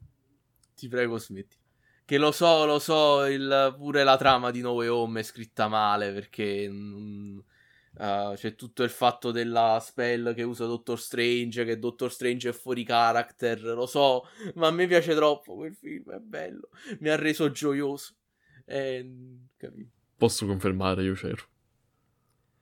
Ti 0.76 0.88
prego, 0.89 1.18
smetti. 1.18 1.55
Che 2.03 2.18
lo 2.18 2.32
so, 2.32 2.66
lo 2.66 2.80
so, 2.80 3.24
il- 3.26 3.74
pure 3.78 4.03
la 4.03 4.18
trama 4.18 4.51
di 4.51 4.60
No 4.62 4.72
Way 4.72 4.88
Home 4.88 5.20
è 5.22 5.24
scritta 5.24 5.68
male, 5.70 6.12
perché... 6.12 6.68
mm, 6.70 7.39
uh, 7.98 8.34
c'è 8.34 8.56
tutto 8.56 8.84
il 8.84 8.89
fatto 8.89 9.32
della 9.32 9.80
spell 9.82 10.34
che 10.34 10.43
usa 10.43 10.66
Doctor 10.66 11.00
Strange, 11.00 11.66
che 11.66 11.80
Doctor 11.80 12.12
Strange 12.12 12.50
è 12.50 12.54
fuori 12.54 12.84
character, 12.84 13.62
lo 13.62 13.86
so, 13.86 14.28
ma 14.56 14.68
a 14.68 14.72
me 14.72 14.88
piace 14.88 15.14
troppo 15.16 15.56
quel 15.56 15.76
film, 15.76 16.12
è 16.12 16.20
bello, 16.20 16.70
mi 17.00 17.10
ha 17.10 17.16
reso 17.16 17.52
gioioso. 17.52 18.16
E, 18.66 19.06
capito? 19.58 19.91
Posso 20.18 20.45
confermare, 20.45 21.04
io 21.04 21.14
c'ero. 21.14 21.43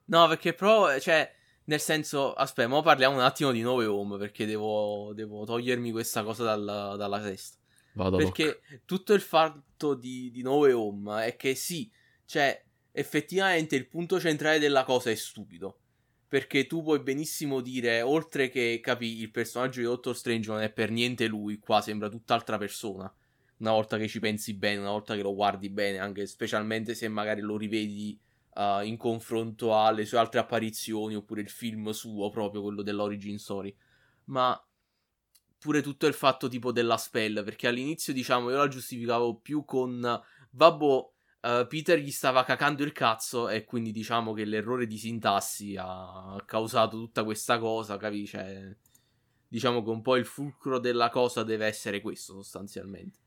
No, 0.06 0.28
perché 0.28 0.54
però, 0.54 1.00
cioè, 1.00 1.34
nel 1.66 1.80
senso, 1.80 2.34
aspetta, 2.34 2.68
mo 2.68 2.82
parliamo 2.82 3.16
un 3.16 3.22
attimo 3.22 3.52
di 3.52 3.62
No 3.62 3.74
Way 3.74 3.86
Home, 3.86 4.18
perché 4.18 4.46
devo, 4.46 5.14
devo 5.14 5.46
togliermi 5.46 5.92
questa 5.92 6.24
cosa 6.24 6.44
dalla, 6.44 6.96
dalla 6.96 7.20
testa. 7.22 7.58
Vado 7.94 8.18
Perché 8.18 8.62
tutto 8.84 9.14
il 9.14 9.22
fatto 9.22 9.94
di, 9.94 10.30
di 10.30 10.42
No 10.42 10.56
Way 10.56 10.72
Home 10.74 11.26
è 11.26 11.36
che 11.38 11.56
sì, 11.56 11.90
cioè, 12.26 12.65
effettivamente 12.98 13.76
il 13.76 13.88
punto 13.88 14.20
centrale 14.20 14.58
della 14.58 14.86
cosa 14.86 15.12
è 15.12 15.16
stupido. 15.16 15.80
Perché 16.28 16.66
tu 16.66 16.82
puoi 16.82 17.00
benissimo 17.00 17.62
dire, 17.62 18.02
oltre 18.02 18.50
che 18.50 18.80
capi, 18.82 19.20
il 19.20 19.32
personaggio 19.32 19.80
di 19.80 19.86
Doctor 19.86 20.16
Strange 20.16 20.50
non 20.50 20.62
è 20.62 20.72
per 20.72 20.90
niente 20.90 21.28
lui, 21.28 21.60
qua 21.60 21.82
sembra 21.82 22.10
tutt'altra 22.10 22.58
persona. 22.58 23.14
Una 23.58 23.72
volta 23.72 23.98
che 23.98 24.08
ci 24.08 24.20
pensi 24.20 24.54
bene, 24.54 24.80
una 24.80 24.92
volta 24.92 25.16
che 25.16 25.22
lo 25.22 25.36
guardi 25.36 25.70
bene, 25.70 26.00
anche 26.00 26.26
specialmente 26.26 26.96
se 26.96 27.08
magari 27.08 27.42
lo 27.42 27.58
rivedi 27.58 28.20
uh, 28.56 28.82
in 28.82 28.98
confronto 28.98 29.78
alle 29.78 30.06
sue 30.06 30.18
altre 30.18 30.40
apparizioni, 30.40 31.16
oppure 31.16 31.42
il 31.42 31.50
film 31.50 31.92
suo, 31.92 32.30
proprio 32.30 32.62
quello 32.64 32.82
dell'origin 32.82 33.38
story. 33.38 33.74
Ma 34.26 34.60
pure 35.58 35.82
tutto 35.82 36.08
il 36.08 36.14
fatto 36.14 36.48
tipo 36.48 36.72
della 36.72 36.98
spell, 36.98 37.44
perché 37.44 37.68
all'inizio 37.68 38.14
diciamo 38.14 38.50
io 38.50 38.58
la 38.58 38.68
giustificavo 38.68 39.36
più 39.36 39.64
con 39.64 40.22
Babbo 40.50 41.15
eh, 41.46 41.68
Peter 41.68 42.00
gli 42.00 42.10
stava 42.12 42.44
cacando 42.44 42.84
il 42.84 42.92
cazzo 42.92 43.50
e 43.50 43.66
quindi 43.66 43.92
diciamo 43.92 44.34
che 44.34 44.46
l'errore 44.46 44.88
di 44.88 44.98
sintassi 44.98 45.76
ha 45.78 46.42
causato 46.44 46.98
tutta 46.98 47.24
questa 47.24 47.60
cosa, 47.60 47.98
capisci? 47.98 48.36
Cioè, 48.36 48.76
diciamo 49.48 49.84
che 49.84 49.90
un 49.92 50.02
po' 50.02 50.16
il 50.16 50.26
fulcro 50.26 50.80
della 50.80 51.10
cosa 51.10 51.44
deve 51.44 51.68
essere 51.68 52.02
questo 52.02 52.34
sostanzialmente. 52.34 53.20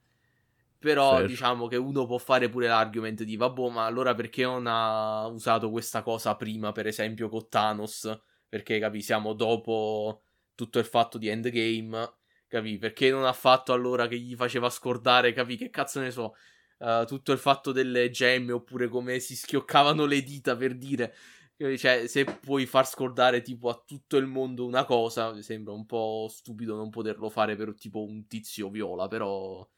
Però 0.80 1.16
Fair. 1.16 1.26
diciamo 1.26 1.68
che 1.68 1.76
uno 1.76 2.06
può 2.06 2.18
fare 2.18 2.48
pure 2.48 2.66
l'argument 2.66 3.22
di 3.22 3.36
vabbè, 3.36 3.70
ma 3.70 3.86
allora 3.86 4.14
perché 4.14 4.42
non 4.42 4.66
ha 4.66 5.26
usato 5.26 5.70
questa 5.70 6.02
cosa 6.02 6.34
prima, 6.34 6.72
per 6.72 6.86
esempio 6.88 7.28
con 7.28 7.48
Thanos? 7.48 8.20
Perché 8.48 8.80
capi, 8.80 9.00
siamo 9.00 9.32
dopo 9.32 10.22
tutto 10.54 10.78
il 10.80 10.84
fatto 10.84 11.18
di 11.18 11.28
Endgame, 11.28 12.12
capi? 12.48 12.78
Perché 12.78 13.10
non 13.10 13.24
ha 13.24 13.32
fatto 13.32 13.72
allora 13.72 14.08
che 14.08 14.18
gli 14.18 14.34
faceva 14.34 14.70
scordare, 14.70 15.32
capi? 15.32 15.56
Che 15.56 15.70
cazzo 15.70 16.00
ne 16.00 16.10
so, 16.10 16.34
eh, 16.78 17.04
tutto 17.06 17.32
il 17.32 17.38
fatto 17.38 17.72
delle 17.72 18.10
gemme 18.10 18.52
oppure 18.52 18.88
come 18.88 19.18
si 19.20 19.36
schioccavano 19.36 20.04
le 20.06 20.22
dita 20.22 20.56
per 20.56 20.76
dire, 20.76 21.14
capi? 21.56 21.78
cioè 21.78 22.06
se 22.06 22.24
puoi 22.24 22.66
far 22.66 22.86
scordare 22.88 23.42
tipo 23.42 23.68
a 23.68 23.82
tutto 23.86 24.16
il 24.16 24.26
mondo 24.26 24.66
una 24.66 24.84
cosa, 24.84 25.32
mi 25.32 25.42
sembra 25.42 25.72
un 25.72 25.86
po' 25.86 26.28
stupido 26.30 26.76
non 26.76 26.90
poterlo 26.90 27.28
fare 27.30 27.56
per 27.56 27.74
tipo 27.74 28.02
un 28.02 28.26
tizio 28.26 28.70
viola, 28.70 29.08
però 29.08 29.68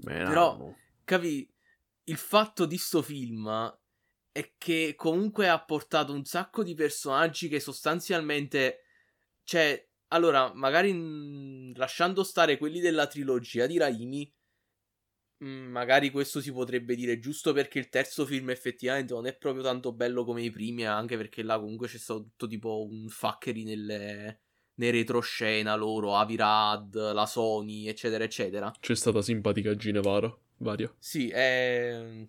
Beh, 0.00 0.24
Però- 0.24 0.56
no. 0.56 0.76
capi, 1.04 1.48
il 2.04 2.16
fatto 2.16 2.66
di 2.66 2.78
sto 2.78 3.02
film 3.02 3.48
è 4.30 4.52
che 4.56 4.94
comunque 4.96 5.48
ha 5.48 5.62
portato 5.62 6.12
un 6.12 6.24
sacco 6.24 6.62
di 6.62 6.74
personaggi 6.74 7.48
che 7.48 7.58
sostanzialmente, 7.60 8.84
cioè, 9.42 9.84
allora, 10.08 10.52
magari 10.54 10.92
mh, 10.92 11.76
lasciando 11.76 12.22
stare 12.22 12.56
quelli 12.56 12.80
della 12.80 13.06
trilogia 13.06 13.66
di 13.66 13.78
Raimi, 13.78 14.32
magari 15.38 16.10
questo 16.10 16.40
si 16.40 16.52
potrebbe 16.52 16.94
dire 16.94 17.18
giusto 17.18 17.52
perché 17.52 17.78
il 17.78 17.88
terzo 17.88 18.26
film 18.26 18.50
effettivamente 18.50 19.14
non 19.14 19.26
è 19.26 19.36
proprio 19.36 19.62
tanto 19.62 19.92
bello 19.92 20.24
come 20.24 20.42
i 20.42 20.50
primi, 20.50 20.84
anche 20.84 21.16
perché 21.16 21.42
là 21.42 21.58
comunque 21.58 21.88
c'è 21.88 21.98
stato 21.98 22.22
tutto 22.22 22.46
tipo 22.46 22.84
un 22.84 23.08
fuckery 23.08 23.62
nelle, 23.62 24.40
nei 24.78 24.90
retroscena 24.90 25.74
loro, 25.74 26.16
Avirad, 26.16 27.12
la 27.12 27.26
Sony, 27.26 27.86
eccetera, 27.86 28.24
eccetera. 28.24 28.72
C'è 28.78 28.94
stata 28.94 29.22
simpatica 29.22 29.74
Ginevara, 29.74 30.34
varia. 30.58 30.92
Sì, 30.98 31.28
e, 31.28 32.28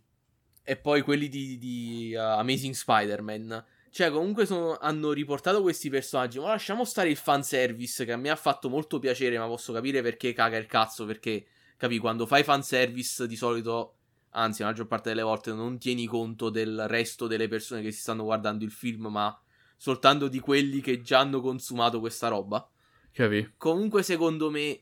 e 0.64 0.78
poi 0.78 1.01
quelli 1.01 1.30
di, 1.30 1.57
di 1.57 2.14
uh, 2.16 2.20
Amazing 2.20 2.74
Spider-Man. 2.74 3.66
Cioè, 3.91 4.12
comunque 4.12 4.45
sono, 4.45 4.78
hanno 4.78 5.12
riportato 5.12 5.62
questi 5.62 5.89
personaggi. 5.89 6.39
Ma 6.39 6.49
lasciamo 6.49 6.86
stare 6.86 7.10
il 7.10 7.18
fanservice, 7.18 8.05
che 8.05 8.12
a 8.12 8.18
me 8.18 8.30
ha 8.30 8.36
fatto 8.36 8.70
molto 8.70 8.99
piacere, 8.99 9.38
ma 9.38 9.47
posso 9.47 9.74
capire 9.74 10.01
perché 10.01 10.34
caga 10.34 10.57
il 10.57 10.68
cazzo, 10.68 11.05
perché, 11.05 11.45
capi, 11.80 11.98
quando 11.98 12.26
fai 12.26 12.44
fanservice 12.44 13.26
di 13.26 13.38
solito 13.38 13.94
anzi, 14.32 14.62
la 14.62 14.68
maggior 14.68 14.88
parte 14.88 15.10
delle 15.10 15.22
volte 15.22 15.54
non 15.54 15.78
tieni 15.78 16.06
conto 16.06 16.50
del 16.50 16.88
resto 16.88 17.26
delle 17.26 17.48
persone 17.48 17.82
che 17.82 17.92
si 17.92 18.02
stanno 18.02 18.26
guardando 18.26 18.66
il 18.66 18.72
film, 18.72 19.08
ma 19.08 19.42
soltanto 19.78 20.28
di 20.28 20.40
quelli 20.40 20.82
che 20.82 21.02
già 21.02 21.20
hanno 21.20 21.40
consumato 21.40 22.00
questa 22.00 22.28
roba. 22.28 22.70
Capi? 23.12 23.54
Comunque, 23.58 24.04
secondo 24.04 24.50
me, 24.50 24.82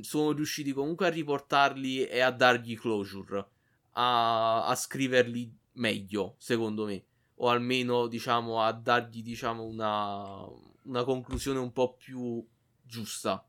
sono 0.00 0.32
riusciti 0.32 0.72
comunque 0.72 1.06
a 1.06 1.10
riportarli 1.10 2.06
e 2.06 2.20
a 2.20 2.32
dargli 2.32 2.76
closure, 2.76 3.46
a, 3.92 4.66
a 4.66 4.74
scriverli 4.74 5.56
meglio, 5.74 6.34
secondo 6.38 6.86
me. 6.86 7.04
O 7.36 7.48
almeno, 7.48 8.08
diciamo, 8.08 8.60
a 8.60 8.72
dargli, 8.72 9.22
diciamo, 9.22 9.62
una, 9.64 10.44
una 10.82 11.04
conclusione 11.04 11.60
un 11.60 11.72
po' 11.72 11.94
più 11.94 12.44
giusta. 12.82 13.46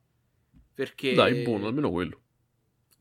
Perché... 0.73 1.13
Dai, 1.13 1.43
buono, 1.43 1.67
almeno 1.67 1.89
quello. 1.89 2.20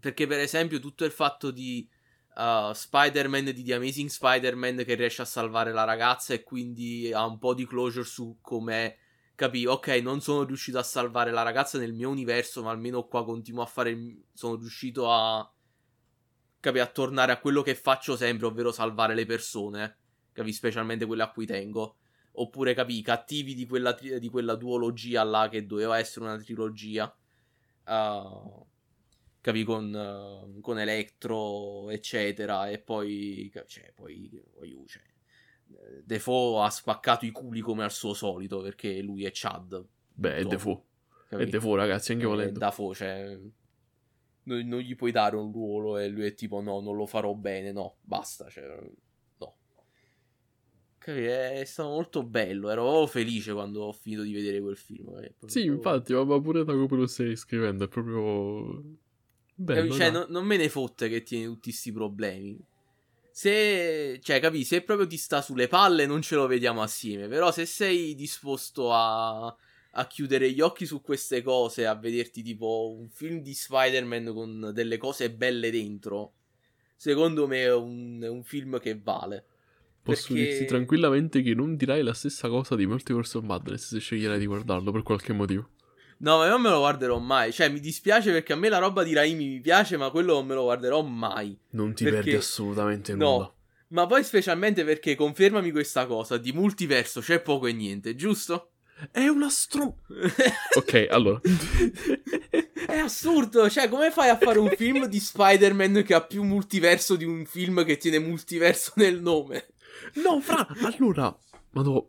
Perché, 0.00 0.26
per 0.26 0.38
esempio, 0.38 0.80
tutto 0.80 1.04
il 1.04 1.10
fatto 1.10 1.50
di 1.50 1.88
uh, 2.36 2.72
Spider-Man 2.72 3.44
di 3.52 3.62
The 3.62 3.74
Amazing 3.74 4.08
Spider-Man 4.08 4.82
che 4.84 4.94
riesce 4.94 5.22
a 5.22 5.26
salvare 5.26 5.72
la 5.72 5.84
ragazza 5.84 6.34
e 6.34 6.42
quindi 6.42 7.12
ha 7.12 7.24
un 7.26 7.38
po' 7.38 7.54
di 7.54 7.66
closure 7.66 8.04
su 8.04 8.38
come 8.40 8.96
capì, 9.40 9.64
ok, 9.64 9.88
non 10.02 10.20
sono 10.20 10.42
riuscito 10.42 10.78
a 10.78 10.82
salvare 10.82 11.30
la 11.30 11.40
ragazza 11.40 11.78
nel 11.78 11.94
mio 11.94 12.10
universo, 12.10 12.62
ma 12.62 12.70
almeno 12.70 13.06
qua 13.06 13.24
continuo 13.24 13.62
a 13.62 13.66
fare, 13.66 13.96
sono 14.34 14.56
riuscito 14.56 15.10
a, 15.10 15.50
capì, 16.60 16.78
a 16.78 16.86
tornare 16.86 17.32
a 17.32 17.40
quello 17.40 17.62
che 17.62 17.74
faccio 17.74 18.16
sempre, 18.16 18.46
ovvero 18.46 18.70
salvare 18.70 19.14
le 19.14 19.24
persone, 19.24 19.96
capì, 20.32 20.52
specialmente 20.52 21.06
quelle 21.06 21.22
a 21.22 21.30
cui 21.30 21.46
tengo. 21.46 21.96
Oppure, 22.32 22.74
capì, 22.74 22.98
i 22.98 23.02
cattivi 23.02 23.54
di 23.54 23.66
quella, 23.66 23.92
di 23.92 24.28
quella 24.28 24.56
duologia 24.56 25.24
là 25.24 25.48
che 25.48 25.64
doveva 25.64 25.98
essere 25.98 26.26
una 26.26 26.36
trilogia. 26.36 27.10
Uh, 27.86 28.66
capi 29.40 29.64
con, 29.64 29.92
uh, 29.92 30.60
con 30.60 30.78
Electro 30.78 31.90
eccetera 31.90 32.68
e 32.68 32.78
poi 32.78 33.50
cioè 33.66 33.92
poi, 33.94 34.42
poi 34.54 34.84
cioè, 34.86 35.02
Defoe 36.04 36.64
ha 36.64 36.70
spaccato 36.70 37.24
i 37.24 37.30
culi 37.30 37.60
come 37.60 37.84
al 37.84 37.92
suo 37.92 38.14
solito 38.14 38.60
perché 38.60 39.00
lui 39.00 39.24
è 39.24 39.30
Chad. 39.32 39.84
Beh 40.12 40.36
è 40.36 40.44
Defoe. 40.44 40.82
È 41.28 41.46
Defoe 41.46 41.76
ragazzi 41.76 42.12
anche 42.12 42.26
volendo. 42.26 42.58
È 42.58 42.62
Defoe 42.64 42.94
cioè 42.94 43.38
non, 44.42 44.66
non, 44.66 44.80
gli 44.80 44.96
puoi 44.96 45.12
dare 45.12 45.36
un 45.36 45.52
ruolo 45.52 45.98
e 45.98 46.08
lui 46.08 46.24
è 46.24 46.34
tipo 46.34 46.60
no 46.60 46.80
non 46.80 46.96
lo 46.96 47.06
farò 47.06 47.34
bene 47.34 47.72
no 47.72 47.96
basta 48.02 48.48
cioè 48.48 48.64
no. 49.38 49.56
È 50.98 51.62
stato 51.64 51.88
molto 51.88 52.22
bello 52.22 52.70
ero 52.70 53.06
felice 53.06 53.52
quando 53.52 53.84
ho 53.84 53.92
finito 53.92 54.22
di 54.22 54.32
vedere 54.32 54.60
quel 54.60 54.76
film 54.76 55.12
proprio... 55.12 55.48
sì 55.48 55.64
infatti 55.64 56.12
ma 56.12 56.40
pure 56.40 56.64
da 56.64 56.72
come 56.72 56.88
lo 56.88 57.06
stai 57.06 57.36
scrivendo 57.36 57.84
è 57.84 57.88
proprio 57.88 58.82
Bello, 59.62 59.92
cioè, 59.92 60.10
no, 60.10 60.24
non 60.30 60.46
me 60.46 60.56
ne 60.56 60.70
fotte 60.70 61.10
che 61.10 61.22
tieni 61.22 61.44
tutti 61.44 61.68
questi 61.68 61.92
problemi. 61.92 62.58
Se, 63.30 64.18
cioè, 64.22 64.40
capi, 64.40 64.64
se 64.64 64.80
proprio 64.80 65.06
ti 65.06 65.18
sta 65.18 65.42
sulle 65.42 65.68
palle, 65.68 66.06
non 66.06 66.22
ce 66.22 66.34
lo 66.34 66.46
vediamo 66.46 66.80
assieme. 66.80 67.28
Però, 67.28 67.52
se 67.52 67.66
sei 67.66 68.14
disposto 68.14 68.90
a, 68.90 69.44
a 69.44 70.06
chiudere 70.06 70.50
gli 70.50 70.62
occhi 70.62 70.86
su 70.86 71.02
queste 71.02 71.42
cose, 71.42 71.86
a 71.86 71.94
vederti 71.94 72.42
tipo 72.42 72.96
un 72.98 73.10
film 73.10 73.42
di 73.42 73.52
Spider-Man 73.52 74.32
con 74.32 74.70
delle 74.72 74.96
cose 74.96 75.30
belle 75.30 75.70
dentro, 75.70 76.32
secondo 76.96 77.46
me 77.46 77.64
è 77.64 77.74
un, 77.74 78.18
è 78.22 78.28
un 78.28 78.42
film 78.42 78.80
che 78.80 78.98
vale. 78.98 79.44
Posso 80.02 80.32
perché... 80.32 80.48
dirti 80.48 80.64
tranquillamente 80.64 81.42
che 81.42 81.54
non 81.54 81.76
dirai 81.76 82.02
la 82.02 82.14
stessa 82.14 82.48
cosa 82.48 82.76
di 82.76 82.86
Multiverse 82.86 83.36
of 83.36 83.44
Madness 83.44 83.88
se 83.88 83.98
sceglierai 83.98 84.38
di 84.38 84.46
guardarlo 84.46 84.90
per 84.90 85.02
qualche 85.02 85.34
motivo. 85.34 85.68
No, 86.20 86.38
ma 86.38 86.44
io 86.44 86.50
non 86.50 86.62
me 86.62 86.68
lo 86.68 86.78
guarderò 86.78 87.18
mai. 87.18 87.52
Cioè, 87.52 87.68
mi 87.68 87.80
dispiace 87.80 88.30
perché 88.30 88.52
a 88.52 88.56
me 88.56 88.68
la 88.68 88.78
roba 88.78 89.02
di 89.02 89.14
Raimi 89.14 89.46
mi 89.46 89.60
piace, 89.60 89.96
ma 89.96 90.10
quello 90.10 90.34
non 90.34 90.46
me 90.46 90.54
lo 90.54 90.64
guarderò 90.64 91.02
mai. 91.02 91.58
Non 91.70 91.94
ti 91.94 92.04
perché... 92.04 92.18
perdi 92.18 92.34
assolutamente 92.34 93.12
nulla. 93.12 93.24
No. 93.24 93.54
Ma 93.88 94.06
poi 94.06 94.22
specialmente 94.22 94.84
perché 94.84 95.14
confermami 95.14 95.70
questa 95.72 96.06
cosa, 96.06 96.36
di 96.36 96.52
multiverso 96.52 97.20
c'è 97.20 97.40
poco 97.40 97.66
e 97.66 97.72
niente, 97.72 98.14
giusto? 98.14 98.72
È 99.10 99.26
una 99.26 99.48
stro... 99.48 99.96
ok, 100.76 101.06
allora. 101.10 101.40
È 102.86 102.98
assurdo, 102.98 103.68
cioè 103.70 103.88
come 103.88 104.10
fai 104.10 104.28
a 104.28 104.36
fare 104.36 104.58
un 104.58 104.70
film 104.76 105.06
di 105.06 105.18
Spider-Man 105.18 106.02
che 106.04 106.14
ha 106.14 106.22
più 106.22 106.44
multiverso 106.44 107.16
di 107.16 107.24
un 107.24 107.46
film 107.46 107.84
che 107.84 107.96
tiene 107.96 108.18
multiverso 108.18 108.92
nel 108.96 109.20
nome? 109.20 109.68
No, 110.22 110.40
fra, 110.40 110.66
allora... 110.82 111.36
Madò, 111.70 112.06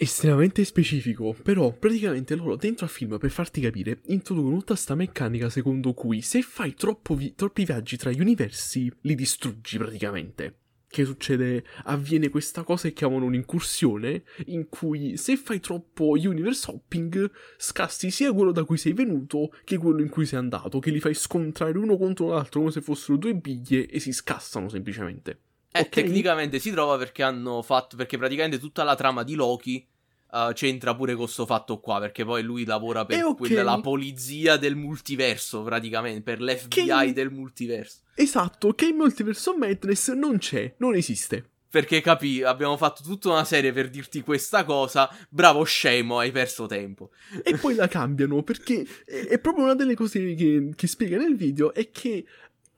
estremamente 0.00 0.64
specifico, 0.64 1.34
però 1.42 1.72
praticamente 1.72 2.36
loro 2.36 2.54
dentro 2.54 2.84
al 2.84 2.90
film, 2.90 3.18
per 3.18 3.30
farti 3.30 3.60
capire, 3.60 4.00
introducono 4.06 4.58
tutta 4.58 4.76
sta 4.76 4.94
meccanica 4.94 5.50
secondo 5.50 5.92
cui 5.92 6.22
se 6.22 6.40
fai 6.40 6.74
vi- 7.16 7.34
troppi 7.34 7.64
viaggi 7.64 7.96
tra 7.96 8.12
gli 8.12 8.20
universi, 8.20 8.90
li 9.02 9.16
distruggi 9.16 9.76
praticamente. 9.76 10.60
Che 10.86 11.04
succede? 11.04 11.64
Avviene 11.84 12.30
questa 12.30 12.62
cosa 12.62 12.88
che 12.88 12.94
chiamano 12.94 13.26
un'incursione, 13.26 14.22
in 14.46 14.68
cui 14.68 15.16
se 15.16 15.36
fai 15.36 15.58
troppo 15.60 16.12
universe 16.12 16.70
hopping, 16.70 17.30
scassi 17.58 18.10
sia 18.10 18.32
quello 18.32 18.52
da 18.52 18.64
cui 18.64 18.78
sei 18.78 18.92
venuto 18.92 19.50
che 19.64 19.76
quello 19.76 20.00
in 20.00 20.08
cui 20.08 20.24
sei 20.24 20.38
andato, 20.38 20.78
che 20.78 20.90
li 20.90 21.00
fai 21.00 21.12
scontrare 21.12 21.76
uno 21.76 21.98
contro 21.98 22.28
l'altro 22.28 22.60
come 22.60 22.72
se 22.72 22.80
fossero 22.80 23.18
due 23.18 23.34
biglie 23.34 23.86
e 23.86 23.98
si 23.98 24.12
scassano 24.12 24.68
semplicemente. 24.68 25.40
Eh, 25.70 25.80
okay. 25.80 25.88
tecnicamente 26.04 26.58
si 26.58 26.70
trova 26.70 26.96
perché 26.96 27.22
hanno 27.22 27.62
fatto. 27.62 27.96
Perché 27.96 28.18
praticamente 28.18 28.58
tutta 28.58 28.84
la 28.84 28.94
trama 28.94 29.22
di 29.22 29.34
Loki 29.34 29.86
uh, 30.30 30.52
c'entra 30.52 30.94
pure 30.94 31.14
con 31.14 31.24
questo 31.24 31.46
fatto 31.46 31.80
qua. 31.80 32.00
Perché 32.00 32.24
poi 32.24 32.42
lui 32.42 32.64
lavora 32.64 33.04
per 33.04 33.24
okay. 33.24 33.48
quella, 33.48 33.62
la 33.62 33.80
polizia 33.80 34.56
del 34.56 34.76
multiverso, 34.76 35.62
praticamente. 35.62 36.22
Per 36.22 36.40
l'FBI 36.40 36.86
che... 37.06 37.12
del 37.12 37.30
multiverso. 37.30 38.00
Esatto, 38.14 38.72
che 38.72 38.86
in 38.86 38.96
Multiverso 38.96 39.56
Madness 39.56 40.12
non 40.12 40.38
c'è, 40.38 40.74
non 40.78 40.96
esiste. 40.96 41.50
Perché 41.70 42.00
capì, 42.00 42.42
abbiamo 42.42 42.78
fatto 42.78 43.02
tutta 43.02 43.28
una 43.28 43.44
serie 43.44 43.72
per 43.72 43.90
dirti 43.90 44.22
questa 44.22 44.64
cosa. 44.64 45.08
Bravo 45.28 45.64
scemo, 45.64 46.18
hai 46.18 46.32
perso 46.32 46.64
tempo. 46.64 47.10
E 47.42 47.58
poi 47.58 47.74
la 47.74 47.86
cambiano 47.86 48.42
perché 48.42 48.86
è 49.04 49.38
proprio 49.38 49.64
una 49.64 49.74
delle 49.74 49.94
cose 49.94 50.34
che, 50.34 50.70
che 50.74 50.86
spiega 50.86 51.18
nel 51.18 51.36
video. 51.36 51.74
È 51.74 51.90
che 51.90 52.24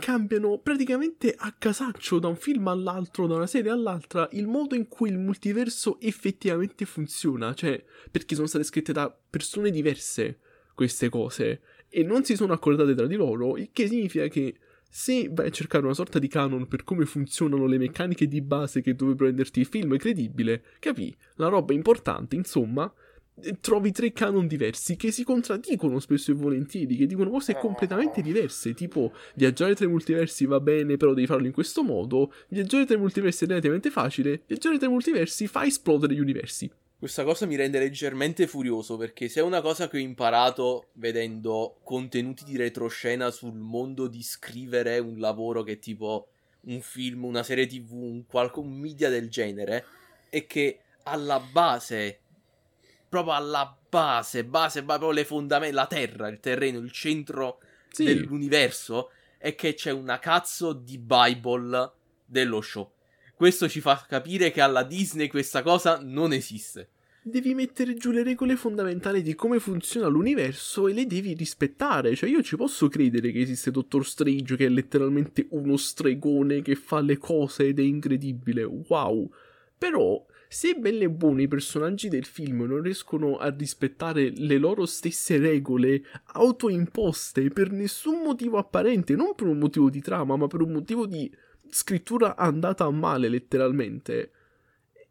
cambiano 0.00 0.58
praticamente 0.58 1.34
a 1.36 1.54
casaccio 1.56 2.18
da 2.18 2.26
un 2.26 2.36
film 2.36 2.66
all'altro, 2.66 3.26
da 3.26 3.36
una 3.36 3.46
serie 3.46 3.70
all'altra, 3.70 4.28
il 4.32 4.48
modo 4.48 4.74
in 4.74 4.88
cui 4.88 5.10
il 5.10 5.18
multiverso 5.18 6.00
effettivamente 6.00 6.84
funziona, 6.86 7.54
cioè 7.54 7.80
perché 8.10 8.34
sono 8.34 8.48
state 8.48 8.64
scritte 8.64 8.92
da 8.92 9.14
persone 9.30 9.70
diverse 9.70 10.40
queste 10.74 11.08
cose 11.10 11.60
e 11.88 12.02
non 12.02 12.24
si 12.24 12.34
sono 12.34 12.52
accordate 12.54 12.94
tra 12.94 13.06
di 13.06 13.14
loro, 13.14 13.56
il 13.56 13.68
che 13.72 13.86
significa 13.86 14.26
che 14.28 14.56
se 14.88 15.28
vai 15.30 15.46
a 15.46 15.50
cercare 15.50 15.84
una 15.84 15.94
sorta 15.94 16.18
di 16.18 16.26
canon 16.26 16.66
per 16.66 16.82
come 16.82 17.04
funzionano 17.04 17.66
le 17.66 17.78
meccaniche 17.78 18.26
di 18.26 18.40
base 18.40 18.80
che 18.80 18.94
dovrebbero 18.94 19.26
renderti 19.26 19.60
il 19.60 19.66
film 19.66 19.96
credibile, 19.96 20.64
capì? 20.80 21.14
La 21.34 21.48
roba 21.48 21.72
importante, 21.74 22.34
insomma, 22.34 22.92
trovi 23.60 23.92
tre 23.92 24.12
canon 24.12 24.46
diversi 24.46 24.96
che 24.96 25.10
si 25.10 25.24
contraddicono 25.24 25.98
spesso 25.98 26.30
e 26.30 26.34
volentieri, 26.34 26.96
che 26.96 27.06
dicono 27.06 27.30
cose 27.30 27.56
completamente 27.56 28.22
diverse, 28.22 28.74
tipo 28.74 29.12
viaggiare 29.34 29.74
tra 29.74 29.84
i 29.84 29.88
multiversi 29.88 30.46
va 30.46 30.60
bene, 30.60 30.96
però 30.96 31.14
devi 31.14 31.26
farlo 31.26 31.46
in 31.46 31.52
questo 31.52 31.82
modo, 31.82 32.32
viaggiare 32.48 32.86
tra 32.86 32.96
i 32.96 32.98
multiversi 32.98 33.44
è 33.44 33.46
relativamente 33.46 33.90
facile, 33.90 34.42
viaggiare 34.46 34.78
tra 34.78 34.86
i 34.86 34.90
multiversi 34.90 35.46
fa 35.46 35.64
esplodere 35.64 36.14
gli 36.14 36.20
universi. 36.20 36.70
Questa 37.00 37.24
cosa 37.24 37.46
mi 37.46 37.56
rende 37.56 37.78
leggermente 37.78 38.46
furioso 38.46 38.98
perché 38.98 39.28
se 39.28 39.40
è 39.40 39.42
una 39.42 39.62
cosa 39.62 39.88
che 39.88 39.96
ho 39.96 40.00
imparato 40.00 40.88
vedendo 40.94 41.78
contenuti 41.82 42.44
di 42.44 42.58
retroscena 42.58 43.30
sul 43.30 43.54
mondo 43.54 44.06
di 44.06 44.22
scrivere 44.22 44.98
un 44.98 45.18
lavoro 45.18 45.62
che 45.62 45.72
è 45.72 45.78
tipo 45.78 46.28
un 46.64 46.82
film, 46.82 47.24
una 47.24 47.42
serie 47.42 47.66
tv, 47.66 47.92
un, 47.92 48.26
qualche, 48.26 48.58
un 48.58 48.72
media 48.72 49.08
del 49.08 49.30
genere, 49.30 49.84
è 50.28 50.44
che 50.44 50.80
alla 51.04 51.40
base 51.40 52.18
proprio 53.10 53.34
alla 53.34 53.76
base, 53.88 54.44
base, 54.44 54.84
proprio 54.84 55.10
le 55.10 55.24
fondamenta, 55.24 55.74
la 55.74 55.86
terra, 55.86 56.28
il 56.28 56.38
terreno, 56.38 56.78
il 56.78 56.92
centro 56.92 57.58
sì. 57.90 58.04
dell'universo, 58.04 59.10
è 59.36 59.54
che 59.56 59.74
c'è 59.74 59.90
una 59.90 60.20
cazzo 60.20 60.72
di 60.72 60.96
Bible 60.96 61.92
dello 62.24 62.60
show. 62.60 62.92
Questo 63.34 63.68
ci 63.68 63.80
fa 63.80 64.06
capire 64.08 64.52
che 64.52 64.60
alla 64.60 64.84
Disney 64.84 65.26
questa 65.26 65.62
cosa 65.62 65.98
non 66.00 66.32
esiste. 66.32 66.90
Devi 67.22 67.52
mettere 67.52 67.96
giù 67.96 68.12
le 68.12 68.22
regole 68.22 68.56
fondamentali 68.56 69.22
di 69.22 69.34
come 69.34 69.58
funziona 69.58 70.06
l'universo 70.06 70.88
e 70.88 70.92
le 70.92 71.06
devi 71.06 71.34
rispettare. 71.34 72.14
Cioè, 72.14 72.30
io 72.30 72.42
ci 72.42 72.56
posso 72.56 72.88
credere 72.88 73.32
che 73.32 73.40
esiste 73.40 73.70
Doctor 73.70 74.06
Strange, 74.06 74.56
che 74.56 74.66
è 74.66 74.68
letteralmente 74.68 75.46
uno 75.50 75.76
stregone 75.76 76.62
che 76.62 76.76
fa 76.76 77.00
le 77.00 77.18
cose 77.18 77.66
ed 77.66 77.78
è 77.78 77.82
incredibile. 77.82 78.64
Wow. 78.64 79.30
Però, 79.80 80.22
se 80.46 80.74
belle 80.74 81.04
e 81.04 81.08
buone 81.10 81.44
i 81.44 81.48
personaggi 81.48 82.10
del 82.10 82.26
film 82.26 82.64
non 82.64 82.82
riescono 82.82 83.38
a 83.38 83.48
rispettare 83.48 84.30
le 84.36 84.58
loro 84.58 84.84
stesse 84.84 85.38
regole 85.38 86.02
autoimposte 86.34 87.48
per 87.48 87.70
nessun 87.70 88.20
motivo 88.20 88.58
apparente, 88.58 89.16
non 89.16 89.34
per 89.34 89.46
un 89.46 89.56
motivo 89.56 89.88
di 89.88 90.02
trama, 90.02 90.36
ma 90.36 90.46
per 90.48 90.60
un 90.60 90.72
motivo 90.72 91.06
di 91.06 91.34
scrittura 91.70 92.36
andata 92.36 92.84
a 92.84 92.90
male 92.90 93.30
letteralmente, 93.30 94.32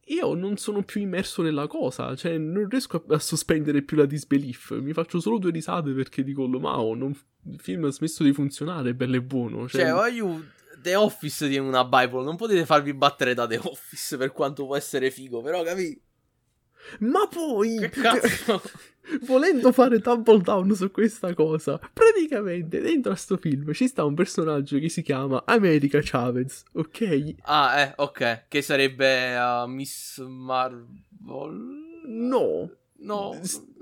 io 0.09 0.35
non 0.35 0.57
sono 0.57 0.83
più 0.83 1.01
immerso 1.01 1.41
nella 1.41 1.65
cosa, 1.65 2.15
cioè 2.15 2.37
non 2.37 2.69
riesco 2.69 3.03
a, 3.07 3.15
a 3.15 3.19
sospendere 3.19 3.81
più 3.81 3.97
la 3.97 4.05
disbelief, 4.05 4.79
mi 4.79 4.93
faccio 4.93 5.19
solo 5.19 5.39
due 5.39 5.49
risate 5.49 5.93
perché 5.93 6.21
dico, 6.21 6.47
ma 6.47 6.79
oh, 6.79 6.93
non, 6.93 7.11
il 7.49 7.59
film 7.59 7.85
ha 7.85 7.91
smesso 7.91 8.23
di 8.23 8.33
funzionare, 8.33 8.93
bello 8.93 9.15
e 9.15 9.21
buono. 9.23 9.67
Cioè, 9.67 9.81
cioè 9.81 9.89
The 10.81 10.95
Office 10.95 11.47
di 11.47 11.57
una 11.57 11.85
Bible, 11.85 12.23
non 12.23 12.35
potete 12.35 12.65
farvi 12.65 12.93
battere 12.93 13.33
da 13.33 13.47
The 13.47 13.59
Office 13.63 14.17
per 14.17 14.31
quanto 14.31 14.65
può 14.65 14.75
essere 14.75 15.11
figo, 15.11 15.41
però 15.41 15.63
capi? 15.63 16.01
Ma 16.99 17.27
poi, 17.27 17.77
che 17.77 17.89
cazzo? 17.89 18.61
volendo 19.21 19.71
fare 19.71 19.99
double 19.99 20.41
down 20.41 20.73
su 20.75 20.91
questa 20.91 21.33
cosa, 21.33 21.79
praticamente 21.93 22.79
dentro 22.79 23.11
a 23.11 23.15
sto 23.15 23.37
film 23.37 23.71
ci 23.73 23.87
sta 23.87 24.03
un 24.05 24.13
personaggio 24.13 24.77
che 24.79 24.89
si 24.89 25.01
chiama 25.01 25.43
America 25.45 25.99
Chavez, 26.01 26.63
ok? 26.73 27.35
Ah, 27.41 27.79
eh, 27.79 27.93
ok, 27.95 28.45
che 28.47 28.61
sarebbe 28.61 29.35
uh, 29.35 29.67
Miss 29.67 30.19
Marvel? 30.19 30.87
No. 32.05 32.71
No, 33.01 33.33
non 33.33 33.41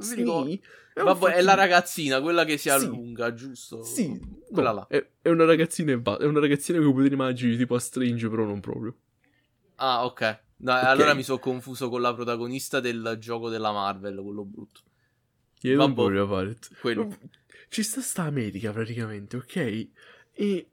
mi 0.09 0.15
ricordo. 0.15 0.51
È, 0.51 0.59
Vabbè, 1.03 1.33
è 1.33 1.41
la 1.41 1.53
ragazzina, 1.53 2.21
quella 2.21 2.43
che 2.45 2.57
si 2.57 2.69
allunga, 2.69 3.29
sì. 3.29 3.35
giusto? 3.35 3.83
Sì, 3.83 4.19
quella 4.51 4.69
no, 4.71 4.75
là. 4.75 4.87
È, 4.87 5.07
è, 5.21 5.29
una 5.29 5.45
ragazzina 5.45 5.91
è 5.93 6.25
una 6.25 6.39
ragazzina 6.39 6.79
che 6.79 6.91
potete 6.91 7.13
immaginare 7.13 7.57
tipo 7.57 7.75
a 7.75 7.79
Strange, 7.79 8.29
però 8.29 8.45
non 8.45 8.59
proprio. 8.59 8.95
Ah, 9.75 10.05
ok. 10.05 10.39
No, 10.57 10.73
okay. 10.73 10.85
allora 10.85 11.13
mi 11.13 11.23
sono 11.23 11.39
confuso 11.39 11.89
con 11.89 12.01
la 12.01 12.13
protagonista 12.13 12.79
del 12.79 13.17
gioco 13.19 13.49
della 13.49 13.71
Marvel, 13.71 14.19
quello 14.21 14.43
brutto. 14.43 14.81
Io 15.61 15.75
non 15.75 15.93
voglio 15.93 16.27
fare. 16.27 16.57
Quello. 16.81 17.15
Ci 17.69 17.83
sta 17.83 18.01
sta 18.01 18.23
America 18.23 18.71
praticamente, 18.71 19.37
ok? 19.37 19.87
E 20.31 20.69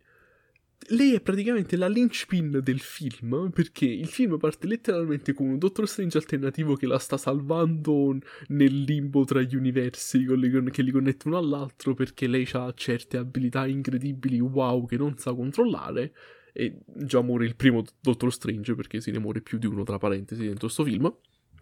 lei 0.89 1.15
è 1.15 1.21
praticamente 1.21 1.77
la 1.77 1.89
linchpin 1.89 2.61
del 2.63 2.81
film 2.81 3.51
perché 3.51 3.87
il 3.87 4.07
film 4.07 4.39
parte 4.39 4.67
letteralmente 4.67 5.33
con 5.33 5.47
un 5.47 5.59
Doctor 5.59 5.89
Strange 5.89 6.19
alternativo 6.19 6.75
che 6.75 6.87
la 6.87 6.99
sta 6.99 7.17
salvando 7.17 8.17
nel 8.49 8.83
limbo 8.83 9.25
tra 9.25 9.41
gli 9.41 9.57
universi 9.57 10.27
che 10.71 10.83
li 10.83 10.91
connette 10.91 11.29
uno 11.29 11.39
all'altro 11.39 11.95
perché 11.95 12.27
lei 12.27 12.47
ha 12.53 12.73
certe 12.75 13.17
abilità 13.17 13.67
incredibili 13.67 14.41
wow 14.41 14.87
che 14.87 14.97
non 14.97 15.17
sa 15.17 15.33
controllare. 15.33 16.13
E 16.57 16.79
già 16.87 17.21
muore 17.21 17.47
il 17.47 17.57
primo 17.57 17.83
Doctor 18.01 18.33
Strange 18.33 18.75
perché 18.75 19.01
se 19.01 19.11
ne 19.11 19.19
muore 19.19 19.41
più 19.41 19.59
di 19.59 19.67
uno 19.67 19.83
tra 19.83 19.99
parentesi 19.99 20.47
dentro 20.47 20.69
sto 20.69 20.85
film. 20.85 21.13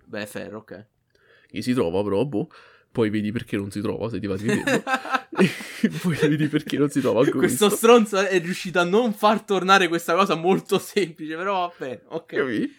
Beh 0.05 0.27
ferro 0.27 0.59
ok. 0.59 0.87
Che 1.47 1.63
si 1.63 1.73
trova 1.73 2.03
però 2.03 2.25
boh. 2.27 2.51
Poi 2.91 3.09
vedi 3.09 3.33
perché 3.33 3.57
non 3.57 3.71
si 3.71 3.81
trova 3.81 4.11
se 4.11 4.21
ti 4.21 4.27
va 4.27 4.37
di 4.37 4.45
vederlo. 4.45 4.83
poi 6.03 6.17
vedi 6.17 6.49
perché 6.49 6.77
non 6.77 6.91
si 6.91 7.01
trova 7.01 7.21
ancora. 7.21 7.39
Questo 7.39 7.71
stronzo 7.71 8.19
è 8.19 8.39
riuscito 8.41 8.79
a 8.79 8.85
non 8.85 9.15
far 9.15 9.43
tornare 9.43 9.89
questa 9.89 10.15
cosa 10.15 10.35
molto 10.35 10.79
semplice, 10.79 11.37
però 11.37 11.67
va 11.67 11.75
bene, 11.79 12.03
ok. 12.09 12.35
Capì? 12.35 12.71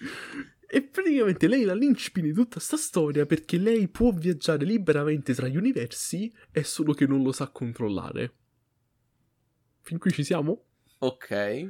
E 0.68 0.82
praticamente 0.82 1.48
lei 1.48 1.64
la 1.64 1.74
linchpin 1.74 2.24
di 2.24 2.34
tutta 2.34 2.60
sta 2.60 2.78
storia 2.78 3.26
perché 3.26 3.58
lei 3.58 3.88
può 3.88 4.12
viaggiare 4.12 4.66
liberamente 4.66 5.34
tra 5.34 5.48
gli 5.48 5.58
universi, 5.58 6.32
è 6.52 6.62
solo 6.64 6.94
che 6.94 7.06
non 7.06 7.22
lo 7.22 7.32
sa 7.32 7.50
controllare. 7.50 8.34
Fin 9.82 9.98
qui 10.00 10.12
ci 10.12 10.24
siamo? 10.24 10.66
Ok. 11.00 11.70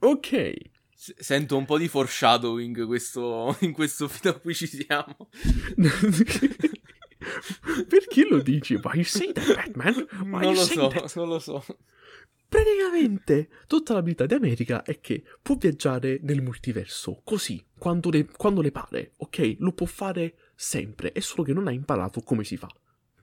Ok. 0.00 0.54
S- 0.94 1.14
sento 1.16 1.56
un 1.56 1.64
po' 1.64 1.78
di 1.78 1.88
foreshadowing 1.88 2.84
questo, 2.86 3.56
in 3.62 3.72
questo 3.72 4.08
fino 4.08 4.34
a 4.34 4.38
cui 4.38 4.54
ci 4.54 4.66
siamo. 4.66 5.30
Perché 7.88 8.26
lo 8.28 8.40
dici? 8.40 8.78
Why 8.82 9.02
say 9.02 9.32
that, 9.32 9.54
Batman? 9.54 10.06
Why 10.20 10.42
non 10.42 10.54
lo 10.54 10.64
so, 10.64 10.88
that? 10.88 11.14
non 11.16 11.28
lo 11.28 11.38
so. 11.38 11.64
Praticamente 12.48 13.48
tutta 13.66 13.94
l'abilità 13.94 14.26
di 14.26 14.34
America 14.34 14.82
è 14.82 15.00
che 15.00 15.24
può 15.40 15.54
viaggiare 15.56 16.18
nel 16.22 16.42
multiverso 16.42 17.22
così, 17.24 17.64
quando 17.78 18.10
le, 18.10 18.26
quando 18.26 18.60
le 18.60 18.70
pare, 18.70 19.14
ok? 19.16 19.56
Lo 19.60 19.72
può 19.72 19.86
fare 19.86 20.34
sempre, 20.54 21.12
è 21.12 21.20
solo 21.20 21.44
che 21.44 21.54
non 21.54 21.66
ha 21.66 21.72
imparato 21.72 22.20
come 22.20 22.44
si 22.44 22.58
fa. 22.58 22.68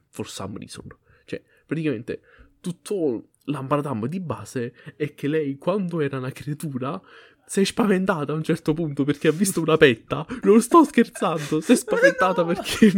For 0.08 0.28
some 0.28 0.58
reason. 0.58 0.88
Cioè, 1.26 1.43
praticamente 1.66 2.22
tutto 2.60 3.30
l'ambaradam 3.43 4.08
di 4.08 4.20
base 4.20 4.74
è 4.95 5.14
che 5.14 5.28
lei 5.28 5.58
quando 5.58 6.02
era 6.02 6.18
una 6.18 6.32
creatura 6.32 7.00
sei 7.50 7.66
spaventata 7.66 8.32
a 8.32 8.36
un 8.36 8.43
certo 8.43 8.76
punto 8.76 9.04
perché 9.04 9.28
ha 9.28 9.32
visto 9.32 9.60
una 9.60 9.76
petta. 9.76 10.24
Non 10.43 10.62
sto 10.62 10.84
scherzando, 10.84 11.62
sei 11.62 11.76
spaventata 11.78 12.45
perché 12.45 12.93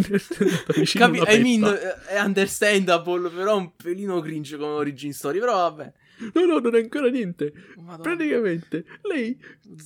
Capi- 0.93 1.22
I 1.26 1.41
mean, 1.41 1.64
è 2.10 2.20
understandable, 2.20 3.30
però 3.30 3.58
un 3.58 3.72
pelino 3.78 4.20
cringe 4.20 4.58
come 4.58 4.72
origin 4.72 5.14
story, 5.14 5.39
però 5.39 5.54
vabbè. 5.54 5.93
No, 6.34 6.45
no, 6.45 6.60
non 6.60 6.76
è 6.76 6.82
ancora 6.82 7.08
niente. 7.08 7.54
Madonna. 7.78 8.02
Praticamente, 8.02 8.84
lei 9.04 9.39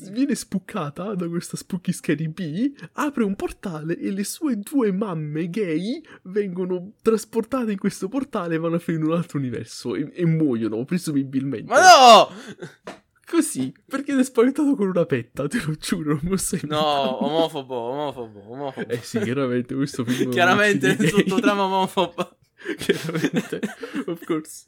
viene 0.09 0.33
spuccata 0.33 1.13
da 1.13 1.29
questa 1.29 1.57
Spooky 1.57 1.93
Scary 1.93 2.27
B, 2.27 2.73
apre 2.93 3.23
un 3.23 3.35
portale 3.35 3.95
e 3.99 4.09
le 4.09 4.23
sue 4.23 4.57
due 4.57 4.91
mamme 4.91 5.47
gay 5.47 6.01
vengono 6.23 6.93
trasportate 7.03 7.71
in 7.71 7.77
questo 7.77 8.07
portale 8.07 8.55
e 8.55 8.57
vanno 8.57 8.77
a 8.77 8.79
finire 8.79 9.03
in 9.03 9.11
un 9.11 9.15
altro 9.15 9.37
universo 9.37 9.93
e, 9.95 10.09
e 10.11 10.25
muoiono, 10.25 10.83
presumibilmente. 10.85 11.71
Ma 11.71 11.79
no! 11.79 13.03
Così, 13.25 13.73
perché 13.87 14.13
ti 14.13 14.19
è 14.19 14.23
spaventato 14.23 14.75
con 14.75 14.87
una 14.87 15.05
petta, 15.05 15.47
te 15.47 15.59
lo 15.65 15.75
giuro, 15.75 16.19
non 16.21 16.37
sei 16.37 16.59
No, 16.63 17.23
omofobo, 17.25 17.75
omofobo, 17.75 18.51
omofobo. 18.51 18.87
Eh 18.87 19.01
sì, 19.01 19.19
chiaramente 19.19 19.73
questo 19.73 20.05
film 20.05 20.29
Chiaramente 20.31 21.07
sottotrama 21.07 21.63
omofobo. 21.63 22.37
chiaramente, 22.77 23.59
of 24.05 24.23
course. 24.25 24.65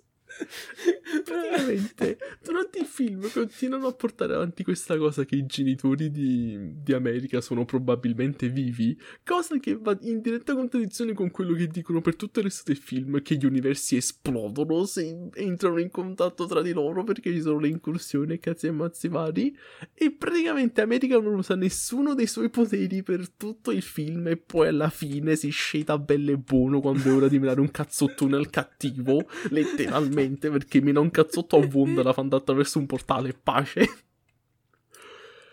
Praticamente 1.23 2.17
durante 2.43 2.79
il 2.79 2.85
film 2.85 3.29
continuano 3.31 3.87
a 3.87 3.93
portare 3.93 4.35
avanti 4.35 4.63
questa 4.63 4.97
cosa 4.97 5.25
che 5.25 5.35
i 5.35 5.45
genitori 5.45 6.11
di, 6.11 6.73
di 6.83 6.93
America 6.93 7.41
sono 7.41 7.65
probabilmente 7.65 8.49
vivi, 8.49 8.97
cosa 9.23 9.57
che 9.57 9.77
va 9.77 9.97
in 10.01 10.21
diretta 10.21 10.53
contraddizione 10.53 11.13
con 11.13 11.31
quello 11.31 11.53
che 11.53 11.67
dicono 11.67 12.01
per 12.01 12.15
tutto 12.15 12.39
il 12.39 12.45
resto 12.45 12.63
del 12.65 12.77
film, 12.77 13.21
che 13.21 13.35
gli 13.35 13.45
universi 13.45 13.97
esplodono 13.97 14.85
se 14.85 15.29
entrano 15.33 15.79
in 15.79 15.89
contatto 15.89 16.45
tra 16.45 16.61
di 16.61 16.73
loro 16.73 17.03
perché 17.03 17.31
ci 17.31 17.41
sono 17.41 17.59
le 17.59 17.69
incursioni 17.69 18.39
cazzi 18.39 18.67
e 18.67 18.71
mazzi 18.71 19.07
vari, 19.07 19.55
e 19.93 20.11
praticamente 20.11 20.81
America 20.81 21.19
non 21.19 21.35
usa 21.35 21.55
nessuno 21.55 22.13
dei 22.13 22.27
suoi 22.27 22.49
poteri 22.49 23.03
per 23.03 23.29
tutto 23.29 23.71
il 23.71 23.81
film 23.81 24.27
e 24.27 24.37
poi 24.37 24.67
alla 24.67 24.89
fine 24.89 25.35
si 25.35 25.49
sceta 25.49 25.97
bello 25.97 26.31
e 26.31 26.37
buono 26.37 26.79
quando 26.79 27.09
è 27.09 27.13
ora 27.13 27.27
di 27.27 27.39
menare 27.39 27.61
un 27.61 27.71
cazzottone 27.71 28.35
al 28.35 28.49
cattivo, 28.49 29.27
letteralmente 29.49 30.26
niente 30.27 30.49
perché 30.49 30.81
mi 30.81 30.91
non 30.91 31.09
cazzotto 31.09 31.57
a 31.57 31.65
Wanda 31.65 32.03
la 32.03 32.13
fanno 32.13 32.35
attraverso 32.35 32.79
un 32.79 32.85
portale, 32.85 33.33
pace. 33.33 33.81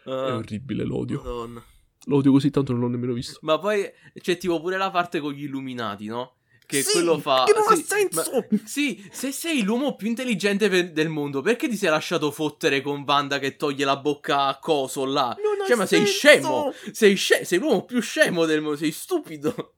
Uh, 0.05 0.11
è 0.11 0.35
orribile, 0.35 0.85
l'odio. 0.85 1.19
Madonna. 1.23 1.65
L'odio 2.07 2.33
così 2.33 2.51
tanto 2.51 2.73
non 2.73 2.83
l'ho 2.83 2.89
nemmeno 2.89 3.13
visto. 3.13 3.39
Ma 3.43 3.59
poi 3.59 3.91
c'è 4.21 4.37
tipo 4.37 4.61
pure 4.61 4.77
la 4.77 4.91
parte 4.91 5.21
con 5.21 5.33
gli 5.33 5.45
illuminati, 5.45 6.07
no? 6.07 6.37
Che 6.67 6.83
sì, 6.83 6.93
quello 6.93 7.19
fa. 7.19 7.45
Che 7.47 7.53
non 7.53 7.65
sì, 7.65 7.83
ha 7.83 7.85
senso! 7.85 8.47
Ma, 8.51 8.59
sì, 8.65 9.09
se 9.11 9.33
sei 9.33 9.63
l'uomo 9.63 9.97
più 9.97 10.09
intelligente 10.09 10.69
per, 10.69 10.93
del 10.93 11.09
mondo, 11.09 11.43
perché 11.43 11.69
ti 11.69 11.77
sei 11.77 11.91
lasciato 11.91 12.31
fottere 12.31 12.81
con 12.81 13.05
Wanda 13.07 13.39
che 13.39 13.57
toglie 13.57 13.85
la 13.85 13.99
bocca 13.99 14.47
a 14.47 14.59
coso 14.59 15.05
là? 15.05 15.37
Non 15.43 15.67
cioè, 15.67 15.77
ma 15.77 15.87
senso. 15.87 16.07
sei 16.07 16.15
scemo! 16.15 16.73
Sei, 16.93 17.15
sce- 17.17 17.45
sei 17.45 17.59
l'uomo 17.59 17.85
più 17.85 18.01
scemo 18.01 18.47
del 18.47 18.63
mondo, 18.63 18.77
sei 18.77 18.93
stupido! 18.93 19.75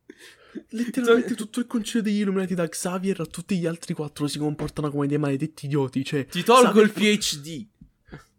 Letteralmente 0.71 1.35
tutto 1.35 1.61
il 1.61 1.67
concilio 1.67 2.03
degli 2.03 2.21
illuminati 2.21 2.55
da 2.55 2.69
Xavier 2.69 3.21
a 3.21 3.27
tutti 3.27 3.59
gli 3.59 3.67
altri 3.67 3.95
quattro 3.95 4.27
si 4.27 4.39
comportano 4.39 4.91
come 4.91 5.07
dei 5.07 5.19
maledetti 5.19 5.67
idioti. 5.67 6.05
Cioè, 6.05 6.27
Ti 6.27 6.43
tolgo 6.43 6.83
Xavier... 6.83 6.85
il 6.85 7.19
PhD. 7.19 7.67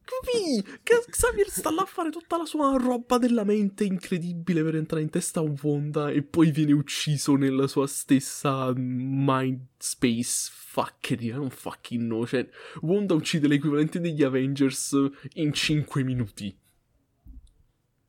Capì? 0.08 0.80
Che 0.84 1.04
Xavier 1.10 1.50
sta 1.50 1.70
là 1.70 1.82
a 1.82 1.86
fare 1.86 2.10
tutta 2.12 2.38
la 2.38 2.46
sua 2.46 2.78
roba 2.78 3.18
della 3.18 3.44
mente 3.44 3.84
incredibile 3.84 4.64
per 4.64 4.76
entrare 4.76 5.04
in 5.04 5.10
testa 5.10 5.42
a 5.42 5.54
Wanda 5.62 6.10
e 6.10 6.24
poi 6.24 6.52
viene 6.52 6.72
ucciso 6.72 7.36
nella 7.36 7.68
sua 7.68 7.88
stessa 7.88 8.72
mind 8.74 9.60
space 9.78 10.50
fuckery, 10.54 11.32
non 11.32 11.50
fucking 11.50 12.04
no. 12.04 12.26
Cioè, 12.26 12.48
Wanda 12.82 13.16
uccide 13.16 13.50
l'equivalente 13.50 14.00
degli 14.00 14.24
Avengers 14.24 14.96
in 15.34 15.52
5 15.52 16.04
minuti. 16.04 16.58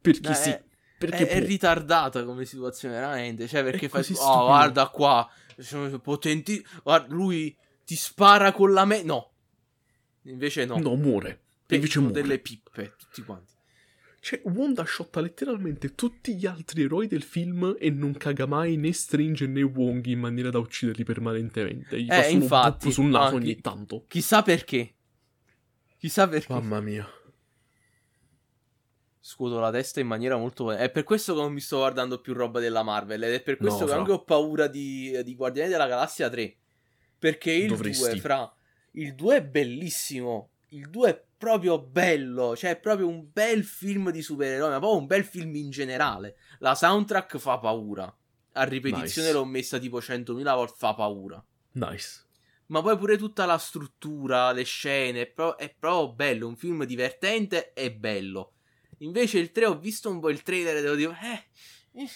Perché 0.01 0.29
Beh, 0.29 0.35
sì. 0.35 0.57
È 0.99 1.07
perché 1.07 1.29
è, 1.29 1.41
è, 1.41 1.47
ritardata 1.47 2.25
come 2.25 2.45
situazione, 2.45 2.95
veramente. 2.95 3.47
Cioè, 3.47 3.63
perché 3.63 3.89
fai. 3.89 4.05
Oh, 4.17 4.47
guarda 4.47 4.89
qua. 4.89 5.31
Sono 5.57 5.97
potenti. 6.01 6.65
Guarda, 6.83 7.15
lui 7.15 7.57
ti 7.85 7.95
spara 7.95 8.53
con 8.53 8.73
la 8.73 8.85
me. 8.85 9.03
No. 9.03 9.31
Invece 10.23 10.65
no. 10.65 10.79
No, 10.79 10.97
muore. 10.97 11.43
Invece 11.69 12.01
muore. 12.01 12.21
delle 12.21 12.39
pippe, 12.39 12.95
tutti 12.99 13.23
quanti. 13.23 13.53
Cioè, 14.21 14.41
Wanda 14.45 14.85
shotta 14.85 15.21
letteralmente 15.21 15.95
tutti 15.95 16.35
gli 16.35 16.45
altri 16.45 16.83
eroi 16.83 17.07
del 17.07 17.23
film 17.23 17.77
e 17.79 17.89
non 17.91 18.15
caga 18.15 18.47
mai 18.47 18.77
né 18.77 18.93
Strange 18.93 19.47
né 19.47 19.63
Wong 19.63 20.05
in 20.07 20.19
maniera 20.19 20.51
da 20.51 20.59
ucciderli 20.59 21.05
permanentemente. 21.05 22.03
Gli 22.03 22.11
eh, 22.11 22.31
infatti. 22.33 22.91
sul 22.91 23.07
naso 23.07 23.37
ogni 23.37 23.61
tanto. 23.61 24.05
Chissà 24.09 24.43
perché. 24.43 24.95
Chissà 25.99 26.27
perché. 26.27 26.53
Mamma 26.53 26.81
mia. 26.81 27.09
Scuoto 29.21 29.59
la 29.59 29.71
testa 29.71 30.01
in 30.01 30.07
maniera 30.07 30.37
molto... 30.37 30.71
È 30.73 30.91
per 30.91 31.05
questo 31.05 31.35
che 31.35 31.41
non 31.41 31.53
mi 31.53 31.61
sto 31.61 31.79
guardando 31.79 32.21
più 32.21 32.33
roba 32.35 32.61
della 32.61 32.83
Marvel 32.83 33.23
ed 33.25 33.35
è 33.35 33.43
per 33.43 33.57
questo 33.57 33.81
No, 33.81 33.85
che 33.85 33.91
fra. 33.91 33.99
anche 34.01 34.13
ho 34.13 34.25
paura 34.25 34.67
di, 34.67 35.19
di 35.25 35.35
Guardiani 35.35 35.71
della 35.71 35.87
Galassia 35.87 36.29
3. 36.29 36.57
Perché 37.19 37.53
il 37.53 37.69
Dovresti. 37.69 38.11
2, 38.11 38.21
fra... 38.21 38.53
Il 38.93 39.15
2 39.15 39.37
è 39.37 39.45
bellissimo. 39.45 40.51
Il 40.69 40.89
2 40.91 41.09
è 41.11 41.25
proprio 41.37 41.79
bello. 41.81 42.57
Cioè, 42.57 42.71
è 42.71 42.79
proprio 42.81 43.09
un 43.09 43.29
bel 43.33 43.65
film 43.65 44.11
di 44.11 44.23
supereroi, 44.23 44.71
ma 44.71 44.79
proprio 44.79 44.99
un 45.01 45.07
bel 45.07 45.25
film 45.25 45.55
in 45.57 45.71
generale. 45.71 46.37
La 46.59 46.75
soundtrack 46.75 47.39
fa 47.39 47.59
paura. 47.59 48.13
A 48.53 48.65
ripetizione 48.65 49.29
Nice. 49.29 49.39
l'ho 49.39 49.45
messa 49.45 49.79
tipo 49.79 49.99
100.000 49.99 50.43
volte, 50.43 50.75
fa 50.77 50.95
paura. 50.95 51.45
Nice. 51.73 52.25
Ma 52.67 52.83
poi 52.83 52.99
pure 52.99 53.17
tutta 53.17 53.47
la 53.47 53.57
struttura, 53.57 54.53
le 54.53 54.65
scene, 54.65 55.23
è, 55.23 55.27
pro- 55.27 55.57
è 55.57 55.73
proprio 55.79 56.13
bello, 56.13 56.47
un 56.49 56.57
film 56.57 56.85
divertente 56.85 57.73
e 57.73 57.93
bello. 57.93 58.53
Invece 58.99 59.39
il 59.39 59.53
3 59.53 59.67
ho 59.67 59.79
visto 59.79 60.11
un 60.11 60.21
po' 60.21 60.31
il 60.31 60.43
trailer 60.43 60.77
e 60.77 60.81
devo 60.83 60.95
dire, 60.95 61.17
eh, 61.23 62.01
eh, 62.01 62.09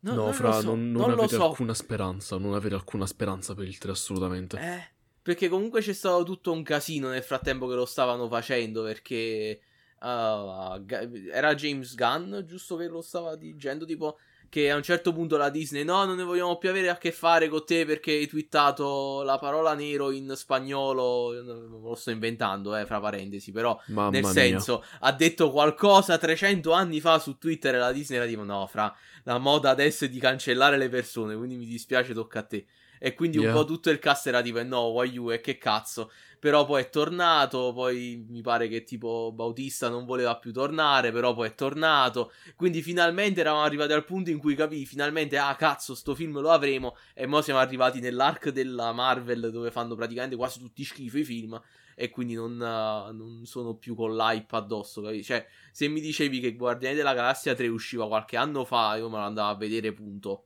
no, 0.00 0.14
No, 0.14 0.24
non 0.24 0.32
fra, 0.32 0.48
lo 0.48 0.60
so, 0.60 0.66
non, 0.66 0.90
non 0.90 1.00
non 1.00 1.10
lo 1.10 1.22
avere 1.22 1.36
so. 1.36 1.44
alcuna 1.48 1.74
speranza, 1.74 2.36
non 2.38 2.54
avere 2.54 2.74
alcuna 2.74 3.06
speranza 3.06 3.54
per 3.54 3.66
il 3.66 3.78
3 3.78 3.90
assolutamente. 3.90 4.58
Eh, 4.58 4.94
perché 5.22 5.48
comunque 5.48 5.80
c'è 5.80 5.92
stato 5.92 6.22
tutto 6.22 6.52
un 6.52 6.62
casino 6.62 7.08
nel 7.08 7.22
frattempo 7.22 7.66
che 7.66 7.74
lo 7.74 7.84
stavano 7.84 8.28
facendo, 8.28 8.82
perché 8.84 9.60
uh, 10.00 10.84
era 11.32 11.54
James 11.54 11.94
Gunn, 11.94 12.40
giusto 12.44 12.76
che 12.76 12.86
lo 12.86 13.02
stava 13.02 13.34
dicendo, 13.36 13.84
tipo 13.84 14.18
che 14.48 14.70
a 14.70 14.76
un 14.76 14.82
certo 14.82 15.12
punto 15.12 15.36
la 15.36 15.50
Disney 15.50 15.84
no, 15.84 16.04
non 16.04 16.16
ne 16.16 16.22
vogliamo 16.22 16.56
più 16.56 16.68
avere 16.70 16.88
a 16.88 16.96
che 16.96 17.12
fare 17.12 17.48
con 17.48 17.64
te 17.64 17.84
perché 17.84 18.12
hai 18.12 18.26
twittato 18.26 19.22
la 19.22 19.38
parola 19.38 19.74
nero 19.74 20.10
in 20.10 20.32
spagnolo, 20.34 21.30
me 21.42 21.78
lo 21.88 21.94
sto 21.94 22.10
inventando, 22.10 22.76
eh, 22.76 22.86
fra 22.86 23.00
parentesi, 23.00 23.52
però 23.52 23.78
Mamma 23.86 24.10
nel 24.10 24.22
mia. 24.22 24.30
senso, 24.30 24.84
ha 25.00 25.12
detto 25.12 25.50
qualcosa 25.50 26.18
300 26.18 26.72
anni 26.72 27.00
fa 27.00 27.18
su 27.18 27.38
Twitter 27.38 27.74
e 27.74 27.78
la 27.78 27.92
Disney 27.92 28.18
era 28.18 28.26
tipo 28.28 28.44
no, 28.44 28.66
fra 28.66 28.94
la 29.24 29.38
moda 29.38 29.70
adesso 29.70 30.04
è 30.04 30.08
di 30.08 30.18
cancellare 30.20 30.76
le 30.76 30.88
persone, 30.88 31.36
quindi 31.36 31.56
mi 31.56 31.66
dispiace, 31.66 32.14
tocca 32.14 32.40
a 32.40 32.42
te. 32.44 32.66
E 32.98 33.12
quindi 33.12 33.36
un 33.36 33.44
Yeah. 33.44 33.52
po' 33.54 33.64
tutto 33.66 33.90
il 33.90 33.98
cast 33.98 34.26
era 34.28 34.40
tipo, 34.40 34.58
eh, 34.58 34.64
no, 34.64 34.84
why 34.86 35.06
you, 35.10 35.30
e 35.30 35.40
che 35.40 35.58
cazzo. 35.58 36.10
Però 36.38 36.64
poi 36.64 36.82
è 36.82 36.90
tornato, 36.90 37.72
poi 37.72 38.24
mi 38.28 38.42
pare 38.42 38.68
che 38.68 38.84
tipo 38.84 39.32
Bautista 39.32 39.88
non 39.88 40.04
voleva 40.04 40.36
più 40.36 40.52
tornare, 40.52 41.10
però 41.10 41.34
poi 41.34 41.48
è 41.48 41.54
tornato. 41.54 42.32
Quindi 42.54 42.82
finalmente 42.82 43.40
eravamo 43.40 43.64
arrivati 43.64 43.92
al 43.92 44.04
punto 44.04 44.30
in 44.30 44.38
cui 44.38 44.54
capì, 44.54 44.84
finalmente, 44.86 45.38
ah 45.38 45.54
cazzo, 45.56 45.94
sto 45.94 46.14
film 46.14 46.40
lo 46.40 46.50
avremo. 46.50 46.96
E 47.14 47.26
mo 47.26 47.40
siamo 47.40 47.58
arrivati 47.60 48.00
nell'arc 48.00 48.50
della 48.50 48.92
Marvel 48.92 49.50
dove 49.50 49.70
fanno 49.70 49.94
praticamente 49.94 50.36
quasi 50.36 50.58
tutti 50.58 50.84
schifo 50.84 51.18
i 51.18 51.24
film. 51.24 51.60
E 51.98 52.10
quindi 52.10 52.34
non, 52.34 52.52
eh, 52.60 53.12
non 53.12 53.46
sono 53.46 53.74
più 53.76 53.94
con 53.94 54.14
l'hype 54.14 54.54
addosso, 54.54 55.00
capi? 55.00 55.24
Cioè, 55.24 55.46
se 55.72 55.88
mi 55.88 56.00
dicevi 56.00 56.40
che 56.40 56.54
Guardiani 56.54 56.94
della 56.94 57.14
Galassia 57.14 57.54
3 57.54 57.68
usciva 57.68 58.06
qualche 58.06 58.36
anno 58.36 58.64
fa, 58.66 58.96
io 58.96 59.08
me 59.08 59.16
lo 59.16 59.24
andavo 59.24 59.50
a 59.50 59.56
vedere, 59.56 59.92
punto. 59.94 60.44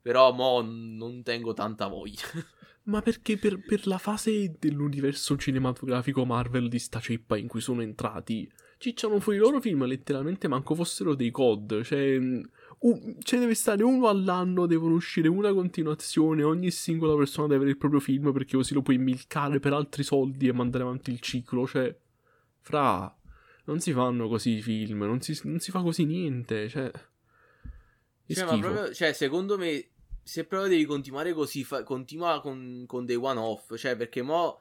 Però 0.00 0.32
mo 0.32 0.62
non 0.62 1.22
tengo 1.22 1.52
tanta 1.52 1.86
voglia. 1.88 2.22
Ma 2.88 3.02
perché 3.02 3.36
per, 3.36 3.60
per 3.60 3.86
la 3.86 3.98
fase 3.98 4.56
dell'universo 4.58 5.36
cinematografico 5.36 6.24
Marvel 6.24 6.68
di 6.68 6.78
sta 6.78 7.00
ceppa 7.00 7.36
in 7.36 7.46
cui 7.46 7.60
sono 7.60 7.82
entrati, 7.82 8.50
cicciano 8.78 9.20
fuori 9.20 9.38
i 9.38 9.42
loro 9.42 9.60
film 9.60 9.84
letteralmente 9.84 10.48
manco 10.48 10.74
fossero 10.74 11.14
dei 11.14 11.30
COD. 11.30 11.82
Cioè, 11.82 12.16
un- 12.16 13.16
ce 13.20 13.38
deve 13.38 13.54
stare 13.54 13.82
uno 13.82 14.08
all'anno, 14.08 14.64
devono 14.64 14.94
uscire 14.94 15.28
una 15.28 15.52
continuazione, 15.52 16.42
ogni 16.42 16.70
singola 16.70 17.14
persona 17.14 17.46
deve 17.46 17.56
avere 17.56 17.72
il 17.72 17.76
proprio 17.76 18.00
film 18.00 18.32
perché 18.32 18.56
così 18.56 18.72
lo 18.72 18.80
puoi 18.80 18.96
milcare 18.96 19.58
per 19.60 19.74
altri 19.74 20.02
soldi 20.02 20.48
e 20.48 20.52
mandare 20.54 20.84
avanti 20.84 21.10
il 21.10 21.20
ciclo. 21.20 21.66
Cioè, 21.66 21.94
fra, 22.60 23.14
non 23.66 23.80
si 23.80 23.92
fanno 23.92 24.28
così 24.28 24.52
i 24.56 24.62
film, 24.62 25.00
non 25.02 25.20
si, 25.20 25.38
non 25.42 25.58
si 25.58 25.70
fa 25.70 25.82
così 25.82 26.06
niente. 26.06 26.70
Cioè, 26.70 26.90
Cioè, 28.26 28.44
proprio, 28.60 28.94
cioè, 28.94 29.12
secondo 29.12 29.58
me, 29.58 29.88
se 30.28 30.44
proprio 30.44 30.68
devi 30.68 30.84
continuare 30.84 31.32
così, 31.32 31.64
fa- 31.64 31.82
continua 31.82 32.40
con, 32.42 32.84
con 32.86 33.06
dei 33.06 33.16
one-off. 33.16 33.74
Cioè, 33.76 33.96
perché 33.96 34.20
mo 34.20 34.60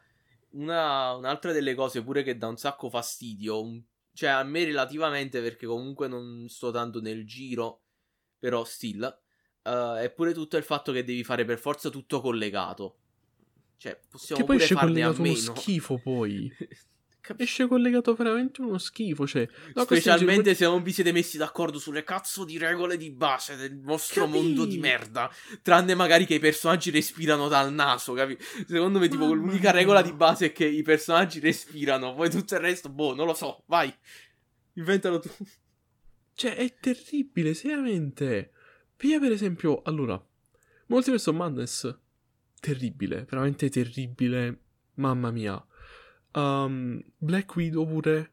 una- 0.52 1.14
un'altra 1.14 1.52
delle 1.52 1.76
cose 1.76 2.02
pure 2.04 2.24
che 2.24 2.38
dà 2.38 2.48
un 2.48 2.58
sacco 2.58 2.90
fastidio, 2.90 3.62
un- 3.62 3.84
cioè 4.14 4.30
a 4.30 4.44
me 4.44 4.64
relativamente, 4.64 5.42
perché 5.42 5.66
comunque 5.66 6.08
non 6.08 6.46
sto 6.48 6.72
tanto 6.72 7.02
nel 7.02 7.26
giro, 7.26 7.82
però 8.40 8.64
still, 8.64 9.04
eh, 9.64 10.02
è 10.04 10.12
pure 10.16 10.34
tutto 10.34 10.56
il 10.58 10.64
fatto 10.64 10.92
che 10.94 11.04
devi 11.04 11.24
fare 11.24 11.44
per 11.44 11.60
forza 11.60 11.90
tutto 11.90 12.22
collegato. 12.22 12.98
Cioè, 13.76 14.00
possiamo 14.10 14.42
Che 14.42 14.48
poi 14.48 14.60
farne 14.68 15.04
a 15.04 15.12
meno. 15.12 15.56
schifo 15.56 16.00
poi. 16.00 16.50
Esce 17.38 17.68
collegato 17.68 18.14
veramente 18.14 18.62
uno 18.62 18.78
schifo. 18.78 19.28
Cioè, 19.28 19.48
no, 19.74 19.84
Specialmente 19.84 20.56
se 20.56 20.66
non 20.66 20.84
vi 20.84 20.92
siete 20.94 21.12
messi 21.12 21.38
d'accordo 21.38 21.80
sulle 21.80 22.04
cazzo 22.04 22.46
di 22.46 22.58
regole 22.58 22.98
di 22.98 23.12
base 23.12 23.56
del 23.56 23.80
vostro 23.82 24.26
Capì? 24.26 24.38
mondo 24.38 24.66
di 24.66 24.78
merda. 24.78 25.30
Tranne 25.62 25.96
magari 25.96 26.26
che 26.26 26.36
i 26.36 26.40
personaggi 26.40 26.90
respirano 26.92 27.48
dal 27.48 27.74
naso, 27.74 28.14
capi? 28.14 28.38
Secondo 28.68 29.00
me, 29.00 29.08
tipo, 29.08 29.26
Mamma 29.26 29.36
l'unica 29.36 29.72
mia. 29.72 29.80
regola 29.80 30.02
di 30.02 30.14
base 30.14 30.48
è 30.48 30.52
che 30.52 30.66
i 30.66 30.82
personaggi 30.84 31.40
respirano. 31.40 32.14
Poi 32.16 32.30
tutto 32.30 32.54
il 32.56 32.62
resto, 32.62 32.90
boh, 32.90 33.14
non 33.16 33.26
lo 33.26 33.34
so. 33.34 33.64
Vai. 33.68 33.94
Inventalo 34.74 35.20
tu. 35.20 35.30
Cioè, 36.34 36.56
è 36.56 36.76
terribile, 36.80 37.54
seriamente. 37.54 38.52
Via 39.00 39.20
per 39.20 39.32
esempio, 39.32 39.82
allora, 39.84 40.24
Multiverse 40.88 41.30
of 41.32 41.36
Madness, 41.36 41.98
terribile, 42.60 43.26
veramente 43.30 43.70
terribile. 43.70 44.60
Mamma 44.96 45.32
mia. 45.32 45.64
Um, 46.38 47.02
Black 47.18 47.56
Widow 47.56 47.86
pure. 47.88 48.32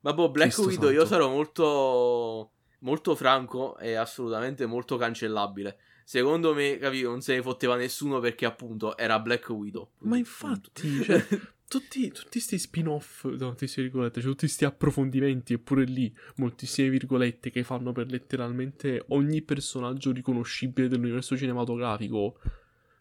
Ma 0.00 0.12
boh, 0.12 0.30
Black 0.30 0.52
Cristo 0.52 0.70
Widow 0.70 0.90
io 0.90 1.06
santo. 1.06 1.14
sarò 1.14 1.30
molto. 1.30 2.50
Molto 2.80 3.14
franco 3.14 3.78
e 3.78 3.94
assolutamente 3.94 4.66
molto 4.66 4.98
cancellabile. 4.98 5.78
Secondo 6.04 6.52
me, 6.52 6.76
capi, 6.76 7.00
non 7.00 7.22
se 7.22 7.36
ne 7.36 7.42
fotteva 7.42 7.76
nessuno 7.76 8.20
perché 8.20 8.44
appunto 8.44 8.94
era 8.98 9.18
Black 9.20 9.48
Widow. 9.48 9.92
Ma 10.00 10.18
infatti, 10.18 11.02
cioè, 11.02 11.26
tutti, 11.66 12.10
tutti 12.10 12.40
sti 12.40 12.58
spin-off, 12.58 13.24
no, 13.24 13.56
cioè 13.56 13.90
tutti 14.22 14.46
sti 14.46 14.66
approfondimenti, 14.66 15.54
eppure 15.54 15.84
lì, 15.84 16.14
moltissime 16.36 16.90
virgolette 16.90 17.50
che 17.50 17.62
fanno 17.62 17.92
per 17.92 18.10
letteralmente 18.10 19.02
ogni 19.08 19.40
personaggio 19.40 20.12
riconoscibile 20.12 20.88
dell'universo 20.88 21.38
cinematografico, 21.38 22.38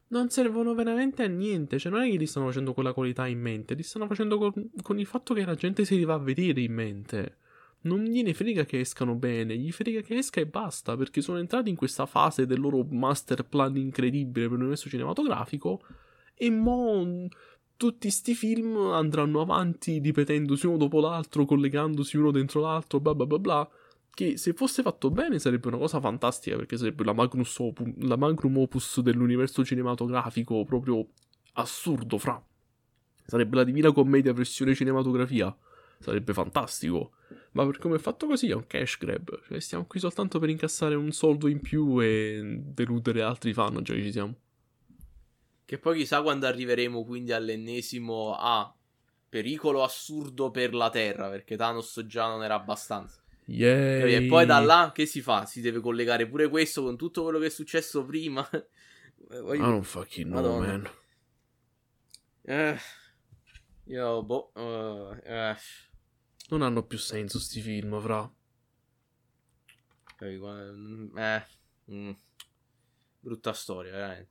non 0.08 0.30
servono 0.30 0.74
veramente 0.74 1.24
a 1.24 1.28
niente. 1.28 1.80
Cioè, 1.80 1.92
non 1.92 2.02
è 2.02 2.10
che 2.10 2.18
li 2.18 2.28
stanno 2.28 2.48
facendo 2.48 2.74
con 2.74 2.84
la 2.84 2.94
qualità 2.94 3.28
in 3.28 3.40
mente, 3.40 3.74
li 3.74 3.84
stanno 3.84 4.08
facendo 4.08 4.38
con, 4.38 4.52
con 4.82 5.00
il 5.00 5.06
fatto 5.06 5.34
che 5.34 5.46
la 5.46 5.56
gente 5.56 5.86
si 5.86 5.98
li 5.98 6.06
va 6.06 6.16
a 6.16 6.20
vedere 6.20 6.62
in 6.62 6.74
mente. 6.74 7.38
Non 7.82 8.04
gliene 8.04 8.34
frega 8.34 8.64
che 8.64 8.80
escano 8.80 9.16
bene, 9.16 9.58
gli 9.58 9.72
frega 9.72 10.02
che 10.02 10.16
esca 10.16 10.40
e 10.40 10.46
basta, 10.46 10.96
perché 10.96 11.22
sono 11.22 11.40
entrati 11.40 11.70
in 11.70 11.76
questa 11.76 12.06
fase 12.06 12.46
del 12.46 12.60
loro 12.60 12.86
master 12.90 13.44
plan 13.46 13.76
incredibile 13.76 14.48
per 14.48 14.58
l'universo 14.58 14.88
cinematografico 14.88 15.82
e 16.36 16.50
mo 16.50 17.28
tutti 17.76 18.10
sti 18.10 18.34
film 18.34 18.78
andranno 18.78 19.42
avanti 19.42 20.00
ripetendosi 20.00 20.68
uno 20.68 20.78
dopo 20.78 21.02
l'altro, 21.02 21.44
collegandosi 21.44 22.16
uno 22.16 22.32
dentro 22.32 22.62
l'altro, 22.62 23.02
bla 23.02 23.14
bla 23.14 23.26
bla 23.26 23.40
bla. 23.40 23.70
Che 24.16 24.38
se 24.38 24.54
fosse 24.54 24.84
fatto 24.84 25.10
bene 25.10 25.40
sarebbe 25.40 25.70
una 25.70 25.78
cosa 25.78 26.00
fantastica, 26.00 26.56
perché 26.56 26.78
sarebbe 26.78 27.04
la, 27.04 27.14
magnus 27.14 27.58
opu- 27.58 27.96
la 28.02 28.16
magnum 28.16 28.58
opus 28.58 29.00
dell'universo 29.00 29.66
cinematografico 29.66 30.64
proprio 30.66 31.08
assurdo, 31.54 32.20
fra. 32.20 32.44
Sarebbe 33.26 33.56
la 33.56 33.64
divina 33.64 33.92
commedia 33.92 34.32
versione 34.32 34.76
cinematografia. 34.76 35.56
Sarebbe 35.98 36.34
fantastico. 36.34 37.14
Ma 37.54 37.66
per 37.66 37.80
come 37.80 37.96
è 37.96 38.00
fatto 38.00 38.28
così 38.28 38.50
è 38.50 38.54
un 38.54 38.68
cash 38.68 38.98
grab. 39.00 39.42
Cioè, 39.48 39.60
stiamo 39.60 39.86
qui 39.86 40.00
soltanto 40.00 40.38
per 40.38 40.50
incassare 40.50 40.94
un 40.94 41.12
soldo 41.12 41.48
in 41.48 41.62
più 41.62 42.00
e 42.00 42.60
deludere 42.62 43.24
altri 43.24 43.54
fan, 43.54 43.82
già 43.82 43.94
ci 43.94 44.12
siamo. 44.12 44.36
Che 45.66 45.78
poi 45.80 45.98
chissà 45.98 46.22
quando 46.22 46.46
arriveremo 46.46 47.04
quindi 47.04 47.32
all'ennesimo 47.32 48.36
A. 48.38 48.72
pericolo 49.30 49.82
assurdo 49.82 50.52
per 50.52 50.76
la 50.76 50.90
Terra, 50.92 51.30
perché 51.30 51.56
Thanos 51.56 52.04
già 52.06 52.28
non 52.28 52.44
era 52.44 52.56
abbastanza. 52.56 53.23
Yay. 53.46 54.14
E 54.14 54.28
poi 54.28 54.46
da 54.46 54.60
là 54.60 54.92
che 54.94 55.06
si 55.06 55.22
fa? 55.22 55.46
Si 55.46 55.60
deve 55.62 55.80
collegare 55.82 56.28
pure 56.28 56.48
questo 56.50 56.84
con 56.84 56.96
tutto 56.98 57.24
quello 57.24 57.40
che 57.40 57.48
è 57.48 57.50
successo 57.50 58.04
prima. 58.06 58.48
Eh, 59.30 59.38
I 59.38 59.42
voglio- 59.42 59.66
don't 59.66 59.84
fucking 59.86 60.26
know, 60.28 60.42
Madonna. 60.60 60.68
man. 60.68 60.90
Eh, 62.42 62.78
io, 63.86 64.22
boh, 64.24 64.52
eh, 64.54 65.22
eh, 65.24 65.56
Non 66.50 66.62
hanno 66.62 66.84
più 66.86 66.98
senso 66.98 67.40
sti 67.40 67.62
film, 67.62 68.02
fra. 68.02 68.30
qua- 70.18 70.72
mm, 70.74 71.18
eh, 71.18 71.46
mm, 71.92 72.12
brutta 73.22 73.54
storia, 73.54 73.92
veramente. 73.92 74.30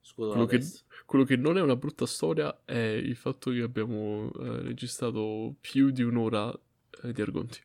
Scudo 0.00 0.28
la 0.28 0.34
Quello 0.34 0.46
che, 0.46 0.66
quello 1.04 1.24
che 1.24 1.36
non 1.36 1.56
è 1.56 1.60
una 1.60 1.76
brutta 1.76 2.06
storia 2.06 2.62
è 2.64 2.76
il 2.78 3.16
fatto 3.16 3.50
che 3.50 3.62
abbiamo 3.62 4.30
eh, 4.34 4.62
registrato 4.62 5.56
più 5.60 5.90
di 5.90 6.02
un'ora 6.02 6.52
eh, 6.52 6.60
di 7.02 7.22
argonti. 7.22 7.60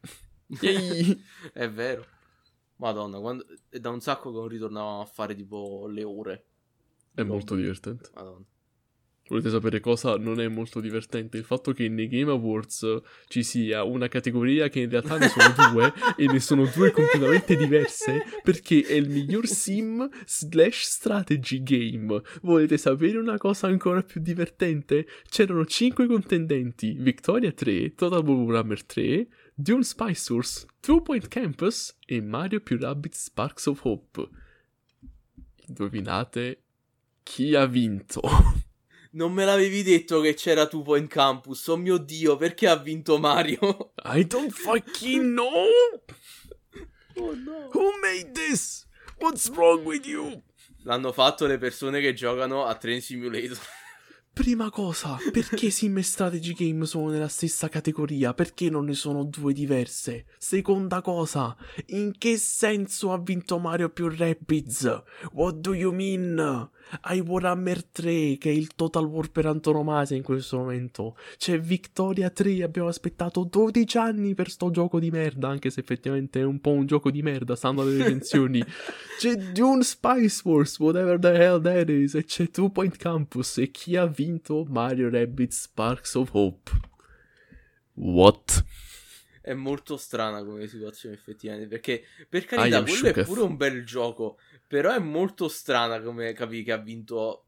È 1.53 1.69
vero. 1.69 2.05
Madonna, 2.77 3.19
quando... 3.19 3.45
è 3.69 3.79
da 3.79 3.89
un 3.89 4.01
sacco 4.01 4.31
che 4.31 4.37
non 4.37 4.47
ritornavamo 4.47 5.01
a 5.01 5.05
fare 5.05 5.35
tipo 5.35 5.87
le 5.87 6.03
ore. 6.03 6.45
È 7.13 7.23
molto 7.23 7.55
divertente. 7.55 8.09
Madonna. 8.13 8.45
Volete 9.29 9.49
sapere 9.49 9.79
cosa 9.79 10.15
non 10.17 10.39
è 10.39 10.47
molto 10.47 10.79
divertente? 10.79 11.37
Il 11.37 11.43
fatto 11.43 11.73
che 11.73 11.89
nei 11.89 12.07
Game 12.07 12.31
Awards 12.31 13.01
ci 13.27 13.43
sia 13.43 13.83
una 13.83 14.07
categoria 14.07 14.69
che 14.69 14.79
in 14.81 14.89
realtà 14.89 15.17
ne 15.17 15.27
sono 15.27 15.53
due 15.71 15.93
e 16.15 16.27
ne 16.27 16.39
sono 16.39 16.65
due 16.73 16.91
completamente 16.91 17.55
diverse 17.57 18.23
perché 18.41 18.81
è 18.83 18.93
il 18.93 19.09
miglior 19.09 19.45
sim 19.45 20.07
slash 20.25 20.83
strategy 20.83 21.61
game. 21.61 22.21
Volete 22.41 22.77
sapere 22.77 23.17
una 23.17 23.37
cosa 23.37 23.67
ancora 23.67 24.01
più 24.01 24.21
divertente? 24.21 25.05
C'erano 25.29 25.65
5 25.65 26.07
contendenti, 26.07 26.95
Victoria 26.97 27.51
3, 27.51 27.95
Total 27.95 28.25
War 28.25 28.37
Warhammer 28.37 28.83
3, 28.85 29.27
Dune 29.53 29.83
Spy 29.83 30.13
Source, 30.13 30.65
Two 30.79 31.01
Point 31.01 31.27
Campus 31.27 31.97
e 32.05 32.21
Mario 32.21 32.61
più 32.61 32.77
Rabbit 32.79 33.13
Sparks 33.13 33.65
of 33.65 33.83
Hope. 33.83 34.29
Indovinate 35.67 36.61
chi 37.23 37.55
ha 37.55 37.65
vinto? 37.65 38.21
Non 39.17 39.33
me 39.33 39.45
l'avevi 39.45 39.81
detto 39.81 40.21
che 40.21 40.35
c'era 40.35 40.67
Two 40.67 40.83
Point 40.83 41.09
Campus. 41.09 41.65
Oh 41.69 41.75
mio 41.75 41.97
dio, 41.97 42.35
perché 42.35 42.67
ha 42.67 42.75
vinto 42.75 43.17
Mario? 43.17 43.93
I 44.05 44.23
don't 44.27 44.51
fucking 44.51 45.33
know! 45.33 45.65
Oh 47.19 47.33
no. 47.33 47.71
Who 47.73 47.93
made 47.99 48.33
this? 48.33 48.85
What's 49.17 49.49
wrong 49.49 49.83
with 49.83 50.05
you? 50.05 50.39
L'hanno 50.83 51.11
fatto 51.11 51.47
le 51.47 51.57
persone 51.57 51.99
che 51.99 52.13
giocano 52.13 52.65
a 52.65 52.75
Train 52.75 53.01
Simulator. 53.01 53.57
Prima 54.37 54.69
cosa, 54.69 55.17
perché 55.31 55.71
sim 55.71 55.97
e 55.97 56.03
strategy 56.03 56.53
game 56.53 56.85
sono 56.85 57.09
nella 57.09 57.27
stessa 57.27 57.69
categoria? 57.69 58.35
Perché 58.35 58.69
non 58.69 58.85
ne 58.85 58.93
sono 58.93 59.23
due 59.23 59.51
diverse? 59.51 60.27
Seconda 60.37 61.01
cosa, 61.01 61.57
in 61.87 62.15
che 62.19 62.37
senso 62.37 63.11
ha 63.11 63.17
vinto 63.17 63.57
Mario 63.57 63.89
più 63.89 64.09
Rabbids? 64.15 65.01
What 65.31 65.55
do 65.55 65.73
you 65.73 65.91
mean? 65.91 66.69
Hai 67.01 67.19
Warhammer 67.19 67.83
3, 67.83 68.37
che 68.37 68.49
è 68.49 68.53
il 68.53 68.73
Total 68.73 69.03
War 69.03 69.29
per 69.29 69.45
antonomasia 69.45 70.15
in 70.15 70.23
questo 70.23 70.57
momento. 70.57 71.17
C'è 71.37 71.59
Victoria 71.59 72.29
3, 72.29 72.63
abbiamo 72.63 72.87
aspettato 72.87 73.43
12 73.43 73.97
anni 73.97 74.35
per 74.35 74.49
sto 74.49 74.71
gioco 74.71 74.97
di 74.99 75.11
merda, 75.11 75.49
anche 75.49 75.69
se 75.69 75.81
effettivamente 75.81 76.39
è 76.39 76.43
un 76.43 76.61
po' 76.61 76.71
un 76.71 76.85
gioco 76.85 77.11
di 77.11 77.21
merda, 77.21 77.57
stando 77.57 77.81
alle 77.81 77.97
recensioni. 77.97 78.63
c'è 79.19 79.35
Dune 79.35 79.83
Spice 79.83 80.41
Wars, 80.45 80.79
whatever 80.79 81.19
the 81.19 81.33
hell 81.33 81.61
that 81.61 81.89
is, 81.89 82.15
e 82.15 82.23
c'è 82.23 82.49
Two 82.49 82.69
Point 82.69 82.95
Campus, 82.95 83.57
e 83.57 83.69
chi 83.69 83.97
ha 83.97 84.05
vinto? 84.05 84.65
Mario 84.69 85.09
Rabbit 85.09 85.51
Sparks 85.51 86.15
of 86.15 86.29
Hope. 86.31 86.71
What? 87.95 88.63
È 89.41 89.53
molto 89.53 89.95
strana 89.97 90.43
come 90.43 90.67
situazione 90.67 91.15
effettivamente, 91.15 91.67
perché 91.67 92.03
per 92.27 92.45
carità 92.45 92.83
quello 92.83 93.07
è 93.07 93.23
pure 93.23 93.41
un 93.41 93.55
bel 93.55 93.85
gioco, 93.85 94.37
però 94.67 94.93
è 94.93 94.99
molto 94.99 95.47
strana 95.47 96.01
come 96.01 96.33
capì 96.33 96.61
che 96.63 96.73
ha 96.73 96.77
vinto 96.77 97.45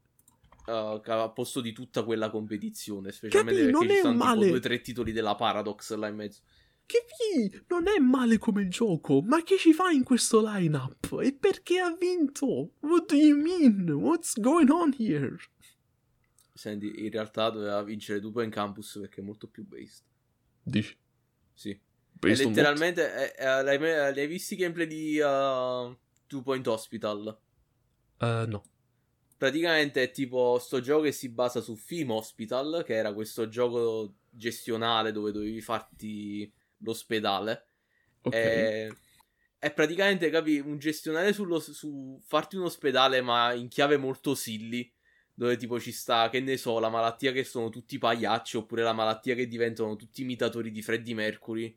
uh, 0.66 1.00
a 1.04 1.30
posto 1.30 1.60
di 1.60 1.72
tutta 1.72 2.02
quella 2.02 2.30
competizione. 2.30 3.12
Specialmente 3.12 3.70
Capì, 3.70 3.72
perché 3.72 3.94
ci 3.94 4.00
sono 4.00 4.16
male. 4.16 4.32
tipo 4.32 4.48
due 4.48 4.58
o 4.58 4.60
tre 4.60 4.80
titoli 4.80 5.12
della 5.12 5.34
Paradox 5.34 5.94
là 5.94 6.08
in 6.08 6.16
mezzo. 6.16 6.40
Capì, 6.86 7.62
non 7.68 7.86
è 7.86 7.98
male 7.98 8.38
come 8.38 8.66
gioco, 8.66 9.20
ma 9.20 9.42
che 9.44 9.58
ci 9.58 9.72
fa 9.72 9.90
in 9.90 10.02
questo 10.02 10.42
lineup? 10.44 11.20
E 11.22 11.32
perché 11.34 11.78
ha 11.78 11.94
vinto? 11.94 12.72
What 12.80 13.06
do 13.06 13.14
you 13.14 13.36
mean? 13.36 13.88
What's 13.90 14.40
going 14.40 14.70
on 14.70 14.94
here? 14.98 15.36
Senti, 16.52 17.04
in 17.04 17.10
realtà 17.10 17.50
doveva 17.50 17.82
vincere 17.82 18.18
Dupo 18.18 18.42
in 18.42 18.50
Campus 18.50 18.98
perché 19.00 19.20
è 19.20 19.24
molto 19.24 19.46
più 19.46 19.64
based. 19.64 20.04
Dici? 20.62 20.98
Sì. 21.54 21.78
Based 22.12 22.44
letteralmente, 22.44 23.14
è, 23.14 23.32
è, 23.34 23.62
l'hai, 23.62 23.78
l'hai 23.78 24.26
visti 24.26 24.54
i 24.54 24.56
gameplay 24.56 24.86
di 24.88 25.20
uh, 25.20 25.96
Two 26.30 26.42
Point 26.42 26.64
Hospital? 26.68 27.36
Uh, 28.20 28.46
no. 28.46 28.62
Praticamente 29.36 30.04
è 30.04 30.10
tipo 30.12 30.58
sto 30.60 30.80
gioco 30.80 31.02
che 31.02 31.12
si 31.12 31.28
basa 31.28 31.60
su 31.60 31.74
Film 31.74 32.12
Hospital, 32.12 32.84
che 32.86 32.94
era 32.94 33.12
questo 33.12 33.48
gioco 33.48 34.14
gestionale 34.30 35.10
dove 35.10 35.32
dovevi 35.32 35.60
farti 35.60 36.50
l'ospedale. 36.78 37.64
Ok. 38.22 38.32
È, 38.32 38.88
è 39.58 39.72
praticamente, 39.72 40.30
capi, 40.30 40.60
un 40.60 40.78
gestionale 40.78 41.32
sullo, 41.32 41.58
su 41.58 42.20
farti 42.24 42.54
un 42.54 42.64
ospedale, 42.64 43.20
ma 43.22 43.52
in 43.52 43.66
chiave 43.66 43.96
molto 43.96 44.36
silly. 44.36 44.88
Dove 45.34 45.56
tipo 45.56 45.80
ci 45.80 45.90
sta, 45.90 46.28
che 46.28 46.38
ne 46.40 46.56
so, 46.56 46.78
la 46.78 46.90
malattia 46.90 47.32
che 47.32 47.42
sono 47.42 47.70
tutti 47.70 47.98
pagliacci, 47.98 48.58
oppure 48.58 48.82
la 48.82 48.92
malattia 48.92 49.34
che 49.34 49.48
diventano 49.48 49.96
tutti 49.96 50.20
imitatori 50.20 50.70
di 50.70 50.82
Freddie 50.82 51.14
Mercury. 51.14 51.76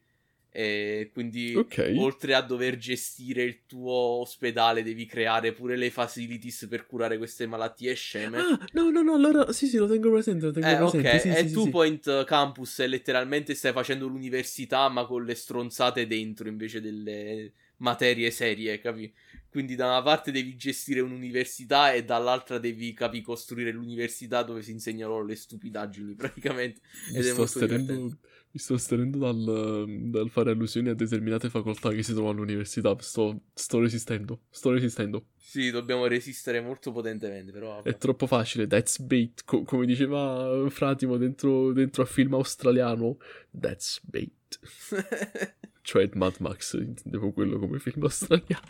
E 0.55 1.09
quindi, 1.11 1.55
Ok. 1.55 1.91
oltre 1.95 2.35
a 2.35 2.41
dover 2.41 2.77
gestire 2.77 3.41
il 3.41 3.65
tuo 3.65 3.91
ospedale, 3.91 4.83
devi 4.83 5.07
creare 5.07 5.51
pure 5.51 5.75
le 5.75 5.89
facilities 5.89 6.67
per 6.69 6.85
curare 6.85 7.17
queste 7.17 7.47
malattie 7.47 7.95
sceme. 7.95 8.37
Ah, 8.37 8.69
no, 8.73 8.91
no, 8.91 9.01
no, 9.01 9.15
allora 9.15 9.51
sì, 9.51 9.65
sì, 9.65 9.77
lo 9.77 9.87
tengo 9.87 10.11
presente, 10.11 10.45
lo 10.45 10.51
tengo 10.51 10.67
Eh, 10.67 10.77
presente. 10.77 11.09
ok, 11.09 11.21
sì, 11.21 11.29
e 11.29 11.35
sì, 11.47 11.51
Two 11.53 11.63
sì, 11.63 11.69
Point 11.71 12.23
Campus 12.25 12.79
è 12.79 12.87
letteralmente 12.87 13.55
stai 13.55 13.71
facendo 13.73 14.05
l'università, 14.07 14.87
ma 14.89 15.05
con 15.05 15.25
le 15.25 15.33
stronzate 15.33 16.05
dentro 16.05 16.47
invece 16.47 16.81
delle 16.81 17.51
materie 17.77 18.29
serie, 18.29 18.79
capi? 18.79 19.11
Quindi 19.49 19.75
da 19.75 19.85
una 19.87 20.01
parte 20.01 20.31
devi 20.31 20.55
gestire 20.55 20.99
un'università 21.01 21.93
e 21.93 22.03
dall'altra 22.03 22.57
devi, 22.59 22.93
capi, 22.93 23.21
costruire 23.21 23.71
l'università 23.71 24.41
dove 24.43 24.61
si 24.61 24.71
insegnano 24.71 25.23
le 25.23 25.35
stupidaggini, 25.35 26.13
praticamente. 26.15 26.81
Mi 27.07 27.17
Ed 27.17 27.25
è 27.25 27.29
sto 27.29 27.37
molto 27.39 27.59
divertente. 27.59 28.17
Mi 28.53 28.59
sto 28.59 28.75
astenendo 28.75 29.17
dal, 29.17 29.85
dal 30.11 30.29
fare 30.29 30.51
allusioni 30.51 30.89
a 30.89 30.93
determinate 30.93 31.49
facoltà 31.49 31.89
che 31.89 32.03
si 32.03 32.13
trovano 32.13 32.37
all'università. 32.37 32.95
Sto, 32.99 33.45
sto 33.51 33.79
resistendo, 33.79 34.41
sto 34.51 34.69
resistendo. 34.69 35.29
Sì, 35.35 35.71
dobbiamo 35.71 36.05
resistere 36.05 36.61
molto 36.61 36.91
potentemente, 36.91 37.51
però 37.51 37.69
vabbè. 37.69 37.89
È 37.89 37.97
troppo 37.97 38.27
facile, 38.27 38.67
that's 38.67 38.99
bait. 38.99 39.41
Co- 39.43 39.63
come 39.63 39.87
diceva 39.87 40.69
Fratimo 40.69 41.17
dentro, 41.17 41.73
dentro 41.73 42.03
a 42.03 42.05
film 42.05 42.35
australiano, 42.35 43.17
that's 43.59 43.99
bait. 44.03 44.59
Cioè 45.85 46.09
Mad 46.13 46.35
Max, 46.39 46.75
intendevo 46.79 47.33
quello 47.33 47.59
come 47.59 47.77
film 47.77 48.03
australiano. 48.03 48.61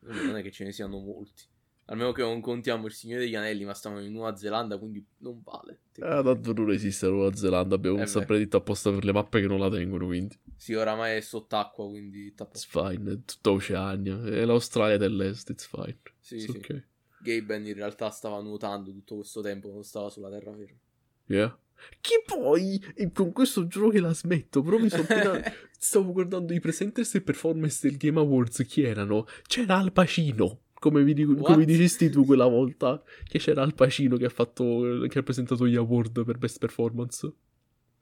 non 0.00 0.36
è 0.36 0.42
che 0.42 0.50
ce 0.50 0.64
ne 0.64 0.72
siano 0.72 0.98
molti. 0.98 1.44
Almeno 1.90 2.12
che 2.12 2.20
non 2.20 2.40
contiamo 2.42 2.86
il 2.86 2.92
Signore 2.92 3.22
degli 3.22 3.34
Anelli, 3.34 3.64
ma 3.64 3.72
stavano 3.72 4.02
in 4.02 4.12
Nuova 4.12 4.36
Zelanda, 4.36 4.76
quindi 4.78 5.02
non 5.18 5.40
vale. 5.42 5.80
Ah, 6.00 6.22
tanto 6.22 6.52
non 6.52 6.70
esiste 6.70 7.06
la 7.06 7.12
Nuova 7.12 7.34
Zelanda, 7.34 7.74
abbiamo 7.76 7.96
Eh 7.96 8.00
beh. 8.00 8.06
subreddit 8.06 8.54
apposta 8.56 8.90
per 8.90 9.04
le 9.04 9.12
mappe 9.12 9.40
che 9.40 9.46
non 9.46 9.58
la 9.58 9.70
tengono, 9.70 10.04
quindi 10.06 10.38
Sì, 10.54 10.74
oramai 10.74 11.16
è 11.16 11.20
sott'acqua, 11.20 11.86
quindi 11.88 12.26
it's 12.26 12.66
fine, 12.66 13.12
è 13.12 13.18
tutta 13.24 13.50
Oceania, 13.52 14.22
è 14.22 14.44
l'Australia 14.44 14.98
dell'Est, 14.98 15.48
it's 15.50 15.66
fine. 15.66 15.98
Sì, 16.20 16.34
It's 16.36 16.44
sì. 16.50 16.56
ok. 16.58 16.86
Gaben 17.20 17.66
in 17.66 17.74
realtà 17.74 18.10
stava 18.10 18.40
nuotando 18.42 18.90
tutto 18.92 19.16
questo 19.16 19.40
tempo, 19.40 19.70
non 19.72 19.82
stava 19.82 20.10
sulla 20.10 20.28
terraferma. 20.30 20.78
Yeah. 21.26 21.58
Che 22.00 22.22
poi, 22.26 22.84
e 22.94 23.10
con 23.12 23.32
questo 23.32 23.66
giuro 23.66 23.88
che 23.88 24.00
la 24.00 24.12
smetto, 24.12 24.62
però 24.62 24.78
mi 24.78 24.88
sono 24.90 25.02
appena... 25.04 25.40
Stavo 25.80 26.12
guardando 26.12 26.52
i 26.52 26.58
presenters 26.60 27.14
e 27.14 27.20
performance 27.22 27.88
del 27.88 27.96
Game 27.96 28.18
Awards, 28.18 28.64
chi 28.66 28.82
erano? 28.82 29.26
C'era 29.46 29.76
Al 29.76 29.92
Pacino, 29.92 30.62
come, 30.78 31.02
vi, 31.04 31.14
dico- 31.14 31.34
come 31.36 31.64
dicesti 31.64 32.08
tu 32.10 32.24
quella 32.24 32.46
volta, 32.46 33.02
che 33.24 33.38
c'era 33.38 33.62
Al 33.62 33.74
Pacino 33.74 34.16
che 34.16 34.26
ha 34.26 34.30
fatto, 34.30 35.04
che 35.08 35.18
ha 35.18 35.22
presentato 35.22 35.66
gli 35.66 35.76
award 35.76 36.24
per 36.24 36.38
Best 36.38 36.58
Performance. 36.58 37.32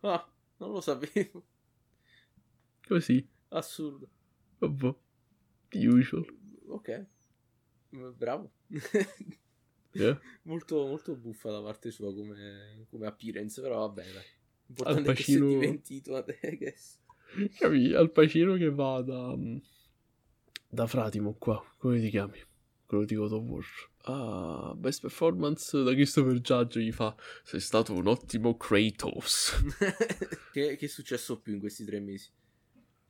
Ah, 0.01 0.29
non 0.59 0.73
lo 0.73 0.81
sapevo. 0.81 1.45
Così, 2.87 3.27
Assurdo. 3.49 4.09
vabbè, 4.59 4.95
usual. 5.75 6.25
Ok. 6.69 7.07
Mm, 7.97 8.11
Bravo. 8.17 8.51
Yeah. 9.97 10.21
molto, 10.43 10.87
molto 10.87 11.17
buffa 11.17 11.51
da 11.51 11.63
parte 11.63 11.91
sua 11.91 12.13
come, 12.13 12.85
come 12.91 13.07
appearance, 13.07 13.63
però 13.63 13.79
va 13.79 13.89
bene. 13.89 14.11
Al 14.85 14.97
è 14.97 14.99
che 14.99 15.03
Pacino- 15.05 15.49
divertito, 15.49 16.15
I 16.43 16.57
guess. 16.59 17.01
Capi? 17.59 17.95
Al 17.95 18.11
Pacino 18.11 18.57
che 18.57 18.69
va 18.71 19.01
da... 19.01 19.35
Da 20.69 20.87
Fratimo 20.87 21.33
qua, 21.39 21.65
come 21.79 21.99
ti 21.99 22.11
chiami? 22.11 22.39
Quello 22.87 23.05
di 23.05 23.15
God 23.15 23.33
of 23.33 23.43
War. 23.43 23.65
Ah, 24.03 24.75
best 24.77 25.01
performance 25.01 25.83
da 25.83 25.93
Christopher 25.93 26.39
Judge 26.41 26.81
gli 26.81 26.93
fa 26.93 27.15
Sei 27.43 27.59
stato 27.59 27.93
un 27.93 28.07
ottimo 28.07 28.57
Kratos. 28.57 29.53
che, 30.53 30.77
che 30.77 30.85
è 30.85 30.89
successo 30.89 31.41
più 31.41 31.55
in 31.55 31.61
questi 31.61 31.85
tre 31.85 31.99
mesi? 31.99 32.31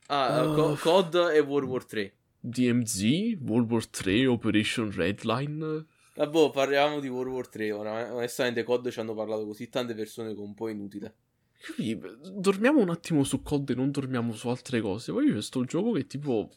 Ah. 0.07 0.51
Co- 0.55 0.75
COD 0.75 1.31
e 1.33 1.39
World 1.39 1.69
War 1.69 1.85
3. 1.85 2.13
DMZ, 2.39 3.37
World 3.41 3.71
War 3.71 3.85
3, 3.85 4.25
Operation 4.25 4.91
Redline. 4.91 5.85
Vabbè, 6.15 6.49
parliamo 6.51 6.99
di 6.99 7.07
World 7.07 7.31
War 7.31 7.47
3. 7.47 7.71
Ora, 7.71 8.13
onestamente, 8.13 8.63
COD 8.63 8.89
ci 8.89 8.99
hanno 8.99 9.13
parlato 9.13 9.45
così 9.45 9.69
tante 9.69 9.93
persone 9.93 10.33
che 10.33 10.39
è 10.39 10.43
un 10.43 10.53
po' 10.53 10.69
inutile. 10.69 11.13
Capi? 11.59 11.99
Dormiamo 12.33 12.79
un 12.79 12.89
attimo 12.89 13.23
su 13.23 13.41
COD 13.41 13.71
e 13.71 13.75
non 13.75 13.91
dormiamo 13.91 14.33
su 14.33 14.47
altre 14.49 14.81
cose. 14.81 15.11
Poi 15.11 15.31
c'è 15.31 15.41
sto 15.41 15.63
gioco 15.65 15.91
che 15.91 16.07
tipo... 16.07 16.49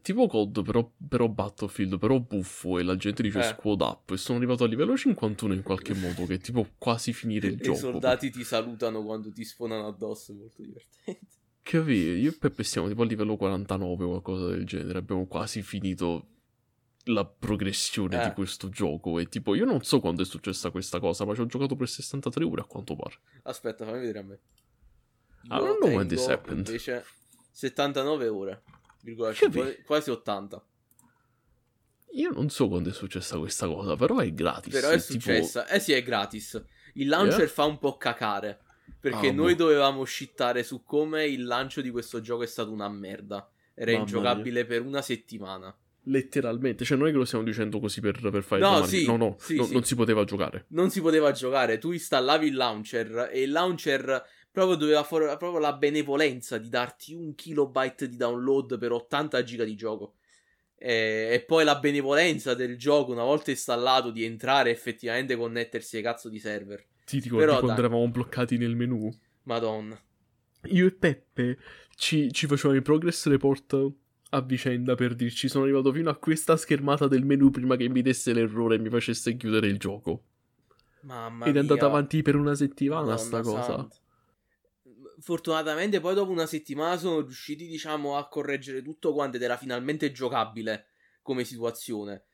tipo 0.00 0.26
COD, 0.26 0.62
però, 0.64 0.90
però 1.08 1.28
Battlefield, 1.28 1.98
però 1.98 2.18
buffo 2.20 2.78
e 2.78 2.82
la 2.82 2.96
gente 2.96 3.22
dice 3.22 3.38
Eh. 3.40 3.42
squad 3.42 3.80
up. 3.80 4.10
E 4.10 4.16
sono 4.16 4.38
arrivato 4.38 4.64
a 4.64 4.66
livello 4.66 4.96
51 4.96 5.54
in 5.54 5.62
qualche 5.62 5.94
modo, 5.94 6.26
che 6.26 6.34
è 6.34 6.38
tipo 6.38 6.66
quasi 6.78 7.12
finire 7.12 7.48
il 7.48 7.54
E 7.60 7.62
gioco. 7.62 7.76
i 7.76 7.80
soldati 7.80 8.30
ti 8.30 8.44
salutano 8.44 9.02
quando 9.04 9.30
ti 9.32 9.44
sfonano 9.44 9.86
addosso, 9.86 10.32
è 10.32 10.34
molto 10.34 10.62
divertente. 10.62 11.26
Capì? 11.62 11.92
Io 11.92 12.30
e 12.30 12.36
Peppe 12.36 12.64
siamo 12.64 12.88
tipo 12.88 13.02
a 13.02 13.04
livello 13.06 13.36
49 13.36 14.04
o 14.04 14.08
qualcosa 14.08 14.46
del 14.46 14.64
genere. 14.64 14.98
Abbiamo 14.98 15.26
quasi 15.26 15.62
finito 15.62 16.26
la 17.04 17.24
progressione 17.24 18.20
Eh. 18.22 18.28
di 18.28 18.34
questo 18.34 18.68
gioco. 18.70 19.18
E 19.18 19.28
tipo, 19.28 19.54
io 19.54 19.64
non 19.66 19.82
so 19.82 20.00
quando 20.00 20.22
è 20.22 20.24
successa 20.24 20.70
questa 20.70 20.98
cosa, 21.00 21.24
ma 21.24 21.34
ci 21.34 21.40
ho 21.42 21.46
giocato 21.46 21.76
per 21.76 21.88
63 21.88 22.44
ore 22.44 22.62
a 22.62 22.64
quanto 22.64 22.96
pare. 22.96 23.14
Aspetta, 23.44 23.84
fammi 23.84 24.00
vedere 24.00 24.18
a 24.18 24.22
me. 24.22 24.38
I 25.44 25.58
don't 25.58 25.78
know 25.80 25.90
when 25.94 26.08
this 26.08 26.26
happened. 26.28 26.66
Invece 26.66 27.04
79 27.52 28.28
ore, 28.28 28.62
virgola 29.02 29.30
Che 29.30 29.36
cinque, 29.36 29.64
vi- 29.76 29.82
quasi 29.84 30.10
80. 30.10 30.64
Io 32.14 32.30
non 32.32 32.48
so 32.50 32.68
quando 32.68 32.90
è 32.90 32.92
successa 32.92 33.38
questa 33.38 33.66
cosa, 33.68 33.94
però 33.96 34.18
è 34.18 34.32
gratis. 34.32 34.72
Però 34.72 34.88
è 34.88 34.98
tipo- 35.00 35.12
successa. 35.12 35.66
Eh 35.68 35.78
sì, 35.78 35.92
è 35.92 36.02
gratis. 36.02 36.62
Il 36.94 37.08
launcher 37.08 37.38
Yeah? 37.40 37.48
fa 37.48 37.64
un 37.64 37.78
po' 37.78 37.96
cacare. 37.96 38.60
Perché 38.98 39.28
Ah, 39.28 39.32
noi 39.32 39.54
boh. 39.54 39.64
dovevamo 39.64 40.04
shittare 40.04 40.62
su 40.64 40.82
come 40.82 41.24
il 41.26 41.44
lancio 41.44 41.80
di 41.80 41.90
questo 41.90 42.20
gioco 42.20 42.42
è 42.42 42.46
stato 42.46 42.72
una 42.72 42.88
merda. 42.88 43.48
Era 43.74 43.92
Mamma 43.92 44.02
ingiocabile 44.04 44.64
per 44.66 44.82
una 44.82 45.00
settimana. 45.00 45.74
Letteralmente, 46.04 46.84
cioè 46.84 46.98
non 46.98 47.06
è 47.06 47.10
che 47.12 47.16
lo 47.18 47.24
stiamo 47.24 47.44
dicendo 47.44 47.78
così 47.78 48.00
per, 48.00 48.18
per 48.30 48.42
fare 48.42 48.60
No, 48.60 48.84
sì, 48.84 49.06
no, 49.06 49.16
no, 49.16 49.36
sì, 49.38 49.54
no, 49.56 49.64
sì. 49.64 49.72
non 49.72 49.84
si 49.84 49.94
poteva 49.94 50.24
giocare. 50.24 50.64
Non 50.70 50.90
si 50.90 51.00
poteva 51.00 51.30
giocare. 51.30 51.78
Tu 51.78 51.92
installavi 51.92 52.48
il 52.48 52.54
launcher 52.56 53.30
e 53.32 53.42
il 53.42 53.52
launcher 53.52 54.22
proprio 54.50 54.76
doveva 54.76 55.02
fare 55.04 55.36
proprio 55.36 55.58
la 55.60 55.72
benevolenza 55.74 56.58
di 56.58 56.68
darti 56.68 57.14
un 57.14 57.34
kilobyte 57.34 58.08
di 58.08 58.16
download 58.16 58.78
per 58.78 58.92
80 58.92 59.42
giga 59.42 59.64
di 59.64 59.74
gioco. 59.76 60.14
E, 60.76 61.28
e 61.32 61.44
poi 61.46 61.64
la 61.64 61.78
benevolenza 61.78 62.54
del 62.54 62.76
gioco, 62.78 63.12
una 63.12 63.22
volta 63.24 63.50
installato, 63.50 64.10
di 64.10 64.24
entrare 64.24 64.70
e 64.70 64.72
effettivamente 64.72 65.36
connettersi 65.36 65.96
ai 65.96 66.02
cazzo 66.02 66.28
di 66.28 66.38
server. 66.38 66.84
Ti 67.04 67.18
ricordi 67.20 67.44
Però, 67.44 67.58
quando 67.58 67.80
dai. 67.80 67.84
eravamo 67.86 68.08
bloccati 68.10 68.56
nel 68.56 68.76
menu? 68.76 69.10
Madonna. 69.44 70.00
Io 70.64 70.86
e 70.86 70.92
Peppe 70.92 71.58
ci, 71.96 72.30
ci 72.32 72.46
facevamo 72.46 72.78
i 72.78 72.82
progress 72.82 73.26
report 73.26 73.92
a 74.30 74.40
vicenda 74.42 74.94
per 74.94 75.14
dirci 75.14 75.48
sono 75.48 75.64
arrivato 75.64 75.92
fino 75.92 76.08
a 76.10 76.16
questa 76.16 76.56
schermata 76.56 77.08
del 77.08 77.24
menu 77.24 77.50
prima 77.50 77.76
che 77.76 77.88
mi 77.88 78.02
desse 78.02 78.32
l'errore 78.32 78.76
e 78.76 78.78
mi 78.78 78.88
facesse 78.90 79.36
chiudere 79.36 79.66
il 79.66 79.78
gioco. 79.78 80.24
Mamma 81.02 81.46
Ed 81.46 81.56
è 81.56 81.58
andata 81.58 81.86
mia. 81.86 81.94
avanti 81.94 82.22
per 82.22 82.36
una 82.36 82.54
settimana 82.54 83.14
Madonna 83.14 83.16
sta 83.16 83.40
cosa. 83.42 83.62
santa. 83.62 83.99
Fortunatamente 85.20 86.00
poi 86.00 86.14
dopo 86.14 86.30
una 86.30 86.46
settimana 86.46 86.96
sono 86.96 87.20
riusciti 87.20 87.66
diciamo 87.66 88.16
a 88.16 88.28
correggere 88.28 88.82
tutto 88.82 89.12
quanto 89.12 89.36
ed 89.36 89.42
era 89.42 89.56
finalmente 89.56 90.12
giocabile 90.12 90.86
come 91.22 91.44
situazione. 91.44 92.24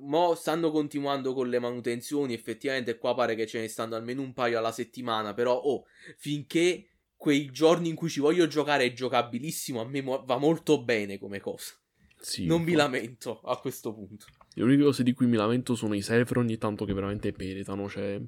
Mo 0.00 0.34
stanno 0.34 0.70
continuando 0.70 1.34
con 1.34 1.48
le 1.48 1.58
manutenzioni, 1.58 2.32
effettivamente 2.32 2.98
qua 2.98 3.14
pare 3.14 3.34
che 3.34 3.46
ce 3.46 3.60
ne 3.60 3.68
stanno 3.68 3.96
almeno 3.96 4.22
un 4.22 4.32
paio 4.32 4.58
alla 4.58 4.72
settimana, 4.72 5.34
però 5.34 5.54
oh, 5.54 5.84
finché 6.16 6.86
quei 7.16 7.50
giorni 7.50 7.88
in 7.88 7.94
cui 7.94 8.08
ci 8.08 8.20
voglio 8.20 8.46
giocare 8.46 8.84
è 8.84 8.92
giocabilissimo, 8.92 9.80
a 9.80 9.86
me 9.86 10.02
va 10.02 10.38
molto 10.38 10.82
bene 10.82 11.18
come 11.18 11.40
cosa. 11.40 11.74
Sì, 12.22 12.46
non 12.46 12.62
mi 12.62 12.72
lamento 12.72 13.40
a 13.40 13.58
questo 13.58 13.92
punto. 13.92 14.26
Le 14.54 14.62
uniche 14.62 14.84
cose 14.84 15.02
di 15.02 15.12
cui 15.12 15.26
mi 15.26 15.36
lamento 15.36 15.74
sono 15.74 15.94
i 15.94 16.02
server 16.02 16.38
ogni 16.38 16.56
tanto 16.56 16.84
che 16.84 16.92
veramente 16.92 17.34
meritano. 17.36 17.88
Cioè, 17.88 18.20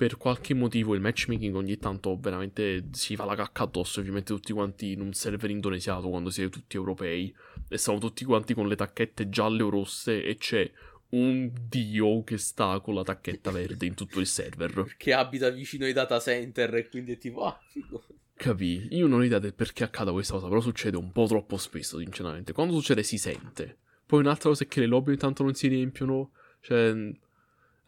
per 0.00 0.16
qualche 0.16 0.54
motivo 0.54 0.94
il 0.94 1.02
matchmaking 1.02 1.54
ogni 1.54 1.76
tanto 1.76 2.16
veramente 2.18 2.86
si 2.92 3.16
fa 3.16 3.26
la 3.26 3.34
cacca 3.34 3.64
addosso. 3.64 4.00
E 4.00 4.02
vi 4.02 4.10
mette 4.10 4.32
tutti 4.32 4.50
quanti 4.54 4.92
in 4.92 5.02
un 5.02 5.12
server 5.12 5.50
indonesiato 5.50 6.08
quando 6.08 6.30
siete 6.30 6.48
tutti 6.48 6.76
europei. 6.76 7.36
E 7.68 7.76
stanno 7.76 7.98
tutti 7.98 8.24
quanti 8.24 8.54
con 8.54 8.66
le 8.66 8.76
tacchette 8.76 9.28
gialle 9.28 9.62
o 9.62 9.68
rosse. 9.68 10.24
E 10.24 10.38
c'è 10.38 10.70
un 11.10 11.52
dio 11.68 12.24
che 12.24 12.38
sta 12.38 12.80
con 12.80 12.94
la 12.94 13.02
tacchetta 13.02 13.50
verde 13.50 13.84
in 13.84 13.92
tutto 13.92 14.20
il 14.20 14.26
server. 14.26 14.94
Che 14.96 15.12
abita 15.12 15.50
vicino 15.50 15.84
ai 15.84 15.92
data 15.92 16.18
center 16.18 16.76
e 16.76 16.88
quindi 16.88 17.12
è 17.12 17.18
tipo, 17.18 17.44
ah, 17.44 17.60
figo. 17.70 18.02
Capì? 18.36 18.88
Io 18.92 19.06
non 19.06 19.20
ho 19.20 19.24
idea 19.24 19.38
del 19.38 19.52
perché 19.52 19.84
accada 19.84 20.12
questa 20.12 20.32
cosa, 20.32 20.48
però 20.48 20.62
succede 20.62 20.96
un 20.96 21.12
po' 21.12 21.26
troppo 21.26 21.58
spesso, 21.58 21.98
sinceramente. 21.98 22.54
Quando 22.54 22.72
succede 22.72 23.02
si 23.02 23.18
sente. 23.18 23.76
Poi 24.06 24.20
un'altra 24.20 24.48
cosa 24.48 24.64
è 24.64 24.66
che 24.66 24.80
le 24.80 24.86
lobby 24.86 25.10
ogni 25.10 25.18
tanto 25.18 25.42
non 25.42 25.52
si 25.52 25.68
riempiono. 25.68 26.30
Cioè. 26.62 27.12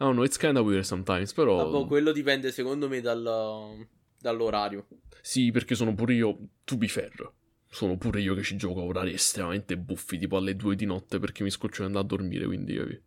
Don't 0.03 0.15
know, 0.15 0.25
it's 0.25 0.37
kinda 0.37 0.61
weird 0.61 0.85
sometimes, 0.85 1.33
però. 1.33 1.71
Vabbè, 1.71 1.87
quello 1.87 2.13
dipende 2.13 2.51
secondo 2.51 2.89
me 2.89 3.01
dal- 3.01 3.87
dall'orario. 4.19 4.87
Sì, 5.21 5.51
perché 5.51 5.75
sono 5.75 5.95
pure 5.95 6.15
io, 6.15 6.39
to 6.65 6.77
be 6.77 6.89
fair. 6.89 7.33
Sono 7.69 7.97
pure 7.97 8.21
io 8.21 8.35
che 8.35 8.43
ci 8.43 8.57
gioco 8.57 8.81
a 8.81 8.85
orari 8.85 9.13
estremamente 9.13 9.79
buffi, 9.79 10.19
tipo 10.19 10.37
alle 10.37 10.57
2 10.57 10.75
di 10.75 10.85
notte 10.85 11.19
perché 11.19 11.43
mi 11.43 11.51
scoccio 11.51 11.83
di 11.83 11.87
andare 11.87 12.05
a 12.05 12.09
dormire, 12.09 12.45
quindi 12.47 12.75
capi? 12.75 13.03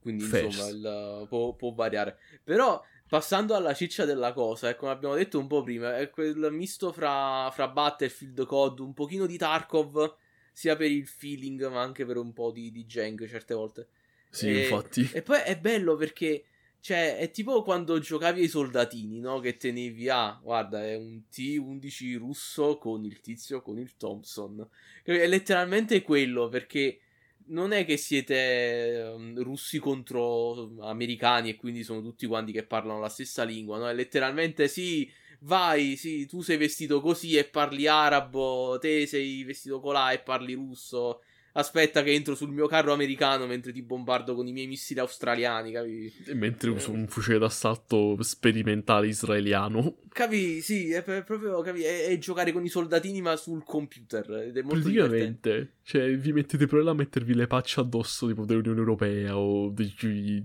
Quindi 0.00 0.24
Fast. 0.24 0.44
insomma 0.44 0.68
il- 0.68 1.26
può, 1.28 1.54
può 1.54 1.72
variare. 1.72 2.18
Però 2.44 2.82
passando 3.08 3.54
alla 3.54 3.72
ciccia 3.74 4.04
della 4.04 4.32
cosa, 4.32 4.68
e 4.68 4.76
come 4.76 4.92
abbiamo 4.92 5.14
detto 5.14 5.38
un 5.38 5.46
po' 5.46 5.62
prima, 5.62 5.96
è 5.96 6.10
quel 6.10 6.48
misto 6.52 6.92
fra, 6.92 7.50
fra 7.52 7.68
Battlefield, 7.68 8.44
COD, 8.44 8.80
un 8.80 8.92
pochino 8.92 9.24
di 9.26 9.38
Tarkov, 9.38 10.14
sia 10.52 10.76
per 10.76 10.90
il 10.90 11.06
feeling 11.06 11.68
ma 11.70 11.80
anche 11.80 12.04
per 12.04 12.18
un 12.18 12.32
po' 12.32 12.50
di, 12.52 12.70
di 12.70 12.84
Genk 12.86 13.26
certe 13.26 13.54
volte. 13.54 13.88
Sì, 14.34 14.48
E- 14.48 14.56
infatti. 14.58 15.08
E 15.12 15.22
poi 15.22 15.40
è 15.42 15.56
bello 15.58 15.94
perché, 15.96 16.44
cioè, 16.80 17.18
è 17.18 17.30
tipo 17.30 17.62
quando 17.62 17.98
giocavi 18.00 18.40
ai 18.42 18.48
soldatini, 18.48 19.20
no? 19.20 19.38
Che 19.38 19.56
tenevi, 19.56 20.08
ah, 20.08 20.38
guarda, 20.42 20.84
è 20.84 20.96
un 20.96 21.22
T11 21.28 22.16
russo 22.16 22.76
con 22.78 23.04
il 23.04 23.20
tizio, 23.20 23.62
con 23.62 23.78
il 23.78 23.96
Thompson. 23.96 24.68
È 25.04 25.26
letteralmente 25.26 26.02
quello, 26.02 26.48
perché 26.48 26.98
non 27.46 27.72
è 27.72 27.84
che 27.84 27.96
siete 27.96 29.00
ehm, 29.02 29.40
russi 29.42 29.78
contro 29.78 30.72
americani 30.80 31.50
e 31.50 31.56
quindi 31.56 31.84
sono 31.84 32.00
tutti 32.02 32.26
quanti 32.26 32.52
che 32.52 32.64
parlano 32.64 32.98
la 33.00 33.08
stessa 33.08 33.44
lingua, 33.44 33.78
no? 33.78 33.88
È 33.88 33.94
letteralmente, 33.94 34.66
sì, 34.66 35.08
vai, 35.40 35.96
sì, 35.96 36.26
tu 36.26 36.40
sei 36.42 36.56
vestito 36.56 37.00
così 37.00 37.36
e 37.36 37.44
parli 37.44 37.86
arabo, 37.86 38.78
te 38.80 39.06
sei 39.06 39.44
vestito 39.44 39.78
colà 39.80 40.10
e 40.12 40.18
parli 40.20 40.54
russo. 40.54 41.20
Aspetta 41.56 42.02
che 42.02 42.12
entro 42.12 42.34
sul 42.34 42.50
mio 42.50 42.66
carro 42.66 42.92
americano 42.92 43.46
mentre 43.46 43.70
ti 43.70 43.80
bombardo 43.80 44.34
con 44.34 44.44
i 44.48 44.52
miei 44.52 44.66
missili 44.66 44.98
australiani, 44.98 45.70
capi? 45.70 46.12
E 46.26 46.34
Mentre 46.34 46.70
uso 46.70 46.90
un 46.90 47.06
fucile 47.06 47.38
d'assalto 47.38 48.20
sperimentale 48.22 49.06
israeliano. 49.06 49.98
Capi? 50.08 50.60
Sì, 50.60 50.90
è 50.90 51.04
proprio, 51.04 51.60
capi? 51.60 51.82
È, 51.82 52.06
è 52.06 52.18
giocare 52.18 52.50
con 52.50 52.64
i 52.64 52.68
soldatini 52.68 53.20
ma 53.20 53.36
sul 53.36 53.62
computer 53.62 54.28
ed 54.48 54.56
è 54.56 54.62
molto 54.62 54.88
divertente. 54.88 55.50
Praticamente, 55.50 55.72
cioè, 55.84 56.16
vi 56.16 56.32
mettete 56.32 56.66
proprio 56.66 56.90
a 56.90 56.94
mettervi 56.94 57.34
le 57.34 57.46
pacce 57.46 57.78
addosso, 57.78 58.26
tipo 58.26 58.44
dell'Unione 58.44 58.80
Europea 58.80 59.38
o 59.38 59.68
degli, 59.68 60.44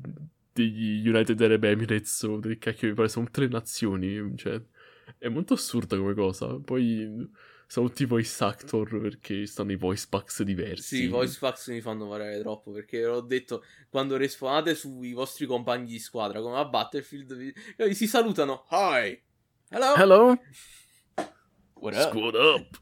degli 0.53 1.07
United 1.07 1.41
Arab 1.41 1.63
Emirates 1.63 2.21
o 2.21 2.37
del 2.37 2.59
cacchio 2.59 2.87
mi 2.87 2.93
pare, 2.93 3.09
sono 3.09 3.27
tre 3.31 3.47
nazioni, 3.47 4.31
cioè, 4.35 4.61
è 5.17 5.27
molto 5.27 5.55
assurda 5.55 5.97
come 5.97 6.13
cosa. 6.13 6.59
Poi 6.59 7.27
sono 7.71 7.87
tutti 7.87 8.05
voice 8.05 8.43
actor 8.43 8.99
perché 8.99 9.45
stanno 9.45 9.71
i 9.71 9.75
voice 9.75 10.07
packs 10.09 10.41
diversi. 10.41 10.95
Sì, 10.95 11.03
i 11.03 11.07
voice 11.07 11.37
packs 11.39 11.67
mi 11.67 11.81
fanno 11.81 12.07
variare 12.07 12.39
troppo 12.39 12.71
perché 12.71 13.03
l'ho 13.03 13.21
detto 13.21 13.63
quando 13.89 14.17
respawnate 14.17 14.73
sui 14.73 15.13
vostri 15.13 15.45
compagni 15.45 15.85
di 15.85 15.99
squadra 15.99 16.41
come 16.41 16.57
a 16.57 16.65
Battlefield 16.65 17.35
vi, 17.35 17.53
capi? 17.77 17.93
si 17.93 18.07
salutano. 18.07 18.65
Hi. 18.71 19.21
Hello. 19.69 19.93
Hello, 19.95 20.41
What 21.75 21.93
up? 21.93 22.09
squad 22.09 22.33
up. 22.33 22.79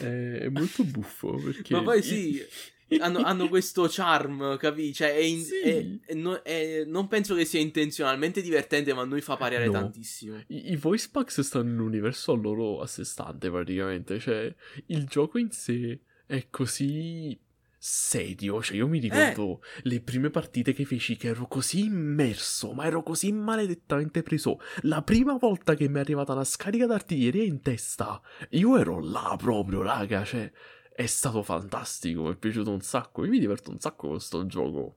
È, 0.00 0.38
è 0.40 0.48
molto 0.48 0.82
buffo 0.82 1.36
perché... 1.36 1.74
Ma 1.74 1.82
poi 1.84 2.02
sì, 2.02 2.44
hanno, 3.00 3.18
hanno 3.20 3.48
questo 3.48 3.86
charm, 3.88 4.56
capi? 4.58 4.92
Cioè, 4.92 5.12
è 5.14 5.18
in- 5.20 5.42
Sì. 5.42 5.60
è- 5.60 5.86
è- 6.06 6.14
no- 6.14 6.40
non 6.86 7.08
penso 7.08 7.34
che 7.34 7.44
sia 7.44 7.60
intenzionalmente 7.60 8.40
divertente, 8.42 8.94
ma 8.94 9.02
a 9.02 9.04
noi 9.06 9.20
fa 9.20 9.36
pariare 9.36 9.66
No. 9.66 9.72
tantissimo. 9.72 10.36
I, 10.48 10.72
i 10.72 10.76
voice 10.76 11.08
packs 11.10 11.40
stanno 11.40 11.68
in 11.70 11.78
un 11.80 11.86
universo 11.86 12.32
a 12.32 12.36
loro 12.36 12.80
a 12.80 12.86
sé 12.86 13.04
stante 13.04 13.50
praticamente, 13.50 14.18
cioè 14.18 14.54
il 14.86 15.04
gioco 15.06 15.38
in 15.38 15.50
sé 15.50 16.00
è 16.26 16.46
così 16.50 17.38
serio, 17.78 18.60
cioè 18.62 18.78
io 18.78 18.88
mi 18.88 18.98
ricordo 18.98 19.60
le 19.82 20.00
prime 20.00 20.30
partite 20.30 20.72
che 20.72 20.84
feci 20.84 21.16
che 21.16 21.28
ero 21.28 21.46
così 21.46 21.84
immerso, 21.84 22.72
ma 22.72 22.84
ero 22.86 23.02
così 23.02 23.30
maledettamente 23.30 24.22
preso. 24.24 24.58
La 24.82 25.02
prima 25.02 25.36
volta 25.36 25.74
che 25.74 25.88
mi 25.88 25.98
è 25.98 26.00
arrivata 26.00 26.32
una 26.32 26.42
scarica 26.42 26.86
d'artiglieria 26.86 27.44
in 27.44 27.60
testa, 27.60 28.20
io 28.50 28.76
ero 28.76 28.98
là 29.00 29.36
proprio, 29.38 29.82
raga, 29.82 30.24
cioè 30.24 30.50
è 30.96 31.04
stato 31.04 31.42
fantastico, 31.42 32.22
mi 32.22 32.32
è 32.32 32.36
piaciuto 32.36 32.70
un 32.70 32.80
sacco, 32.80 33.22
io 33.22 33.30
mi 33.30 33.38
diverto 33.38 33.70
un 33.70 33.78
sacco 33.78 34.08
con 34.08 34.18
sto 34.18 34.46
gioco. 34.46 34.96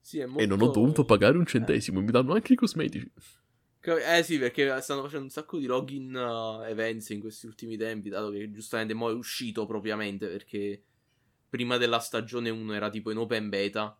Sì, 0.00 0.24
molto... 0.24 0.40
E 0.40 0.46
non 0.46 0.62
ho 0.62 0.68
dovuto 0.68 1.04
pagare 1.04 1.36
un 1.36 1.44
centesimo, 1.44 2.00
mi 2.00 2.10
danno 2.10 2.32
anche 2.32 2.54
i 2.54 2.56
cosmetici. 2.56 3.12
Eh 3.82 4.22
sì, 4.22 4.38
perché 4.38 4.80
stanno 4.80 5.02
facendo 5.02 5.24
un 5.24 5.30
sacco 5.30 5.58
di 5.58 5.66
login 5.66 6.14
uh, 6.14 6.62
events 6.62 7.10
in 7.10 7.20
questi 7.20 7.44
ultimi 7.44 7.76
tempi, 7.76 8.08
dato 8.08 8.30
che 8.30 8.50
giustamente 8.50 8.94
mo 8.94 9.10
è 9.10 9.12
uscito 9.12 9.66
propriamente, 9.66 10.26
perché 10.26 10.82
prima 11.50 11.76
della 11.76 11.98
stagione 11.98 12.48
1 12.48 12.72
era 12.72 12.88
tipo 12.88 13.10
in 13.10 13.18
open 13.18 13.50
beta, 13.50 13.94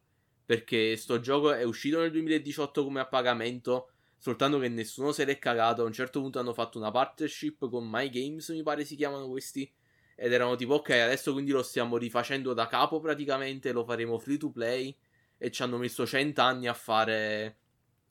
perché 0.46 0.96
sto 0.96 1.20
gioco 1.20 1.52
è 1.52 1.64
uscito 1.64 2.00
nel 2.00 2.10
2018 2.10 2.82
come 2.82 3.00
a 3.00 3.06
pagamento, 3.06 3.90
soltanto 4.16 4.58
che 4.58 4.70
nessuno 4.70 5.12
se 5.12 5.26
l'è 5.26 5.38
cagato, 5.38 5.82
a 5.82 5.84
un 5.84 5.92
certo 5.92 6.22
punto 6.22 6.38
hanno 6.38 6.54
fatto 6.54 6.78
una 6.78 6.90
partnership 6.90 7.68
con 7.68 7.86
My 7.86 8.08
Games, 8.08 8.48
mi 8.48 8.62
pare 8.62 8.86
si 8.86 8.96
chiamano 8.96 9.28
questi, 9.28 9.70
ed 10.14 10.32
erano 10.32 10.56
tipo 10.56 10.74
ok, 10.74 10.90
adesso 10.90 11.32
quindi 11.32 11.50
lo 11.50 11.62
stiamo 11.62 11.96
rifacendo 11.96 12.52
da 12.52 12.66
capo 12.66 13.00
praticamente, 13.00 13.72
lo 13.72 13.84
faremo 13.84 14.18
free 14.18 14.36
to 14.36 14.50
play, 14.50 14.96
e 15.36 15.50
ci 15.50 15.62
hanno 15.62 15.78
messo 15.78 16.06
100 16.06 16.40
anni 16.40 16.66
a 16.66 16.74
fare 16.74 17.58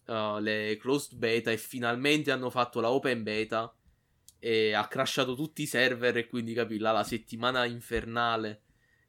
uh, 0.05 0.38
le 0.39 0.77
closed 0.80 1.17
beta 1.17 1.51
e 1.51 1.57
finalmente 1.57 2.31
hanno 2.31 2.49
fatto 2.49 2.80
la 2.80 2.91
open 2.91 3.23
beta 3.23 3.73
e 4.39 4.73
ha 4.73 4.88
crashato 4.88 5.35
tutti 5.35 5.61
i 5.61 5.67
server 5.67 6.17
e 6.17 6.27
quindi 6.27 6.53
capì 6.53 6.77
là 6.77 6.91
la 6.91 7.03
settimana 7.03 7.65
infernale. 7.65 8.61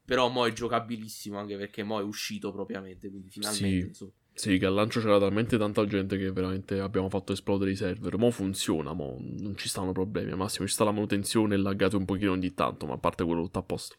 Però 0.05 0.29
mo 0.29 0.47
è 0.47 0.53
giocabilissimo 0.53 1.39
anche 1.39 1.57
perché 1.57 1.83
mo 1.83 1.99
è 1.99 2.03
uscito 2.03 2.53
propriamente, 2.53 3.09
quindi 3.09 3.31
finalmente 3.31 3.95
Sì. 3.95 4.13
Sì, 4.37 4.59
che 4.59 4.67
al 4.67 4.75
lancio 4.75 5.01
c'era 5.01 5.19
talmente 5.19 5.57
tanta 5.57 5.87
gente 5.87 6.19
che 6.19 6.33
veramente 6.33 6.81
abbiamo 6.81 7.09
fatto 7.09 7.33
esplodere 7.33 7.71
i 7.71 7.77
server. 7.77 8.17
Mo 8.19 8.33
funziona, 8.33 8.93
mo 8.93 9.17
non 9.21 9.57
ci 9.57 9.69
stanno 9.69 9.93
problemi. 9.93 10.33
Al 10.33 10.37
massimo 10.37 10.67
ci 10.67 10.73
sta 10.75 10.83
la 10.83 10.91
manutenzione 10.91 11.55
e 11.55 11.59
laggate 11.59 11.95
un 11.95 12.05
pochino 12.05 12.33
ogni 12.33 12.53
tanto, 12.53 12.85
ma 12.87 12.95
a 12.95 12.99
parte 12.99 13.25
quello 13.25 13.43
tutto 13.43 13.59
a 13.61 13.63
posto. 13.63 13.97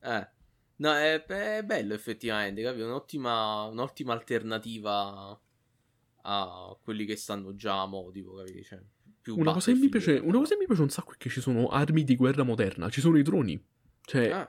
Eh. 0.00 0.28
No, 0.76 0.92
è, 0.94 1.24
è 1.24 1.62
bello 1.64 1.92
effettivamente, 1.94 2.62
capito? 2.62 2.86
Un'ottima, 2.86 3.64
un'ottima 3.64 4.12
alternativa 4.12 5.38
a 6.24 6.76
quelli 6.82 7.04
che 7.04 7.16
stanno 7.16 7.54
già 7.56 7.82
a 7.82 7.86
mo', 7.86 8.10
tipo, 8.12 8.34
capito? 8.34 8.62
Cioè, 8.62 8.80
Una 9.34 9.52
cosa, 9.52 9.72
che 9.72 9.78
mi 9.78 9.88
piace, 9.88 10.18
una 10.18 10.38
cosa 10.38 10.54
che 10.54 10.60
mi 10.60 10.66
piace 10.66 10.82
un 10.82 10.88
sacco 10.90 11.12
è 11.12 11.16
che 11.16 11.28
ci 11.28 11.40
sono 11.40 11.68
armi 11.68 12.04
di 12.04 12.16
guerra 12.16 12.42
moderna, 12.44 12.88
ci 12.88 13.00
sono 13.00 13.18
i 13.18 13.22
droni. 13.22 13.60
Cioè, 14.04 14.30
Ah. 14.30 14.48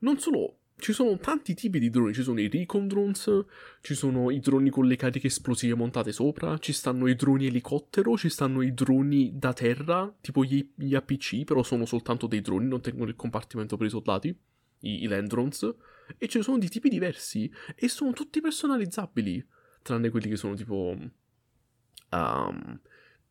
non 0.00 0.18
solo, 0.18 0.58
ci 0.78 0.92
sono 0.92 1.16
tanti 1.18 1.54
tipi 1.54 1.78
di 1.78 1.88
droni, 1.90 2.12
ci 2.12 2.22
sono 2.22 2.40
i 2.40 2.48
recon 2.48 2.86
drones, 2.86 3.44
ci 3.80 3.94
sono 3.94 4.30
i 4.30 4.40
droni 4.40 4.70
con 4.70 4.86
le 4.86 4.96
cariche 4.96 5.28
esplosive 5.28 5.74
montate 5.74 6.12
sopra, 6.12 6.58
ci 6.58 6.72
stanno 6.72 7.06
i 7.06 7.14
droni 7.14 7.46
elicottero, 7.46 8.16
ci 8.16 8.28
stanno 8.28 8.62
i 8.62 8.74
droni 8.74 9.38
da 9.38 9.52
terra, 9.52 10.14
tipo 10.20 10.44
gli, 10.44 10.70
gli 10.74 10.94
APC, 10.94 11.44
però 11.44 11.62
sono 11.62 11.86
soltanto 11.86 12.26
dei 12.26 12.42
droni, 12.42 12.66
non 12.68 12.80
tengono 12.82 13.08
il 13.08 13.16
compartimento 13.16 13.76
per 13.76 13.86
i 13.86 13.90
soldati, 13.90 14.28
i, 14.80 15.02
i 15.02 15.06
land 15.06 15.28
drones, 15.28 15.74
e 16.18 16.28
ce 16.28 16.38
ne 16.38 16.44
sono 16.44 16.58
di 16.58 16.68
tipi 16.68 16.88
diversi, 16.88 17.50
e 17.74 17.88
sono 17.88 18.12
tutti 18.12 18.40
personalizzabili, 18.40 19.46
tranne 19.82 20.10
quelli 20.10 20.28
che 20.28 20.36
sono 20.36 20.54
tipo... 20.54 20.96
um, 22.10 22.80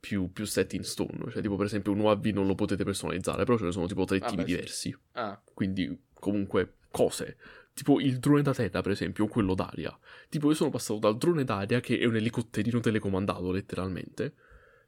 più, 0.05 0.31
più 0.31 0.45
set 0.45 0.73
in 0.73 0.84
stone. 0.84 1.31
Cioè, 1.31 1.41
tipo, 1.41 1.55
per 1.55 1.65
esempio, 1.65 1.91
un 1.91 1.99
UAV 1.99 2.26
non 2.27 2.45
lo 2.45 2.53
potete 2.53 2.84
personalizzare, 2.84 3.43
però 3.43 3.57
ce 3.57 3.65
ne 3.65 3.72
sono 3.72 3.88
tipo 3.88 4.05
tre 4.05 4.19
Vabbè, 4.19 4.31
tipi 4.31 4.43
sì. 4.43 4.47
diversi. 4.47 4.97
Ah, 5.13 5.41
Quindi, 5.51 5.99
comunque, 6.13 6.76
cose. 6.95 7.35
Tipo 7.73 7.99
il 7.99 8.19
drone 8.19 8.41
da 8.41 8.53
terra, 8.53 8.80
per 8.81 8.91
esempio, 8.91 9.26
o 9.26 9.27
quello 9.27 9.53
d'aria. 9.53 9.97
Tipo, 10.30 10.47
io 10.47 10.55
sono 10.55 10.69
passato 10.69 10.97
dal 10.97 11.17
drone 11.17 11.43
d'aria, 11.43 11.81
che 11.81 11.99
è 11.99 12.05
un 12.05 12.15
elicotterino 12.15 12.80
telecomandato, 12.80 13.51
letteralmente. 13.51 14.34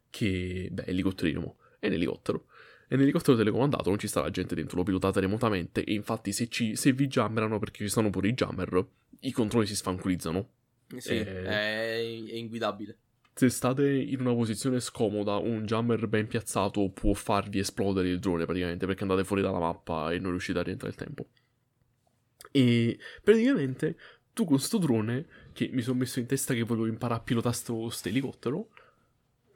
Che, 0.09 0.69
beh, 0.71 0.85
elicotterino, 0.85 1.57
è 1.79 1.87
un 1.87 1.93
elicottero. 1.93 2.45
È 2.87 2.93
un 2.93 3.01
elicottero 3.01 3.35
telecomandato, 3.35 3.89
non 3.89 3.99
ci 3.99 4.07
sta 4.07 4.21
la 4.21 4.29
gente 4.29 4.55
dentro, 4.55 4.77
lo 4.77 4.83
pilotate 4.83 5.19
remotamente. 5.19 5.83
E 5.83 5.91
infatti, 5.93 6.31
se, 6.31 6.47
ci, 6.47 6.77
se 6.77 6.93
vi 6.93 7.07
jammerano, 7.07 7.59
perché 7.59 7.83
ci 7.83 7.89
stanno 7.89 8.09
pure 8.09 8.29
i 8.29 8.33
jammer, 8.33 8.87
i 9.19 9.31
controlli 9.33 9.65
si 9.65 9.75
sfanculizzano. 9.75 10.49
sì, 10.95 11.09
Eh. 11.17 11.43
è, 11.43 11.95
è 11.97 12.35
inguidabile. 12.35 12.97
Se 13.33 13.49
state 13.49 13.85
in 13.85 14.21
una 14.21 14.33
posizione 14.33 14.79
scomoda, 14.79 15.35
un 15.35 15.65
jammer 15.65 16.07
ben 16.07 16.25
piazzato 16.25 16.89
può 16.89 17.13
farvi 17.13 17.59
esplodere 17.59 18.07
il 18.07 18.19
drone 18.19 18.45
praticamente 18.45 18.85
perché 18.85 19.03
andate 19.03 19.25
fuori 19.25 19.41
dalla 19.43 19.59
mappa 19.59 20.11
e 20.13 20.19
non 20.19 20.31
riuscite 20.31 20.57
a 20.57 20.63
rientrare 20.63 20.93
il 20.93 20.97
tempo. 20.97 21.27
E 22.51 22.97
praticamente 23.23 23.97
tu 24.33 24.45
con 24.45 24.59
sto 24.59 24.77
drone, 24.77 25.25
che 25.53 25.69
mi 25.71 25.81
sono 25.81 25.99
messo 25.99 26.19
in 26.19 26.25
testa 26.25 26.53
che 26.53 26.63
volevo 26.63 26.87
imparare 26.87 27.19
a 27.19 27.23
pilotare 27.23 27.55
sto, 27.55 27.89
sto 27.89 28.07
elicottero, 28.07 28.69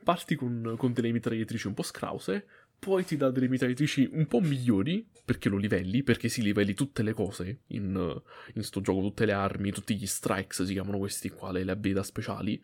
parti 0.04 0.36
con, 0.36 0.76
con 0.78 0.94
delle 0.94 1.12
mitragliatrici 1.12 1.68
un 1.68 1.74
po' 1.74 1.84
scrause, 1.84 2.46
poi 2.80 3.06
ti 3.06 3.16
dà 3.16 3.30
delle 3.30 3.48
mitragliatrici 3.48 4.10
un 4.14 4.26
po' 4.26 4.40
migliori 4.40 5.08
perché 5.24 5.50
lo 5.50 5.58
livelli, 5.58 6.02
perché 6.02 6.30
si 6.30 6.42
livelli 6.42 6.74
tutte 6.74 7.04
le 7.04 7.14
cose 7.14 7.60
in, 7.68 8.22
in 8.56 8.64
sto 8.64 8.82
gioco, 8.82 9.02
tutte 9.02 9.26
le 9.26 9.34
armi, 9.34 9.72
tutti 9.72 9.96
gli 9.96 10.08
strikes 10.08 10.64
si 10.64 10.74
chiamano 10.74 10.98
questi 10.98 11.30
qua, 11.30 11.52
le, 11.52 11.64
le 11.64 11.72
abilità 11.72 12.02
speciali 12.02 12.60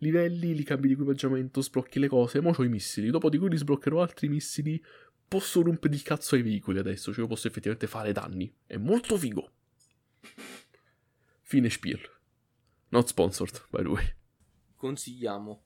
livelli, 0.00 0.54
li 0.54 0.62
cambi 0.62 0.88
di 0.88 0.94
equipaggiamento, 0.94 1.60
sblocchi 1.60 1.98
le 1.98 2.08
cose, 2.08 2.40
mo 2.40 2.52
c'ho 2.52 2.62
i 2.62 2.68
missili, 2.68 3.10
dopo 3.10 3.28
di 3.28 3.38
cui 3.38 3.50
li 3.50 3.56
sbloccherò 3.56 4.00
altri 4.00 4.28
missili, 4.28 4.82
posso 5.26 5.62
rompere 5.62 5.94
il 5.94 6.02
cazzo 6.02 6.34
ai 6.34 6.42
veicoli 6.42 6.78
adesso, 6.78 7.12
cioè 7.12 7.22
io 7.22 7.28
posso 7.28 7.48
effettivamente 7.48 7.86
fare 7.86 8.12
danni, 8.12 8.52
è 8.66 8.76
molto 8.76 9.16
figo. 9.16 9.50
Fine 11.42 11.70
spiel. 11.70 12.00
Not 12.90 13.08
sponsored, 13.08 13.62
by 13.70 13.82
the 13.82 13.88
way. 13.88 14.04
Consigliamo. 14.76 15.62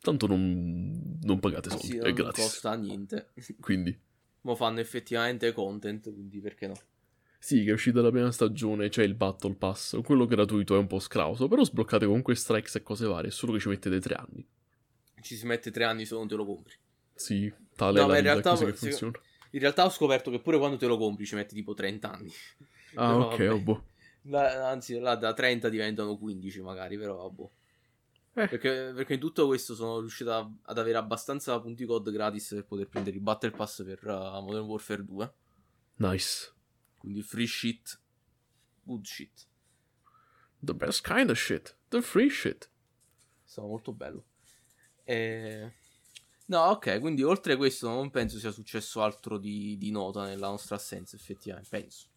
Tanto 0.00 0.26
non, 0.26 1.18
non 1.22 1.40
pagate 1.40 1.70
soldi, 1.70 1.86
Sì, 1.86 1.96
è 1.96 2.02
non 2.02 2.12
gratis. 2.12 2.44
costa 2.44 2.74
niente. 2.74 3.32
Quindi, 3.60 3.98
Mo 4.42 4.54
fanno 4.54 4.80
effettivamente 4.80 5.52
content, 5.52 6.12
quindi 6.12 6.38
perché 6.40 6.66
no? 6.66 6.74
sì, 7.38 7.64
che 7.64 7.70
è 7.70 7.72
uscita 7.72 8.02
la 8.02 8.10
prima 8.10 8.30
stagione, 8.30 8.90
c'è 8.90 9.02
il 9.02 9.14
Battle 9.14 9.54
Pass, 9.54 9.98
quello 10.02 10.26
gratuito 10.26 10.74
è 10.74 10.78
un 10.78 10.86
po' 10.86 10.98
scrauso, 10.98 11.48
però 11.48 11.64
sbloccate 11.64 12.04
comunque 12.04 12.34
strikes 12.34 12.74
e 12.74 12.82
cose 12.82 13.06
varie, 13.06 13.30
solo 13.30 13.52
che 13.52 13.60
ci 13.60 13.68
mettete 13.68 14.00
tre 14.00 14.14
anni. 14.14 14.46
Ci 15.22 15.36
si 15.36 15.46
mette 15.46 15.70
tre 15.70 15.84
anni 15.84 16.04
se 16.04 16.14
non 16.14 16.28
te 16.28 16.34
lo 16.34 16.44
compri. 16.44 16.74
Sì, 17.14 17.50
tale 17.74 17.98
No, 17.98 18.04
è 18.04 18.06
ma 18.06 18.12
la 18.12 18.18
in 18.18 18.24
realtà 18.24 18.50
così 18.50 18.64
che 18.66 18.72
funziona. 18.74 19.18
In 19.52 19.60
realtà 19.60 19.84
ho 19.86 19.90
scoperto 19.90 20.30
che 20.30 20.40
pure 20.40 20.58
quando 20.58 20.76
te 20.76 20.86
lo 20.86 20.98
compri 20.98 21.24
ci 21.24 21.34
metti 21.36 21.54
tipo 21.54 21.72
30 21.72 22.12
anni. 22.12 22.30
Ah, 22.94 23.06
Però 23.08 23.26
ok, 23.26 23.36
vabbè. 23.36 23.48
oh, 23.52 23.60
boh. 23.60 23.84
La- 24.28 24.68
anzi, 24.70 24.98
là 24.98 25.16
da 25.16 25.32
30 25.34 25.68
diventano 25.68 26.16
15 26.16 26.60
magari, 26.62 26.96
però 26.96 27.28
vabbè. 27.28 27.50
Eh. 28.42 28.48
Perché, 28.48 28.92
perché 28.94 29.14
in 29.14 29.20
tutto 29.20 29.46
questo 29.46 29.74
sono 29.74 30.00
riuscito 30.00 30.32
a- 30.32 30.50
ad 30.62 30.78
avere 30.78 30.96
abbastanza 30.98 31.60
punti 31.60 31.84
code 31.84 32.10
gratis 32.10 32.48
per 32.50 32.64
poter 32.64 32.88
prendere 32.88 33.16
il 33.16 33.22
Battle 33.22 33.50
Pass 33.52 33.84
per 33.84 34.00
uh, 34.06 34.40
Modern 34.42 34.64
Warfare 34.66 35.04
2. 35.04 35.34
Nice. 35.96 36.52
Quindi 36.98 37.22
free 37.22 37.46
shit, 37.46 38.00
good 38.82 39.04
shit. 39.04 39.46
The 40.58 40.74
best 40.74 41.06
kind 41.06 41.30
of 41.30 41.36
shit. 41.38 41.76
The 41.88 42.00
free 42.00 42.28
shit. 42.30 42.68
Stato 43.44 43.68
molto 43.68 43.92
bello. 43.92 44.24
E... 45.04 45.72
No, 46.46 46.60
ok, 46.70 46.98
quindi 47.00 47.22
oltre 47.22 47.56
questo 47.56 47.88
non 47.88 48.10
penso 48.10 48.38
sia 48.38 48.50
successo 48.50 49.02
altro 49.02 49.38
di, 49.38 49.76
di 49.78 49.90
nota 49.90 50.24
nella 50.24 50.48
nostra 50.48 50.74
assenza, 50.76 51.14
effettivamente, 51.16 51.68
penso. 51.70 52.08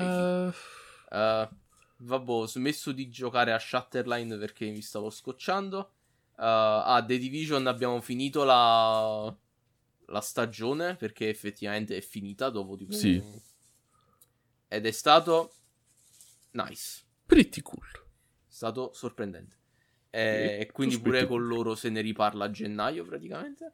Eh, 0.00 0.52
Eh, 1.10 1.48
vabbè, 1.98 2.30
ho 2.30 2.46
smesso 2.46 2.92
di 2.92 3.08
giocare 3.08 3.52
a 3.52 3.58
Shatterline 3.58 4.36
perché 4.38 4.70
mi 4.70 4.80
stavo 4.80 5.10
scocciando. 5.10 5.92
Eh, 6.38 6.42
a 6.42 7.04
The 7.06 7.18
Division 7.18 7.66
abbiamo 7.66 8.00
finito 8.00 8.44
la, 8.44 9.34
la 10.06 10.20
stagione 10.20 10.96
perché 10.96 11.28
effettivamente 11.28 11.96
è 11.96 12.00
finita 12.00 12.48
dopo 12.50 12.76
tipo... 12.76 12.92
Sì. 12.92 13.22
Ed 14.68 14.86
è 14.86 14.90
stato 14.92 15.52
nice, 16.52 17.02
pretty 17.26 17.60
cool. 17.60 17.84
è 17.92 17.98
stato 18.46 18.92
sorprendente. 18.92 19.56
E, 20.10 20.58
e 20.60 20.70
quindi 20.72 21.00
pure. 21.00 21.26
con 21.26 21.44
loro 21.46 21.74
se 21.74 21.88
ne 21.88 22.00
riparla 22.00 22.44
a 22.44 22.50
gennaio 22.50 23.04
praticamente. 23.04 23.72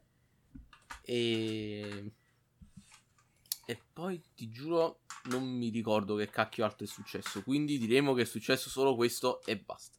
E... 1.03 2.11
E 3.69 3.77
poi 3.91 4.21
ti 4.33 4.49
giuro, 4.49 5.01
non 5.25 5.43
mi 5.45 5.67
ricordo 5.69 6.15
che 6.15 6.29
cacchio 6.29 6.63
altro 6.63 6.85
è 6.85 6.87
successo. 6.87 7.43
Quindi 7.43 7.77
diremo 7.77 8.13
che 8.13 8.21
è 8.21 8.25
successo 8.25 8.69
solo 8.69 8.95
questo 8.95 9.43
e 9.43 9.57
basta. 9.57 9.97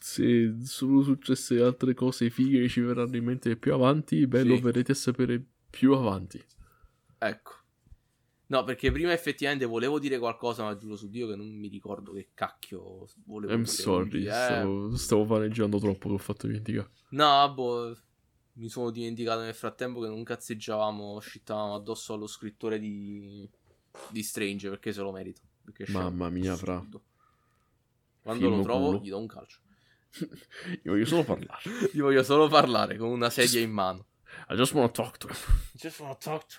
Se 0.00 0.56
sono 0.64 1.00
successe 1.02 1.62
altre 1.62 1.94
cose 1.94 2.30
fighe 2.30 2.62
che 2.62 2.68
ci 2.68 2.80
verranno 2.80 3.16
in 3.16 3.24
mente 3.24 3.56
più 3.56 3.72
avanti, 3.72 4.26
beh, 4.26 4.40
Sì. 4.42 4.48
lo 4.48 4.58
verrete 4.58 4.90
a 4.90 4.96
sapere 4.96 5.40
più 5.70 5.92
avanti. 5.94 6.44
Ecco. 7.18 7.52
No, 8.46 8.64
perché 8.64 8.90
prima 8.90 9.12
effettivamente 9.12 9.64
volevo 9.66 10.00
dire 10.00 10.18
qualcosa, 10.18 10.64
ma 10.64 10.76
giuro 10.76 10.96
su 10.96 11.08
Dio 11.08 11.28
che 11.28 11.36
non 11.36 11.46
mi 11.46 11.68
ricordo 11.68 12.10
che 12.12 12.30
cacchio 12.34 13.06
volevo 13.26 13.52
I'm 13.52 13.62
dire. 13.62 13.70
sorry, 13.72 14.08
quindi, 14.08 14.26
eh. 14.26 14.32
stavo, 14.32 14.96
stavo 14.96 15.24
vaneggiando 15.24 15.78
troppo 15.78 16.08
che 16.08 16.14
ho 16.14 16.18
fatto 16.18 16.48
dimenticare. 16.48 16.90
No, 17.10 17.54
boh, 17.54 17.96
mi 18.54 18.68
sono 18.68 18.90
dimenticato 18.90 19.40
nel 19.40 19.54
frattempo 19.54 20.00
che 20.00 20.08
non 20.08 20.22
cazzeggiavamo, 20.22 21.18
scittavamo 21.20 21.74
addosso 21.74 22.14
allo 22.14 22.26
scrittore 22.26 22.78
di, 22.78 23.48
di 24.10 24.22
Strange 24.22 24.68
perché 24.68 24.92
se 24.92 25.00
lo 25.00 25.12
merita. 25.12 25.40
È 25.72 25.90
Mamma 25.90 26.28
mia, 26.30 26.56
fra. 26.56 26.84
Quando 28.22 28.44
Film 28.46 28.56
lo 28.56 28.62
trovo 28.62 28.86
culo. 28.86 29.00
gli 29.00 29.08
do 29.08 29.18
un 29.18 29.26
calcio. 29.26 29.60
Io 30.82 30.92
voglio 30.92 31.04
solo 31.04 31.24
parlare. 31.24 31.62
Gli 31.92 32.00
voglio 32.00 32.22
solo 32.22 32.48
parlare 32.48 32.96
con 32.96 33.08
una 33.08 33.30
sedia 33.30 33.60
in 33.60 33.70
mano. 33.70 34.06
I 34.48 34.56
just 34.56 34.72
wanna 34.72 34.90
talk 34.90 35.16
to 35.18 35.28
him. 35.28 35.36
Just 35.72 36.00
wanna 36.00 36.16
talk 36.16 36.46
to 36.46 36.56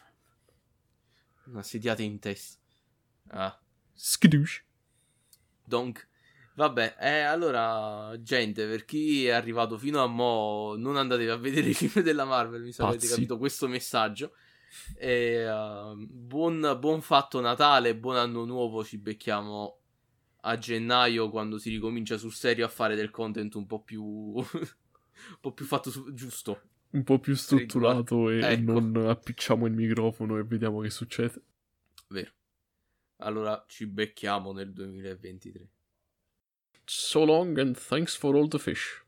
Una 1.48 1.64
sediata 1.64 2.02
in 2.02 2.20
testa. 2.20 2.60
Ah. 3.28 3.60
Skidoosh. 3.94 4.64
Donc, 5.66 6.08
vabbè, 6.62 6.96
eh, 7.00 7.22
allora, 7.22 8.16
gente, 8.22 8.68
per 8.68 8.86
chi 8.86 9.26
è 9.26 9.32
arrivato 9.32 9.78
fino 9.78 10.02
a 10.02 10.08
mo', 10.08 10.76
non 10.78 10.96
andatevi 10.96 11.30
a 11.30 11.36
vedere 11.36 11.70
i 11.70 11.74
film 11.74 12.04
della 12.04 12.26
Marvel, 12.26 12.62
mi 12.62 12.72
sa 12.72 12.88
avete 12.88 13.08
capito 13.08 13.38
questo 13.38 13.68
messaggio. 13.68 14.34
E, 14.96 15.50
uh, 15.50 15.96
buon, 15.98 16.78
buon 16.80 17.02
fatto 17.02 17.42
Natale, 17.42 17.96
buon 17.96 18.16
anno 18.16 18.46
nuovo, 18.46 18.84
ci 18.84 18.98
becchiamo 18.98 19.80
a 20.44 20.58
gennaio 20.58 21.30
quando 21.30 21.58
si 21.58 21.70
ricomincia 21.70 22.18
sul 22.18 22.32
serio 22.32 22.66
a 22.66 22.70
fare 22.70 22.96
del 22.96 23.10
content 23.10 23.54
un 23.56 23.66
po' 23.66 23.82
più... 23.82 24.04
un 24.36 24.44
po' 25.40 25.52
più 25.52 25.66
fatto 25.66 25.90
su- 25.90 26.14
giusto. 26.14 26.62
Un 26.92 27.04
po' 27.04 27.20
più 27.20 27.36
strutturato 27.36 28.30
e 28.30 28.42
Ecco. 28.42 28.80
non 28.80 29.08
appicciamo 29.08 29.66
il 29.66 29.74
microfono 29.74 30.38
e 30.38 30.44
vediamo 30.44 30.82
che 30.82 30.90
succede. 30.90 31.42
Vero. 32.10 32.32
Allora 33.18 33.64
ci 33.68 33.88
becchiamo 33.88 34.52
nel 34.52 34.72
2023. 34.74 35.70
So 36.94 37.24
long 37.24 37.58
and 37.58 37.78
thanks 37.78 38.16
for 38.16 38.36
all 38.36 38.50
the 38.50 38.60
fish. 38.60 39.00